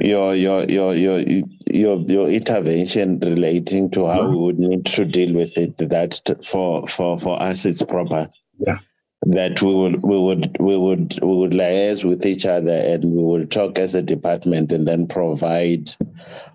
your 0.00 0.34
your 0.34 0.64
your 0.64 0.94
your 0.94 1.20
your 1.66 2.00
your 2.00 2.30
intervention 2.30 3.20
relating 3.20 3.90
to 3.90 4.06
how 4.06 4.26
we 4.26 4.36
would 4.36 4.58
need 4.58 4.86
to 4.86 5.04
deal 5.04 5.34
with 5.34 5.58
it 5.58 5.76
that 5.76 6.18
for 6.46 6.88
for 6.88 7.18
for 7.18 7.42
us 7.42 7.66
it's 7.66 7.82
proper. 7.82 8.30
Yeah. 8.56 8.78
That 9.26 9.60
we 9.60 9.74
would 9.74 10.02
we 10.02 10.18
would 10.18 10.56
we 10.58 10.76
would 10.78 11.18
we 11.20 11.36
would 11.36 11.52
liaise 11.52 12.04
with 12.04 12.24
each 12.24 12.46
other 12.46 12.74
and 12.74 13.04
we 13.04 13.22
will 13.22 13.46
talk 13.46 13.78
as 13.78 13.94
a 13.94 14.00
department 14.02 14.72
and 14.72 14.88
then 14.88 15.08
provide 15.08 15.90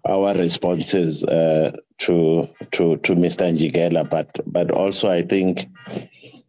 our 0.07 0.33
responses 0.33 1.23
uh, 1.23 1.77
to 1.99 2.49
to 2.71 2.97
to 2.97 3.13
Mr. 3.13 3.51
Njikela, 3.53 4.09
but 4.09 4.39
but 4.47 4.71
also 4.71 5.09
I 5.09 5.21
think 5.21 5.67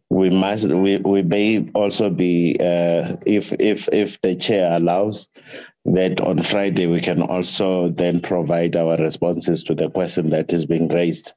we 0.09 0.29
must 0.31 0.67
we, 0.67 0.97
we 0.97 1.21
may 1.21 1.69
also 1.75 2.09
be 2.09 2.57
uh, 2.59 3.17
if 3.25 3.53
if 3.59 3.87
if 3.91 4.19
the 4.21 4.35
chair 4.35 4.71
allows 4.75 5.27
that 5.85 6.19
on 6.21 6.41
Friday 6.41 6.87
we 6.87 7.01
can 7.01 7.21
also 7.21 7.89
then 7.89 8.21
provide 8.21 8.75
our 8.75 8.97
responses 8.97 9.63
to 9.65 9.75
the 9.75 9.89
question 9.89 10.31
that 10.31 10.51
is 10.51 10.65
being 10.65 10.87
raised 10.87 11.33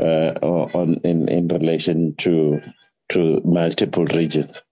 uh, 0.00 0.32
on 0.42 1.00
in 1.04 1.28
in 1.28 1.48
relation 1.48 2.14
to 2.18 2.60
to 3.10 3.40
multiple 3.44 4.06
regions. 4.06 4.62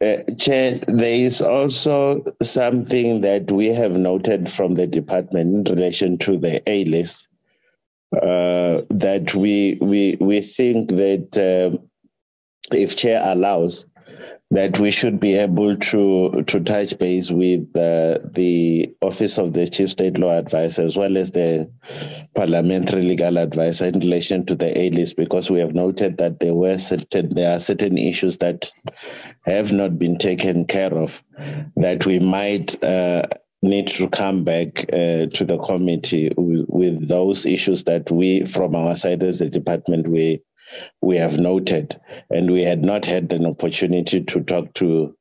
Uh, 0.00 0.16
Chair, 0.36 0.80
there 0.88 1.14
is 1.14 1.40
also 1.40 2.24
something 2.42 3.20
that 3.20 3.50
we 3.52 3.68
have 3.68 3.92
noted 3.92 4.50
from 4.50 4.74
the 4.74 4.86
department 4.86 5.68
in 5.68 5.74
relation 5.74 6.18
to 6.18 6.36
the 6.38 6.60
A 6.68 6.84
list 6.84 7.28
uh, 8.16 8.82
that 8.90 9.34
we 9.34 9.78
we 9.80 10.16
we 10.20 10.42
think 10.42 10.90
that 10.90 11.28
uh, 11.34 11.78
if 12.76 12.96
chair 12.96 13.22
allows, 13.24 13.86
that 14.50 14.78
we 14.78 14.90
should 14.90 15.18
be 15.18 15.34
able 15.34 15.76
to 15.78 16.44
to 16.46 16.60
touch 16.60 16.98
base 16.98 17.30
with 17.30 17.62
uh, 17.74 18.18
the 18.32 18.94
office 19.00 19.38
of 19.38 19.54
the 19.54 19.66
chief 19.68 19.90
state 19.90 20.18
law 20.18 20.36
advisor 20.36 20.84
as 20.84 20.94
well 20.94 21.16
as 21.16 21.32
the 21.32 21.70
parliamentary 22.34 23.02
legal 23.02 23.38
advisor 23.38 23.86
in 23.86 23.98
relation 24.00 24.44
to 24.44 24.54
the 24.54 24.78
A 24.78 24.90
list 24.90 25.16
because 25.16 25.48
we 25.48 25.60
have 25.60 25.74
noted 25.74 26.18
that 26.18 26.38
there 26.38 26.54
were 26.54 26.76
certain 26.76 27.34
there 27.34 27.54
are 27.54 27.58
certain 27.58 27.96
issues 27.96 28.36
that 28.38 28.70
have 29.46 29.72
not 29.72 29.98
been 29.98 30.18
taken 30.18 30.66
care 30.66 30.92
of 30.92 31.22
that 31.76 32.04
we 32.04 32.18
might 32.18 32.82
uh, 32.84 33.26
need 33.62 33.86
to 33.86 34.08
come 34.08 34.44
back 34.44 34.84
uh, 34.92 35.26
to 35.32 35.44
the 35.46 35.58
committee 35.64 36.30
with, 36.36 36.66
with, 36.68 37.08
those 37.08 37.46
issues 37.46 37.84
that 37.84 38.10
we, 38.10 38.44
from 38.44 38.74
our 38.74 38.96
side 38.96 39.22
as 39.22 39.40
a 39.40 39.48
department, 39.48 40.08
we 40.08 40.42
we 41.00 41.16
have 41.16 41.38
noted, 41.38 42.00
and 42.30 42.50
we 42.50 42.62
had 42.62 42.82
not 42.82 43.04
had 43.04 43.32
an 43.32 43.46
opportunity 43.46 44.22
to 44.22 44.40
talk 44.42 44.72
to 44.74 45.14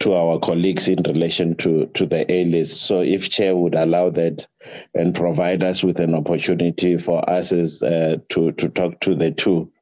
to 0.00 0.14
our 0.14 0.38
colleagues 0.38 0.86
in 0.86 1.02
relation 1.02 1.56
to, 1.56 1.86
to 1.94 2.06
the 2.06 2.30
A 2.30 2.44
list. 2.44 2.82
So 2.82 3.00
if 3.00 3.30
Chair 3.30 3.56
would 3.56 3.74
allow 3.74 4.10
that 4.10 4.46
and 4.94 5.12
provide 5.12 5.64
us 5.64 5.82
with 5.82 5.98
an 5.98 6.14
opportunity 6.14 6.96
for 6.98 7.28
us 7.28 7.50
as, 7.50 7.82
uh, 7.82 8.18
to, 8.28 8.52
to 8.52 8.68
talk 8.68 9.00
to 9.00 9.16
the 9.16 9.32
two 9.32 9.72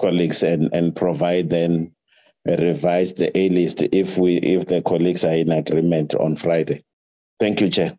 colleagues 0.00 0.44
and, 0.44 0.72
and 0.72 0.94
provide 0.94 1.50
then 1.50 1.90
a 2.46 2.56
revised 2.56 3.20
A 3.20 3.48
list 3.48 3.82
if 3.92 4.16
we 4.16 4.36
if 4.36 4.68
the 4.68 4.82
colleagues 4.82 5.24
are 5.24 5.32
in 5.34 5.50
agreement 5.50 6.14
on 6.14 6.36
Friday. 6.36 6.84
Thank 7.40 7.60
you, 7.60 7.70
Chair. 7.70 7.98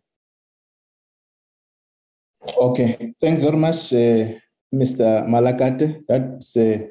Okay, 2.57 3.13
thanks 3.19 3.41
very 3.41 3.57
much, 3.57 3.91
uh, 3.91 4.39
Mr. 4.73 5.27
Malakate. 5.27 6.03
That's 6.07 6.56
a, 6.57 6.89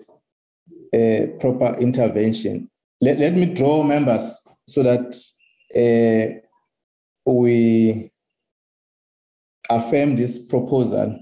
a 0.95 1.37
proper 1.41 1.77
intervention. 1.79 2.71
Let, 3.01 3.19
let 3.19 3.35
me 3.35 3.47
draw 3.47 3.83
members 3.83 4.43
so 4.67 4.83
that 4.83 5.15
uh, 5.77 6.41
we 7.31 8.11
affirm 9.69 10.17
this 10.17 10.39
proposal 10.39 11.19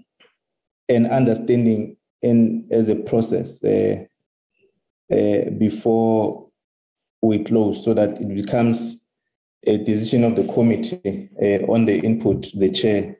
and 0.88 1.06
understanding 1.10 1.96
in 2.22 2.66
as 2.70 2.88
a 2.88 2.96
process 2.96 3.62
uh, 3.64 4.04
uh, 5.12 5.50
before 5.58 6.48
we 7.22 7.42
close 7.44 7.84
so 7.84 7.94
that 7.94 8.20
it 8.20 8.34
becomes 8.34 8.96
a 9.66 9.78
decision 9.78 10.24
of 10.24 10.36
the 10.36 10.44
committee 10.52 11.30
uh, 11.42 11.70
on 11.72 11.86
the 11.86 11.98
input 11.98 12.46
the 12.54 12.70
chair 12.70 13.16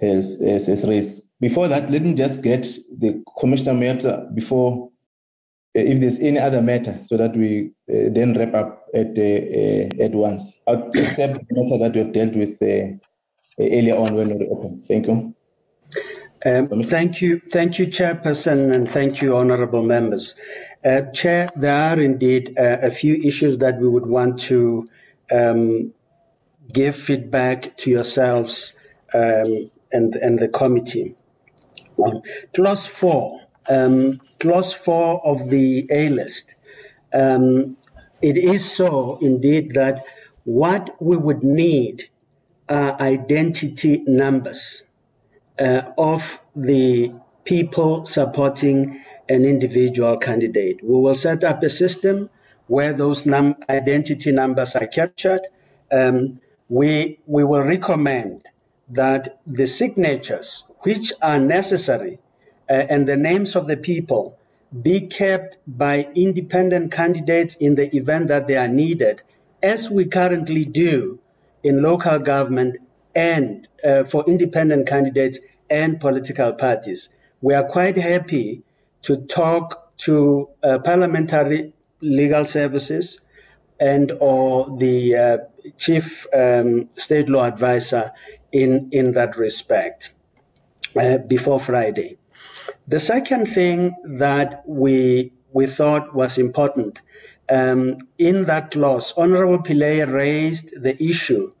has, 0.00 0.36
has, 0.40 0.66
has, 0.66 0.84
raised. 0.84 1.22
Before 1.40 1.68
that, 1.68 1.90
let 1.90 2.02
me 2.02 2.14
just 2.14 2.42
get 2.42 2.62
the 2.98 3.22
commissioner 3.38 3.74
matter 3.74 4.26
before 4.34 4.90
uh, 5.76 5.80
if 5.80 6.00
there's 6.00 6.18
any 6.18 6.38
other 6.38 6.62
matter 6.62 6.98
so 7.06 7.16
that 7.16 7.36
we 7.36 7.70
uh, 7.90 8.08
then 8.10 8.34
wrap 8.38 8.54
up 8.54 8.86
at 8.94 9.18
uh, 9.18 10.02
at 10.02 10.12
once, 10.12 10.56
except 10.94 11.46
the 11.48 11.54
matter 11.54 11.78
that 11.78 11.92
we 11.92 11.98
have 12.00 12.12
dealt 12.12 12.34
with 12.34 12.56
earlier 13.58 13.96
on 13.96 14.14
when 14.14 14.38
we 14.38 14.48
open. 14.48 14.82
Thank 14.88 15.06
you. 15.06 15.34
Um, 16.44 16.68
thank 16.84 17.20
you, 17.20 17.40
thank 17.48 17.78
you, 17.78 17.86
Chairperson, 17.86 18.72
and 18.72 18.88
thank 18.90 19.20
you, 19.20 19.36
honourable 19.36 19.82
members. 19.82 20.34
Uh, 20.84 21.02
Chair, 21.12 21.50
there 21.56 21.74
are 21.74 22.00
indeed 22.00 22.54
uh, 22.58 22.78
a 22.82 22.90
few 22.90 23.16
issues 23.16 23.58
that 23.58 23.80
we 23.80 23.88
would 23.88 24.06
want 24.06 24.38
to 24.40 24.88
um, 25.32 25.92
give 26.72 26.94
feedback 26.94 27.76
to 27.78 27.90
yourselves 27.90 28.74
um, 29.12 29.70
and, 29.92 30.14
and 30.16 30.38
the 30.38 30.48
committee. 30.48 31.16
Clause 32.54 32.86
four, 32.86 33.40
um, 33.68 34.20
clause 34.38 34.72
four 34.72 35.24
of 35.26 35.50
the 35.50 35.86
A 35.90 36.08
list. 36.08 36.54
Um, 37.12 37.76
it 38.22 38.36
is 38.36 38.70
so 38.70 39.18
indeed 39.20 39.74
that 39.74 40.04
what 40.44 40.94
we 41.00 41.16
would 41.16 41.42
need 41.42 42.08
are 42.68 43.00
identity 43.00 44.02
numbers 44.06 44.82
uh, 45.58 45.82
of 45.96 46.22
the 46.54 47.12
people 47.44 48.04
supporting 48.04 49.02
an 49.28 49.44
individual 49.44 50.16
candidate. 50.16 50.82
We 50.82 50.98
will 51.00 51.14
set 51.14 51.44
up 51.44 51.62
a 51.62 51.70
system 51.70 52.30
where 52.66 52.92
those 52.92 53.26
num- 53.26 53.56
identity 53.68 54.32
numbers 54.32 54.74
are 54.74 54.86
captured. 54.86 55.42
Um, 55.90 56.40
we, 56.68 57.20
we 57.26 57.44
will 57.44 57.62
recommend 57.62 58.42
that 58.88 59.40
the 59.46 59.66
signatures, 59.66 60.64
which 60.86 61.12
are 61.20 61.40
necessary, 61.40 62.20
uh, 62.70 62.86
and 62.88 63.08
the 63.08 63.16
names 63.16 63.56
of 63.56 63.66
the 63.66 63.76
people 63.76 64.38
be 64.82 65.00
kept 65.00 65.58
by 65.66 66.08
independent 66.14 66.92
candidates 66.92 67.56
in 67.56 67.74
the 67.74 67.94
event 67.96 68.28
that 68.28 68.46
they 68.46 68.54
are 68.54 68.68
needed, 68.68 69.20
as 69.64 69.90
we 69.90 70.04
currently 70.04 70.64
do 70.64 71.18
in 71.64 71.82
local 71.82 72.20
government 72.20 72.76
and 73.16 73.66
uh, 73.82 74.04
for 74.04 74.22
independent 74.28 74.86
candidates 74.86 75.40
and 75.68 75.98
political 75.98 76.52
parties. 76.52 77.08
We 77.40 77.52
are 77.54 77.64
quite 77.64 77.96
happy 77.96 78.62
to 79.02 79.16
talk 79.16 79.96
to 80.06 80.48
uh, 80.62 80.78
parliamentary 80.78 81.72
legal 82.00 82.46
services 82.46 83.20
and 83.80 84.12
or 84.20 84.78
the 84.78 85.16
uh, 85.16 85.38
chief 85.78 86.28
um, 86.32 86.88
state 86.94 87.28
law 87.28 87.44
advisor 87.44 88.12
in, 88.52 88.88
in 88.92 89.12
that 89.14 89.36
respect 89.36 90.12
uh, 90.98 91.18
before 91.18 91.60
Friday. 91.60 92.18
The 92.88 93.00
second 93.00 93.46
thing 93.46 93.94
that 94.04 94.62
we, 94.66 95.32
we 95.52 95.66
thought 95.66 96.14
was 96.14 96.38
important 96.38 97.00
um, 97.48 97.98
in 98.18 98.44
that 98.44 98.70
clause, 98.70 99.12
Honorable 99.16 99.62
Pillay 99.62 100.10
raised 100.10 100.70
the 100.80 101.00
issue 101.02 101.52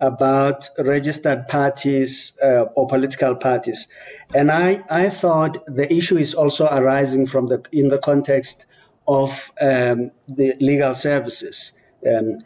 about 0.00 0.68
registered 0.78 1.46
parties 1.48 2.32
uh, 2.42 2.64
or 2.74 2.86
political 2.88 3.34
parties. 3.34 3.86
And 4.34 4.50
I, 4.50 4.82
I 4.90 5.08
thought 5.10 5.64
the 5.66 5.92
issue 5.92 6.16
is 6.16 6.34
also 6.34 6.66
arising 6.66 7.26
from 7.26 7.46
the, 7.46 7.62
in 7.72 7.88
the 7.88 7.98
context 7.98 8.66
of 9.06 9.30
um, 9.60 10.10
the 10.28 10.54
legal 10.60 10.94
services. 10.94 11.72
Um, 12.06 12.38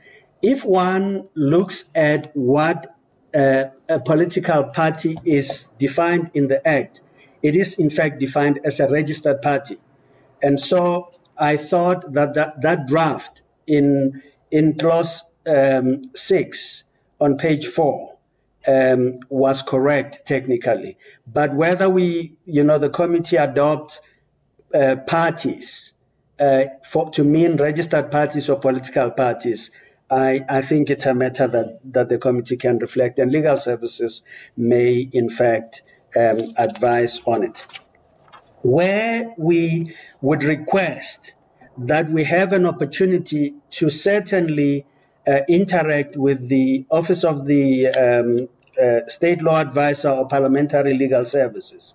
if 0.43 0.65
one 0.65 1.29
looks 1.35 1.85
at 1.95 2.31
what 2.37 2.95
uh, 3.35 3.65
a 3.89 4.01
political 4.01 4.65
party 4.65 5.17
is 5.25 5.67
defined 5.79 6.31
in 6.35 6.49
the 6.49 6.67
Act, 6.67 7.01
it 7.43 7.55
is 7.55 7.75
in 7.75 7.91
fact 7.91 8.19
defined 8.19 8.61
as 8.65 8.81
a 8.81 8.89
registered 8.89 9.43
party. 9.43 9.79
And 10.43 10.59
so 10.59 11.13
I 11.39 11.57
thought 11.57 12.13
that 12.13 12.35
that, 12.35 12.61
that 12.63 12.87
draft 12.87 13.43
in, 13.67 14.23
in 14.51 14.79
clause 14.79 15.25
um, 15.47 16.05
6 16.15 16.85
on 17.21 17.37
page 17.37 17.67
four 17.67 18.17
um, 18.67 19.19
was 19.29 19.63
correct 19.63 20.27
technically. 20.27 20.97
But 21.27 21.55
whether 21.55 21.89
we, 21.89 22.37
you 22.45 22.65
know, 22.65 22.79
the 22.79 22.91
committee 22.91 23.37
adopts 23.37 24.01
uh, 24.75 24.97
parties 25.07 25.93
uh, 26.39 26.65
for, 26.85 27.11
to 27.11 27.25
mean 27.25 27.57
registered 27.57 28.11
parties 28.11 28.49
or 28.49 28.59
political 28.59 29.11
parties, 29.11 29.71
I, 30.11 30.45
I 30.49 30.63
think 30.63 30.91
it's 30.91 31.07
a 31.07 31.15
matter 31.15 31.47
that, 31.47 31.81
that 31.85 32.09
the 32.09 32.19
committee 32.19 32.57
can 32.57 32.79
reflect, 32.79 33.19
and 33.19 33.31
legal 33.31 33.57
services 33.57 34.23
may, 34.57 35.09
in 35.13 35.29
fact, 35.29 35.83
um, 36.17 36.55
advise 36.57 37.21
on 37.27 37.45
it. 37.45 37.65
Where 38.63 39.35
we 39.37 39.95
would 40.21 40.43
request 40.43 41.35
that 41.77 42.11
we 42.11 42.25
have 42.25 42.53
an 42.53 42.67
opportunity 42.67 43.55
to 43.71 43.91
certainly 43.91 44.87
uh, 45.27 45.41
interact 45.49 46.17
with 46.17 46.49
the 46.49 46.87
Office 46.91 47.23
of 47.23 47.47
the 47.47 47.89
um, 47.89 48.49
uh, 48.83 49.07
State 49.09 49.43
Law 49.43 49.61
Advisor 49.61 50.09
or 50.11 50.27
Parliamentary 50.27 50.97
Legal 50.97 51.25
Services 51.25 51.95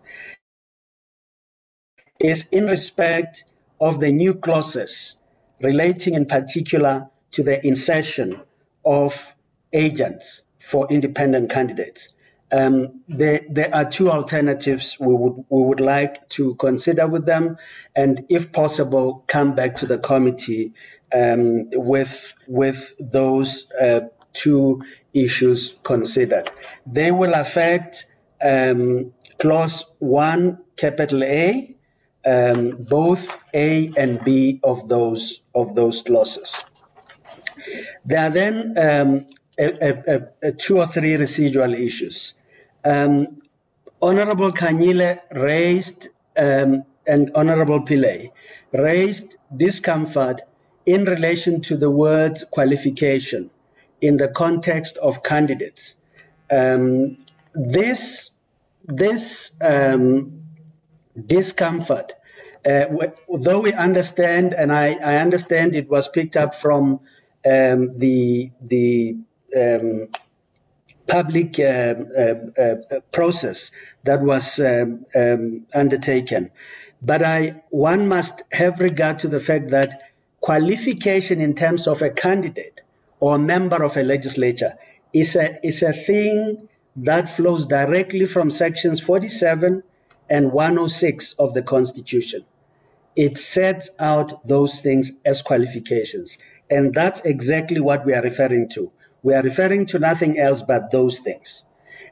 is 2.19 2.45
in 2.51 2.67
respect 2.67 3.43
of 3.81 3.99
the 3.99 4.11
new 4.11 4.33
clauses 4.33 5.17
relating 5.61 6.13
in 6.13 6.25
particular 6.25 7.09
to 7.33 7.43
the 7.43 7.65
insertion 7.65 8.39
of 8.85 9.33
agents 9.73 10.41
for 10.59 10.87
independent 10.89 11.49
candidates. 11.49 12.09
Um, 12.51 13.01
there, 13.07 13.41
there, 13.49 13.73
are 13.73 13.89
two 13.89 14.11
alternatives 14.11 14.97
we 14.99 15.13
would 15.15 15.43
we 15.49 15.63
would 15.63 15.79
like 15.79 16.29
to 16.29 16.53
consider 16.55 17.07
with 17.07 17.25
them, 17.25 17.57
and 17.95 18.23
if 18.29 18.51
possible, 18.51 19.23
come 19.27 19.55
back 19.55 19.75
to 19.77 19.87
the 19.87 19.97
committee 19.97 20.71
um, 21.11 21.69
with 21.71 22.31
with 22.47 22.93
those 22.99 23.65
uh, 23.81 24.01
two 24.33 24.83
issues 25.15 25.75
considered. 25.83 26.51
They 26.85 27.11
will 27.11 27.33
affect 27.33 28.05
um, 28.43 29.13
clause 29.39 29.87
one, 29.97 30.59
capital 30.75 31.23
A, 31.23 31.75
um, 32.23 32.77
both 32.79 33.35
A 33.55 33.91
and 33.97 34.23
B 34.23 34.59
of 34.63 34.87
those 34.89 35.41
of 35.55 35.73
those 35.73 36.03
clauses. 36.03 36.55
There 38.05 38.19
are 38.19 38.29
then 38.29 38.73
um, 38.77 39.25
a, 39.57 39.93
a, 40.07 40.27
a 40.41 40.51
two 40.51 40.79
or 40.79 40.87
three 40.87 41.15
residual 41.15 41.73
issues. 41.73 42.33
Um, 42.83 43.41
Honorable 44.01 44.51
Khanyile 44.51 45.19
raised 45.31 46.09
um, 46.35 46.83
and 47.07 47.31
Honorable 47.35 47.81
Pillay 47.81 48.31
raised 48.71 49.35
discomfort 49.55 50.41
in 50.85 51.05
relation 51.05 51.61
to 51.61 51.77
the 51.77 51.89
words 51.89 52.43
qualification 52.51 53.49
in 54.01 54.17
the 54.17 54.27
context 54.27 54.97
of 54.97 55.23
candidates. 55.23 55.95
Um, 56.51 57.17
this 57.53 58.29
this 58.85 59.51
um, 59.61 60.43
discomfort, 61.25 62.11
uh, 62.65 62.85
though 63.33 63.61
we 63.61 63.71
understand, 63.71 64.53
and 64.53 64.73
I, 64.73 64.95
I, 64.95 65.17
understand 65.17 65.73
it 65.73 65.89
was 65.89 66.09
picked 66.09 66.35
up 66.35 66.53
from 66.53 66.99
um, 67.45 67.97
the 67.97 68.51
the 68.61 69.17
um, 69.57 70.07
public 71.07 71.59
uh, 71.59 71.95
uh, 72.17 72.35
uh, 72.59 72.75
process 73.11 73.71
that 74.03 74.21
was 74.21 74.59
um, 74.59 75.05
um, 75.15 75.65
undertaken, 75.73 76.49
but 77.01 77.23
I 77.23 77.61
one 77.69 78.07
must 78.07 78.41
have 78.51 78.79
regard 78.79 79.19
to 79.19 79.27
the 79.27 79.39
fact 79.39 79.69
that 79.69 80.01
qualification 80.41 81.39
in 81.39 81.55
terms 81.55 81.87
of 81.87 82.01
a 82.01 82.09
candidate 82.09 82.81
or 83.19 83.37
member 83.37 83.81
of 83.81 83.95
a 83.95 84.03
legislature 84.03 84.73
is 85.13 85.35
a, 85.35 85.65
is 85.65 85.81
a 85.81 85.93
thing 85.93 86.67
that 86.95 87.33
flows 87.35 87.65
directly 87.65 88.25
from 88.25 88.49
sections 88.49 88.99
47 88.99 89.83
and 90.29 90.51
106 90.51 91.33
of 91.39 91.53
the 91.53 91.61
Constitution. 91.61 92.45
It 93.15 93.37
sets 93.37 93.89
out 93.99 94.45
those 94.47 94.81
things 94.81 95.11
as 95.23 95.41
qualifications. 95.41 96.37
And 96.69 96.93
that's 96.93 97.21
exactly 97.21 97.79
what 97.79 98.05
we 98.05 98.13
are 98.13 98.21
referring 98.21 98.69
to. 98.69 98.91
We 99.21 99.33
are 99.33 99.41
referring 99.41 99.85
to 99.87 99.99
nothing 99.99 100.39
else 100.39 100.61
but 100.61 100.91
those 100.91 101.19
things. 101.19 101.63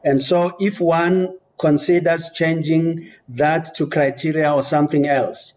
And 0.04 0.24
so 0.24 0.56
if 0.60 0.80
one 0.80 1.38
considers 1.58 2.30
changing 2.34 3.12
that 3.30 3.76
to 3.76 3.88
criteria 3.88 4.52
or 4.52 4.64
something 4.64 5.08
else, 5.08 5.54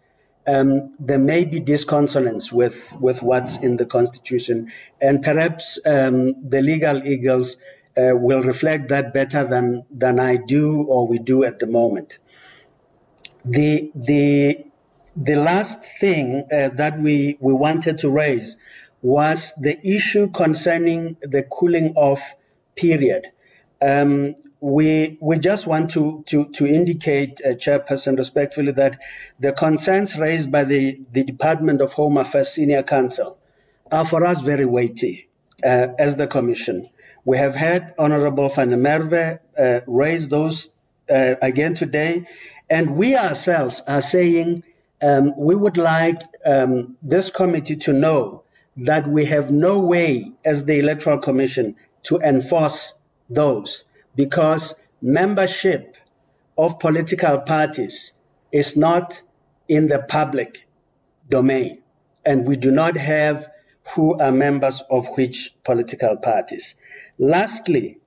um, 0.47 0.93
there 0.99 1.19
may 1.19 1.43
be 1.45 1.59
disconsonance 1.59 2.51
with, 2.51 2.93
with 2.99 3.23
what's 3.23 3.57
in 3.57 3.77
the 3.77 3.85
Constitution. 3.85 4.71
And 5.01 5.23
perhaps 5.23 5.79
um, 5.85 6.35
the 6.47 6.61
legal 6.61 7.05
eagles 7.05 7.57
uh, 7.97 8.11
will 8.13 8.43
reflect 8.43 8.89
that 8.89 9.13
better 9.13 9.45
than, 9.45 9.85
than 9.89 10.19
I 10.19 10.37
do 10.37 10.83
or 10.83 11.07
we 11.07 11.17
do 11.17 11.43
at 11.43 11.59
the 11.59 11.67
moment. 11.67 12.19
The, 13.43 13.91
the, 13.95 14.65
the 15.15 15.35
last 15.35 15.79
thing 15.99 16.45
uh, 16.51 16.69
that 16.75 16.99
we, 16.99 17.37
we 17.39 17.53
wanted 17.53 17.97
to 17.99 18.09
raise 18.09 18.57
was 19.05 19.53
the 19.59 19.77
issue 19.87 20.27
concerning 20.31 21.15
the 21.21 21.43
cooling 21.43 21.93
off 21.95 22.21
period. 22.75 23.27
Um, 23.79 24.33
we 24.61 25.19
we 25.21 25.37
just 25.37 25.67
want 25.67 25.91
to 25.91 26.23
to 26.25 26.45
to 26.53 26.65
indicate, 26.65 27.39
uh, 27.45 27.49
Chairperson, 27.49 28.17
respectfully, 28.17 28.71
that 28.71 28.99
the 29.39 29.51
concerns 29.51 30.17
raised 30.17 30.51
by 30.51 30.63
the 30.63 30.99
the 31.11 31.23
Department 31.23 31.81
of 31.81 31.93
Home 31.93 32.17
Affairs 32.17 32.53
Senior 32.53 32.81
Counsel 32.81 33.37
are 33.91 34.05
for 34.05 34.25
us 34.25 34.39
very 34.39 34.65
weighty 34.65 35.29
uh, 35.63 35.89
as 35.99 36.15
the 36.15 36.25
Commission. 36.25 36.89
We 37.25 37.37
have 37.37 37.53
had 37.53 37.93
Honorable 37.99 38.49
Van 38.49 38.71
Merwe 38.71 39.39
uh, 39.55 39.81
raise 39.85 40.29
those 40.29 40.69
uh, 41.11 41.35
again 41.43 41.75
today, 41.75 42.27
and 42.71 42.97
we 42.97 43.15
ourselves 43.15 43.83
are 43.87 44.01
saying 44.01 44.63
um, 45.03 45.37
we 45.37 45.53
would 45.53 45.77
like 45.77 46.23
um, 46.43 46.97
this 47.03 47.29
committee 47.29 47.75
to 47.75 47.93
know 47.93 48.44
that 48.77 49.07
we 49.07 49.25
have 49.25 49.51
no 49.51 49.79
way 49.79 50.31
as 50.43 50.65
the 50.65 50.79
Electoral 50.79 51.19
Commission 51.19 51.75
to 52.03 52.17
enforce 52.19 52.93
those 53.29 53.85
because 54.15 54.75
membership 55.01 55.97
of 56.57 56.79
political 56.79 57.39
parties 57.39 58.13
is 58.51 58.75
not 58.75 59.21
in 59.67 59.87
the 59.87 59.99
public 59.99 60.67
domain. 61.29 61.81
And 62.25 62.47
we 62.47 62.55
do 62.55 62.71
not 62.71 62.97
have 62.97 63.47
who 63.89 64.17
are 64.19 64.31
members 64.31 64.81
of 64.89 65.07
which 65.17 65.53
political 65.63 66.17
parties. 66.17 66.75
Lastly, 67.19 67.99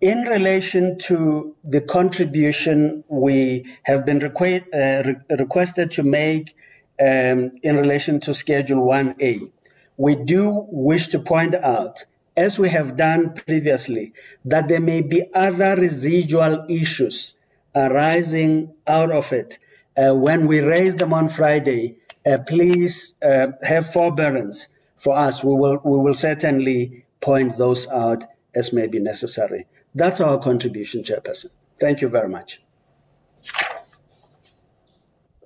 in 0.00 0.22
relation 0.22 0.96
to 0.98 1.54
the 1.64 1.80
contribution 1.80 3.04
we 3.08 3.64
have 3.82 4.06
been 4.06 4.20
requ- 4.20 4.64
uh, 4.72 5.08
re- 5.08 5.36
requested 5.36 5.90
to 5.92 6.02
make 6.02 6.54
um, 7.00 7.52
in 7.62 7.76
relation 7.76 8.20
to 8.20 8.32
Schedule 8.32 8.86
1A, 8.86 9.50
we 9.98 10.14
do 10.14 10.66
wish 10.70 11.08
to 11.08 11.18
point 11.18 11.54
out, 11.56 12.04
as 12.36 12.58
we 12.58 12.70
have 12.70 12.96
done 12.96 13.34
previously, 13.34 14.14
that 14.44 14.68
there 14.68 14.80
may 14.80 15.02
be 15.02 15.24
other 15.34 15.76
residual 15.76 16.64
issues 16.68 17.34
arising 17.74 18.72
out 18.86 19.10
of 19.10 19.32
it. 19.32 19.58
Uh, 19.96 20.14
when 20.14 20.46
we 20.46 20.60
raise 20.60 20.94
them 20.96 21.12
on 21.12 21.28
Friday, 21.28 21.96
uh, 22.24 22.38
please 22.46 23.14
uh, 23.22 23.48
have 23.62 23.92
forbearance 23.92 24.68
for 24.96 25.18
us. 25.18 25.42
We 25.42 25.54
will, 25.54 25.80
we 25.84 25.98
will 25.98 26.14
certainly 26.14 27.04
point 27.20 27.58
those 27.58 27.88
out 27.88 28.24
as 28.54 28.72
may 28.72 28.86
be 28.86 29.00
necessary. 29.00 29.66
That's 29.94 30.20
our 30.20 30.38
contribution, 30.38 31.02
Chairperson. 31.02 31.50
Thank 31.80 32.00
you 32.00 32.08
very 32.08 32.28
much. 32.28 32.62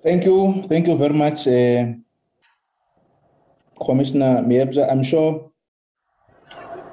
Thank 0.02 0.24
you. 0.24 0.62
Thank 0.68 0.88
you 0.88 0.96
very 0.98 1.14
much. 1.14 1.46
Commissioner 3.84 4.42
Moepya, 4.42 4.90
I'm 4.90 5.02
sure 5.02 5.50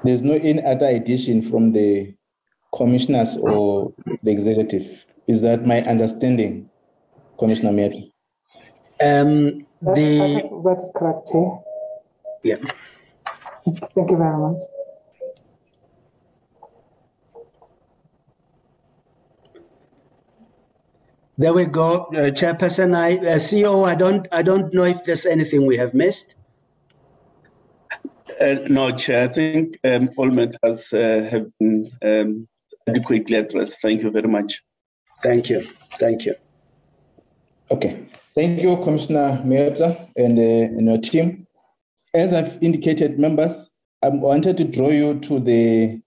there's 0.04 0.22
no 0.22 0.34
any 0.34 0.62
other 0.64 0.86
addition 0.86 1.42
from 1.42 1.72
the 1.72 2.14
commissioners 2.74 3.36
or 3.36 3.92
the 4.22 4.30
executive. 4.30 5.04
Is 5.26 5.42
that 5.42 5.66
my 5.66 5.82
understanding, 5.82 6.68
Commissioner 7.38 7.70
Moepya? 7.70 8.10
Um, 9.02 9.66
the 9.80 10.42
that's 10.64 10.90
correct, 10.94 11.28
Chair. 11.30 11.58
Yeah. 12.42 12.56
Thank 13.64 14.10
you 14.10 14.16
very 14.16 14.36
much. 14.36 14.56
There 21.38 21.54
we 21.54 21.64
go, 21.64 22.04
uh, 22.04 22.30
Chairperson. 22.36 22.94
I, 22.94 23.16
uh, 23.16 23.38
CEO, 23.38 23.88
I 23.88 23.94
don't, 23.94 24.28
I 24.30 24.42
don't 24.42 24.74
know 24.74 24.84
if 24.84 25.04
there's 25.06 25.24
anything 25.24 25.64
we 25.64 25.78
have 25.78 25.94
missed. 25.94 26.34
Uh, 28.40 28.54
no, 28.68 28.90
Chair. 28.90 29.28
I 29.28 29.32
think 29.32 29.78
um, 29.84 30.08
all 30.16 30.30
matters 30.30 30.92
uh, 30.94 31.28
have 31.30 31.46
been 31.58 31.90
um, 32.02 32.48
adequately 32.88 33.36
addressed. 33.36 33.80
Thank 33.82 34.02
you 34.02 34.10
very 34.10 34.28
much. 34.28 34.62
Thank 35.22 35.50
you. 35.50 35.68
Thank 35.98 36.24
you. 36.24 36.34
Okay. 37.70 38.06
Thank 38.34 38.62
you, 38.62 38.76
Commissioner 38.78 39.42
Moepya 39.44 40.08
and, 40.16 40.38
uh, 40.38 40.78
and 40.78 40.86
your 40.86 40.98
team. 40.98 41.46
As 42.14 42.32
I've 42.32 42.62
indicated, 42.62 43.18
members, 43.18 43.70
I 44.02 44.08
wanted 44.08 44.56
to 44.56 44.64
draw 44.64 44.88
you 44.88 45.20
to 45.20 45.40
the 45.40 46.00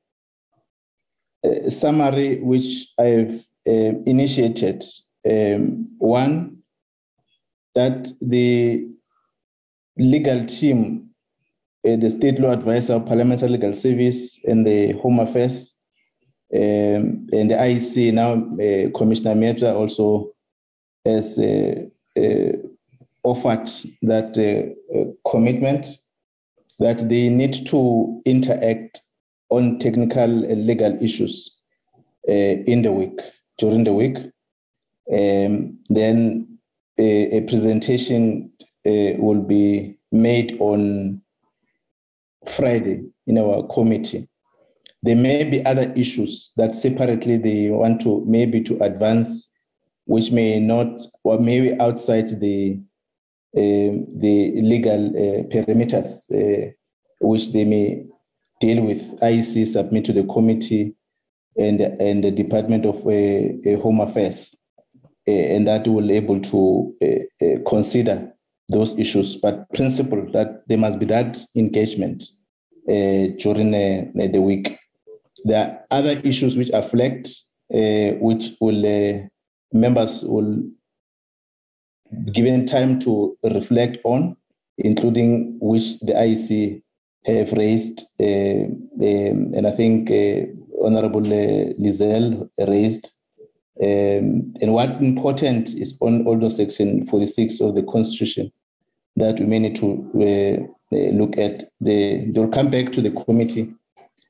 uh, 1.45 1.69
summary 1.69 2.41
which 2.41 2.87
I've 2.97 3.45
um, 3.67 4.03
initiated. 4.07 4.83
Um, 5.29 5.87
one, 5.99 6.57
that 7.75 8.07
the 8.21 8.87
legal 9.97 10.45
team 10.45 11.12
uh, 11.85 11.95
the 11.97 12.09
State 12.09 12.39
Law 12.39 12.51
Advisor, 12.51 12.99
Parliamentary 12.99 13.49
Legal 13.49 13.75
Service, 13.75 14.39
and 14.45 14.65
the 14.65 14.93
Home 14.93 15.19
Affairs, 15.19 15.75
um, 16.53 17.27
and 17.33 17.49
the 17.49 17.55
IEC 17.55 18.13
now, 18.13 18.33
uh, 18.33 18.97
Commissioner 18.97 19.35
Moepya 19.35 19.73
also 19.73 20.31
has 21.05 21.37
uh 21.37 21.85
offered 23.23 23.69
that 24.01 24.35
commitment 25.25 25.97
that 26.79 27.09
they 27.09 27.29
need 27.29 27.65
to 27.65 28.21
interact 28.25 29.01
on 29.49 29.79
technical 29.79 30.43
and 30.43 30.67
legal 30.67 31.01
issues 31.01 31.49
in 32.27 32.81
the 32.81 32.91
week, 32.91 33.19
during 33.57 33.85
the 33.85 33.93
week. 33.93 34.17
Um, 35.11 35.79
then 35.89 36.59
a, 36.99 37.37
a 37.37 37.41
presentation 37.41 38.51
will 38.85 39.41
be 39.41 39.97
made 40.11 40.57
on 40.59 41.22
Friday 42.47 43.03
in 43.27 43.37
our 43.37 43.67
committee. 43.67 44.27
There 45.01 45.15
may 45.15 45.43
be 45.43 45.65
other 45.65 45.91
issues 45.95 46.51
that 46.55 46.73
separately 46.73 47.37
they 47.37 47.69
want 47.69 48.01
to 48.01 48.23
maybe 48.25 48.63
to 48.63 48.81
advance, 48.81 49.49
which 50.05 50.31
may 50.31 50.59
not 50.59 50.87
or 51.23 51.39
maybe 51.39 51.77
outside 51.79 52.39
the 52.39 52.79
uh, 53.55 53.91
the 54.17 54.61
legal 54.61 55.09
uh, 55.09 55.43
perimeters, 55.43 56.23
uh, 56.33 56.71
which 57.19 57.51
they 57.51 57.65
may 57.65 58.05
deal 58.59 58.83
with. 58.83 59.01
IEC 59.19 59.67
submit 59.67 60.05
to 60.05 60.13
the 60.13 60.23
committee 60.23 60.95
and 61.57 61.81
and 61.81 62.23
the 62.23 62.31
Department 62.31 62.85
of 62.85 62.95
uh, 63.05 63.69
uh, 63.69 63.81
Home 63.81 64.01
Affairs, 64.01 64.55
uh, 65.27 65.31
and 65.31 65.67
that 65.67 65.87
will 65.87 66.11
able 66.11 66.39
to 66.39 66.95
consider 67.67 68.33
those 68.69 68.97
issues, 68.97 69.37
but 69.37 69.69
principle 69.73 70.25
that 70.31 70.67
there 70.67 70.77
must 70.77 70.99
be 70.99 71.05
that 71.05 71.39
engagement 71.55 72.23
uh, 72.87 73.27
during 73.39 73.73
uh, 73.73 74.27
the 74.31 74.41
week. 74.41 74.77
There 75.45 75.59
are 75.59 75.97
other 75.97 76.21
issues 76.23 76.57
which 76.57 76.69
affect, 76.69 77.27
uh, 77.73 78.17
which 78.19 78.51
will 78.61 78.85
uh, 78.85 79.27
members 79.73 80.23
will 80.23 80.63
given 82.31 82.65
time 82.65 82.99
to 83.01 83.37
reflect 83.43 83.97
on, 84.03 84.37
including 84.77 85.57
which 85.59 85.99
the 85.99 86.13
IEC 86.13 86.81
have 87.25 87.51
raised, 87.53 88.01
uh, 88.19 88.23
um, 88.23 89.53
and 89.55 89.67
I 89.67 89.71
think 89.71 90.09
Honorable 90.81 91.21
Liezl 91.21 92.49
raised 92.59 93.11
um, 93.83 94.53
and 94.61 94.71
what 94.73 94.91
important 95.01 95.69
is 95.69 95.95
on 95.99 96.25
also 96.25 96.49
section 96.49 97.05
46 97.07 97.59
of 97.59 97.75
the 97.75 97.83
constitution 97.83 98.49
that 99.17 99.39
we 99.39 99.45
may 99.45 99.59
need 99.59 99.75
to 99.75 100.09
uh, 100.15 100.95
uh, 100.95 101.09
look 101.11 101.37
at 101.37 101.69
the 101.81 102.25
they'll 102.31 102.47
come 102.47 102.69
back 102.69 102.93
to 102.93 103.01
the 103.01 103.11
committee 103.11 103.73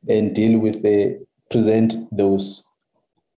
and 0.10 0.36
deal 0.36 0.58
with 0.58 0.82
the 0.82 1.24
present 1.52 1.96
those. 2.12 2.64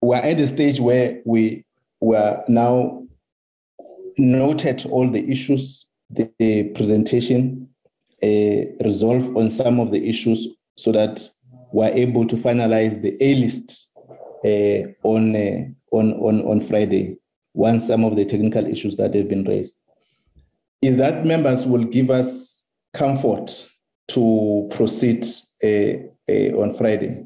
We're 0.00 0.16
at 0.16 0.36
the 0.36 0.46
stage 0.46 0.78
where 0.78 1.20
we 1.24 1.64
were 2.00 2.44
now 2.46 3.02
noted 4.16 4.86
all 4.86 5.10
the 5.10 5.28
issues 5.28 5.86
the, 6.10 6.30
the 6.38 6.64
presentation 6.74 7.68
uh, 8.22 8.84
resolve 8.84 9.36
on 9.36 9.50
some 9.50 9.80
of 9.80 9.90
the 9.90 10.08
issues 10.08 10.48
so 10.76 10.92
that 10.92 11.28
we're 11.72 11.90
able 11.90 12.26
to 12.28 12.36
finalize 12.36 13.02
the 13.02 13.16
A 13.20 13.34
list 13.34 13.83
on, 14.44 15.36
uh, 15.36 15.64
on, 15.90 16.12
on, 16.14 16.42
on 16.42 16.66
Friday 16.66 17.16
once 17.54 17.86
some 17.86 18.04
of 18.04 18.16
the 18.16 18.24
technical 18.24 18.66
issues 18.66 18.96
that 18.96 19.14
have 19.14 19.28
been 19.28 19.44
raised. 19.44 19.74
Is 20.82 20.96
that 20.98 21.24
members 21.24 21.64
will 21.64 21.84
give 21.84 22.10
us 22.10 22.66
comfort 22.92 23.66
to 24.08 24.68
proceed 24.70 25.26
uh, 25.62 25.96
uh, 26.28 26.60
on 26.60 26.76
Friday? 26.76 27.24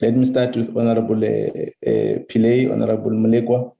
Let 0.00 0.14
me 0.14 0.26
start 0.26 0.54
with 0.54 0.76
Honorable 0.76 1.24
uh, 1.24 1.48
uh, 1.84 2.18
Pillay, 2.30 2.70
Honorable 2.70 3.10
Malekwa, 3.10 3.72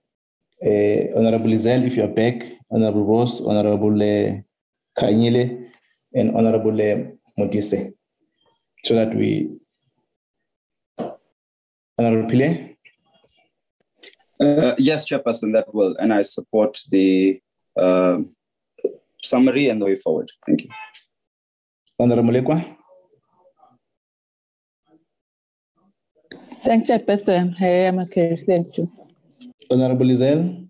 uh, 0.66 1.16
Honorable 1.16 1.56
Zell, 1.58 1.84
if 1.84 1.94
you're 1.94 2.08
back, 2.08 2.42
Honorable 2.72 3.04
Roos, 3.04 3.40
Honorable 3.40 4.02
uh, 4.02 4.40
and 5.00 6.36
Honorable 6.36 6.80
uh, 6.80 7.48
so 8.84 8.94
that 8.94 9.14
we. 9.14 9.50
Honorable 11.98 12.30
Pillay? 12.30 12.76
Uh, 14.40 14.74
yes, 14.78 15.08
Chairperson, 15.08 15.52
that 15.52 15.74
will, 15.74 15.96
and 15.98 16.12
I 16.12 16.22
support 16.22 16.80
the 16.90 17.40
uh, 17.76 18.18
summary 19.22 19.68
and 19.68 19.82
the 19.82 19.86
way 19.86 19.96
forward. 19.96 20.30
Thank 20.46 20.62
you. 20.62 20.70
Honorable 21.98 22.30
Malekwa? 22.30 22.76
Thank 26.64 26.88
you, 26.88 26.94
Chairperson. 26.94 27.56
Hey, 27.56 27.88
I'm 27.88 27.98
okay. 28.00 28.42
Thank 28.46 28.78
you. 28.78 28.86
Honorable 29.70 30.06
Liezl? 30.06 30.68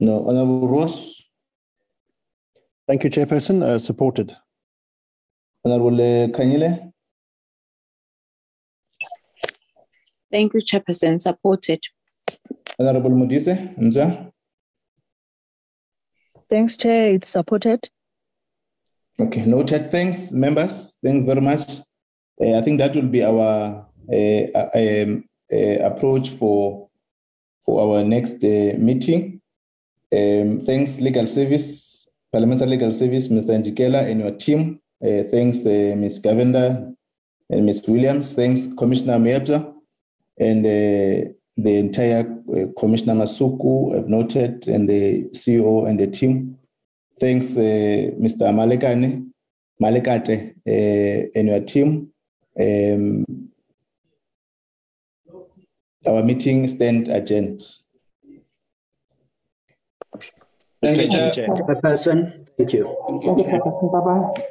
No. 0.00 0.26
Honorable 0.26 0.68
Roos? 0.68 1.28
Thank 2.88 3.04
you, 3.04 3.10
Chairperson. 3.10 3.62
Uh, 3.62 3.78
supported. 3.78 4.34
Honorable 5.64 5.94
uh, 5.94 6.28
Kanyile? 6.28 6.89
Thank 10.30 10.54
you, 10.54 10.60
Chairperson. 10.60 11.20
Supported. 11.20 11.80
Honorable 12.78 13.10
Modise? 13.10 13.76
Mza? 13.76 14.30
Thanks, 16.48 16.76
Chair. 16.76 17.14
It's 17.14 17.28
supported. 17.28 17.88
Okay, 19.18 19.44
noted. 19.44 19.90
Thanks, 19.90 20.32
members. 20.32 20.96
Thanks 21.02 21.24
very 21.24 21.40
much. 21.40 21.68
Uh, 22.40 22.54
I 22.58 22.62
think 22.62 22.78
that 22.78 22.94
will 22.94 23.02
be 23.08 23.22
our 23.22 23.86
uh, 24.12 24.68
um, 24.74 25.24
uh, 25.52 25.84
approach 25.84 26.30
for 26.30 26.88
for 27.64 27.96
our 27.98 28.04
next 28.04 28.42
uh, 28.42 28.78
meeting. 28.78 29.40
Um, 30.12 30.62
thanks, 30.64 30.98
Legal 30.98 31.26
Service, 31.26 32.08
Parliamentary 32.32 32.70
Legal 32.70 32.92
Service, 32.92 33.28
Mr. 33.28 33.62
Njikela 33.62 34.10
and 34.10 34.20
your 34.20 34.32
team. 34.32 34.80
Uh, 35.02 35.24
thanks, 35.30 35.66
uh, 35.66 35.94
Ms. 35.96 36.20
Govender 36.20 36.94
and 37.50 37.66
Ms. 37.66 37.82
Williams. 37.86 38.34
Thanks, 38.34 38.66
Commissioner 38.78 39.18
Moepya 39.18 39.74
and 40.40 40.64
uh, 40.64 41.30
the 41.56 41.76
entire 41.76 42.20
uh, 42.20 42.66
Commissioner 42.78 43.14
Masuku, 43.14 43.96
I've 43.96 44.08
noted, 44.08 44.66
and 44.66 44.88
the 44.88 45.28
CEO 45.34 45.88
and 45.88 46.00
the 46.00 46.06
team. 46.06 46.58
Thanks, 47.20 47.56
uh, 47.56 48.10
Mr. 48.18 48.50
Malekane, 48.50 49.30
Malekate, 49.80 50.54
uh, 50.66 51.30
and 51.34 51.48
your 51.48 51.60
team. 51.60 52.08
Um, 52.58 53.24
our 56.06 56.22
meeting 56.22 56.66
stand 56.66 57.08
adjourned. 57.08 57.62
Thank 60.82 61.12
you, 61.12 61.18
Chairperson. 61.18 62.46
Thank 62.56 62.72
you. 62.72 62.96
Thank 63.06 63.38
you, 63.38 63.44
Chairperson. 63.44 63.92
Bye-bye. 63.92 64.44